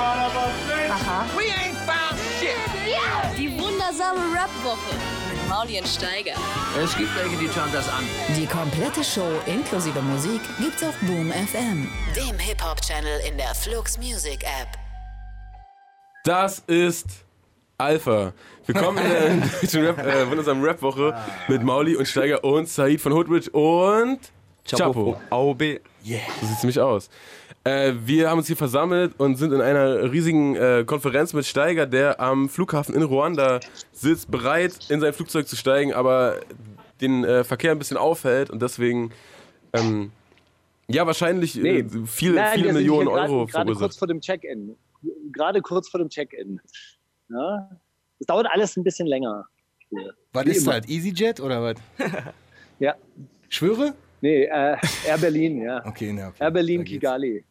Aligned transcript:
Aha. 0.00 1.26
We 1.36 1.44
ain't 1.52 1.76
found 1.86 2.18
shit. 2.40 2.56
Die 3.36 3.50
wundersame 3.58 4.18
Rap-Woche 4.34 4.94
mit 5.30 5.48
Mauli 5.48 5.78
und 5.78 5.86
Steiger. 5.86 6.32
Es 6.82 6.96
gibt 6.96 7.10
welche, 7.16 7.36
die 7.36 7.48
schauen 7.48 7.70
das 7.72 7.88
an. 7.88 8.04
Die 8.36 8.46
komplette 8.46 9.04
Show 9.04 9.28
inklusive 9.46 10.00
Musik 10.00 10.40
gibt's 10.58 10.82
auf 10.82 10.94
Boom 11.02 11.30
FM, 11.30 11.86
dem 12.16 12.38
Hip-Hop-Channel 12.38 13.20
in 13.28 13.36
der 13.36 13.54
Flux 13.54 13.98
Music 13.98 14.42
App. 14.42 14.68
Das 16.24 16.60
ist 16.66 17.06
Alpha. 17.76 18.32
Willkommen 18.66 18.98
in 19.04 19.10
der 19.40 19.48
deutschen 19.60 19.84
Rap, 19.84 19.98
äh, 19.98 20.28
wundersamen 20.30 20.62
Rap-Woche 20.64 21.14
mit 21.48 21.62
Mauli 21.62 21.94
und 21.96 22.06
Steiger 22.06 22.42
und 22.42 22.68
Said 22.68 23.00
von 23.00 23.12
Hoodbridge 23.12 23.50
und 23.50 24.18
Chapo. 24.66 25.20
AOB. 25.30 25.62
So 26.40 26.46
sieht's 26.46 26.62
nämlich 26.62 26.80
aus. 26.80 27.10
Äh, 27.64 27.92
wir 28.04 28.30
haben 28.30 28.38
uns 28.38 28.46
hier 28.46 28.56
versammelt 28.56 29.12
und 29.18 29.36
sind 29.36 29.52
in 29.52 29.60
einer 29.60 30.10
riesigen 30.10 30.56
äh, 30.56 30.84
Konferenz 30.86 31.34
mit 31.34 31.44
Steiger, 31.44 31.86
der 31.86 32.18
am 32.18 32.48
Flughafen 32.48 32.94
in 32.94 33.02
Ruanda 33.02 33.60
sitzt, 33.92 34.30
bereit 34.30 34.78
in 34.88 35.00
sein 35.00 35.12
Flugzeug 35.12 35.46
zu 35.46 35.56
steigen, 35.56 35.92
aber 35.92 36.40
den 37.02 37.22
äh, 37.24 37.44
Verkehr 37.44 37.72
ein 37.72 37.78
bisschen 37.78 37.98
aufhält 37.98 38.48
und 38.50 38.62
deswegen 38.62 39.12
ähm, 39.74 40.10
ja 40.88 41.06
wahrscheinlich 41.06 41.58
äh, 41.58 41.82
Nee. 41.82 41.84
viele, 42.06 42.36
Nein, 42.36 42.54
viele 42.54 42.72
Millionen 42.72 43.08
gerade- 43.08 43.20
Euro 43.32 43.46
Gerade 43.46 43.66
kurz 43.66 43.78
verursacht. 43.78 43.98
vor 43.98 44.08
dem 44.08 44.20
Check-in. 44.20 44.76
Gerade 45.32 45.60
kurz 45.60 45.88
vor 45.88 45.98
dem 46.00 46.08
Check-in. 46.08 46.60
Ja? 47.28 47.70
Es 48.18 48.26
dauert 48.26 48.46
alles 48.50 48.76
ein 48.76 48.84
bisschen 48.84 49.06
länger. 49.06 49.46
hier. 49.90 50.14
Was 50.32 50.46
Wie 50.46 50.50
ist 50.50 50.62
immer. 50.62 50.80
das? 50.80 50.88
EasyJet 50.90 51.40
oder 51.40 51.62
was? 51.62 51.76
Ja. 52.78 52.94
Schwöre? 53.50 53.94
Nee, 54.22 54.44
äh, 54.44 54.76
Air 55.06 55.18
Berlin, 55.18 55.62
ja. 55.62 55.84
Okay, 55.86 56.12
ne, 56.12 56.26
okay. 56.28 56.42
Air 56.44 56.50
Berlin. 56.50 56.84
Kigali. 56.84 57.44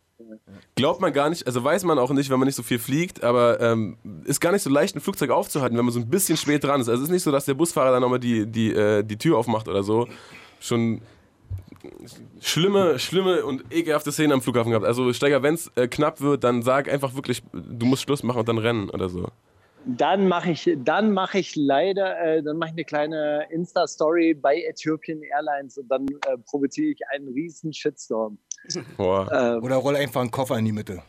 Glaubt 0.75 1.01
man 1.01 1.13
gar 1.13 1.29
nicht, 1.29 1.45
also 1.45 1.63
weiß 1.63 1.83
man 1.83 1.99
auch 1.99 2.11
nicht, 2.11 2.29
wenn 2.29 2.39
man 2.39 2.45
nicht 2.45 2.55
so 2.55 2.63
viel 2.63 2.79
fliegt, 2.79 3.23
aber 3.23 3.59
ähm, 3.59 3.97
ist 4.25 4.39
gar 4.39 4.51
nicht 4.51 4.61
so 4.61 4.69
leicht, 4.69 4.95
ein 4.95 5.01
Flugzeug 5.01 5.29
aufzuhalten, 5.29 5.77
wenn 5.77 5.85
man 5.85 5.93
so 5.93 5.99
ein 5.99 6.09
bisschen 6.09 6.37
spät 6.37 6.63
dran 6.63 6.81
ist. 6.81 6.89
Also 6.89 7.01
es 7.01 7.09
ist 7.09 7.13
nicht 7.13 7.23
so, 7.23 7.31
dass 7.31 7.45
der 7.45 7.53
Busfahrer 7.53 7.91
dann 7.91 8.01
nochmal 8.01 8.19
die, 8.19 8.45
die, 8.45 8.73
äh, 8.73 9.03
die 9.03 9.17
Tür 9.17 9.37
aufmacht 9.37 9.67
oder 9.67 9.83
so. 9.83 10.07
Schon 10.59 11.01
schlimme, 12.41 12.99
schlimme 12.99 13.45
und 13.45 13.63
ekelhafte 13.71 14.11
Szenen 14.11 14.33
am 14.33 14.41
Flughafen 14.41 14.71
gehabt. 14.71 14.85
Also 14.85 15.11
Steiger, 15.13 15.43
wenn 15.43 15.55
es 15.55 15.71
äh, 15.75 15.87
knapp 15.87 16.21
wird, 16.21 16.43
dann 16.43 16.61
sag 16.61 16.89
einfach 16.89 17.15
wirklich, 17.15 17.41
du 17.53 17.85
musst 17.85 18.03
Schluss 18.03 18.23
machen 18.23 18.39
und 18.39 18.49
dann 18.49 18.57
rennen 18.57 18.89
oder 18.89 19.09
so. 19.09 19.27
Dann 19.85 20.27
mache 20.27 20.51
ich, 20.51 20.69
dann 20.83 21.13
mache 21.13 21.39
ich 21.39 21.55
leider, 21.55 22.19
äh, 22.19 22.43
dann 22.43 22.57
mache 22.57 22.69
ich 22.69 22.73
eine 22.73 22.85
kleine 22.85 23.47
Insta-Story 23.49 24.33
bei 24.33 24.61
Ethiopian 24.61 25.21
Airlines 25.21 25.77
und 25.77 25.87
dann 25.89 26.05
äh, 26.27 26.37
provoziere 26.45 26.91
ich 26.91 26.99
einen 27.13 27.29
riesen 27.29 27.71
Shitstorm. 27.71 28.37
Boah. 28.97 29.31
Äh, 29.31 29.59
Oder 29.59 29.75
roll 29.77 29.95
einfach 29.95 30.21
einen 30.21 30.31
Koffer 30.31 30.57
in 30.57 30.65
die 30.65 30.71
Mitte. 30.71 31.01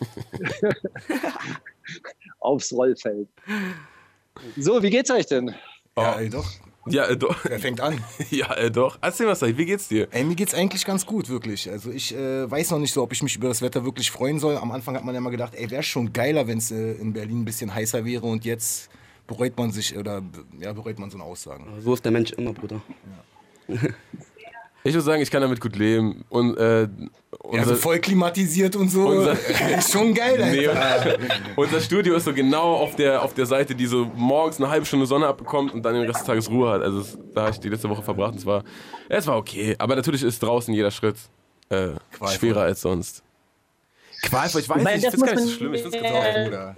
aufs 2.40 2.72
Rollfeld. 2.72 3.28
So, 4.56 4.82
wie 4.82 4.90
geht's 4.90 5.10
euch 5.10 5.26
denn? 5.26 5.54
Ja, 5.96 6.14
ey, 6.14 6.28
doch. 6.28 6.46
Ja, 6.86 7.06
äh, 7.06 7.16
doch. 7.16 7.44
Er 7.44 7.60
fängt 7.60 7.80
an. 7.80 8.02
Ja, 8.30 8.52
äh, 8.54 8.70
doch. 8.70 8.98
Erzähl 9.00 9.26
mal, 9.26 9.36
Said, 9.36 9.56
wie 9.56 9.66
geht's 9.66 9.88
dir? 9.88 10.08
Ey, 10.10 10.24
mir 10.24 10.34
geht's 10.34 10.54
eigentlich 10.54 10.84
ganz 10.84 11.06
gut, 11.06 11.28
wirklich. 11.28 11.70
Also 11.70 11.90
ich 11.90 12.14
äh, 12.14 12.50
weiß 12.50 12.70
noch 12.72 12.78
nicht 12.78 12.92
so, 12.92 13.02
ob 13.02 13.12
ich 13.12 13.22
mich 13.22 13.36
über 13.36 13.48
das 13.48 13.62
Wetter 13.62 13.84
wirklich 13.84 14.10
freuen 14.10 14.38
soll. 14.38 14.56
Am 14.56 14.72
Anfang 14.72 14.96
hat 14.96 15.04
man 15.04 15.14
ja 15.14 15.20
mal 15.20 15.30
gedacht, 15.30 15.54
ey, 15.54 15.70
wäre 15.70 15.82
schon 15.82 16.12
geiler, 16.12 16.48
wenn 16.48 16.58
es 16.58 16.70
äh, 16.72 16.92
in 16.94 17.12
Berlin 17.12 17.42
ein 17.42 17.44
bisschen 17.44 17.72
heißer 17.72 18.04
wäre 18.04 18.26
und 18.26 18.44
jetzt 18.44 18.90
bereut 19.26 19.56
man 19.56 19.70
sich 19.70 19.96
oder 19.96 20.22
ja, 20.58 20.72
bereut 20.72 20.98
man 20.98 21.10
so 21.10 21.18
eine 21.18 21.24
Aussagen. 21.24 21.66
So 21.80 21.94
ist 21.94 22.04
der 22.04 22.12
Mensch 22.12 22.32
immer, 22.32 22.52
Bruder. 22.52 22.82
Ich 24.84 24.92
würde 24.94 25.02
sagen, 25.04 25.22
ich 25.22 25.30
kann 25.30 25.42
damit 25.42 25.60
gut 25.60 25.76
leben. 25.76 26.24
Und, 26.28 26.56
äh, 26.58 26.82
Ja, 26.82 26.88
unser, 27.40 27.64
so 27.66 27.76
voll 27.76 27.98
klimatisiert 28.00 28.74
und 28.76 28.88
so. 28.88 29.06
Unser- 29.08 29.32
ist 29.78 29.92
schon 29.92 30.12
geil, 30.12 30.38
Nee, 30.50 30.66
Alter. 30.66 31.18
unser 31.56 31.80
Studio 31.80 32.16
ist 32.16 32.24
so 32.24 32.32
genau 32.34 32.74
auf 32.74 32.96
der, 32.96 33.22
auf 33.22 33.32
der 33.34 33.46
Seite, 33.46 33.74
die 33.76 33.86
so 33.86 34.10
morgens 34.16 34.58
eine 34.58 34.68
halbe 34.70 34.84
Stunde 34.84 35.06
Sonne 35.06 35.26
abbekommt 35.28 35.72
und 35.72 35.82
dann 35.84 35.94
den 35.94 36.04
Rest 36.04 36.20
des 36.20 36.26
Tages 36.26 36.50
Ruhe 36.50 36.70
hat. 36.70 36.82
Also 36.82 37.00
es, 37.00 37.16
da 37.34 37.42
habe 37.42 37.50
ich 37.52 37.60
die 37.60 37.68
letzte 37.68 37.88
Woche 37.88 38.02
verbracht 38.02 38.32
und 38.32 38.38
es 38.38 38.46
war, 38.46 38.64
es 39.08 39.26
war 39.26 39.36
okay. 39.36 39.76
Aber 39.78 39.94
natürlich 39.96 40.22
ist 40.24 40.42
draußen 40.42 40.74
jeder 40.74 40.90
Schritt 40.90 41.16
äh, 41.68 41.90
schwerer 42.36 42.62
als 42.62 42.80
sonst. 42.80 43.22
Qualvoll, 44.22 44.60
ich 44.60 44.68
weiß 44.68 44.82
nicht, 44.84 44.96
ich 44.96 45.02
das 45.02 45.14
finde 45.14 45.26
es 45.26 45.32
gar 45.32 45.34
muss 45.34 45.44
nicht 45.44 45.52
so 45.52 45.58
schlimm. 45.58 45.74
Ich 45.74 45.82
ganz 45.82 45.94
man- 45.94 46.12
auch. 46.12 46.44
Bruder. 46.44 46.76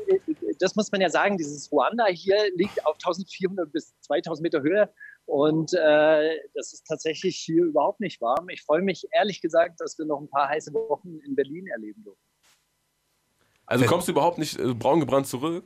das 0.59 0.77
muss 0.77 0.93
man 0.93 1.01
ja 1.01 1.11
sagen, 1.11 1.37
dieses 1.37 1.71
Ruanda 1.73 2.07
hier 2.07 2.37
liegt 2.57 2.85
auf 2.87 2.95
1400 2.95 3.71
bis 3.73 3.93
2000 4.03 4.43
Meter 4.43 4.63
Höhe 4.63 4.89
und 5.27 5.73
äh, 5.75 6.39
das 6.55 6.73
ist 6.73 6.87
tatsächlich 6.87 7.37
hier 7.37 7.65
überhaupt 7.65 8.01
nicht 8.01 8.21
warm. 8.21 8.49
Ich 8.51 8.63
freue 8.63 8.83
mich 8.83 9.07
ehrlich 9.13 9.41
gesagt, 9.41 9.81
dass 9.81 9.99
wir 9.99 10.05
noch 10.05 10.21
ein 10.21 10.29
paar 10.29 10.49
heiße 10.49 10.73
Wochen 10.75 11.19
in 11.27 11.35
Berlin 11.35 11.67
erleben 11.67 12.05
dürfen. 12.05 12.21
Also 13.67 13.87
kommst 13.87 14.09
du 14.09 14.13
überhaupt 14.13 14.39
nicht 14.39 14.59
äh, 14.59 14.75
braun 14.75 15.01
gebrannt 15.01 15.27
zurück? 15.27 15.65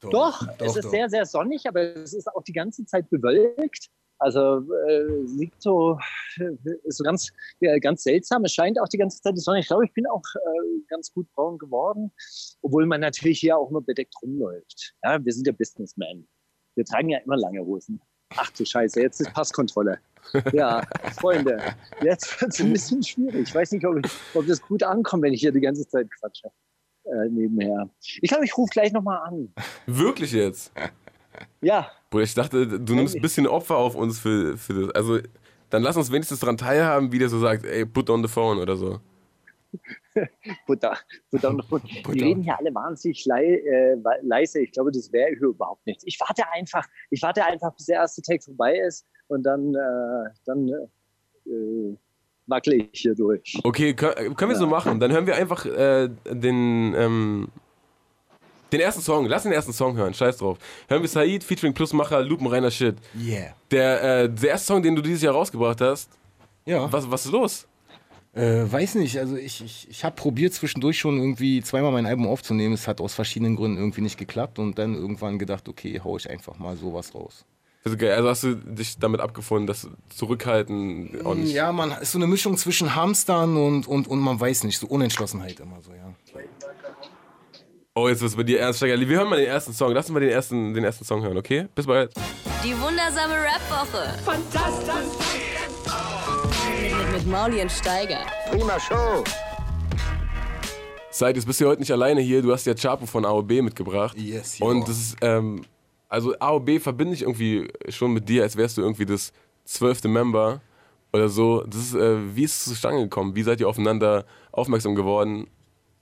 Doch, 0.00 0.42
es 0.58 0.76
ist 0.76 0.84
doch. 0.84 0.90
sehr, 0.90 1.08
sehr 1.08 1.24
sonnig, 1.24 1.66
aber 1.66 1.80
es 1.96 2.12
ist 2.12 2.28
auch 2.28 2.42
die 2.42 2.52
ganze 2.52 2.84
Zeit 2.84 3.08
bewölkt. 3.10 3.88
Also 4.18 4.62
äh, 4.88 5.02
liegt 5.36 5.60
so, 5.60 5.98
ist 6.84 6.96
so 6.96 7.04
ganz, 7.04 7.30
ja, 7.60 7.78
ganz 7.78 8.02
seltsam. 8.02 8.44
Es 8.44 8.54
scheint 8.54 8.80
auch 8.80 8.88
die 8.88 8.98
ganze 8.98 9.20
Zeit 9.20 9.36
die 9.36 9.40
Sonne. 9.40 9.60
Ich 9.60 9.66
glaube, 9.66 9.84
ich 9.84 9.92
bin 9.92 10.06
auch 10.06 10.22
äh, 10.34 10.80
ganz 10.88 11.12
gut 11.12 11.30
braun 11.32 11.58
geworden, 11.58 12.12
obwohl 12.62 12.86
man 12.86 13.00
natürlich 13.00 13.40
hier 13.40 13.58
auch 13.58 13.70
nur 13.70 13.84
bedeckt 13.84 14.14
rumläuft. 14.22 14.94
Ja, 15.02 15.22
wir 15.22 15.32
sind 15.32 15.46
ja 15.46 15.52
Businessmen. 15.52 16.26
Wir 16.74 16.84
tragen 16.84 17.10
ja 17.10 17.18
immer 17.18 17.36
lange 17.36 17.60
Hosen. 17.60 18.00
Ach 18.36 18.50
du 18.50 18.64
Scheiße, 18.64 19.00
jetzt 19.00 19.20
ist 19.20 19.32
Passkontrolle. 19.32 19.98
Ja, 20.52 20.82
Freunde, 21.18 21.60
jetzt 22.02 22.40
wird 22.40 22.52
es 22.52 22.60
ein 22.60 22.72
bisschen 22.72 23.02
schwierig. 23.02 23.48
Ich 23.48 23.54
weiß 23.54 23.72
nicht, 23.72 23.86
ob, 23.86 24.04
ich, 24.04 24.10
ob 24.34 24.46
das 24.46 24.60
gut 24.60 24.82
ankommt, 24.82 25.22
wenn 25.22 25.32
ich 25.32 25.40
hier 25.40 25.52
die 25.52 25.60
ganze 25.60 25.86
Zeit 25.86 26.08
quatsche. 26.18 26.50
Äh, 27.04 27.28
nebenher. 27.30 27.88
Ich 28.00 28.28
glaube, 28.28 28.44
ich 28.44 28.56
rufe 28.56 28.70
gleich 28.72 28.92
nochmal 28.92 29.20
an. 29.28 29.52
Wirklich 29.86 30.32
jetzt? 30.32 30.72
Ja, 31.60 31.90
Bruder, 32.10 32.24
ich 32.24 32.34
dachte, 32.34 32.80
du 32.80 32.94
nimmst 32.94 33.14
ein 33.14 33.22
bisschen 33.22 33.46
Opfer 33.46 33.76
auf 33.76 33.94
uns 33.94 34.18
für, 34.18 34.56
für 34.56 34.86
das. 34.86 34.94
Also, 34.94 35.18
dann 35.70 35.82
lass 35.82 35.96
uns 35.96 36.10
wenigstens 36.10 36.40
daran 36.40 36.56
teilhaben, 36.56 37.12
wie 37.12 37.18
der 37.18 37.28
so 37.28 37.38
sagt, 37.38 37.64
ey, 37.64 37.84
put 37.84 38.10
on 38.10 38.22
the 38.22 38.28
phone 38.28 38.58
oder 38.58 38.76
so. 38.76 39.00
Butter. 40.66 40.96
Butter 41.30 41.50
und 41.50 41.68
Butter. 41.68 41.86
Die 42.12 42.20
reden 42.20 42.42
hier 42.42 42.58
alle 42.58 42.74
wahnsinnig 42.74 43.24
lei 43.26 43.44
äh, 43.44 43.96
leise. 44.22 44.60
Ich 44.60 44.72
glaube, 44.72 44.90
das 44.92 45.12
wäre 45.12 45.28
hier 45.30 45.48
überhaupt 45.48 45.86
nichts. 45.86 46.04
Ich 46.06 46.18
warte 46.20 46.42
einfach, 46.52 46.86
ich 47.10 47.22
warte 47.22 47.44
einfach, 47.44 47.74
bis 47.74 47.86
der 47.86 47.96
erste 47.96 48.22
Tag 48.22 48.42
vorbei 48.42 48.78
ist 48.78 49.06
und 49.28 49.42
dann, 49.42 49.74
äh, 49.74 50.30
dann 50.44 50.68
äh, 50.68 51.96
wackele 52.46 52.76
ich 52.76 53.00
hier 53.00 53.14
durch. 53.14 53.58
Okay, 53.62 53.94
können, 53.94 54.34
können 54.36 54.50
wir 54.50 54.58
so 54.58 54.66
machen. 54.66 55.00
Dann 55.00 55.12
hören 55.12 55.26
wir 55.26 55.36
einfach 55.36 55.66
äh, 55.66 56.08
den, 56.30 56.94
ähm, 56.96 57.48
den 58.72 58.80
ersten 58.80 59.02
Song. 59.02 59.26
Lass 59.26 59.44
den 59.44 59.52
ersten 59.52 59.72
Song 59.72 59.96
hören. 59.96 60.14
Scheiß 60.14 60.38
drauf. 60.38 60.58
Hören 60.88 61.02
wir 61.02 61.08
Said 61.08 61.44
featuring 61.44 61.74
Plusmacher, 61.74 62.22
Lupenreiner 62.22 62.70
Shit. 62.70 62.96
Yeah. 63.16 63.54
Der, 63.70 64.22
äh, 64.22 64.28
der 64.28 64.50
erste 64.50 64.66
Song, 64.66 64.82
den 64.82 64.96
du 64.96 65.02
dieses 65.02 65.22
Jahr 65.22 65.34
rausgebracht 65.34 65.80
hast. 65.80 66.10
Ja. 66.64 66.90
Was, 66.92 67.10
was 67.10 67.26
ist 67.26 67.32
los? 67.32 67.66
Äh, 68.36 68.70
weiß 68.70 68.96
nicht, 68.96 69.18
also 69.18 69.34
ich, 69.34 69.64
ich, 69.64 69.88
ich 69.88 70.04
habe 70.04 70.14
probiert 70.14 70.52
zwischendurch 70.52 70.98
schon 70.98 71.18
irgendwie 71.18 71.62
zweimal 71.62 71.90
mein 71.90 72.04
Album 72.04 72.26
aufzunehmen. 72.26 72.74
Es 72.74 72.86
hat 72.86 73.00
aus 73.00 73.14
verschiedenen 73.14 73.56
Gründen 73.56 73.78
irgendwie 73.78 74.02
nicht 74.02 74.18
geklappt 74.18 74.58
und 74.58 74.78
dann 74.78 74.94
irgendwann 74.94 75.38
gedacht, 75.38 75.66
okay, 75.70 76.02
hau 76.04 76.18
ich 76.18 76.28
einfach 76.28 76.58
mal 76.58 76.76
sowas 76.76 77.14
raus. 77.14 77.46
Also, 77.82 77.96
geil. 77.96 78.12
also 78.12 78.28
hast 78.28 78.42
du 78.42 78.54
dich 78.56 78.98
damit 78.98 79.20
abgefunden, 79.20 79.66
dass 79.66 79.88
Zurückhalten 80.10 81.24
auch 81.24 81.34
nicht. 81.34 81.54
Ja, 81.54 81.72
man 81.72 81.92
ist 81.92 82.12
so 82.12 82.18
eine 82.18 82.26
Mischung 82.26 82.58
zwischen 82.58 82.94
Hamstern 82.94 83.56
und, 83.56 83.88
und, 83.88 84.06
und 84.06 84.18
man 84.18 84.38
weiß 84.38 84.64
nicht, 84.64 84.78
so 84.78 84.86
Unentschlossenheit 84.86 85.58
immer 85.60 85.80
so, 85.80 85.92
ja. 85.92 86.12
Oh, 87.94 88.08
jetzt 88.08 88.20
ist 88.20 88.36
bei 88.36 88.42
dir 88.42 88.60
ernst, 88.60 88.80
Steiger. 88.80 89.00
Wir 89.00 89.16
hören 89.16 89.30
mal 89.30 89.38
den 89.38 89.46
ersten 89.46 89.72
Song. 89.72 89.94
Lass 89.94 90.06
uns 90.06 90.12
mal 90.12 90.20
den 90.20 90.28
ersten, 90.28 90.74
den 90.74 90.84
ersten 90.84 91.06
Song 91.06 91.22
hören, 91.22 91.38
okay? 91.38 91.68
Bis 91.74 91.86
bald. 91.86 92.12
Die 92.62 92.78
wundersame 92.78 93.32
Rap-Woche. 93.32 94.18
Fantastisch. 94.22 96.15
Mit, 97.16 97.26
Mauli 97.28 97.62
und 97.62 97.72
Steiger. 97.72 98.26
Prima 98.50 98.78
Show. 98.78 99.24
Seid, 101.10 101.36
jetzt 101.36 101.46
bist 101.46 101.58
du 101.62 101.66
heute 101.66 101.80
nicht 101.80 101.90
alleine 101.90 102.20
hier. 102.20 102.42
Du 102.42 102.52
hast 102.52 102.66
ja 102.66 102.74
Chapo 102.74 103.06
von 103.06 103.24
AOB 103.24 103.62
mitgebracht. 103.62 104.14
Yes, 104.18 104.58
yo. 104.58 104.66
Und 104.66 104.86
das 104.86 104.98
ist, 104.98 105.16
ähm, 105.22 105.64
also 106.10 106.38
AOB 106.38 106.78
verbinde 106.78 107.14
ich 107.14 107.22
irgendwie 107.22 107.72
schon 107.88 108.12
mit 108.12 108.28
dir, 108.28 108.42
als 108.42 108.54
wärst 108.54 108.76
du 108.76 108.82
irgendwie 108.82 109.06
das 109.06 109.32
zwölfte 109.64 110.08
Member 110.08 110.60
oder 111.10 111.30
so. 111.30 111.62
Das 111.62 111.80
ist, 111.80 111.94
äh, 111.94 112.36
wie 112.36 112.44
ist 112.44 112.58
es 112.58 112.64
zustande 112.64 113.04
gekommen? 113.04 113.34
Wie 113.34 113.44
seid 113.44 113.60
ihr 113.60 113.68
aufeinander 113.68 114.26
aufmerksam 114.52 114.94
geworden? 114.94 115.46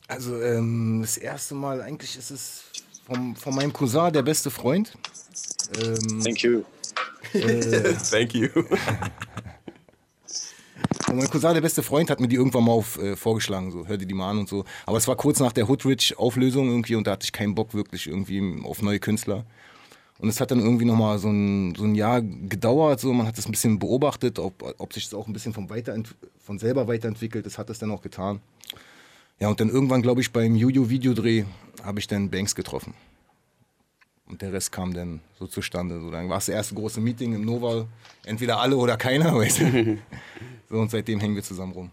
Also 0.09 0.43
ähm, 0.43 0.99
das 1.01 1.17
erste 1.17 1.55
Mal, 1.55 1.81
eigentlich 1.81 2.19
ist 2.19 2.33
es 2.33 2.65
vom, 3.07 3.37
von 3.37 3.55
meinem 3.55 3.73
Cousin, 3.73 4.13
der 4.13 4.23
beste 4.23 4.51
Freund. 4.51 4.93
Ähm, 5.81 6.25
Thank 6.25 6.43
you. 6.43 6.65
Thank 8.11 8.35
you. 8.35 8.49
Und 11.09 11.17
mein 11.17 11.31
Cousin, 11.31 11.55
der 11.55 11.61
beste 11.61 11.83
Freund, 11.83 12.11
hat 12.11 12.21
mir 12.21 12.29
die 12.29 12.37
irgendwann 12.37 12.65
mal 12.65 12.73
auf, 12.73 12.99
äh, 12.99 13.17
vorgeschlagen, 13.17 13.71
so, 13.71 13.87
hör 13.87 13.97
dir 13.97 14.07
die 14.07 14.15
mal 14.15 14.31
an 14.31 14.39
und 14.39 14.49
so. 14.49 14.65
Aber 14.87 14.97
es 14.97 15.09
war 15.09 15.17
kurz 15.17 15.41
nach 15.41 15.53
der 15.53 15.69
Hoodrich-Auflösung 15.69 16.69
irgendwie 16.69 16.95
und 16.95 17.07
da 17.07 17.13
hatte 17.13 17.25
ich 17.25 17.33
keinen 17.33 17.55
Bock 17.55 17.75
wirklich 17.75 18.07
irgendwie 18.07 18.63
auf 18.65 18.83
neue 18.83 18.99
Künstler. 18.99 19.45
Und 20.19 20.29
es 20.29 20.41
hat 20.41 20.51
dann 20.51 20.61
irgendwie 20.61 20.85
nochmal 20.85 21.19
so 21.19 21.29
ein, 21.29 21.75
so 21.75 21.85
ein 21.85 21.95
Jahr 21.95 22.23
gedauert, 22.23 23.01
so, 23.01 23.13
man 23.13 23.27
hat 23.27 23.37
das 23.37 23.47
ein 23.47 23.51
bisschen 23.51 23.79
beobachtet, 23.79 24.39
ob, 24.39 24.75
ob 24.79 24.93
sich 24.93 25.05
das 25.05 25.15
auch 25.15 25.27
ein 25.27 25.33
bisschen 25.33 25.53
vom, 25.53 25.69
Weiterent 25.69 26.15
von 26.39 26.59
selber 26.59 26.87
weiterentwickelt, 26.87 27.45
das 27.45 27.59
hat 27.59 27.69
es 27.71 27.79
dann 27.79 27.91
auch 27.91 28.03
getan. 28.03 28.41
Ja, 29.41 29.49
und 29.49 29.61
dann 29.61 29.69
irgendwann, 29.69 30.03
glaube 30.03 30.21
ich, 30.21 30.33
beim 30.33 30.55
Juju-Videodreh 30.55 31.45
habe 31.83 31.99
ich 31.99 32.07
dann 32.07 32.31
Banks 32.31 32.55
getroffen. 32.55 32.95
Und 34.27 34.41
der 34.41 34.53
Rest 34.53 34.73
kam 34.73 34.95
dann 34.95 35.21
so 35.39 35.47
zustande. 35.47 36.01
So, 36.01 36.11
dann 36.11 36.29
war 36.29 36.39
es 36.39 36.47
das 36.47 36.55
erste 36.55 36.75
große 36.75 37.01
Meeting 37.01 37.35
im 37.35 37.45
Nova. 37.45 37.87
Entweder 38.25 38.59
alle 38.59 38.77
oder 38.77 38.97
keiner, 38.97 39.35
weißt 39.37 39.61
du? 39.61 39.99
Und 40.81 40.91
seitdem 40.91 41.21
hängen 41.21 41.35
wir 41.35 41.43
zusammen 41.43 41.73
rum. 41.73 41.91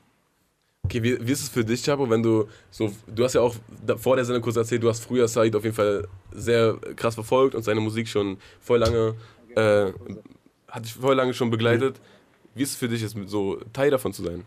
Okay, 0.83 1.03
wie, 1.03 1.25
wie 1.25 1.31
ist 1.31 1.41
es 1.41 1.49
für 1.49 1.63
dich, 1.63 1.83
Chapo, 1.83 2.09
wenn 2.09 2.23
du 2.23 2.47
so, 2.69 2.91
du 3.07 3.23
hast 3.23 3.33
ja 3.33 3.41
auch 3.41 3.55
vor 3.97 4.15
der 4.15 4.25
Sendung 4.25 4.41
kurz 4.41 4.55
erzählt, 4.55 4.81
du 4.81 4.89
hast 4.89 5.03
früher 5.03 5.27
Said 5.27 5.55
auf 5.55 5.63
jeden 5.63 5.75
Fall 5.75 6.07
sehr 6.31 6.75
krass 6.95 7.15
verfolgt 7.15 7.55
und 7.55 7.63
seine 7.63 7.79
Musik 7.79 8.07
schon 8.07 8.37
voll 8.59 8.79
lange, 8.79 9.15
äh, 9.55 9.91
hat 10.67 10.85
dich 10.85 10.93
voll 10.93 11.15
lange 11.15 11.33
schon 11.33 11.49
begleitet. 11.49 12.01
Wie 12.55 12.63
ist 12.63 12.71
es 12.71 12.75
für 12.75 12.89
dich, 12.89 13.01
jetzt 13.01 13.15
so 13.27 13.59
Teil 13.73 13.91
davon 13.91 14.11
zu 14.11 14.23
sein? 14.23 14.43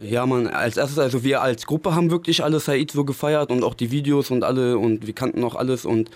Ja, 0.00 0.26
man, 0.26 0.48
als 0.48 0.76
erstes, 0.76 0.98
also 0.98 1.22
wir 1.22 1.40
als 1.40 1.64
Gruppe 1.64 1.94
haben 1.94 2.10
wirklich 2.10 2.42
alle 2.42 2.58
Said 2.58 2.90
so 2.90 3.04
gefeiert 3.04 3.50
und 3.50 3.62
auch 3.62 3.74
die 3.74 3.92
Videos 3.92 4.30
und 4.30 4.42
alle 4.42 4.78
und 4.78 5.06
wir 5.06 5.14
kannten 5.14 5.44
auch 5.44 5.54
alles 5.54 5.84
und 5.84 6.10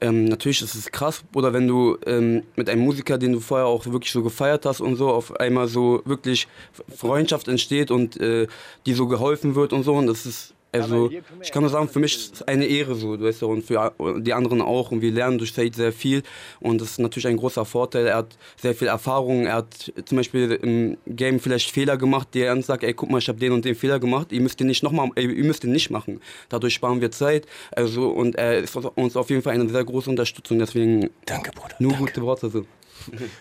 ähm, 0.00 0.24
natürlich 0.24 0.62
ist 0.62 0.74
es 0.74 0.90
krass, 0.90 1.22
oder 1.34 1.52
wenn 1.52 1.68
du 1.68 1.98
ähm, 2.06 2.42
mit 2.56 2.68
einem 2.70 2.82
Musiker, 2.82 3.18
den 3.18 3.32
du 3.32 3.40
vorher 3.40 3.66
auch 3.66 3.86
wirklich 3.86 4.12
so 4.12 4.22
gefeiert 4.22 4.64
hast 4.66 4.80
und 4.80 4.96
so, 4.96 5.10
auf 5.10 5.38
einmal 5.38 5.68
so 5.68 6.02
wirklich 6.04 6.48
Freundschaft 6.94 7.48
entsteht 7.48 7.90
und 7.90 8.18
äh, 8.20 8.46
die 8.86 8.94
so 8.94 9.06
geholfen 9.06 9.54
wird 9.54 9.72
und 9.72 9.82
so. 9.82 9.94
Und 9.94 10.06
das 10.06 10.26
ist 10.26 10.54
also 10.72 11.10
ich 11.40 11.50
kann 11.50 11.62
nur 11.62 11.70
sagen, 11.70 11.88
für 11.88 11.98
mich 11.98 12.14
ist 12.14 12.34
es 12.34 12.42
eine 12.42 12.64
Ehre 12.66 12.94
so, 12.94 13.16
du 13.16 13.24
weißt 13.24 13.42
und 13.42 13.64
für 13.64 13.92
die 14.18 14.32
anderen 14.32 14.62
auch. 14.62 14.92
Und 14.92 15.00
wir 15.02 15.10
lernen 15.10 15.38
durch 15.38 15.52
Said 15.52 15.74
sehr 15.74 15.92
viel. 15.92 16.22
Und 16.60 16.80
das 16.80 16.92
ist 16.92 16.98
natürlich 16.98 17.26
ein 17.26 17.36
großer 17.36 17.64
Vorteil. 17.64 18.06
Er 18.06 18.16
hat 18.16 18.36
sehr 18.56 18.74
viel 18.74 18.88
Erfahrung. 18.88 19.46
Er 19.46 19.54
hat 19.54 19.92
zum 20.04 20.16
Beispiel 20.16 20.52
im 20.52 20.96
Game 21.06 21.40
vielleicht 21.40 21.70
Fehler 21.70 21.96
gemacht, 21.96 22.28
die 22.34 22.42
er 22.42 22.52
uns 22.52 22.66
sagt, 22.66 22.84
ey, 22.84 22.94
guck 22.94 23.10
mal, 23.10 23.18
ich 23.18 23.28
habe 23.28 23.38
den 23.38 23.52
und 23.52 23.64
den 23.64 23.74
Fehler 23.74 23.98
gemacht. 23.98 24.32
Ihr 24.32 24.40
müsst 24.40 24.60
den 24.60 24.68
nicht 24.68 24.82
nochmal, 24.82 25.10
ihr 25.16 25.44
müsst 25.44 25.64
den 25.64 25.72
nicht 25.72 25.90
machen. 25.90 26.20
Dadurch 26.48 26.74
sparen 26.74 27.00
wir 27.00 27.10
Zeit. 27.10 27.46
Also 27.72 28.08
und 28.08 28.36
er 28.36 28.58
ist 28.58 28.76
uns 28.76 29.16
auf 29.16 29.30
jeden 29.30 29.42
Fall 29.42 29.54
eine 29.54 29.68
sehr 29.68 29.84
große 29.84 30.08
Unterstützung. 30.08 30.58
Deswegen 30.58 31.10
Danke, 31.26 31.50
Bruder. 31.52 31.74
nur 31.78 31.92
danke. 31.92 32.06
gute 32.06 32.22
Worte 32.22 32.50
so. 32.50 32.64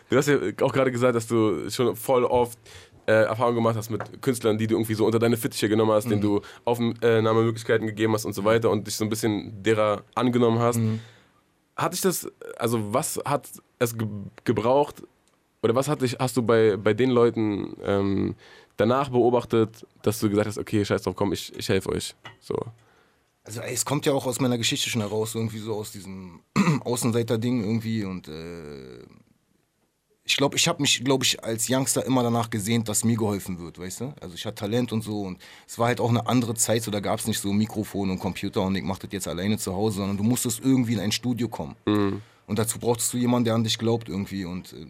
Du 0.10 0.18
hast 0.18 0.28
ja 0.28 0.38
auch 0.62 0.74
gerade 0.74 0.92
gesagt, 0.92 1.16
dass 1.16 1.28
du 1.28 1.70
schon 1.70 1.96
voll 1.96 2.24
oft 2.24 2.58
äh, 3.10 3.24
Erfahrung 3.24 3.56
gemacht 3.56 3.76
hast 3.76 3.90
mit 3.90 4.22
Künstlern, 4.22 4.60
die 4.60 4.68
du 4.68 4.76
irgendwie 4.76 4.94
so 4.94 5.04
unter 5.04 5.18
deine 5.18 5.36
Fittiche 5.36 5.68
genommen 5.68 5.92
hast, 5.92 6.10
denen 6.10 6.22
du 6.22 6.42
Aufnahmemöglichkeiten 6.64 7.88
gegeben 7.88 8.14
hast 8.14 8.26
und 8.26 8.34
so 8.34 8.46
weiter 8.46 8.70
und 8.70 8.86
dich 8.86 8.96
so 8.96 9.04
ein 9.04 9.10
bisschen 9.10 9.64
derer 9.64 10.04
angenommen 10.14 10.60
hast. 10.60 10.80
Hat 11.76 11.94
dich 11.94 12.02
das, 12.02 12.28
also 12.58 12.94
was 12.94 13.20
hat 13.26 13.50
es 13.80 13.98
ge 13.98 14.08
gebraucht 14.44 15.02
oder 15.64 15.74
was 15.74 15.88
hat 15.88 16.04
dich, 16.04 16.18
hast 16.20 16.38
du 16.38 16.44
bei, 16.44 16.78
bei 16.78 16.94
den 16.94 17.10
Leuten 17.10 17.76
ähm, 17.84 18.36
danach 18.78 19.10
beobachtet, 19.10 19.88
dass 20.04 20.20
du 20.20 20.30
gesagt 20.30 20.48
hast, 20.48 20.60
okay, 20.60 20.86
scheiß 20.86 21.02
drauf, 21.02 21.16
komm, 21.16 21.34
ich, 21.34 21.52
ich 21.58 21.68
helfe 21.68 21.90
euch. 21.90 22.16
So. 22.40 22.56
Also 23.44 23.62
ey, 23.62 23.74
es 23.74 23.86
kommt 23.86 24.06
ja 24.06 24.14
auch 24.14 24.28
aus 24.28 24.40
meiner 24.40 24.60
Geschichte 24.60 24.88
schon 24.88 25.02
heraus, 25.02 25.34
irgendwie 25.34 25.58
so 25.58 25.74
aus 25.74 25.92
diesem 25.92 26.42
Außenseiter-Ding 26.84 27.64
irgendwie 27.64 28.04
und 28.06 28.28
äh, 28.28 29.00
ich 30.30 30.38
glaube, 30.38 30.56
ich 30.56 30.68
habe 30.68 30.80
mich, 30.80 31.04
glaube 31.04 31.26
ich, 31.26 31.44
als 31.44 31.68
Youngster 31.70 32.06
immer 32.06 32.22
danach 32.22 32.52
gesehnt, 32.52 32.88
dass 32.88 33.04
mir 33.04 33.18
geholfen 33.18 33.58
wird, 33.58 33.80
weißt 33.80 34.02
du? 34.02 34.14
Also 34.22 34.36
ich 34.36 34.46
hatte 34.46 34.56
Talent 34.56 34.92
und 34.94 35.02
so 35.02 35.24
und 35.24 35.42
es 35.68 35.80
war 35.80 35.88
halt 35.88 36.00
auch 36.00 36.10
eine 36.10 36.28
andere 36.28 36.54
Zeit, 36.54 36.84
so 36.84 36.92
da 36.92 37.00
gab 37.00 37.20
es 37.20 37.26
nicht 37.26 37.40
so 37.40 37.52
Mikrofon 37.52 38.12
und 38.12 38.20
Computer 38.20 38.62
und 38.62 38.76
ich 38.76 38.84
mach 38.84 39.00
das 39.00 39.12
jetzt 39.12 39.28
alleine 39.28 39.58
zu 39.58 39.74
Hause, 39.74 39.98
sondern 39.98 40.18
du 40.18 40.24
musstest 40.24 40.60
irgendwie 40.64 40.94
in 40.94 41.00
ein 41.00 41.12
Studio 41.12 41.48
kommen. 41.50 41.76
Und 42.46 42.60
dazu 42.60 42.78
brauchtest 42.78 43.12
du 43.12 43.18
jemanden, 43.18 43.46
der 43.46 43.56
an 43.56 43.64
dich 43.64 43.80
glaubt 43.80 44.08
irgendwie 44.08 44.46
und 44.46 44.74
äh, 44.74 44.86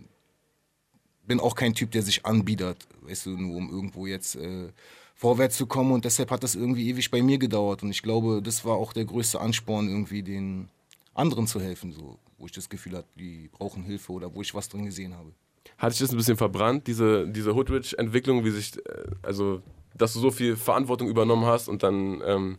bin 1.25 1.39
auch 1.39 1.56
kein 1.56 1.74
Typ, 1.74 1.91
der 1.91 2.01
sich 2.01 2.25
anbietet, 2.25 2.86
weißt 3.03 3.27
du, 3.27 3.30
nur 3.31 3.56
um 3.56 3.69
irgendwo 3.69 4.07
jetzt 4.07 4.36
äh, 4.36 4.68
vorwärts 5.15 5.56
zu 5.56 5.68
kommen 5.68 5.94
und 5.94 6.03
deshalb 6.03 6.31
hat 6.31 6.44
das 6.44 6.56
irgendwie 6.56 6.89
ewig 6.89 7.12
bei 7.12 7.21
mir 7.21 7.38
gedauert 7.38 7.81
und 7.81 7.91
ich 7.91 8.01
glaube, 8.01 8.41
das 8.41 8.65
war 8.65 8.75
auch 8.75 8.91
der 8.91 9.06
größte 9.06 9.39
Ansporn, 9.39 9.88
irgendwie 9.88 10.21
den 10.21 10.68
anderen 11.13 11.47
zu 11.47 11.62
helfen, 11.62 11.94
so, 11.94 12.18
wo 12.39 12.45
ich 12.45 12.51
das 12.51 12.69
Gefühl 12.69 12.97
hatte, 12.97 13.09
die 13.18 13.50
brauchen 13.51 13.83
Hilfe 13.83 14.12
oder 14.12 14.33
wo 14.33 14.41
ich 14.41 14.53
was 14.56 14.69
drin 14.69 14.86
gesehen 14.86 15.15
habe. 15.15 15.31
Hat 15.77 15.91
dich 15.91 16.00
das 16.00 16.12
ein 16.12 16.18
bisschen 16.18 16.38
verbrannt, 16.38 16.88
diese, 16.88 17.27
diese 17.27 17.53
Hoodrich-Entwicklung, 17.53 18.44
wie 18.44 18.51
sich, 18.51 18.77
äh, 18.77 19.03
also, 19.21 19.62
dass 19.95 20.13
du 20.13 20.19
so 20.19 20.31
viel 20.31 20.56
Verantwortung 20.56 21.09
übernommen 21.09 21.45
hast 21.45 21.68
und 21.68 21.83
dann, 21.83 22.21
ähm, 22.25 22.57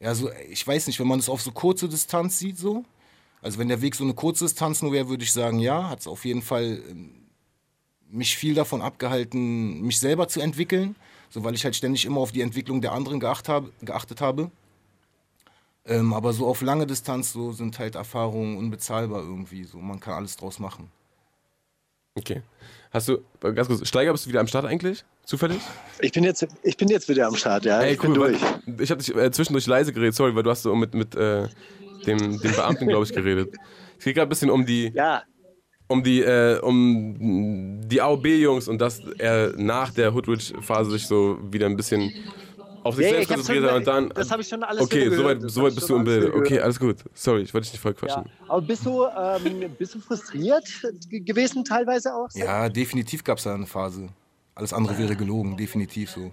Ja, 0.00 0.14
so, 0.14 0.30
ich 0.50 0.66
weiß 0.66 0.86
nicht, 0.86 1.00
wenn 1.00 1.08
man 1.08 1.18
das 1.18 1.28
auf 1.28 1.42
so 1.42 1.50
kurze 1.50 1.88
Distanz 1.88 2.38
sieht, 2.38 2.58
so, 2.58 2.84
also 3.40 3.58
wenn 3.58 3.68
der 3.68 3.82
Weg 3.82 3.94
so 3.94 4.04
eine 4.04 4.14
kurze 4.14 4.44
Distanz 4.44 4.82
nur 4.82 4.92
wäre, 4.92 5.08
würde 5.08 5.24
ich 5.24 5.32
sagen, 5.32 5.58
ja, 5.58 5.88
hat 5.88 6.00
es 6.00 6.06
auf 6.06 6.24
jeden 6.24 6.42
Fall 6.42 6.82
ähm, 6.88 7.22
mich 8.08 8.36
viel 8.36 8.54
davon 8.54 8.82
abgehalten, 8.82 9.80
mich 9.80 9.98
selber 9.98 10.28
zu 10.28 10.40
entwickeln, 10.40 10.94
so 11.30 11.42
weil 11.44 11.54
ich 11.54 11.64
halt 11.64 11.74
ständig 11.74 12.04
immer 12.04 12.20
auf 12.20 12.30
die 12.30 12.42
Entwicklung 12.42 12.82
der 12.82 12.92
anderen 12.92 13.20
geacht 13.20 13.48
habe, 13.48 13.72
geachtet 13.80 14.20
habe. 14.20 14.50
Ähm, 15.84 16.12
aber 16.12 16.32
so 16.32 16.46
auf 16.46 16.62
lange 16.62 16.86
Distanz 16.86 17.32
so 17.32 17.52
sind 17.52 17.78
halt 17.78 17.96
Erfahrungen 17.96 18.56
unbezahlbar 18.56 19.20
irgendwie. 19.20 19.64
So, 19.64 19.78
man 19.78 19.98
kann 20.00 20.14
alles 20.14 20.36
draus 20.36 20.58
machen. 20.58 20.90
okay. 22.14 22.42
Hast 22.92 23.08
du, 23.08 23.24
ganz 23.40 23.68
kurz, 23.68 23.88
Steiger, 23.88 24.12
bist 24.12 24.26
du 24.26 24.28
wieder 24.28 24.40
am 24.40 24.46
Start 24.46 24.66
eigentlich? 24.66 25.02
Zufällig? 25.24 25.62
Ich 26.00 26.12
bin 26.12 26.24
jetzt, 26.24 26.46
ich 26.62 26.76
bin 26.76 26.88
jetzt 26.88 27.08
wieder 27.08 27.26
am 27.26 27.36
Start, 27.36 27.64
ja. 27.64 27.80
Ey, 27.80 27.94
ich 27.94 27.98
bin 27.98 28.10
cool, 28.10 28.32
durch. 28.32 28.42
weil 28.42 28.80
ich 28.82 28.90
habe 28.90 29.02
dich 29.02 29.16
äh, 29.16 29.30
zwischendurch 29.30 29.66
leise 29.66 29.94
geredet, 29.94 30.14
sorry, 30.14 30.34
weil 30.36 30.42
du 30.42 30.50
hast 30.50 30.62
so 30.62 30.74
mit, 30.74 30.92
mit 30.92 31.14
äh, 31.14 31.48
dem, 32.06 32.38
dem 32.38 32.52
Beamten, 32.52 32.86
glaube 32.88 33.04
ich, 33.04 33.12
geredet. 33.12 33.56
Es 33.98 34.04
geht 34.04 34.14
gerade 34.14 34.26
ein 34.26 34.28
bisschen 34.28 34.50
um 34.50 34.66
die, 34.66 34.92
Ja, 34.94 35.22
um 35.88 36.02
die, 36.02 36.20
äh, 36.20 36.58
um 36.60 37.80
die 37.88 38.00
AOB-Jungs 38.00 38.68
und 38.68 38.78
dass 38.78 39.00
er 39.18 39.54
nach 39.56 39.90
der 39.92 40.12
Hoodrich-Phase 40.12 40.90
sich 40.90 41.06
so 41.06 41.38
wieder 41.50 41.66
ein 41.66 41.76
bisschen 41.76 42.12
auf 42.84 42.96
sich 42.96 43.04
Ja, 43.06 43.12
selbst 43.12 43.28
konzentriert 43.28 43.64
hat 43.64 43.76
und 43.76 43.86
dann. 43.86 44.08
das 44.10 44.30
hab 44.30 44.40
ich 44.40 44.48
schon 44.48 44.62
alles 44.62 44.82
Okay, 44.82 45.08
soweit 45.10 45.42
so 45.50 45.62
bist 45.62 45.88
du 45.88 45.96
im 45.96 46.04
Bilde. 46.04 46.26
wieder 46.28 46.36
Okay, 46.36 46.60
alles 46.60 46.78
gut. 46.80 46.96
Sorry, 47.14 47.42
ich 47.42 47.54
wollte 47.54 47.64
dich 47.66 47.72
nicht 47.74 47.80
voll 47.80 47.92
ja. 47.92 47.98
quatschen. 47.98 48.24
Aber 48.48 48.60
bist 48.62 48.84
du, 48.84 49.04
ähm, 49.06 49.74
bist 49.78 49.94
du 49.94 50.00
frustriert 50.00 50.68
ge- 51.08 51.20
gewesen 51.20 51.64
teilweise 51.64 52.14
auch? 52.14 52.28
Ja, 52.34 52.68
definitiv 52.68 53.22
gab 53.24 53.38
es 53.38 53.44
da 53.44 53.54
eine 53.54 53.66
Phase. 53.66 54.08
Alles 54.54 54.72
andere 54.72 54.98
wäre 54.98 55.16
gelogen, 55.16 55.56
definitiv 55.56 56.10
so. 56.10 56.32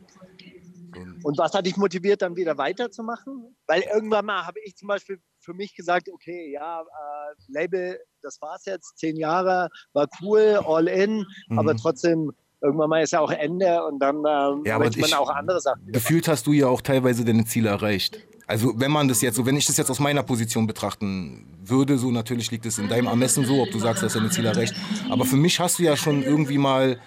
Und 1.22 1.38
was 1.38 1.54
hat 1.54 1.66
dich 1.68 1.78
motiviert, 1.78 2.22
dann 2.24 2.36
wieder 2.36 2.58
weiterzumachen? 2.58 3.56
Weil 3.68 3.84
irgendwann 3.94 4.26
mal 4.26 4.46
habe 4.46 4.60
ich 4.66 4.76
zum 4.76 4.88
Beispiel 4.88 5.22
für 5.40 5.54
mich 5.54 5.76
gesagt, 5.76 6.10
okay, 6.12 6.52
ja, 6.52 6.82
äh, 6.82 7.36
Label, 7.48 8.00
das 8.22 8.42
war's 8.42 8.66
jetzt, 8.66 8.98
zehn 8.98 9.16
Jahre, 9.16 9.70
war 9.94 10.08
cool, 10.22 10.60
all 10.66 10.88
in, 10.88 11.26
aber 11.52 11.76
trotzdem, 11.78 12.32
irgendwann 12.62 12.90
mal 12.90 13.02
ist 13.04 13.12
ja 13.12 13.20
auch 13.22 13.32
Ende 13.32 13.84
und 13.86 14.00
dann 14.00 14.18
ähm, 14.18 14.64
Ja, 14.66 14.78
möchte 14.80 15.00
man 15.00 15.10
ich- 15.10 15.16
auch 15.16 15.30
andere 15.30 15.60
Sachen. 15.62 15.92
Gefühlt 15.92 16.28
hast 16.28 16.46
du 16.48 16.52
ja 16.54 16.68
auch 16.68 16.82
teilweise 16.82 17.24
deine 17.26 17.46
Ziele 17.46 17.70
erreicht. 17.70 18.20
Also 18.48 18.74
wenn 18.78 18.92
man 18.92 19.08
das 19.08 19.22
jetzt 19.22 19.36
so, 19.36 19.46
wenn 19.46 19.56
ich 19.58 19.68
das 19.68 19.78
jetzt 19.78 19.92
aus 19.92 20.00
meiner 20.00 20.24
Position 20.24 20.66
betrachten 20.66 21.46
würde, 21.64 21.98
so 22.00 22.10
natürlich 22.12 22.50
liegt 22.50 22.66
es 22.66 22.80
in 22.80 22.90
deinem 22.90 23.06
Ermessen 23.08 23.46
so, 23.46 23.62
ob 23.62 23.70
du 23.70 23.78
sagst, 23.80 24.02
du 24.02 24.08
hast 24.08 24.16
deine 24.16 24.30
Ziele 24.32 24.50
erreicht. 24.50 24.74
Aber 25.10 25.24
für 25.26 25.36
mich 25.38 25.60
hast 25.60 25.78
du 25.80 25.84
ja 25.84 25.96
schon 25.96 26.24
irgendwie 26.24 26.58
mal 26.58 27.00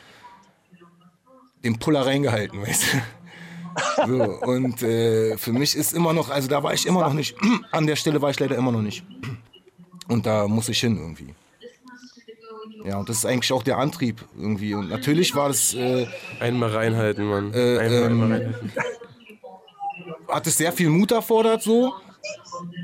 den 1.65 1.79
Puller 1.79 2.07
reingehalten, 2.07 2.61
weißt 2.63 2.83
du. 2.95 2.99
So, 4.07 4.23
und 4.43 4.83
äh, 4.83 5.39
für 5.39 5.53
mich 5.55 5.75
ist 5.77 5.95
immer 5.95 6.13
noch, 6.13 6.29
also 6.29 6.47
da 6.47 6.63
war 6.63 6.75
ich 6.75 6.85
immer 6.85 7.01
noch 7.01 7.15
nicht, 7.15 7.35
an 7.73 7.87
der 7.87 7.97
Stelle 7.97 8.21
war 8.21 8.29
ich 8.29 8.39
leider 8.39 8.55
immer 8.55 8.71
noch 8.71 8.83
nicht. 8.83 9.03
Und 10.09 10.27
da 10.27 10.47
muss 10.47 10.69
ich 10.69 10.79
hin 10.79 10.99
irgendwie. 10.99 11.35
Ja, 12.85 12.99
und 12.99 13.09
das 13.09 13.19
ist 13.19 13.27
eigentlich 13.27 13.53
auch 13.53 13.63
der 13.63 13.79
Antrieb 13.79 14.25
irgendwie. 14.37 14.75
Und 14.75 14.89
natürlich 14.89 15.35
war 15.35 15.49
das, 15.49 15.75
äh, 15.75 16.07
Einmal 16.41 16.71
reinhalten, 16.71 17.25
Mann. 17.27 17.53
Äh, 17.55 17.79
einmal, 17.79 17.93
ähm, 17.93 18.05
einmal 18.23 18.33
reinhalten. 18.39 18.73
hat 20.29 20.47
es 20.47 20.57
sehr 20.57 20.73
viel 20.73 20.89
Mut 20.89 21.13
erfordert, 21.13 21.63
so. 21.63 21.93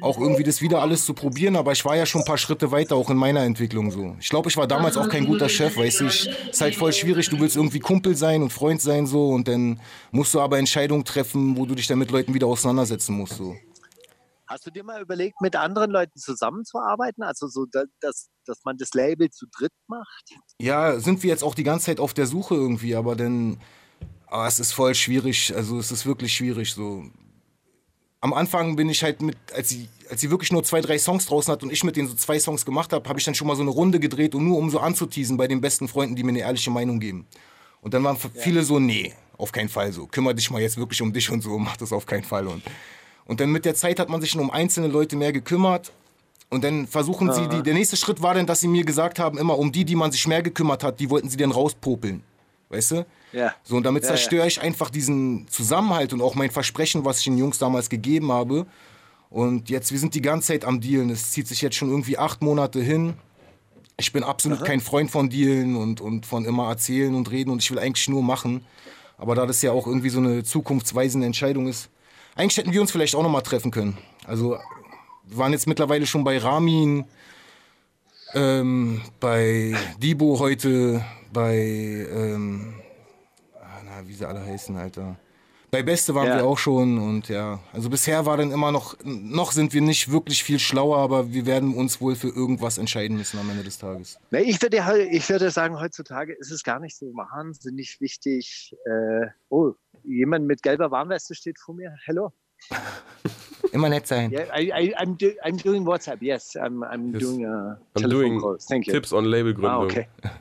Auch 0.00 0.18
irgendwie 0.18 0.42
das 0.42 0.60
wieder 0.60 0.80
alles 0.80 1.04
zu 1.04 1.14
probieren, 1.14 1.54
aber 1.56 1.70
ich 1.72 1.84
war 1.84 1.94
ja 1.96 2.04
schon 2.06 2.22
ein 2.22 2.24
paar 2.24 2.38
Schritte 2.38 2.70
weiter, 2.72 2.96
auch 2.96 3.10
in 3.10 3.16
meiner 3.16 3.42
Entwicklung 3.44 3.90
so. 3.90 4.16
Ich 4.18 4.28
glaube, 4.28 4.48
ich 4.48 4.56
war 4.56 4.66
damals 4.66 4.96
auch 4.96 5.08
kein 5.08 5.24
guter 5.26 5.48
Chef, 5.48 5.76
weißt 5.76 6.00
du. 6.00 6.06
Ich, 6.06 6.28
ist 6.50 6.60
halt 6.60 6.74
voll 6.74 6.92
schwierig, 6.92 7.28
du 7.28 7.38
willst 7.38 7.54
irgendwie 7.56 7.78
Kumpel 7.78 8.16
sein 8.16 8.42
und 8.42 8.52
Freund 8.52 8.80
sein, 8.80 9.06
so. 9.06 9.28
Und 9.28 9.46
dann 9.46 9.80
musst 10.10 10.34
du 10.34 10.40
aber 10.40 10.58
Entscheidungen 10.58 11.04
treffen, 11.04 11.56
wo 11.56 11.66
du 11.66 11.74
dich 11.74 11.86
dann 11.86 11.98
mit 11.98 12.10
Leuten 12.10 12.34
wieder 12.34 12.46
auseinandersetzen 12.48 13.14
musst, 13.16 13.34
so. 13.34 13.56
Hast 14.48 14.66
du 14.66 14.70
dir 14.70 14.82
mal 14.82 15.00
überlegt, 15.02 15.40
mit 15.42 15.54
anderen 15.54 15.90
Leuten 15.90 16.18
zusammenzuarbeiten? 16.18 17.22
Also 17.22 17.46
so, 17.48 17.66
da- 17.70 17.84
dass, 18.00 18.28
dass 18.48 18.64
man 18.64 18.76
das 18.76 18.94
Label 18.94 19.30
zu 19.30 19.46
dritt 19.46 19.72
macht? 19.86 20.24
Ja, 20.60 20.98
sind 20.98 21.22
wir 21.22 21.30
jetzt 21.30 21.44
auch 21.44 21.54
die 21.54 21.64
ganze 21.64 21.86
Zeit 21.86 22.00
auf 22.00 22.14
der 22.14 22.26
Suche 22.26 22.54
irgendwie, 22.54 22.94
aber 22.94 23.14
dann, 23.16 23.60
ah, 24.26 24.46
es 24.46 24.58
ist 24.58 24.72
voll 24.72 24.94
schwierig, 24.94 25.54
also 25.54 25.78
es 25.78 25.92
ist 25.92 26.06
wirklich 26.06 26.32
schwierig 26.34 26.72
so. 26.72 27.04
Am 28.20 28.32
Anfang 28.32 28.74
bin 28.74 28.88
ich 28.88 29.04
halt 29.04 29.22
mit, 29.22 29.36
als 29.54 29.68
sie, 29.68 29.88
als 30.10 30.20
sie 30.20 30.30
wirklich 30.30 30.50
nur 30.50 30.64
zwei, 30.64 30.80
drei 30.80 30.98
Songs 30.98 31.26
draußen 31.26 31.52
hat 31.52 31.62
und 31.62 31.72
ich 31.72 31.84
mit 31.84 31.94
denen 31.94 32.08
so 32.08 32.14
zwei 32.14 32.40
Songs 32.40 32.64
gemacht 32.64 32.92
habe, 32.92 33.08
habe 33.08 33.18
ich 33.18 33.24
dann 33.24 33.34
schon 33.34 33.46
mal 33.46 33.54
so 33.54 33.62
eine 33.62 33.70
Runde 33.70 34.00
gedreht 34.00 34.34
und 34.34 34.44
nur 34.44 34.58
um 34.58 34.70
so 34.70 34.80
anzuteasen 34.80 35.36
bei 35.36 35.46
den 35.46 35.60
besten 35.60 35.86
Freunden, 35.86 36.16
die 36.16 36.24
mir 36.24 36.30
eine 36.30 36.40
ehrliche 36.40 36.70
Meinung 36.70 36.98
geben. 36.98 37.26
Und 37.80 37.94
dann 37.94 38.02
waren 38.02 38.16
viele 38.16 38.64
so, 38.64 38.80
nee, 38.80 39.14
auf 39.36 39.52
keinen 39.52 39.68
Fall 39.68 39.92
so. 39.92 40.06
Kümmer 40.06 40.34
dich 40.34 40.50
mal 40.50 40.60
jetzt 40.60 40.76
wirklich 40.76 41.00
um 41.00 41.12
dich 41.12 41.30
und 41.30 41.42
so, 41.42 41.58
mach 41.58 41.76
das 41.76 41.92
auf 41.92 42.06
keinen 42.06 42.24
Fall. 42.24 42.46
Und, 42.46 42.62
und 43.24 43.40
dann 43.40 43.50
mit 43.50 43.64
der 43.64 43.74
Zeit 43.74 44.00
hat 44.00 44.08
man 44.08 44.20
sich 44.20 44.30
schon 44.30 44.40
um 44.40 44.50
einzelne 44.50 44.88
Leute 44.88 45.16
mehr 45.16 45.32
gekümmert. 45.32 45.92
Und 46.50 46.64
dann 46.64 46.86
versuchen 46.86 47.32
sie, 47.32 47.46
die, 47.48 47.62
der 47.62 47.74
nächste 47.74 47.96
Schritt 47.96 48.22
war 48.22 48.34
dann, 48.34 48.46
dass 48.46 48.60
sie 48.60 48.68
mir 48.68 48.84
gesagt 48.84 49.18
haben, 49.18 49.36
immer 49.36 49.58
um 49.58 49.70
die, 49.70 49.84
die 49.84 49.94
man 49.94 50.12
sich 50.12 50.26
mehr 50.26 50.42
gekümmert 50.42 50.82
hat, 50.82 50.98
die 50.98 51.10
wollten 51.10 51.28
sie 51.28 51.36
dann 51.36 51.50
rauspopeln. 51.50 52.22
Weißt 52.70 52.92
du? 52.92 53.06
Ja. 53.32 53.54
So, 53.64 53.76
und 53.76 53.84
damit 53.84 54.02
Ja, 54.02 54.10
ja. 54.10 54.14
zerstöre 54.16 54.46
ich 54.46 54.60
einfach 54.60 54.90
diesen 54.90 55.46
Zusammenhalt 55.48 56.12
und 56.12 56.22
auch 56.22 56.34
mein 56.34 56.50
Versprechen, 56.50 57.04
was 57.04 57.18
ich 57.18 57.24
den 57.24 57.36
Jungs 57.36 57.58
damals 57.58 57.90
gegeben 57.90 58.32
habe. 58.32 58.66
Und 59.30 59.68
jetzt, 59.68 59.92
wir 59.92 59.98
sind 59.98 60.14
die 60.14 60.22
ganze 60.22 60.48
Zeit 60.48 60.64
am 60.64 60.80
Dealen. 60.80 61.10
Es 61.10 61.32
zieht 61.32 61.46
sich 61.48 61.60
jetzt 61.60 61.76
schon 61.76 61.90
irgendwie 61.90 62.16
acht 62.16 62.40
Monate 62.40 62.80
hin. 62.80 63.14
Ich 63.98 64.12
bin 64.12 64.22
absolut 64.22 64.64
kein 64.64 64.80
Freund 64.80 65.10
von 65.10 65.28
Dealen 65.28 65.76
und, 65.76 66.00
und 66.00 66.24
von 66.24 66.44
immer 66.44 66.68
erzählen 66.68 67.14
und 67.14 67.30
reden 67.30 67.50
und 67.50 67.62
ich 67.62 67.70
will 67.70 67.78
eigentlich 67.78 68.08
nur 68.08 68.22
machen. 68.22 68.64
Aber 69.18 69.34
da 69.34 69.44
das 69.44 69.60
ja 69.60 69.72
auch 69.72 69.86
irgendwie 69.86 70.08
so 70.08 70.20
eine 70.20 70.44
zukunftsweisende 70.44 71.26
Entscheidung 71.26 71.66
ist, 71.66 71.90
eigentlich 72.36 72.56
hätten 72.56 72.72
wir 72.72 72.80
uns 72.80 72.92
vielleicht 72.92 73.16
auch 73.16 73.22
nochmal 73.22 73.42
treffen 73.42 73.72
können. 73.72 73.98
Also, 74.24 74.56
waren 75.30 75.52
jetzt 75.52 75.66
mittlerweile 75.66 76.06
schon 76.06 76.24
bei 76.24 76.38
Ramin, 76.38 77.04
ähm, 78.34 79.00
bei 79.20 79.74
Dibo 80.02 80.38
heute, 80.38 81.04
bei, 81.32 81.56
ähm, 81.56 82.74
ah, 83.60 83.80
na, 83.84 84.06
wie 84.06 84.14
sie 84.14 84.26
alle 84.26 84.44
heißen, 84.44 84.76
Alter. 84.76 85.16
Bei 85.70 85.82
Beste 85.82 86.14
waren 86.14 86.26
Ja. 86.28 86.36
wir 86.36 86.46
auch 86.46 86.56
schon 86.56 86.98
und 86.98 87.28
ja, 87.28 87.60
also 87.74 87.90
bisher 87.90 88.24
war 88.24 88.38
dann 88.38 88.50
immer 88.52 88.72
noch, 88.72 88.96
noch 89.04 89.52
sind 89.52 89.74
wir 89.74 89.82
nicht 89.82 90.10
wirklich 90.10 90.42
viel 90.42 90.58
schlauer, 90.58 90.96
aber 90.96 91.30
wir 91.30 91.44
werden 91.44 91.74
uns 91.74 92.00
wohl 92.00 92.16
für 92.16 92.28
irgendwas 92.28 92.78
entscheiden 92.78 93.18
müssen 93.18 93.38
am 93.38 93.50
Ende 93.50 93.64
des 93.64 93.76
Tages. 93.76 94.18
Nee, 94.30 94.40
Ich 94.40 94.62
würde, 94.62 94.78
ich 95.10 95.28
würde 95.28 95.50
sagen, 95.50 95.78
heutzutage 95.78 96.32
ist 96.32 96.50
es 96.50 96.62
gar 96.62 96.80
nicht 96.80 96.96
so 96.96 97.06
wahnsinnig 97.14 98.00
wichtig. 98.00 98.74
Äh, 98.86 99.26
oh, 99.50 99.72
jemand 100.04 100.46
mit 100.46 100.62
gelber 100.62 100.90
Warnweste 100.90 101.34
steht 101.34 101.58
vor 101.58 101.74
mir. 101.74 101.94
Hello. 102.06 102.32
Immer 103.72 103.88
nett 103.88 104.06
sein. 104.06 104.30
Yeah, 104.30 104.46
I, 104.52 104.70
I, 104.72 104.94
I'm, 104.98 105.16
do, 105.16 105.32
I'm 105.44 105.56
doing 105.56 105.84
WhatsApp. 105.84 106.18
Yes, 106.20 106.56
I'm, 106.56 106.82
I'm 106.84 107.12
Yes. 107.12 107.22
doing 107.22 107.44
uh, 107.46 107.76
I'm 107.96 108.02
telephone 108.02 108.10
doing 108.10 108.40
calls. 108.40 108.66
Thank 108.66 108.86
you. 108.86 108.92
Tipps 108.92 109.12
on 109.12 109.24
Labelgründung. 109.26 109.68
Ah, 109.68 109.78
okay. 109.84 110.08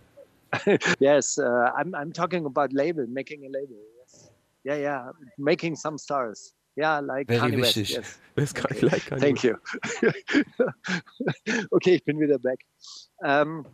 yes, 1.00 1.38
uh, 1.38 1.71
I'm, 1.77 1.93
I'm 1.93 2.12
talking 2.13 2.45
about 2.45 2.71
label, 2.74 3.05
making 3.07 3.45
a 3.45 3.50
label. 3.50 3.75
Yes. 4.00 4.29
Yeah, 4.63 4.75
yeah, 4.75 5.12
making 5.38 5.75
some 5.75 5.97
stars. 5.97 6.53
Yeah, 6.75 7.00
like 7.00 7.27
Very 7.27 7.39
Kanye 7.39 7.62
West. 7.62 7.75
wichtig. 7.77 7.89
Yes. 7.95 8.19
Nicht 8.38 8.55
gleich? 8.55 9.05
Kanye 9.09 9.19
Thank 9.19 9.43
you. 9.43 9.57
okay, 11.71 11.95
ich 11.95 12.05
bin 12.05 12.19
wieder 12.19 12.38
back. 12.39 12.59
Ähm, 13.24 13.65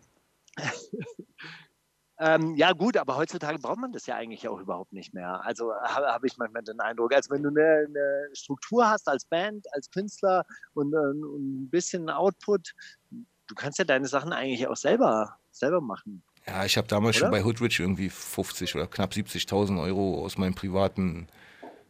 ähm, 2.24 2.56
ja 2.56 2.72
gut, 2.72 2.96
aber 2.96 3.18
heutzutage 3.18 3.60
braucht 3.60 3.80
man 3.80 3.92
das 3.92 4.06
ja 4.06 4.15
eigentlich 4.15 4.48
auch 4.48 4.60
überhaupt 4.60 4.94
nicht 4.94 5.13
mehr. 5.13 5.44
Also 5.44 5.74
habe 5.74 6.08
hab 6.08 6.24
ich 6.24 6.38
manchmal 6.38 6.63
den 6.63 6.80
Eindruck, 6.80 7.13
als 7.13 7.30
wenn 7.30 7.44
du 7.44 7.50
eine, 7.50 7.86
eine 7.88 8.30
Struktur 8.34 8.89
hast 8.89 9.10
als 9.10 9.25
Band, 9.25 9.65
als 9.74 9.92
Künstler 9.92 10.46
und, 10.74 10.94
äh, 10.94 10.98
und 10.98 11.63
ein 11.63 11.70
bisschen 11.70 12.10
Output, 12.10 12.74
du 13.10 13.56
kannst 13.56 13.77
ja 13.77 13.84
deine 13.84 14.08
Sachen 14.08 14.32
eigentlich 14.32 14.65
auch 14.68 14.77
selber, 14.77 15.38
selber 15.51 15.82
machen. 15.82 16.24
Ja, 16.48 16.63
ich 16.63 16.77
habe 16.77 16.88
damals 16.88 17.18
schon 17.18 17.27
Oder? 17.27 17.39
bei 17.39 17.44
Hoodrich 17.44 17.80
irgendwie 17.82 18.10
50 18.10 18.74
oder 18.75 18.88
knapp 18.88 19.12
70.000 19.12 19.82
Euro 19.82 20.24
aus 20.24 20.38
meinem 20.38 20.56
privaten 20.56 21.27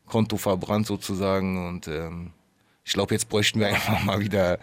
Konto 0.08 0.38
verbrannt 0.38 0.88
sozusagen 0.88 1.68
und 1.68 1.88
ähm, 1.88 2.34
ich 2.84 2.94
glaube, 2.94 3.13
jetzt 3.13 3.30
bräuchten 3.30 3.60
wir 3.60 3.68
einfach 3.74 4.04
mal 4.04 4.20
wieder 4.20 4.58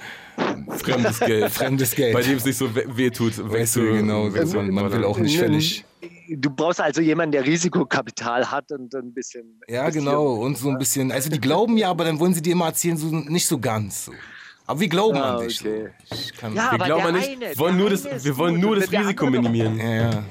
Fremdes 0.69 1.21
Geld. 1.21 1.51
fremdes 1.53 1.95
Geld. 1.95 2.13
Bei 2.15 2.23
dem 2.23 2.37
es 2.37 2.45
nicht 2.45 2.57
so 2.59 2.75
we 2.75 2.85
weh 2.97 3.11
tut. 3.11 3.33
Weißt 3.39 3.77
du, 3.77 3.93
genau, 3.93 4.29
man, 4.29 4.71
man 4.71 4.93
will 4.93 5.05
auch 5.05 5.19
nicht 5.19 5.39
völlig. 5.39 5.85
Du 6.29 6.49
brauchst 6.51 6.81
also 6.81 7.01
jemanden, 7.01 7.33
der 7.33 7.45
Risikokapital 7.45 8.51
hat 8.51 8.71
und 8.73 8.95
ein 8.95 9.13
bisschen. 9.13 9.61
Ja, 9.69 9.91
genau, 9.91 10.35
und 10.37 10.57
so 10.57 10.69
ein 10.71 10.79
bisschen. 10.79 11.11
Also, 11.11 11.29
die 11.29 11.41
glauben 11.41 11.77
ja, 11.77 11.91
aber 11.91 12.05
dann 12.05 12.21
wollen 12.21 12.35
sie 12.35 12.41
dir 12.43 12.53
immer 12.53 12.67
erzählen, 12.67 12.97
so 12.97 13.07
nicht 13.09 13.47
so 13.47 13.59
ganz. 13.59 14.05
So. 14.07 14.13
Aber 14.67 14.79
wir 14.79 14.89
glauben 14.89 15.19
Ah, 15.19 15.39
an 15.39 15.49
dich. 15.49 15.61
okay. 15.61 15.89
Kann, 16.39 16.55
Ja, 16.55 16.67
Wir 16.71 16.73
aber 16.75 16.85
glauben 16.87 17.03
der 17.15 17.23
ja 17.23 17.29
nicht, 17.29 17.43
eine, 17.45 17.59
wollen 17.59 17.77
nur 17.77 17.91
das, 17.91 18.25
wir 18.25 18.37
wollen 18.37 18.61
nur 18.61 18.77
das 18.77 18.93
Risiko 18.93 19.27
minimieren. 19.29 19.79
ja, 19.79 19.95
ja. 20.13 20.25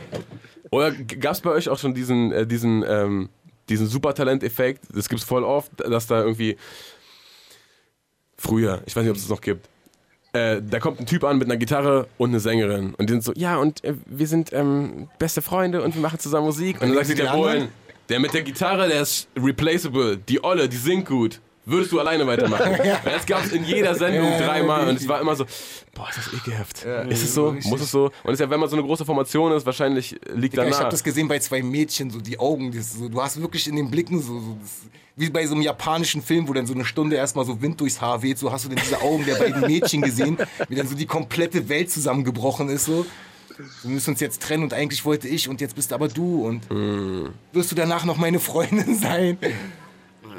Oder 0.71 0.91
gab 0.91 1.33
es 1.33 1.41
bei 1.41 1.50
euch 1.50 1.67
auch 1.67 1.77
schon 1.77 1.93
diesen, 1.93 2.31
äh, 2.31 2.48
diesen, 2.48 2.86
ähm, 2.88 3.29
diesen 3.67 3.88
Supertalent-Effekt? 3.88 4.86
Das 4.93 5.09
gibt 5.09 5.19
es 5.21 5.27
voll 5.27 5.43
oft, 5.43 5.71
dass 5.79 6.07
da 6.07 6.21
irgendwie 6.21 6.55
früher, 8.38 8.81
ich 8.86 8.95
weiß 8.95 9.03
nicht, 9.03 9.12
ob 9.12 9.17
es 9.17 9.24
das 9.24 9.29
noch 9.29 9.41
gibt, 9.41 9.68
äh, 10.33 10.62
da 10.62 10.79
kommt 10.79 11.00
ein 11.00 11.05
Typ 11.05 11.24
an 11.24 11.38
mit 11.38 11.48
einer 11.48 11.57
Gitarre 11.57 12.07
und 12.17 12.29
eine 12.29 12.39
Sängerin 12.39 12.93
und 12.95 13.09
die 13.09 13.13
sind 13.13 13.24
so, 13.24 13.33
ja 13.36 13.57
und 13.57 13.83
äh, 13.83 13.95
wir 14.05 14.27
sind 14.27 14.53
ähm, 14.53 15.07
beste 15.17 15.41
Freunde 15.41 15.81
und 15.81 15.95
wir 15.95 16.01
machen 16.01 16.19
zusammen 16.19 16.45
Musik 16.45 16.81
und 16.81 16.89
dann 16.89 16.95
sagt 16.98 17.09
die 17.09 17.15
der? 17.15 17.31
Bohlen, 17.31 17.69
der 18.09 18.19
mit 18.19 18.33
der 18.33 18.43
Gitarre, 18.43 18.88
der 18.88 19.01
ist 19.01 19.27
replaceable, 19.38 20.17
die 20.17 20.43
Olle, 20.43 20.69
die 20.69 20.77
singt 20.77 21.07
gut. 21.07 21.39
Würdest 21.69 21.91
du 21.91 21.99
alleine 21.99 22.25
weitermachen? 22.25 22.77
Das 23.03 23.25
gab 23.25 23.45
es 23.45 23.51
in 23.51 23.63
jeder 23.63 23.95
Sendung 23.95 24.29
dreimal 24.38 24.88
und 24.88 24.95
es 24.95 25.07
war 25.07 25.21
immer 25.21 25.35
so, 25.35 25.45
boah, 25.93 26.07
ist 26.09 26.17
das 26.17 26.33
ekelhaft. 26.33 26.83
Ist 27.09 27.23
es 27.23 27.33
so? 27.33 27.55
Muss 27.63 27.81
es 27.81 27.91
so? 27.91 28.05
Und 28.05 28.13
es 28.25 28.33
ist 28.33 28.39
ja, 28.39 28.49
wenn 28.49 28.59
man 28.59 28.69
so 28.69 28.75
eine 28.75 28.85
große 28.85 29.05
Formation 29.05 29.51
ist, 29.51 29.65
wahrscheinlich 29.65 30.19
liegt 30.33 30.53
Digga, 30.53 30.67
ich 30.67 30.79
habe 30.79 30.89
das 30.89 31.03
gesehen 31.03 31.27
bei 31.27 31.39
zwei 31.39 31.61
Mädchen, 31.61 32.09
so 32.09 32.19
die 32.19 32.39
Augen, 32.39 32.71
das, 32.71 32.93
so, 32.93 33.09
du 33.09 33.21
hast 33.21 33.39
wirklich 33.41 33.67
in 33.67 33.75
den 33.75 33.91
Blicken 33.91 34.21
so, 34.21 34.39
so 34.39 34.57
das, 34.61 34.71
wie 35.15 35.29
bei 35.29 35.45
so 35.45 35.53
einem 35.53 35.63
japanischen 35.63 36.21
Film, 36.21 36.47
wo 36.47 36.53
dann 36.53 36.65
so 36.65 36.73
eine 36.73 36.85
Stunde 36.85 37.15
erstmal 37.17 37.45
so 37.45 37.61
Wind 37.61 37.79
durchs 37.81 37.99
Haar 37.99 38.21
weht, 38.21 38.39
so 38.39 38.51
hast 38.51 38.65
du 38.65 38.69
dann 38.69 38.79
diese 38.81 39.01
Augen 39.01 39.25
der 39.25 39.35
beiden 39.35 39.61
Mädchen 39.61 40.01
gesehen, 40.01 40.38
wie 40.69 40.75
dann 40.75 40.88
so 40.88 40.95
die 40.95 41.05
komplette 41.05 41.67
Welt 41.67 41.91
zusammengebrochen 41.91 42.69
ist 42.69 42.85
so. 42.85 43.05
Wir 43.83 43.91
müssen 43.91 44.11
uns 44.11 44.21
jetzt 44.21 44.41
trennen 44.41 44.63
und 44.63 44.73
eigentlich 44.73 45.03
wollte 45.03 45.27
ich 45.27 45.49
und 45.49 45.59
jetzt 45.59 45.75
bist 45.75 45.91
aber 45.91 46.07
du 46.07 46.45
und 46.47 46.69
wirst 47.51 47.71
du 47.71 47.75
danach 47.75 48.05
noch 48.05 48.15
meine 48.15 48.39
Freundin 48.39 48.97
sein? 48.99 49.38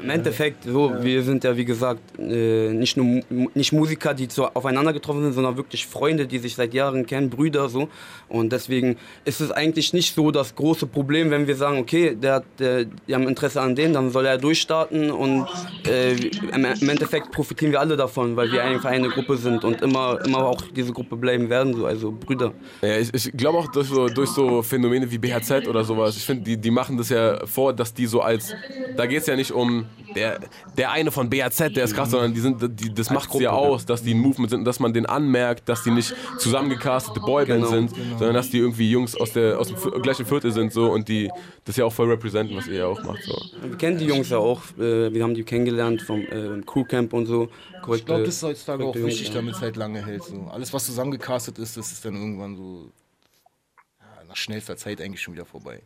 Im 0.03 0.09
Endeffekt, 0.09 0.63
so, 0.63 0.93
wir 1.01 1.23
sind 1.23 1.43
ja 1.43 1.55
wie 1.55 1.65
gesagt 1.65 2.01
äh, 2.17 2.73
nicht 2.73 2.97
nur 2.97 3.21
nicht 3.53 3.71
Musiker, 3.71 4.13
die 4.13 4.27
so 4.29 4.47
aufeinander 4.47 4.93
getroffen 4.93 5.23
sind, 5.23 5.33
sondern 5.33 5.57
wirklich 5.57 5.85
Freunde, 5.85 6.25
die 6.25 6.39
sich 6.39 6.55
seit 6.55 6.73
Jahren 6.73 7.05
kennen, 7.05 7.29
Brüder 7.29 7.69
so. 7.69 7.89
Und 8.29 8.51
deswegen 8.51 8.97
ist 9.25 9.41
es 9.41 9.51
eigentlich 9.51 9.93
nicht 9.93 10.15
so 10.15 10.31
das 10.31 10.55
große 10.55 10.87
Problem, 10.87 11.29
wenn 11.29 11.47
wir 11.47 11.55
sagen, 11.55 11.77
okay, 11.77 12.15
der, 12.15 12.35
hat, 12.35 12.45
der, 12.59 12.85
die 12.85 13.13
haben 13.13 13.27
Interesse 13.27 13.61
an 13.61 13.75
denen, 13.75 13.93
dann 13.93 14.09
soll 14.09 14.25
er 14.25 14.37
durchstarten 14.37 15.11
und 15.11 15.47
äh, 15.87 16.13
im, 16.13 16.65
im 16.65 16.89
Endeffekt 16.89 17.31
profitieren 17.31 17.71
wir 17.71 17.79
alle 17.79 17.97
davon, 17.97 18.35
weil 18.35 18.51
wir 18.51 18.63
einfach 18.63 18.89
eine 18.89 19.09
Gruppe 19.09 19.37
sind 19.37 19.63
und 19.63 19.81
immer, 19.81 20.19
immer 20.25 20.45
auch 20.45 20.61
diese 20.75 20.93
Gruppe 20.93 21.15
bleiben 21.15 21.49
werden, 21.49 21.73
so, 21.75 21.85
also 21.85 22.11
Brüder. 22.11 22.53
Ja, 22.81 22.97
ich, 22.97 23.13
ich 23.13 23.31
glaube 23.33 23.57
auch 23.57 23.67
durch 23.67 23.87
so, 23.87 24.07
durch 24.07 24.29
so 24.29 24.61
Phänomene 24.61 25.09
wie 25.11 25.17
BHZ 25.17 25.67
oder 25.67 25.83
sowas. 25.83 26.17
Ich 26.17 26.25
finde, 26.25 26.43
die, 26.43 26.57
die 26.57 26.71
machen 26.71 26.97
das 26.97 27.09
ja 27.09 27.45
vor, 27.45 27.73
dass 27.73 27.93
die 27.93 28.05
so 28.05 28.21
als. 28.21 28.53
Da 28.95 29.05
geht 29.05 29.21
es 29.21 29.27
ja 29.27 29.35
nicht 29.35 29.51
um 29.51 29.85
der, 30.15 30.39
der 30.77 30.91
eine 30.91 31.11
von 31.11 31.29
BHZ, 31.29 31.75
der 31.75 31.85
ist 31.85 31.95
krass, 31.95 32.11
sondern 32.11 32.33
die 32.33 32.39
sind, 32.39 32.61
die, 32.79 32.93
das 32.93 33.09
macht 33.09 33.33
es 33.33 33.39
ja 33.39 33.51
aus, 33.51 33.85
dass 33.85 34.03
die 34.03 34.13
ein 34.13 34.19
Movement 34.19 34.49
sind 34.49 34.59
und 34.59 34.65
dass 34.65 34.79
man 34.79 34.93
den 34.93 35.05
anmerkt, 35.05 35.67
dass 35.69 35.83
die 35.83 35.91
nicht 35.91 36.13
zusammengecastete 36.37 37.19
Boyband 37.19 37.61
Genau, 37.61 37.67
sind, 37.67 37.91
sondern 38.17 38.33
dass 38.33 38.49
die 38.49 38.59
irgendwie 38.59 38.89
Jungs 38.89 39.15
aus, 39.15 39.33
der, 39.33 39.59
aus 39.59 39.69
dem 39.69 40.01
gleichen 40.01 40.25
Viertel 40.25 40.51
sind 40.51 40.71
so 40.73 40.91
und 40.91 41.07
die 41.07 41.29
das 41.65 41.75
ja 41.75 41.85
auch 41.85 41.93
voll 41.93 42.09
representen, 42.09 42.55
was 42.55 42.67
ihr 42.67 42.79
ja 42.79 42.85
auch 42.87 43.03
macht. 43.03 43.23
So. 43.23 43.35
Wir 43.61 43.77
kennen 43.77 43.97
die 43.97 44.05
Jungs 44.05 44.29
ja 44.29 44.37
auch, 44.37 44.61
äh, 44.77 45.13
wir 45.13 45.23
haben 45.23 45.33
die 45.33 45.43
kennengelernt 45.43 46.01
vom 46.01 46.21
äh, 46.21 46.61
Crewcamp 46.65 47.13
und 47.13 47.25
so. 47.25 47.49
Ich 47.95 48.05
glaube, 48.05 48.23
das 48.23 48.35
ist 48.35 48.43
heutzutage 48.43 48.83
auch 48.83 48.93
korrekte 48.93 49.07
wichtig, 49.07 49.31
damit 49.31 49.55
es 49.55 49.61
halt 49.61 49.75
lange 49.75 50.05
hält. 50.05 50.23
So. 50.23 50.49
Alles, 50.51 50.71
was 50.73 50.85
zusammengecastet 50.85 51.57
ist, 51.59 51.77
das 51.77 51.91
ist 51.91 52.05
dann 52.05 52.15
irgendwann 52.15 52.55
so 52.55 52.91
nach 54.31 54.37
schnellster 54.37 54.77
Zeit 54.77 55.01
eigentlich 55.01 55.21
schon 55.21 55.33
wieder 55.33 55.43
vorbei. 55.43 55.81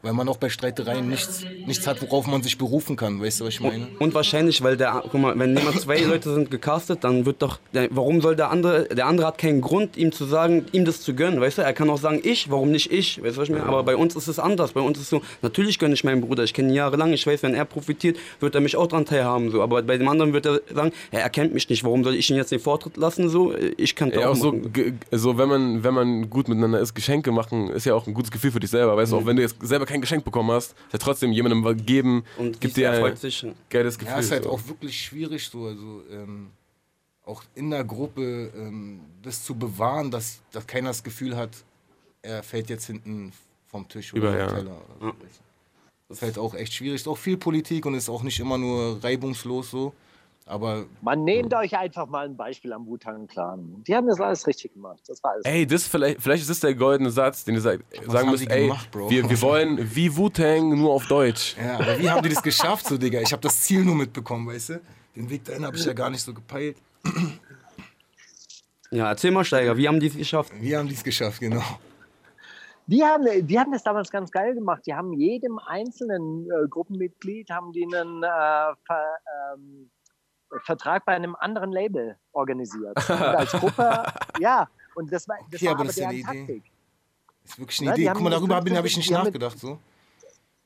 Weil 0.00 0.14
man 0.14 0.26
auch 0.28 0.38
bei 0.38 0.48
Streitereien 0.48 1.08
nichts, 1.08 1.44
nichts 1.66 1.86
hat, 1.86 2.00
worauf 2.00 2.26
man 2.26 2.42
sich 2.42 2.56
berufen 2.56 2.96
kann. 2.96 3.20
Weißt 3.20 3.40
du, 3.40 3.44
was 3.44 3.54
ich 3.54 3.60
meine? 3.60 3.86
Und 3.98 4.14
wahrscheinlich, 4.14 4.62
weil 4.62 4.78
der, 4.78 5.02
guck 5.10 5.20
mal, 5.20 5.38
wenn 5.38 5.54
jemand 5.54 5.78
zwei 5.78 6.00
Leute 6.12 6.32
sind 6.32 6.50
gecastet, 6.50 7.04
dann 7.04 7.26
wird 7.26 7.42
doch, 7.42 7.58
der, 7.74 7.88
warum 7.90 8.22
soll 8.22 8.34
der 8.34 8.50
andere, 8.50 8.84
der 8.88 9.06
andere 9.06 9.26
hat 9.26 9.36
keinen 9.36 9.60
Grund, 9.60 9.98
ihm 9.98 10.10
zu 10.10 10.24
sagen, 10.24 10.64
ihm 10.72 10.86
das 10.86 11.02
zu 11.02 11.14
gönnen, 11.14 11.40
weißt 11.40 11.58
du? 11.58 11.62
Er 11.62 11.74
kann 11.74 11.90
auch 11.90 11.98
sagen, 11.98 12.20
ich, 12.24 12.50
warum 12.50 12.70
nicht 12.70 12.90
ich, 12.90 13.22
weißt 13.22 13.36
du, 13.36 13.40
was 13.42 13.48
ich 13.48 13.54
meine? 13.54 13.66
Aber 13.66 13.82
bei 13.82 13.94
uns 13.94 14.16
ist 14.16 14.26
es 14.26 14.38
anders, 14.38 14.72
bei 14.72 14.80
uns 14.80 14.96
ist 14.96 15.04
es 15.04 15.10
so, 15.10 15.20
natürlich 15.42 15.78
gönne 15.78 15.92
ich 15.92 16.02
meinen 16.02 16.22
Bruder, 16.22 16.44
ich 16.44 16.54
kenne 16.54 16.70
ihn 16.70 16.74
jahrelang, 16.74 17.12
ich 17.12 17.26
weiß, 17.26 17.42
wenn 17.42 17.54
er 17.54 17.66
profitiert, 17.66 18.16
wird 18.40 18.54
er 18.54 18.62
mich 18.62 18.76
auch 18.76 18.86
dran 18.86 19.04
teilhaben, 19.04 19.50
so. 19.50 19.62
Aber 19.62 19.82
bei 19.82 19.98
dem 19.98 20.08
anderen 20.08 20.32
wird 20.32 20.46
er 20.46 20.62
sagen, 20.74 20.92
ja, 21.12 21.18
er 21.18 21.30
kennt 21.30 21.52
mich 21.52 21.68
nicht, 21.68 21.84
warum 21.84 22.04
soll 22.04 22.14
ich 22.14 22.30
ihn 22.30 22.36
jetzt 22.36 22.52
den 22.52 22.60
Vortritt 22.60 22.96
lassen, 22.96 23.28
so? 23.28 23.54
Ich 23.76 23.94
kann 23.94 24.10
Ja, 24.10 24.28
auch 24.28 24.32
auch 24.32 24.36
so, 24.36 24.60
so 25.10 25.36
wenn 25.38 25.48
man 25.48 25.84
wenn 25.84 25.94
man 25.94 26.30
gut 26.30 26.48
miteinander 26.48 26.80
ist, 26.80 26.94
Geschenke 26.94 27.32
machen, 27.32 27.68
ist 27.70 27.81
ja 27.84 27.94
auch 27.94 28.06
ein 28.06 28.14
gutes 28.14 28.30
Gefühl 28.30 28.50
für 28.52 28.60
dich 28.60 28.70
selber. 28.70 28.96
Weißt 28.96 29.12
du, 29.12 29.16
auch 29.16 29.26
wenn 29.26 29.36
du 29.36 29.42
jetzt 29.42 29.56
selber 29.60 29.86
kein 29.86 30.00
Geschenk 30.00 30.24
bekommen 30.24 30.50
hast, 30.50 30.72
ist 30.72 30.92
ja 30.92 30.98
trotzdem 30.98 31.32
jemandem 31.32 31.64
was 31.64 31.76
geben, 31.84 32.24
Und 32.38 32.60
gibt 32.60 32.76
dir 32.76 32.90
ein 32.92 33.16
geiles 33.70 33.98
Gefühl. 33.98 34.14
Ja, 34.14 34.20
ist 34.20 34.30
halt 34.30 34.44
so. 34.44 34.50
auch 34.50 34.66
wirklich 34.66 35.00
schwierig 35.00 35.48
so. 35.48 35.66
Also, 35.66 36.02
ähm, 36.10 36.50
auch 37.24 37.42
in 37.54 37.70
der 37.70 37.84
Gruppe 37.84 38.52
ähm, 38.56 39.00
das 39.22 39.44
zu 39.44 39.54
bewahren, 39.54 40.10
dass, 40.10 40.40
dass 40.50 40.66
keiner 40.66 40.90
das 40.90 41.02
Gefühl 41.02 41.36
hat, 41.36 41.50
er 42.20 42.42
fällt 42.42 42.68
jetzt 42.68 42.86
hinten 42.86 43.32
vom 43.66 43.88
Tisch 43.88 44.12
oder 44.12 44.22
Über, 44.22 44.30
vom 44.30 44.38
ja. 44.38 44.46
Teller. 44.46 44.82
Oder 45.00 45.10
so. 45.10 45.40
Das 46.08 46.18
ist 46.18 46.22
halt 46.22 46.38
auch 46.38 46.54
echt 46.54 46.74
schwierig. 46.74 46.96
Ist 46.96 47.08
auch 47.08 47.16
viel 47.16 47.36
Politik 47.36 47.86
und 47.86 47.94
ist 47.94 48.08
auch 48.08 48.22
nicht 48.22 48.38
immer 48.38 48.58
nur 48.58 49.02
reibungslos 49.02 49.70
so. 49.70 49.94
Aber 50.46 50.86
Man 51.00 51.22
nehmt 51.24 51.54
euch 51.54 51.76
einfach 51.76 52.08
mal 52.08 52.24
ein 52.24 52.36
Beispiel 52.36 52.72
am 52.72 52.86
Wu-Tang 52.86 53.28
Clan. 53.28 53.82
Die 53.86 53.94
haben 53.94 54.08
das 54.08 54.20
alles 54.20 54.46
richtig 54.46 54.72
gemacht. 54.74 55.00
Das 55.06 55.22
war 55.22 55.32
alles. 55.32 55.44
Ey, 55.44 55.66
das 55.66 55.86
vielleicht, 55.86 56.20
vielleicht 56.20 56.42
ist 56.42 56.50
das 56.50 56.60
der 56.60 56.74
goldene 56.74 57.10
Satz, 57.10 57.44
den 57.44 57.54
ihr 57.54 57.60
sagt, 57.60 57.84
sagen 58.06 58.30
müsst, 58.30 58.50
ey, 58.50 58.62
gemacht, 58.66 58.90
Bro? 58.90 59.08
wir, 59.08 59.28
wir 59.28 59.40
wollen 59.40 59.78
wie 59.94 60.14
Wu-Tang 60.16 60.76
nur 60.76 60.92
auf 60.92 61.06
Deutsch. 61.06 61.56
Ja, 61.56 61.78
aber 61.78 61.98
wie 61.98 62.10
haben 62.10 62.22
die 62.22 62.28
das 62.30 62.42
geschafft, 62.42 62.86
so, 62.86 62.98
Digga? 62.98 63.20
Ich 63.20 63.32
habe 63.32 63.42
das 63.42 63.60
Ziel 63.62 63.84
nur 63.84 63.94
mitbekommen, 63.94 64.48
weißt 64.48 64.70
du? 64.70 64.80
Den 65.14 65.30
Weg 65.30 65.44
dahin 65.44 65.64
habe 65.64 65.76
ich 65.76 65.84
ja 65.84 65.92
gar 65.92 66.10
nicht 66.10 66.22
so 66.22 66.34
gepeilt. 66.34 66.76
Ja, 68.94 69.08
erzähl 69.08 69.30
mal, 69.30 69.42
Steiger, 69.42 69.74
wie 69.78 69.88
haben 69.88 69.98
die 70.00 70.08
es 70.08 70.16
geschafft? 70.18 70.52
Wie 70.60 70.76
haben 70.76 70.86
die 70.86 70.92
es 70.92 71.02
geschafft, 71.02 71.40
genau? 71.40 71.62
Die 72.86 73.02
haben, 73.02 73.24
die 73.46 73.58
haben 73.58 73.72
das 73.72 73.82
damals 73.82 74.10
ganz 74.10 74.30
geil 74.30 74.54
gemacht. 74.54 74.82
Die 74.86 74.92
haben 74.92 75.14
jedem 75.14 75.58
einzelnen 75.58 76.46
äh, 76.50 76.68
Gruppenmitglied 76.68 77.48
haben 77.48 77.72
die 77.72 77.84
einen 77.84 78.22
äh, 78.22 78.26
Ver, 78.84 79.02
ähm, 79.54 79.90
Vertrag 80.60 81.04
bei 81.04 81.12
einem 81.14 81.34
anderen 81.36 81.72
Label 81.72 82.16
organisiert. 82.32 82.96
Und 83.10 83.20
als 83.20 83.52
Gruppe, 83.52 84.04
ja. 84.40 84.68
Und 84.94 85.10
das 85.12 85.26
war, 85.28 85.38
das 85.50 85.60
Okay, 85.60 85.66
war 85.66 85.74
aber 85.74 85.84
das 85.84 85.96
ist 85.96 86.00
ja 86.02 86.08
eine 86.08 86.18
Idee. 86.18 86.24
Taktik. 86.26 86.72
Ist 87.44 87.58
wirklich 87.58 87.80
eine 87.80 87.90
Ja, 87.90 87.94
die 87.96 88.02
Idee. 88.02 88.10
Guck 88.12 88.22
mal, 88.22 88.28
mit 88.30 88.38
darüber 88.38 88.54
habe 88.56 88.62
15 88.70 88.78
hab 88.78 88.84
ich 88.84 88.96
nicht 88.96 89.10
mit- 89.10 89.18
nachgedacht. 89.18 89.58
So. 89.58 89.78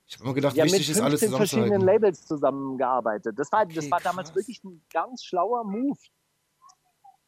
Ich 0.08 0.14
habe 0.14 0.24
immer 0.24 0.34
gedacht, 0.34 0.54
mit 0.56 0.64
wichtig 0.64 0.90
ist, 0.90 1.00
alles 1.00 1.20
15 1.20 1.36
verschiedenen 1.36 1.68
zusammenzuhalten. 1.68 2.02
Labels 2.02 2.26
zusammengearbeitet. 2.26 3.38
Das 3.38 3.50
war, 3.50 3.66
das 3.66 3.76
Okay, 3.78 3.90
war 3.90 4.00
damals 4.00 4.28
krass. 4.28 4.36
wirklich 4.36 4.62
ein 4.64 4.80
ganz 4.92 5.24
schlauer 5.24 5.64
Move. 5.64 5.98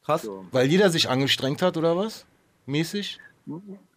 Krass. 0.03 0.21
So. 0.23 0.45
Weil 0.51 0.67
jeder 0.67 0.89
sich 0.89 1.09
angestrengt 1.09 1.61
hat, 1.61 1.75
oder 1.77 1.95
was? 1.97 2.25
Mäßig? 2.65 3.19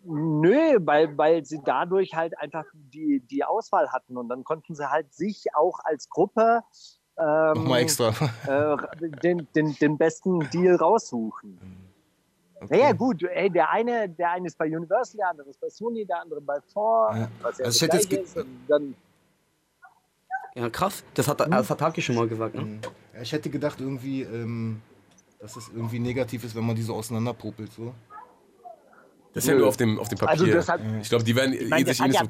Nö, 0.04 0.78
weil, 0.80 1.16
weil 1.16 1.44
sie 1.44 1.60
dadurch 1.64 2.14
halt 2.14 2.36
einfach 2.38 2.64
die, 2.74 3.20
die 3.20 3.44
Auswahl 3.44 3.92
hatten 3.92 4.16
und 4.16 4.28
dann 4.28 4.44
konnten 4.44 4.74
sie 4.74 4.90
halt 4.90 5.12
sich 5.14 5.44
auch 5.54 5.78
als 5.84 6.08
Gruppe 6.08 6.62
ähm, 7.18 7.24
Nochmal 7.54 7.80
extra. 7.80 8.08
äh, 8.46 8.76
den, 9.22 9.46
den, 9.54 9.74
den 9.76 9.98
besten 9.98 10.40
Deal 10.50 10.76
raussuchen. 10.76 11.58
Okay. 12.60 12.78
Naja, 12.78 12.92
gut, 12.92 13.22
ey, 13.24 13.50
der 13.50 13.70
eine, 13.70 14.08
der 14.08 14.30
eine 14.30 14.46
ist 14.46 14.56
bei 14.56 14.66
Universal, 14.66 15.16
der 15.18 15.28
andere 15.30 15.48
ist 15.50 15.60
bei 15.60 15.68
Sony, 15.68 16.04
der 16.04 16.20
andere 16.20 16.40
bei 16.40 16.58
Four, 16.72 17.10
Ja. 17.16 17.28
was 17.42 17.58
ja 17.58 17.64
Also 17.64 17.86
das 17.88 18.04
ich 18.04 18.12
ist. 18.12 18.36
Dann, 18.68 18.94
Ja, 20.54 20.70
krass. 20.70 21.02
Das 21.14 21.26
hat, 21.28 21.40
das 21.40 21.70
hat 21.70 21.78
Taki 21.78 22.00
schon 22.02 22.14
mal 22.14 22.28
gesagt, 22.28 22.54
ne? 22.54 22.78
Ja, 23.14 23.22
ich 23.22 23.32
hätte 23.32 23.50
gedacht, 23.50 23.80
irgendwie, 23.80 24.22
ähm, 24.22 24.80
dass 25.40 25.56
es 25.56 25.68
irgendwie 25.74 25.98
negativ 25.98 26.44
ist, 26.44 26.54
wenn 26.54 26.64
man 26.64 26.76
die 26.76 26.82
so 26.82 26.94
auseinanderpopelt. 26.94 27.72
So. 27.72 27.92
Das 29.34 29.44
ist 29.44 29.50
ja 29.50 29.56
nur 29.56 29.66
auf 29.66 29.76
dem, 29.76 29.98
auf 29.98 30.08
dem 30.08 30.18
Papier. 30.18 30.54
also 30.56 30.72
hat, 30.72 30.80
ich 31.00 31.08
glaube, 31.08 31.24
die 31.24 31.34
werden 31.34 31.56
meine, 31.68 31.82
eh 31.82 31.92
sich 31.92 32.00
eh 32.00 32.08
nicht 32.08 32.18
so. 32.20 32.26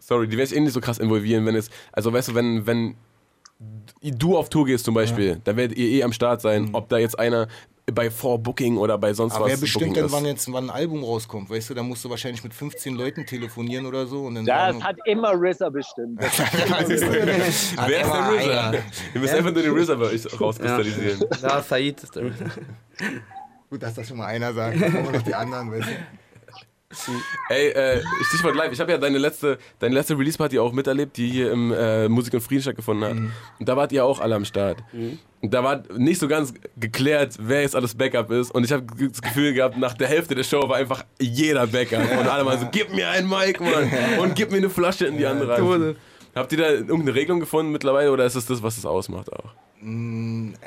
Sorry, 0.00 0.28
die 0.28 0.36
werden 0.36 0.48
sich 0.48 0.58
eh 0.58 0.60
nicht 0.60 0.72
so 0.74 0.80
krass 0.80 0.98
involvieren, 0.98 1.46
wenn 1.46 1.54
es. 1.54 1.70
Also 1.92 2.12
weißt 2.12 2.28
du, 2.28 2.34
wenn, 2.34 2.66
wenn 2.66 2.94
du 4.02 4.36
auf 4.36 4.48
Tour 4.48 4.66
gehst 4.66 4.84
zum 4.84 4.94
Beispiel, 4.94 5.40
dann 5.44 5.56
werdet 5.56 5.76
ihr 5.78 5.88
eh 5.88 6.02
am 6.02 6.12
Start 6.12 6.40
sein, 6.42 6.70
ob 6.72 6.88
da 6.88 6.98
jetzt 6.98 7.18
einer 7.18 7.48
bei 7.92 8.10
Vorbooking 8.10 8.78
oder 8.78 8.98
bei 8.98 9.14
sonst 9.14 9.34
Aber 9.36 9.44
was 9.44 9.52
wer 9.52 9.56
bestimmt 9.58 9.84
Booking 9.84 9.94
denn, 9.94 10.04
ist. 10.06 10.12
wann 10.12 10.24
jetzt 10.24 10.52
wann 10.52 10.64
ein 10.64 10.70
Album 10.70 11.04
rauskommt? 11.04 11.48
Weißt 11.48 11.70
du, 11.70 11.74
da 11.74 11.84
musst 11.84 12.04
du 12.04 12.10
wahrscheinlich 12.10 12.42
mit 12.42 12.52
15 12.52 12.96
Leuten 12.96 13.24
telefonieren 13.26 13.86
oder 13.86 14.06
so. 14.08 14.24
Und 14.24 14.34
dann 14.34 14.44
das 14.44 14.72
sagen, 14.72 14.82
hat 14.84 14.96
immer 15.04 15.32
RZA 15.34 15.68
bestimmt. 15.68 16.20
Das 16.20 16.36
Das 16.36 16.88
ist- 16.90 17.02
Wer 17.10 17.46
ist 17.46 17.76
der 17.76 17.92
RZA? 18.72 18.72
Ihr 19.14 19.20
müsst 19.20 19.34
einfach 19.34 19.52
nur 19.52 19.62
den 19.62 19.72
RZA 19.78 19.94
bei 19.94 20.06
euch 20.06 20.40
rauskristallisieren. 20.40 21.24
Ja, 21.40 21.62
Said 21.62 22.02
ist 22.02 22.16
der. 22.16 22.24
Gut, 23.70 23.82
dass 23.82 23.94
das 23.94 24.08
schon 24.08 24.16
mal 24.16 24.26
einer 24.26 24.52
sagt, 24.52 24.80
dann 24.82 24.92
kommen 24.92 25.12
noch 25.12 25.22
die 25.22 25.34
anderen. 25.34 25.70
Weißt 25.70 25.88
du? 25.88 25.92
Ey, 27.48 27.68
äh, 27.70 28.02
Stichwort 28.28 28.54
live. 28.54 28.72
Ich 28.72 28.78
habe 28.80 28.92
ja 28.92 28.98
deine 28.98 29.18
letzte, 29.18 29.58
deine 29.80 29.94
letzte 29.94 30.16
Release-Party 30.16 30.58
auch 30.58 30.72
miterlebt, 30.72 31.16
die 31.16 31.28
hier 31.28 31.50
im 31.50 31.72
äh, 31.72 32.08
Musik 32.08 32.34
und 32.34 32.40
Frieden 32.40 32.62
stattgefunden 32.62 33.08
hat. 33.08 33.14
Mhm. 33.14 33.32
Und 33.58 33.68
da 33.68 33.76
wart 33.76 33.90
ihr 33.92 34.04
auch 34.04 34.20
alle 34.20 34.36
am 34.36 34.44
Start. 34.44 34.78
Und 35.40 35.52
da 35.52 35.64
war 35.64 35.82
nicht 35.96 36.20
so 36.20 36.28
ganz 36.28 36.54
geklärt, 36.76 37.36
wer 37.40 37.62
jetzt 37.62 37.74
alles 37.74 37.94
Backup 37.94 38.30
ist. 38.30 38.52
Und 38.52 38.64
ich 38.64 38.72
habe 38.72 38.84
das 38.84 39.20
Gefühl 39.20 39.52
gehabt, 39.52 39.76
nach 39.76 39.94
der 39.94 40.08
Hälfte 40.08 40.34
der 40.34 40.44
Show 40.44 40.68
war 40.68 40.76
einfach 40.76 41.04
jeder 41.20 41.66
Backup. 41.66 42.10
Und 42.20 42.28
alle 42.28 42.46
waren 42.46 42.60
so, 42.60 42.68
gib 42.70 42.92
mir 42.92 43.08
ein 43.10 43.28
Mic, 43.28 43.60
Mann. 43.60 43.90
Und 44.20 44.36
gib 44.36 44.52
mir 44.52 44.58
eine 44.58 44.70
Flasche 44.70 45.06
in 45.06 45.18
die 45.18 45.26
andere. 45.26 45.56
Hand. 45.56 45.96
Habt 46.36 46.52
ihr 46.52 46.58
da 46.58 46.68
irgendeine 46.68 47.14
Regelung 47.14 47.40
gefunden 47.40 47.72
mittlerweile 47.72 48.12
oder 48.12 48.26
ist 48.26 48.34
es 48.34 48.46
das, 48.46 48.62
was 48.62 48.76
es 48.76 48.84
ausmacht 48.84 49.32
auch? 49.32 49.54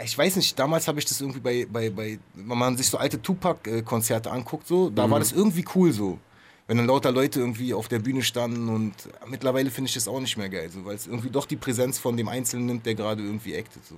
Ich 0.04 0.18
weiß 0.18 0.36
nicht, 0.36 0.58
damals 0.58 0.88
habe 0.88 1.00
ich 1.00 1.06
das 1.06 1.20
irgendwie 1.20 1.40
bei, 1.40 1.68
bei, 1.72 1.90
bei, 1.90 2.20
wenn 2.36 2.58
man 2.58 2.78
sich 2.78 2.88
so 2.88 2.98
alte 2.98 3.22
Tupac-Konzerte 3.22 4.32
anguckt, 4.32 4.68
so, 4.68 4.90
da 4.90 5.10
war 5.10 5.20
das 5.20 5.32
irgendwie 5.32 5.66
cool 5.76 5.92
so. 5.92 6.20
Wenn 6.68 6.78
dann 6.78 6.86
lauter 6.86 7.12
Leute 7.12 7.40
irgendwie 7.40 7.74
auf 7.74 7.88
der 7.88 7.98
Bühne 7.98 8.22
standen 8.22 8.70
und 8.70 8.94
mittlerweile 9.28 9.72
finde 9.72 9.88
ich 9.88 9.96
das 9.96 10.08
auch 10.08 10.20
nicht 10.20 10.38
mehr 10.38 10.50
geil, 10.50 10.70
so, 10.70 10.86
weil 10.86 10.96
es 10.96 11.08
irgendwie 11.08 11.32
doch 11.32 11.48
die 11.48 11.56
Präsenz 11.56 11.98
von 11.98 12.16
dem 12.16 12.28
Einzelnen 12.28 12.68
nimmt, 12.68 12.86
der 12.86 12.94
gerade 12.94 13.24
irgendwie 13.24 13.58
actet. 13.58 13.84
So. 13.86 13.96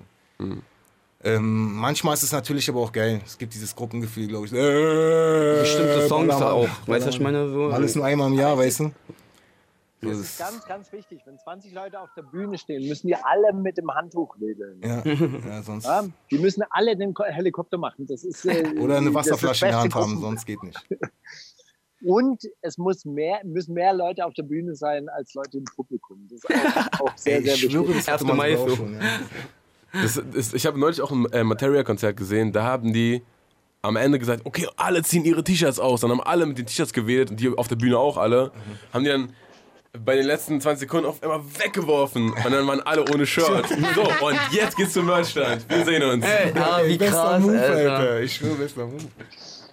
Ähm, 1.23 1.75
manchmal 1.75 2.13
ist 2.13 2.23
es 2.23 2.31
natürlich 2.31 2.67
aber 2.69 2.79
auch 2.79 2.91
geil. 2.91 3.21
Es 3.25 3.37
gibt 3.37 3.53
dieses 3.53 3.75
Gruppengefühl, 3.75 4.27
glaube 4.27 4.45
ich. 4.47 4.53
Äh, 4.53 5.59
Bestimmte 5.61 6.07
Songs 6.07 6.29
Ballermann, 6.29 6.53
auch. 6.53 6.87
Weißt 6.87 7.05
du, 7.05 7.09
ich 7.09 7.19
meine? 7.19 7.49
So, 7.49 7.65
Alles 7.67 7.95
nur 7.95 8.05
einmal 8.05 8.31
im 8.31 8.39
Jahr, 8.39 8.57
weißt 8.57 8.79
du? 8.79 8.91
Das 10.01 10.17
ist 10.17 10.39
ganz, 10.39 10.65
ganz 10.65 10.91
wichtig. 10.91 11.21
Wenn 11.25 11.37
20 11.37 11.73
Leute 11.73 11.99
auf 11.99 12.09
der 12.17 12.23
Bühne 12.23 12.57
stehen, 12.57 12.87
müssen 12.87 13.07
die 13.07 13.15
alle 13.15 13.53
mit 13.53 13.77
dem 13.77 13.89
Handtuch 13.93 14.35
wedeln. 14.39 14.81
ja, 14.83 15.03
ja, 15.47 15.61
sonst. 15.63 15.85
Ja, 15.85 16.05
die 16.31 16.39
müssen 16.39 16.63
alle 16.71 16.97
den 16.97 17.13
Ko- 17.13 17.23
Helikopter 17.25 17.77
machen. 17.77 18.07
Das 18.07 18.23
ist, 18.23 18.45
äh, 18.45 18.73
Oder 18.79 18.97
eine 18.97 19.13
Wasserflasche 19.13 19.65
in 19.65 19.71
der 19.71 19.79
Hand 19.81 19.95
haben, 19.95 20.19
sonst 20.19 20.45
geht 20.45 20.63
nicht. 20.63 20.79
Und 22.03 22.41
es 22.61 22.79
muss 22.79 23.05
mehr, 23.05 23.41
müssen 23.43 23.75
mehr 23.75 23.93
Leute 23.93 24.25
auf 24.25 24.33
der 24.33 24.41
Bühne 24.43 24.73
sein 24.75 25.07
als 25.09 25.35
Leute 25.35 25.59
im 25.59 25.65
Publikum. 25.65 26.27
Das 26.31 26.39
ist 26.39 26.99
auch, 26.99 27.01
auch 27.05 27.17
sehr, 27.17 27.37
Ey, 27.37 27.43
sehr 27.43 27.53
ich 27.53 27.61
schwöre, 27.61 27.89
wichtig. 27.89 28.05
das 28.05 28.07
hatte 28.13 28.23
1. 28.23 28.27
man 28.27 28.37
Mai 28.37 28.55
sogar 28.55 28.67
so. 28.69 28.73
auch 28.73 28.77
schon. 28.77 28.93
Ja. 28.95 29.19
Das 30.01 30.17
ist, 30.17 30.53
ich 30.55 30.65
habe 30.65 30.79
neulich 30.79 30.99
auch 31.01 31.11
ein 31.11 31.25
äh, 31.31 31.43
Materia-Konzert 31.43 32.17
gesehen, 32.17 32.51
da 32.53 32.63
haben 32.63 32.91
die 32.91 33.21
am 33.83 33.97
Ende 33.97 34.17
gesagt, 34.19 34.45
okay, 34.45 34.67
alle 34.77 35.03
ziehen 35.03 35.25
ihre 35.25 35.43
T-Shirts 35.43 35.79
aus. 35.79 36.01
Dann 36.01 36.11
haben 36.11 36.21
alle 36.21 36.45
mit 36.45 36.57
den 36.57 36.65
T-Shirts 36.65 36.93
gewählt 36.93 37.29
und 37.31 37.39
die 37.39 37.49
auf 37.49 37.67
der 37.67 37.75
Bühne 37.75 37.97
auch 37.99 38.17
alle. 38.17 38.51
Haben 38.93 39.03
die 39.03 39.09
dann 39.09 39.33
bei 39.99 40.15
den 40.15 40.25
letzten 40.25 40.61
20 40.61 40.81
Sekunden 40.81 41.05
auf 41.05 41.21
einmal 41.21 41.41
weggeworfen 41.59 42.31
und 42.31 42.51
dann 42.51 42.65
waren 42.67 42.79
alle 42.81 43.03
ohne 43.13 43.25
Shirt. 43.25 43.65
So, 43.95 44.01
und 44.25 44.37
jetzt 44.51 44.77
geht's 44.77 44.93
zum 44.93 45.05
Merchstand. 45.05 45.65
Wir 45.69 45.83
sehen 45.85 46.03
uns. 46.03 46.25
Ah, 46.25 46.81
wie 46.85 46.97
Bester 46.97 47.15
krass, 47.15 47.41
Move, 47.41 47.59
Alter. 47.61 47.91
Alter. 47.97 48.21
Ich 48.21 48.35
schwöre, 48.35 48.55
bester 48.55 48.85
Move. 48.85 49.03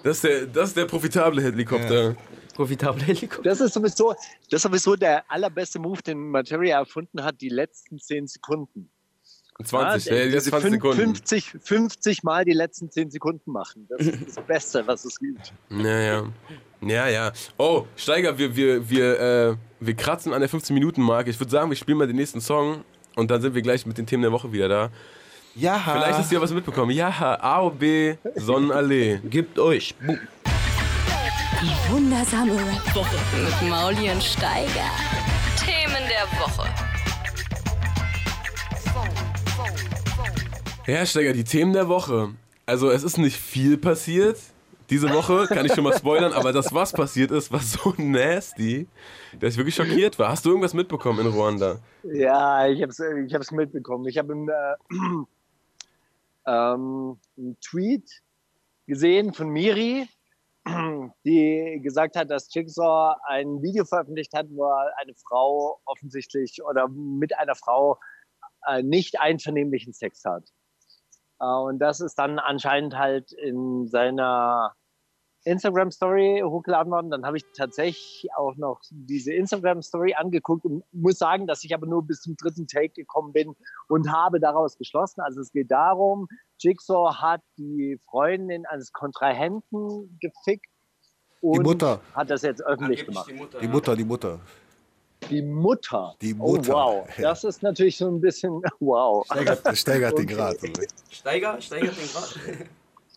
Das 0.02 0.16
ist 0.16 0.24
der, 0.24 0.46
das 0.46 0.68
ist 0.70 0.76
der 0.76 0.84
profitable 0.86 1.40
Helikopter. 1.42 2.16
Profitable 2.54 3.02
Helikopter. 3.04 3.42
Das 3.48 3.60
ist 3.60 3.72
sowieso, 3.74 4.12
das 4.50 4.58
ist 4.58 4.62
sowieso 4.62 4.96
der 4.96 5.30
allerbeste 5.30 5.78
Move, 5.78 6.02
den 6.02 6.18
Materia 6.30 6.78
erfunden 6.80 7.22
hat, 7.22 7.40
die 7.40 7.48
letzten 7.50 7.98
10 8.00 8.26
Sekunden. 8.26 8.90
20, 9.62 10.06
Ja, 10.06 10.14
ja, 10.18 10.24
die 10.24 10.30
letzten 10.30 10.50
20 10.50 10.68
fün- 10.68 10.72
Sekunden. 10.74 10.96
50, 10.96 11.52
50 11.62 12.22
Mal 12.22 12.44
die 12.44 12.52
letzten 12.52 12.90
10 12.90 13.10
Sekunden 13.10 13.50
machen. 13.52 13.86
Das 13.88 14.06
ist 14.06 14.36
das 14.36 14.44
Beste, 14.46 14.86
was 14.86 15.04
es 15.04 15.18
gibt. 15.18 15.52
Ja, 15.70 15.98
ja. 16.00 16.24
Ja, 16.80 17.08
ja. 17.08 17.32
Oh, 17.56 17.84
Steiger, 17.96 18.38
wir, 18.38 18.54
wir, 18.54 18.88
wir, 18.88 19.20
äh, 19.20 19.56
wir 19.80 19.94
kratzen 19.94 20.32
an 20.32 20.40
der 20.40 20.50
15-Minuten-Marke. 20.50 21.30
Ich 21.30 21.38
würde 21.40 21.50
sagen, 21.50 21.70
wir 21.70 21.76
spielen 21.76 21.98
mal 21.98 22.06
den 22.06 22.16
nächsten 22.16 22.40
Song 22.40 22.84
und 23.16 23.30
dann 23.30 23.40
sind 23.40 23.54
wir 23.54 23.62
gleich 23.62 23.86
mit 23.86 23.98
den 23.98 24.06
Themen 24.06 24.22
der 24.22 24.32
Woche 24.32 24.52
wieder 24.52 24.68
da. 24.68 24.90
Ja, 25.54 25.78
Vielleicht 25.78 26.18
hast 26.18 26.30
du 26.30 26.36
ja 26.36 26.40
was 26.40 26.52
mitbekommen. 26.52 26.92
Ja, 26.92 27.08
A, 27.40 27.62
O, 27.62 27.70
B, 27.70 28.14
Sonnenallee. 28.36 29.20
Gibt 29.24 29.58
euch. 29.58 29.94
Boom. 29.96 30.18
Die 31.60 31.92
wundersame 31.92 32.52
Rap-Woche 32.52 33.16
mit 33.42 33.68
Mauli 33.68 34.10
und 34.10 34.22
Steiger. 34.22 34.90
Themen 35.58 36.04
der 36.08 36.38
Woche. 36.40 36.68
Ja, 40.86 41.04
Steiger, 41.04 41.32
die 41.32 41.44
Themen 41.44 41.72
der 41.72 41.88
Woche. 41.88 42.30
Also, 42.66 42.90
es 42.90 43.02
ist 43.02 43.18
nicht 43.18 43.36
viel 43.36 43.76
passiert. 43.76 44.38
Diese 44.90 45.12
Woche 45.12 45.46
kann 45.48 45.66
ich 45.66 45.74
schon 45.74 45.84
mal 45.84 45.96
spoilern, 45.96 46.32
aber 46.32 46.50
das, 46.52 46.72
was 46.72 46.92
passiert 46.92 47.30
ist, 47.30 47.52
war 47.52 47.60
so 47.60 47.92
nasty, 47.98 48.88
dass 49.38 49.52
ich 49.52 49.58
wirklich 49.58 49.74
schockiert 49.74 50.18
war. 50.18 50.30
Hast 50.30 50.46
du 50.46 50.50
irgendwas 50.50 50.72
mitbekommen 50.72 51.20
in 51.20 51.26
Ruanda? 51.26 51.78
Ja, 52.04 52.66
ich 52.66 52.80
habe 52.80 52.90
es 52.90 52.98
ich 52.98 53.50
mitbekommen. 53.50 54.06
Ich 54.06 54.16
habe 54.16 54.32
einen, 54.32 54.48
äh, 54.48 54.76
ähm, 56.46 57.18
einen 57.36 57.60
Tweet 57.60 58.22
gesehen 58.86 59.34
von 59.34 59.50
Miri, 59.50 60.08
die 61.26 61.80
gesagt 61.82 62.16
hat, 62.16 62.30
dass 62.30 62.52
Jigsaw 62.52 63.16
ein 63.26 63.60
Video 63.60 63.84
veröffentlicht 63.84 64.32
hat, 64.32 64.46
wo 64.50 64.64
eine 64.70 65.14
Frau 65.14 65.80
offensichtlich 65.84 66.62
oder 66.64 66.88
mit 66.88 67.38
einer 67.38 67.54
Frau 67.54 67.98
äh, 68.66 68.82
nicht 68.82 69.20
einvernehmlichen 69.20 69.92
Sex 69.92 70.24
hat. 70.24 70.44
Äh, 71.40 71.44
und 71.44 71.78
das 71.78 72.00
ist 72.00 72.14
dann 72.14 72.38
anscheinend 72.38 72.96
halt 72.96 73.32
in 73.32 73.86
seiner 73.86 74.74
Instagram-Story 75.44 76.42
hochgeladen 76.44 76.92
worden. 76.92 77.10
Dann 77.10 77.24
habe 77.24 77.36
ich 77.36 77.44
tatsächlich 77.56 78.28
auch 78.36 78.56
noch 78.56 78.80
diese 78.90 79.32
Instagram-Story 79.32 80.14
angeguckt 80.14 80.64
und 80.64 80.84
muss 80.92 81.18
sagen, 81.18 81.46
dass 81.46 81.64
ich 81.64 81.74
aber 81.74 81.86
nur 81.86 82.06
bis 82.06 82.22
zum 82.22 82.36
dritten 82.36 82.66
Take 82.66 82.90
gekommen 82.90 83.32
bin 83.32 83.54
und 83.88 84.12
habe 84.12 84.40
daraus 84.40 84.76
geschlossen. 84.76 85.20
Also 85.20 85.40
es 85.40 85.52
geht 85.52 85.70
darum, 85.70 86.28
Jigsaw 86.58 87.14
hat 87.14 87.40
die 87.56 87.98
Freundin 88.10 88.66
eines 88.66 88.92
Kontrahenten 88.92 90.18
gefickt 90.20 90.66
und 91.40 91.62
Mutter. 91.62 92.00
hat 92.14 92.30
das 92.30 92.42
jetzt 92.42 92.64
öffentlich 92.64 93.06
gemacht. 93.06 93.30
Die 93.30 93.68
Mutter, 93.68 93.96
die 93.96 94.04
Mutter. 94.04 94.40
Die 95.30 95.42
Mutter. 95.42 96.16
Die 96.20 96.34
Mutter. 96.34 96.74
Oh 96.74 97.02
wow, 97.02 97.08
das 97.18 97.44
ist 97.44 97.62
natürlich 97.62 97.96
so 97.96 98.08
ein 98.08 98.20
bisschen 98.20 98.60
wow. 98.80 99.24
Steigert, 99.26 99.78
steigert 99.78 100.18
den 100.18 100.26
Grad. 100.26 100.56
Steiger, 101.10 101.60
steigert 101.60 101.96
den 101.96 102.08
Grad. 102.08 102.38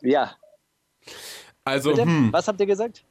Ja, 0.02 0.36
Also, 1.64 1.96
hm, 1.96 2.34
Was 2.34 2.48
habt 2.48 2.60
ihr 2.60 2.66
gesagt? 2.66 3.04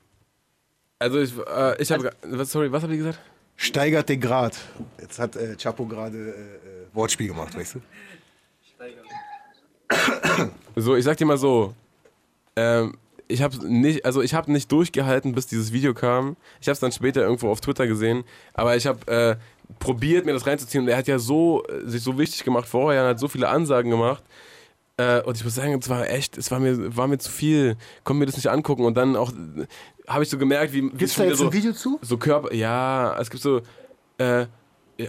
also 0.99 1.21
ich, 1.21 1.33
äh, 1.37 1.81
ich 1.81 1.91
habe, 1.93 2.11
was, 2.23 2.51
sorry, 2.51 2.71
was 2.71 2.83
habt 2.83 2.93
ihr 2.93 2.99
gesagt? 2.99 3.21
Steigert 3.57 4.09
den 4.09 4.21
Grad. 4.21 4.57
Jetzt 5.01 5.19
hat 5.19 5.37
äh, 5.37 5.57
Chapo 5.57 5.87
gerade 5.87 6.17
äh, 6.17 6.31
äh, 6.31 6.87
Wortspiel 6.95 7.29
gemacht, 7.29 7.57
weißt 7.57 7.77
du? 7.77 7.81
So, 10.77 10.97
ich 10.97 11.05
sag 11.05 11.17
dir 11.17 11.27
mal 11.27 11.37
so, 11.37 11.75
ähm, 12.57 12.97
ich 13.29 13.43
habe 13.43 13.57
nicht, 13.69 14.05
also 14.05 14.23
ich 14.23 14.35
habe 14.35 14.51
nicht 14.51 14.71
durchgehalten, 14.73 15.35
bis 15.35 15.47
dieses 15.47 15.73
Video 15.73 15.95
kam. 15.95 16.37
Ich 16.61 16.69
habe 16.69 16.75
es 16.75 16.81
dann 16.81 16.93
später 16.93 17.23
irgendwo 17.23 17.51
auf 17.51 17.61
Twitter 17.61 17.87
gesehen, 17.87 18.25
aber 18.55 18.77
ich 18.77 18.87
habe 18.87 19.07
äh, 19.13 19.37
probiert, 19.79 20.27
mir 20.27 20.33
das 20.33 20.47
reinzuziehen. 20.47 20.85
Und 20.85 20.89
er 20.89 20.97
hat 20.97 21.07
ja 21.07 21.19
so 21.19 21.65
äh, 21.67 21.89
sich 21.89 22.03
so 22.03 22.19
wichtig 22.19 22.45
gemacht 22.45 22.69
vorher, 22.69 23.03
und 23.03 23.09
hat 23.11 23.21
so 23.21 23.29
viele 23.29 23.49
Ansagen 23.49 23.91
gemacht. 23.91 24.25
Äh, 25.01 25.23
und 25.23 25.37
ich 25.37 25.45
muss 25.45 25.55
sagen, 25.55 25.73
es 25.81 25.89
war 25.89 26.09
echt, 26.11 26.37
es 26.37 26.51
war 26.51 26.59
mir, 26.61 26.95
war 26.97 27.07
mir 27.09 27.19
zu 27.19 27.31
viel. 27.31 27.77
Konnte 28.05 28.19
mir 28.21 28.27
das 28.27 28.37
nicht 28.37 28.49
angucken. 28.49 28.85
Und 28.85 28.97
dann 28.97 29.17
auch 29.17 29.31
äh, 29.33 29.67
habe 30.09 30.23
ich 30.25 30.29
so 30.29 30.37
gemerkt, 30.37 30.73
wie. 30.73 30.83
Gibt's 30.91 31.17
wie 31.17 31.23
da 31.23 31.29
jetzt 31.29 31.39
so, 31.39 31.47
ein 31.47 31.53
Video 31.53 31.73
zu? 31.73 31.99
So 32.03 32.17
Körper, 32.19 32.53
ja, 32.55 33.17
es 33.21 33.31
gibt 33.31 33.43
so. 33.43 33.63
Äh, 34.19 34.47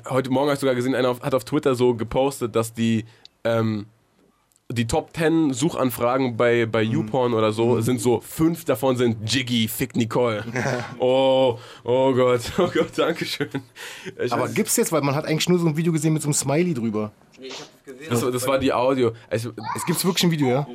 heute 0.09 0.29
Morgen 0.29 0.45
habe 0.47 0.53
ich 0.53 0.59
sogar 0.59 0.75
gesehen, 0.75 0.95
einer 0.95 1.09
auf, 1.09 1.21
hat 1.21 1.33
auf 1.35 1.43
Twitter 1.43 1.75
so 1.75 1.93
gepostet, 1.95 2.55
dass 2.55 2.73
die. 2.73 3.05
Ähm, 3.43 3.87
die 4.73 4.87
Top 4.87 5.09
10 5.13 5.51
Suchanfragen 5.51 6.37
bei, 6.37 6.65
bei 6.65 6.85
Mhm. 6.85 6.91
YouPorn 6.91 7.33
oder 7.33 7.51
so 7.51 7.81
sind 7.81 7.99
so, 7.99 8.21
fünf 8.21 8.63
davon 8.63 8.95
sind 8.95 9.17
Jiggy, 9.29 9.67
Fick 9.67 9.97
Nicole. 9.97 10.45
oh, 10.99 11.59
oh 11.83 12.13
Gott, 12.13 12.39
oh 12.57 12.69
Gott, 12.73 12.91
danke 12.95 13.25
schön. 13.25 13.49
Ich 14.23 14.31
Aber 14.31 14.45
weiß- 14.45 14.53
gibt's 14.53 14.77
jetzt, 14.77 14.93
weil 14.93 15.01
man 15.01 15.13
hat 15.13 15.25
eigentlich 15.25 15.49
nur 15.49 15.59
so 15.59 15.67
ein 15.67 15.75
Video 15.75 15.91
gesehen 15.91 16.13
mit 16.13 16.21
so 16.21 16.27
einem 16.29 16.35
Smiley 16.35 16.73
drüber. 16.73 17.11
Das, 18.09 18.19
das 18.21 18.47
war 18.47 18.59
die 18.59 18.71
Audio. 18.73 19.11
Ich, 19.31 19.47
Es 19.75 19.85
gibt's 19.85 20.05
wirklich 20.05 20.23
ein 20.23 20.31
Video, 20.31 20.47
ja? 20.47 20.67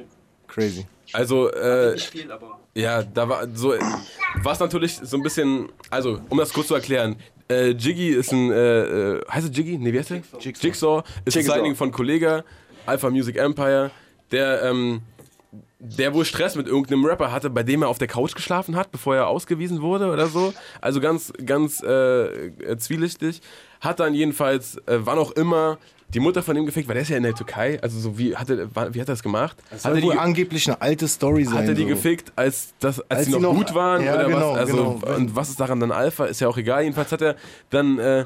Crazy. 0.49 0.87
also, 1.13 1.51
äh, 1.51 1.93
Nicht 1.93 2.11
viel, 2.11 2.31
aber. 2.31 2.59
ja, 2.75 3.03
da 3.03 3.29
war 3.29 3.47
so, 3.55 3.75
was 4.43 4.61
natürlich 4.61 4.97
so 5.03 5.17
ein 5.17 5.23
bisschen, 5.23 5.69
also, 5.91 6.21
um 6.29 6.39
das 6.39 6.53
kurz 6.53 6.69
zu 6.69 6.75
erklären, 6.75 7.17
äh, 7.49 7.71
Jiggy 7.71 8.11
ist 8.11 8.33
ein, 8.33 8.51
äh, 8.51 9.17
äh, 9.17 9.25
heißt 9.31 9.49
er 9.49 9.53
Jiggy? 9.53 9.79
Nee, 9.79 9.93
wie 9.93 9.99
heißt 9.99 10.11
der? 10.11 10.23
Jigsaw. 10.41 10.67
Jigsaw 10.67 11.03
ist 11.25 11.37
ein 11.37 11.41
Jigsaw. 11.41 11.55
Signing 11.57 11.75
von 11.77 11.93
Kollega, 11.93 12.45
Alpha 12.87 13.11
Music 13.11 13.37
Empire, 13.37 13.91
der, 14.33 14.63
ähm, 14.63 15.03
der 15.79 16.15
wohl 16.15 16.25
Stress 16.25 16.55
mit 16.57 16.67
irgendeinem 16.67 17.05
Rapper 17.05 17.31
hatte, 17.31 17.51
bei 17.51 17.63
dem 17.63 17.83
er 17.83 17.89
auf 17.89 17.99
der 17.99 18.09
Couch 18.09 18.35
geschlafen 18.35 18.77
hat, 18.77 18.91
bevor 18.91 19.15
er 19.15 19.29
ausgewiesen 19.29 19.83
wurde 19.83 20.11
oder 20.11 20.27
so. 20.27 20.55
Also 20.81 21.01
ganz, 21.01 21.33
ganz 21.45 21.83
äh, 21.83 22.47
äh, 22.47 22.79
zwielichtig. 22.79 23.43
Hat 23.81 24.01
dann 24.01 24.15
jedenfalls, 24.15 24.79
äh, 24.87 24.99
wann 25.01 25.19
auch 25.19 25.33
immer, 25.33 25.79
die 26.15 26.21
Mutter 26.21 26.43
von 26.43 26.57
ihm 26.57 26.65
gefickt, 26.67 26.87
weil 26.89 26.95
der 26.95 27.03
ist 27.03 27.09
ja 27.09 27.17
in 27.17 27.25
der 27.25 27.35
Türkei. 27.35 27.81
Also 27.83 27.99
so 27.99 28.17
wie 28.19 28.37
hat 28.37 28.49
er, 28.49 28.69
wie 28.75 28.79
hat 28.79 28.97
er 28.97 29.05
das 29.07 29.23
gemacht? 29.23 29.57
Das 29.71 29.85
hat 29.85 29.93
soll 29.93 29.95
er 29.97 30.01
die, 30.03 30.07
wohl 30.07 30.19
angeblich 30.19 30.67
eine 30.69 30.81
alte 30.81 31.09
Story 31.09 31.45
sein. 31.45 31.55
hat 31.59 31.69
er 31.69 31.75
die 31.75 31.83
so. 31.83 31.89
gefickt, 31.89 32.33
als, 32.37 32.75
das, 32.79 33.01
als, 33.01 33.11
Als 33.11 33.27
sie 33.27 33.33
noch, 33.33 33.41
noch- 33.41 33.55
gut 33.55 33.75
waren? 33.75 34.05
ja, 34.05 34.15
oder 34.15 34.25
genau, 34.27 34.53
was? 34.53 34.59
Also, 34.59 34.77
genau. 35.01 35.17
Und 35.17 35.35
was 35.37 35.49
ist 35.51 35.59
daran 35.61 35.81
dann 35.81 35.91
Alpha? 35.93 36.27
Ist 36.27 36.41
ja 36.41 36.49
auch 36.49 36.57
egal. 36.57 36.83
Jedenfalls 36.83 37.11
hat 37.13 37.23
er 37.23 37.35
dann 37.71 37.99
äh, 37.99 38.25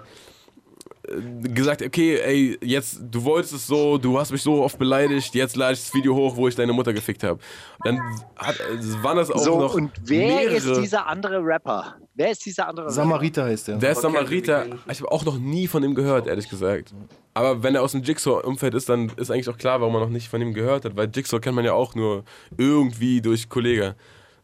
gesagt, 1.42 1.82
okay, 1.82 2.20
ey, 2.20 2.58
jetzt, 2.62 3.00
du 3.10 3.24
wolltest 3.24 3.54
es 3.54 3.66
so, 3.66 3.98
du 3.98 4.18
hast 4.18 4.30
mich 4.30 4.42
so 4.42 4.62
oft 4.62 4.78
beleidigt, 4.78 5.34
jetzt 5.34 5.56
lade 5.56 5.72
ich 5.72 5.80
das 5.80 5.94
Video 5.94 6.14
hoch, 6.14 6.36
wo 6.36 6.46
ich 6.46 6.54
deine 6.54 6.72
Mutter 6.72 6.92
gefickt 6.92 7.22
habe. 7.24 7.40
Dann 7.82 7.98
hat, 8.36 8.56
äh, 8.60 9.02
waren 9.02 9.16
das 9.16 9.30
auch 9.30 9.38
So, 9.38 9.58
noch 9.58 9.74
und 9.74 9.90
wer 10.04 10.26
mehrere. 10.26 10.54
ist 10.56 10.76
dieser 10.82 11.06
andere 11.06 11.42
Rapper? 11.44 11.96
Wer 12.14 12.30
ist 12.30 12.44
dieser 12.44 12.68
andere 12.68 12.86
Rapper? 12.86 12.94
Samariter 12.94 13.44
heißt 13.44 13.68
der. 13.68 13.76
Der 13.78 13.92
ist 13.92 14.04
Aber 14.04 14.12
Samariter. 14.18 14.66
Ich 14.90 15.00
habe 15.00 15.10
auch 15.10 15.24
noch 15.24 15.38
nie 15.38 15.66
von 15.66 15.82
ihm 15.82 15.94
gehört, 15.94 16.26
ehrlich 16.26 16.48
gesagt. 16.48 16.92
Aber 17.40 17.62
wenn 17.62 17.74
er 17.74 17.82
aus 17.82 17.92
dem 17.92 18.02
Jigsaw-Umfeld 18.02 18.74
ist, 18.74 18.90
dann 18.90 19.10
ist 19.16 19.30
eigentlich 19.30 19.48
auch 19.48 19.56
klar, 19.56 19.80
warum 19.80 19.94
man 19.94 20.02
noch 20.02 20.10
nicht 20.10 20.28
von 20.28 20.42
ihm 20.42 20.52
gehört 20.52 20.84
hat. 20.84 20.94
Weil 20.94 21.08
Jigsaw 21.10 21.40
kennt 21.40 21.56
man 21.56 21.64
ja 21.64 21.72
auch 21.72 21.94
nur 21.94 22.22
irgendwie 22.58 23.22
durch 23.22 23.48
Kollege. 23.48 23.96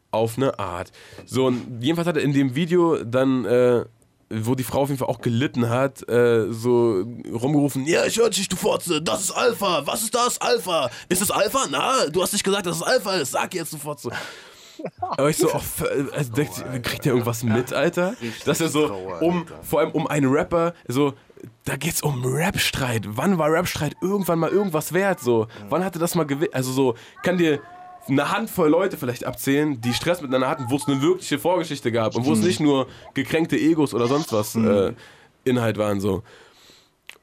Auf 0.09 0.35
eine 0.37 0.57
Art. 0.57 0.91
So, 1.27 1.45
und 1.45 1.83
jedenfalls 1.83 2.07
hat 2.07 2.17
er 2.17 2.23
in 2.23 2.33
dem 2.33 2.55
Video 2.55 3.03
dann, 3.03 3.45
äh, 3.45 3.85
wo 4.31 4.55
die 4.55 4.63
Frau 4.63 4.81
auf 4.81 4.89
jeden 4.89 4.97
Fall 4.97 5.09
auch 5.09 5.21
gelitten 5.21 5.69
hat, 5.69 6.09
äh, 6.09 6.51
so 6.51 7.05
rumgerufen: 7.31 7.85
Ja, 7.85 8.03
ich 8.05 8.17
höre 8.17 8.31
dich, 8.31 8.49
du 8.49 8.55
Fotze, 8.55 8.99
das 8.99 9.25
ist 9.25 9.31
Alpha. 9.31 9.85
Was 9.85 10.01
ist 10.01 10.15
das? 10.15 10.41
Alpha. 10.41 10.89
Ist 11.07 11.21
es 11.21 11.29
Alpha? 11.29 11.65
Na, 11.69 12.07
du 12.07 12.23
hast 12.23 12.33
nicht 12.33 12.43
gesagt, 12.43 12.65
dass 12.65 12.77
es 12.77 12.83
Alpha 12.83 13.13
ist. 13.17 13.33
Sag 13.33 13.53
jetzt, 13.53 13.73
du 13.73 13.77
Fotze. 13.77 14.09
Aber 15.01 15.29
ich 15.29 15.37
so, 15.37 15.49
oh, 15.53 15.61
also 16.13 16.31
denkt, 16.33 16.63
kriegt 16.83 17.05
der 17.05 17.11
irgendwas 17.11 17.43
mit, 17.43 17.73
Alter? 17.73 18.15
Dass 18.45 18.59
er 18.59 18.69
so, 18.69 18.85
um, 19.21 19.45
vor 19.61 19.81
allem 19.81 19.91
um 19.91 20.07
einen 20.07 20.31
Rapper, 20.31 20.73
so, 20.87 21.13
da 21.65 21.75
geht's 21.75 22.01
um 22.01 22.23
Rap-Streit. 22.25 23.03
Wann 23.07 23.37
war 23.37 23.51
Rap-Streit 23.51 23.95
irgendwann 24.01 24.39
mal 24.39 24.49
irgendwas 24.49 24.93
wert? 24.93 25.19
So, 25.19 25.47
wann 25.69 25.83
hatte 25.83 25.99
das 25.99 26.15
mal 26.15 26.25
gewinnt? 26.25 26.53
Also 26.53 26.71
so, 26.71 26.95
kann 27.23 27.37
dir 27.37 27.59
eine 28.09 28.31
Handvoll 28.31 28.69
Leute 28.69 28.97
vielleicht 28.97 29.25
abzählen, 29.25 29.81
die 29.81 29.93
Stress 29.93 30.21
miteinander 30.21 30.49
hatten, 30.49 30.65
wo 30.69 30.75
es 30.75 30.87
eine 30.87 31.01
wirkliche 31.01 31.39
Vorgeschichte 31.39 31.91
gab 31.91 32.15
und 32.15 32.25
wo 32.25 32.33
es 32.33 32.39
nicht 32.39 32.59
nur 32.59 32.87
gekränkte 33.13 33.57
Egos 33.57 33.93
oder 33.93 34.07
sonst 34.07 34.31
was 34.31 34.55
äh, 34.55 34.93
Inhalt 35.43 35.77
waren, 35.77 35.99
so. 35.99 36.23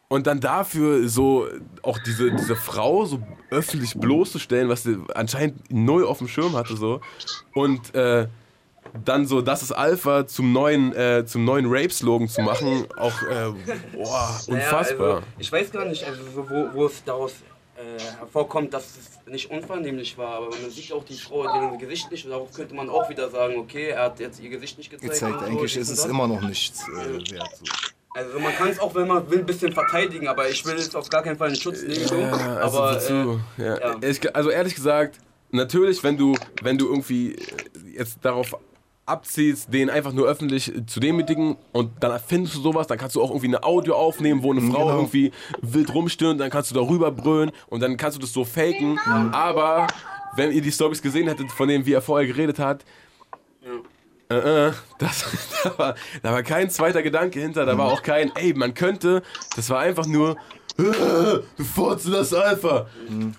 Und 0.08 0.26
dann 0.26 0.40
dafür 0.40 1.08
so 1.08 1.48
auch 1.82 1.98
diese, 2.06 2.30
diese 2.32 2.54
Frau 2.54 3.04
so 3.06 3.20
öffentlich 3.50 3.94
bloßzustellen, 3.94 4.68
was 4.68 4.82
sie 4.82 4.98
anscheinend 5.14 5.72
null 5.72 6.04
auf 6.04 6.18
dem 6.18 6.28
Schirm 6.28 6.54
hatte 6.54 6.76
so. 6.76 7.00
Und 7.54 7.94
äh, 7.94 8.28
dann 9.04 9.26
so, 9.26 9.40
das 9.40 9.62
ist 9.62 9.72
Alpha 9.72 10.26
zum 10.26 10.52
neuen, 10.52 10.94
äh, 10.94 11.24
zum 11.26 11.44
neuen 11.44 11.66
Rape-Slogan 11.66 12.28
zu 12.28 12.42
machen, 12.42 12.86
auch 12.96 13.22
äh, 13.22 13.52
boah, 13.96 14.40
unfassbar. 14.46 15.06
Naja, 15.06 15.14
also, 15.16 15.26
ich 15.38 15.52
weiß 15.52 15.72
gar 15.72 15.84
nicht, 15.84 16.04
also, 16.04 16.22
so, 16.34 16.48
wo, 16.48 16.68
wo 16.72 16.86
es 16.86 17.02
daraus 17.04 17.32
äh, 17.76 18.00
hervorkommt, 18.18 18.72
dass 18.72 18.84
es 18.84 19.26
nicht 19.26 19.50
unvernehmlich 19.50 20.16
war. 20.16 20.36
Aber 20.36 20.46
man 20.46 20.70
sieht 20.70 20.92
auch 20.92 21.04
die 21.04 21.18
Frau, 21.18 21.42
deren 21.42 21.78
Gesicht 21.78 22.10
nicht. 22.10 22.24
Und 22.24 22.30
darauf 22.30 22.52
könnte 22.52 22.74
man 22.74 22.88
auch 22.88 23.08
wieder 23.10 23.28
sagen, 23.30 23.56
okay, 23.56 23.88
er 23.88 24.04
hat 24.04 24.20
jetzt 24.20 24.40
ihr 24.40 24.50
Gesicht 24.50 24.78
nicht 24.78 24.90
gezeigt. 24.90 25.12
gezeigt. 25.12 25.40
so, 25.40 25.46
Eigentlich 25.46 25.76
ist 25.76 25.90
es 25.90 26.02
das. 26.02 26.06
immer 26.06 26.28
noch 26.28 26.40
nichts 26.42 26.86
äh, 26.88 27.32
wert. 27.32 27.50
So. 27.56 27.64
Also 28.16 28.38
man 28.38 28.54
kann 28.54 28.68
es 28.68 28.78
auch, 28.78 28.94
wenn 28.94 29.08
man 29.08 29.28
will, 29.28 29.40
ein 29.40 29.46
bisschen 29.46 29.72
verteidigen, 29.72 30.28
aber 30.28 30.48
ich 30.48 30.64
will 30.64 30.76
jetzt 30.76 30.94
auf 30.94 31.08
gar 31.10 31.22
keinen 31.22 31.36
Fall 31.36 31.48
in 31.50 31.56
Schutz 31.56 31.82
nehmen. 31.82 32.06
so. 32.06 32.16
Ja, 32.16 32.30
also 32.58 32.78
aber 32.78 32.94
wozu? 32.94 33.40
äh, 33.58 33.64
ja. 33.64 33.78
ja. 33.80 34.08
Ich, 34.08 34.36
also 34.36 34.50
ehrlich 34.50 34.76
gesagt, 34.76 35.18
natürlich, 35.50 36.04
wenn 36.04 36.16
du, 36.16 36.36
wenn 36.62 36.78
du 36.78 36.88
irgendwie 36.88 37.36
jetzt 37.92 38.18
darauf 38.22 38.56
abziehst, 39.06 39.72
den 39.72 39.90
einfach 39.90 40.12
nur 40.12 40.26
öffentlich 40.26 40.72
zu 40.86 40.98
demütigen 41.00 41.56
und 41.72 41.90
dann 42.00 42.18
findest 42.26 42.54
du 42.56 42.60
sowas, 42.60 42.86
dann 42.86 42.96
kannst 42.98 43.16
du 43.16 43.22
auch 43.22 43.30
irgendwie 43.30 43.48
eine 43.48 43.62
Audio 43.62 43.94
aufnehmen, 43.96 44.42
wo 44.42 44.50
eine 44.52 44.62
Frau 44.62 44.86
Genau. 44.86 44.96
irgendwie 44.96 45.30
wild 45.60 45.92
rumstöhnt, 45.92 46.40
dann 46.40 46.50
kannst 46.50 46.70
du 46.70 46.74
darüber 46.74 47.10
brüllen 47.10 47.50
und 47.68 47.80
dann 47.80 47.96
kannst 47.96 48.16
du 48.16 48.20
das 48.20 48.32
so 48.32 48.44
faken. 48.44 48.98
Aber 49.32 49.86
wenn 50.36 50.52
ihr 50.52 50.62
die 50.62 50.72
Stories 50.72 51.02
gesehen 51.02 51.28
hättet, 51.28 51.50
von 51.52 51.68
denen 51.68 51.84
wie 51.86 51.92
er 51.92 52.00
vorher 52.02 52.26
geredet 52.26 52.58
hat, 52.58 52.84
äh, 54.30 54.68
äh, 54.68 54.72
das, 54.98 55.24
da, 55.64 55.78
war, 55.78 55.94
da 56.22 56.32
war 56.32 56.42
kein 56.42 56.70
zweiter 56.70 57.02
Gedanke 57.02 57.40
hinter, 57.40 57.66
da 57.66 57.76
war 57.76 57.86
auch 57.92 58.02
kein, 58.02 58.34
ey, 58.36 58.54
man 58.54 58.72
könnte, 58.72 59.22
das 59.54 59.68
war 59.68 59.80
einfach 59.80 60.06
nur, 60.06 60.36
du 60.76 61.64
Fotze, 61.64 62.10
das 62.10 62.34
Alpha. 62.34 62.86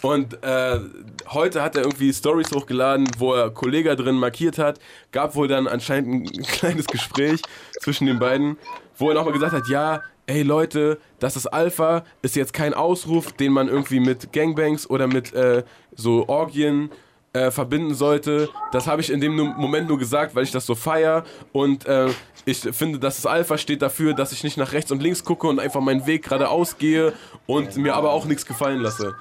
Und 0.01 0.41
äh, 0.41 0.79
heute 1.27 1.61
hat 1.61 1.75
er 1.75 1.83
irgendwie 1.83 2.13
Stories 2.13 2.51
hochgeladen, 2.53 3.07
wo 3.17 3.33
er 3.33 3.49
Kollege 3.49 3.95
drin 3.95 4.15
markiert 4.15 4.57
hat, 4.57 4.79
gab 5.11 5.35
wohl 5.35 5.47
dann 5.47 5.67
anscheinend 5.67 6.37
ein 6.37 6.43
kleines 6.47 6.85
Gespräch 6.85 7.41
zwischen 7.81 8.07
den 8.07 8.19
beiden, 8.19 8.57
wo 8.97 9.09
er 9.09 9.15
nochmal 9.15 9.33
gesagt 9.33 9.53
hat, 9.53 9.67
ja, 9.67 10.01
ey 10.27 10.43
Leute, 10.43 10.97
das 11.19 11.35
ist 11.35 11.47
Alpha, 11.47 12.05
ist 12.21 12.37
jetzt 12.37 12.53
kein 12.53 12.73
Ausruf, 12.73 13.33
den 13.33 13.51
man 13.51 13.67
irgendwie 13.67 13.99
mit 13.99 14.31
Gangbangs 14.31 14.89
oder 14.89 15.07
mit 15.07 15.33
äh, 15.33 15.63
so 15.93 16.27
Orgien 16.29 16.89
äh, 17.35 17.51
verbinden 17.51 17.93
sollte. 17.93 18.49
Das 18.71 18.87
habe 18.87 19.01
ich 19.01 19.11
in 19.11 19.19
dem 19.19 19.35
Moment 19.35 19.89
nur 19.89 19.99
gesagt, 19.99 20.35
weil 20.35 20.43
ich 20.43 20.51
das 20.51 20.65
so 20.65 20.73
feier 20.73 21.25
und 21.51 21.85
äh, 21.85 22.09
ich 22.45 22.59
finde, 22.59 22.99
dass 22.99 23.17
das 23.17 23.25
Alpha 23.25 23.57
steht 23.57 23.81
dafür, 23.81 24.13
dass 24.13 24.31
ich 24.31 24.43
nicht 24.43 24.55
nach 24.55 24.71
rechts 24.71 24.91
und 24.91 25.01
links 25.01 25.23
gucke 25.23 25.47
und 25.47 25.59
einfach 25.59 25.81
meinen 25.81 26.05
Weg 26.05 26.23
geradeaus 26.23 26.77
gehe 26.77 27.13
und 27.45 27.75
mir 27.75 27.95
aber 27.95 28.11
auch 28.11 28.25
nichts 28.25 28.45
gefallen 28.45 28.79
lasse. 28.79 29.15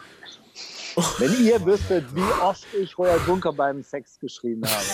Wenn 1.19 1.45
ihr 1.45 1.65
wüsstet, 1.65 2.05
wie 2.15 2.41
oft 2.41 2.65
ich 2.81 2.97
Royal 2.97 3.19
Bunker 3.27 3.53
beim 3.53 3.83
Sex 3.83 4.17
geschrieben 4.21 4.63
habe. 4.65 4.85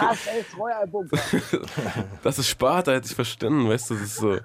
Das 0.00 0.18
ist 0.38 0.56
Royal 0.56 0.86
Bunker. 0.86 1.18
Das 2.22 2.38
ist 2.38 2.48
Sparta, 2.48 2.92
hätte 2.92 3.08
ich 3.08 3.14
verstanden, 3.16 3.68
weißt 3.68 3.90
du, 3.90 3.94
das 3.94 4.02
ist 4.04 4.16
so. 4.16 4.38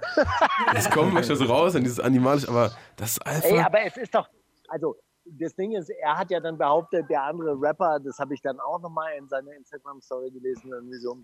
Das 0.73 0.89
kommt 0.89 1.13
manchmal 1.13 1.37
so 1.37 1.45
raus 1.45 1.75
in 1.75 1.83
dieses 1.83 1.99
animalisch, 1.99 2.47
aber 2.47 2.71
das 2.95 3.11
ist 3.11 3.19
Alpha. 3.19 3.47
Ey, 3.47 3.59
aber 3.59 3.81
es 3.85 3.97
ist 3.97 4.15
doch, 4.15 4.27
also 4.67 4.95
das 5.39 5.55
Ding 5.55 5.73
ist, 5.73 5.89
er 5.89 6.17
hat 6.17 6.31
ja 6.31 6.39
dann 6.39 6.57
behauptet, 6.57 7.09
der 7.09 7.23
andere 7.23 7.59
Rapper, 7.59 7.99
das 7.99 8.17
habe 8.19 8.33
ich 8.33 8.41
dann 8.41 8.59
auch 8.59 8.81
nochmal 8.81 9.13
in 9.17 9.27
seiner 9.27 9.53
Instagram-Story 9.53 10.31
gelesen, 10.31 10.71
irgendwie 10.71 10.97
so, 10.97 11.17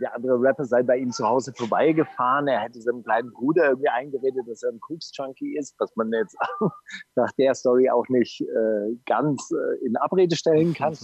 der 0.00 0.14
andere 0.14 0.40
Rapper 0.40 0.64
sei 0.64 0.82
bei 0.82 0.96
ihm 0.98 1.10
zu 1.10 1.26
Hause 1.26 1.52
vorbeigefahren, 1.54 2.46
er 2.48 2.60
hätte 2.60 2.80
seinem 2.80 3.02
kleinen 3.02 3.32
Bruder 3.32 3.70
irgendwie 3.70 3.88
eingeredet, 3.88 4.46
dass 4.48 4.62
er 4.62 4.70
ein 4.70 4.80
Koks-Junkie 4.80 5.56
ist, 5.56 5.74
was 5.78 5.94
man 5.96 6.12
jetzt 6.12 6.36
nach 7.16 7.32
der 7.32 7.54
Story 7.54 7.90
auch 7.90 8.08
nicht 8.08 8.40
äh, 8.40 8.96
ganz 9.06 9.50
äh, 9.50 9.84
in 9.84 9.96
Abrede 9.96 10.36
stellen 10.36 10.74
kann. 10.74 10.96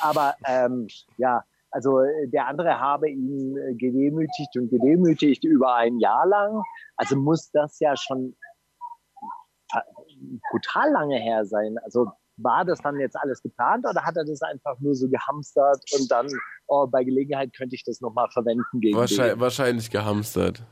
Aber 0.00 0.34
ähm, 0.46 0.88
ja, 1.16 1.44
also 1.70 2.00
äh, 2.00 2.28
der 2.28 2.46
andere 2.46 2.78
habe 2.78 3.08
ihn 3.08 3.56
äh, 3.56 3.74
gedemütigt 3.74 4.56
und 4.56 4.70
gedemütigt 4.70 5.44
über 5.44 5.74
ein 5.74 5.98
Jahr 5.98 6.26
lang. 6.26 6.62
Also 6.96 7.16
muss 7.16 7.50
das 7.50 7.80
ja 7.80 7.96
schon 7.96 8.36
brutal 10.50 10.90
lange 10.92 11.16
her 11.18 11.44
sein. 11.44 11.76
Also 11.84 12.10
war 12.36 12.64
das 12.64 12.80
dann 12.80 12.98
jetzt 12.98 13.16
alles 13.16 13.42
geplant 13.42 13.84
oder 13.88 14.02
hat 14.02 14.16
er 14.16 14.24
das 14.24 14.42
einfach 14.42 14.78
nur 14.80 14.94
so 14.94 15.08
gehamstert 15.08 15.82
und 15.98 16.10
dann, 16.10 16.26
oh, 16.66 16.86
bei 16.86 17.04
Gelegenheit 17.04 17.54
könnte 17.56 17.76
ich 17.76 17.84
das 17.84 18.00
nochmal 18.00 18.28
verwenden 18.30 18.80
gegen 18.80 18.96
Wahrscheinlich, 18.96 19.34
den? 19.34 19.40
wahrscheinlich 19.40 19.90
gehamstert. 19.90 20.62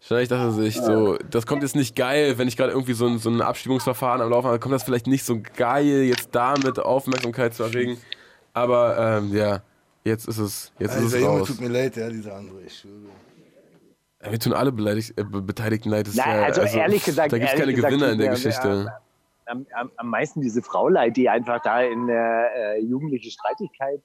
Wahrscheinlich 0.00 0.28
dachte 0.28 0.44
er 0.44 0.50
sich 0.52 0.80
so, 0.80 1.16
das 1.30 1.46
kommt 1.46 1.62
jetzt 1.62 1.76
nicht 1.76 1.94
geil, 1.96 2.38
wenn 2.38 2.48
ich 2.48 2.56
gerade 2.56 2.72
irgendwie 2.72 2.94
so 2.94 3.06
ein, 3.06 3.18
so 3.18 3.30
ein 3.30 3.40
Abstimmungsverfahren 3.42 4.20
am 4.20 4.30
Laufen 4.30 4.48
habe, 4.48 4.58
kommt 4.58 4.74
das 4.74 4.82
vielleicht 4.82 5.06
nicht 5.06 5.24
so 5.24 5.40
geil, 5.56 6.02
jetzt 6.02 6.34
damit 6.34 6.78
Aufmerksamkeit 6.78 7.54
zu 7.54 7.64
erregen. 7.64 7.98
Aber 8.52 8.98
ähm, 8.98 9.34
ja, 9.34 9.62
Jetzt 10.02 10.28
ist 10.28 10.38
es, 10.38 10.72
jetzt 10.78 10.92
Also, 10.94 11.06
ist 11.08 11.12
es 11.14 11.20
Junge 11.20 11.38
raus. 11.40 11.48
tut 11.48 11.60
mir 11.60 11.68
leid, 11.68 11.94
ja, 11.96 12.08
dieser 12.08 12.34
andere. 12.36 12.62
Ich 12.62 12.78
schwöre. 12.78 13.10
Ja, 14.22 14.30
Wir 14.32 14.38
tun 14.38 14.52
alle 14.52 14.70
beleidigt, 14.72 15.18
äh, 15.18 15.24
Be- 15.24 15.40
Beteiligten 15.42 15.90
leid. 15.90 16.06
Das 16.06 16.14
ist 16.14 16.18
Nein, 16.24 16.36
ja- 16.40 16.44
also, 16.44 16.60
ehrlich 16.78 17.04
gesagt, 17.04 17.32
Da 17.32 17.38
gibt 17.38 17.50
es 17.52 17.58
keine 17.58 17.72
gesagt, 17.72 17.92
Gewinner 17.94 18.12
in 18.12 18.18
der 18.18 18.30
Geschichte. 18.30 18.92
am, 19.46 19.66
am, 19.74 19.90
am 19.96 20.08
meisten 20.10 20.40
diese 20.42 20.62
Frau 20.62 20.88
leid, 20.88 21.16
die 21.16 21.28
einfach 21.28 21.60
da 21.62 21.80
in 21.82 22.02
eine 22.10 22.50
äh, 22.54 22.80
jugendliche 22.82 23.30
Streitigkeit 23.30 24.02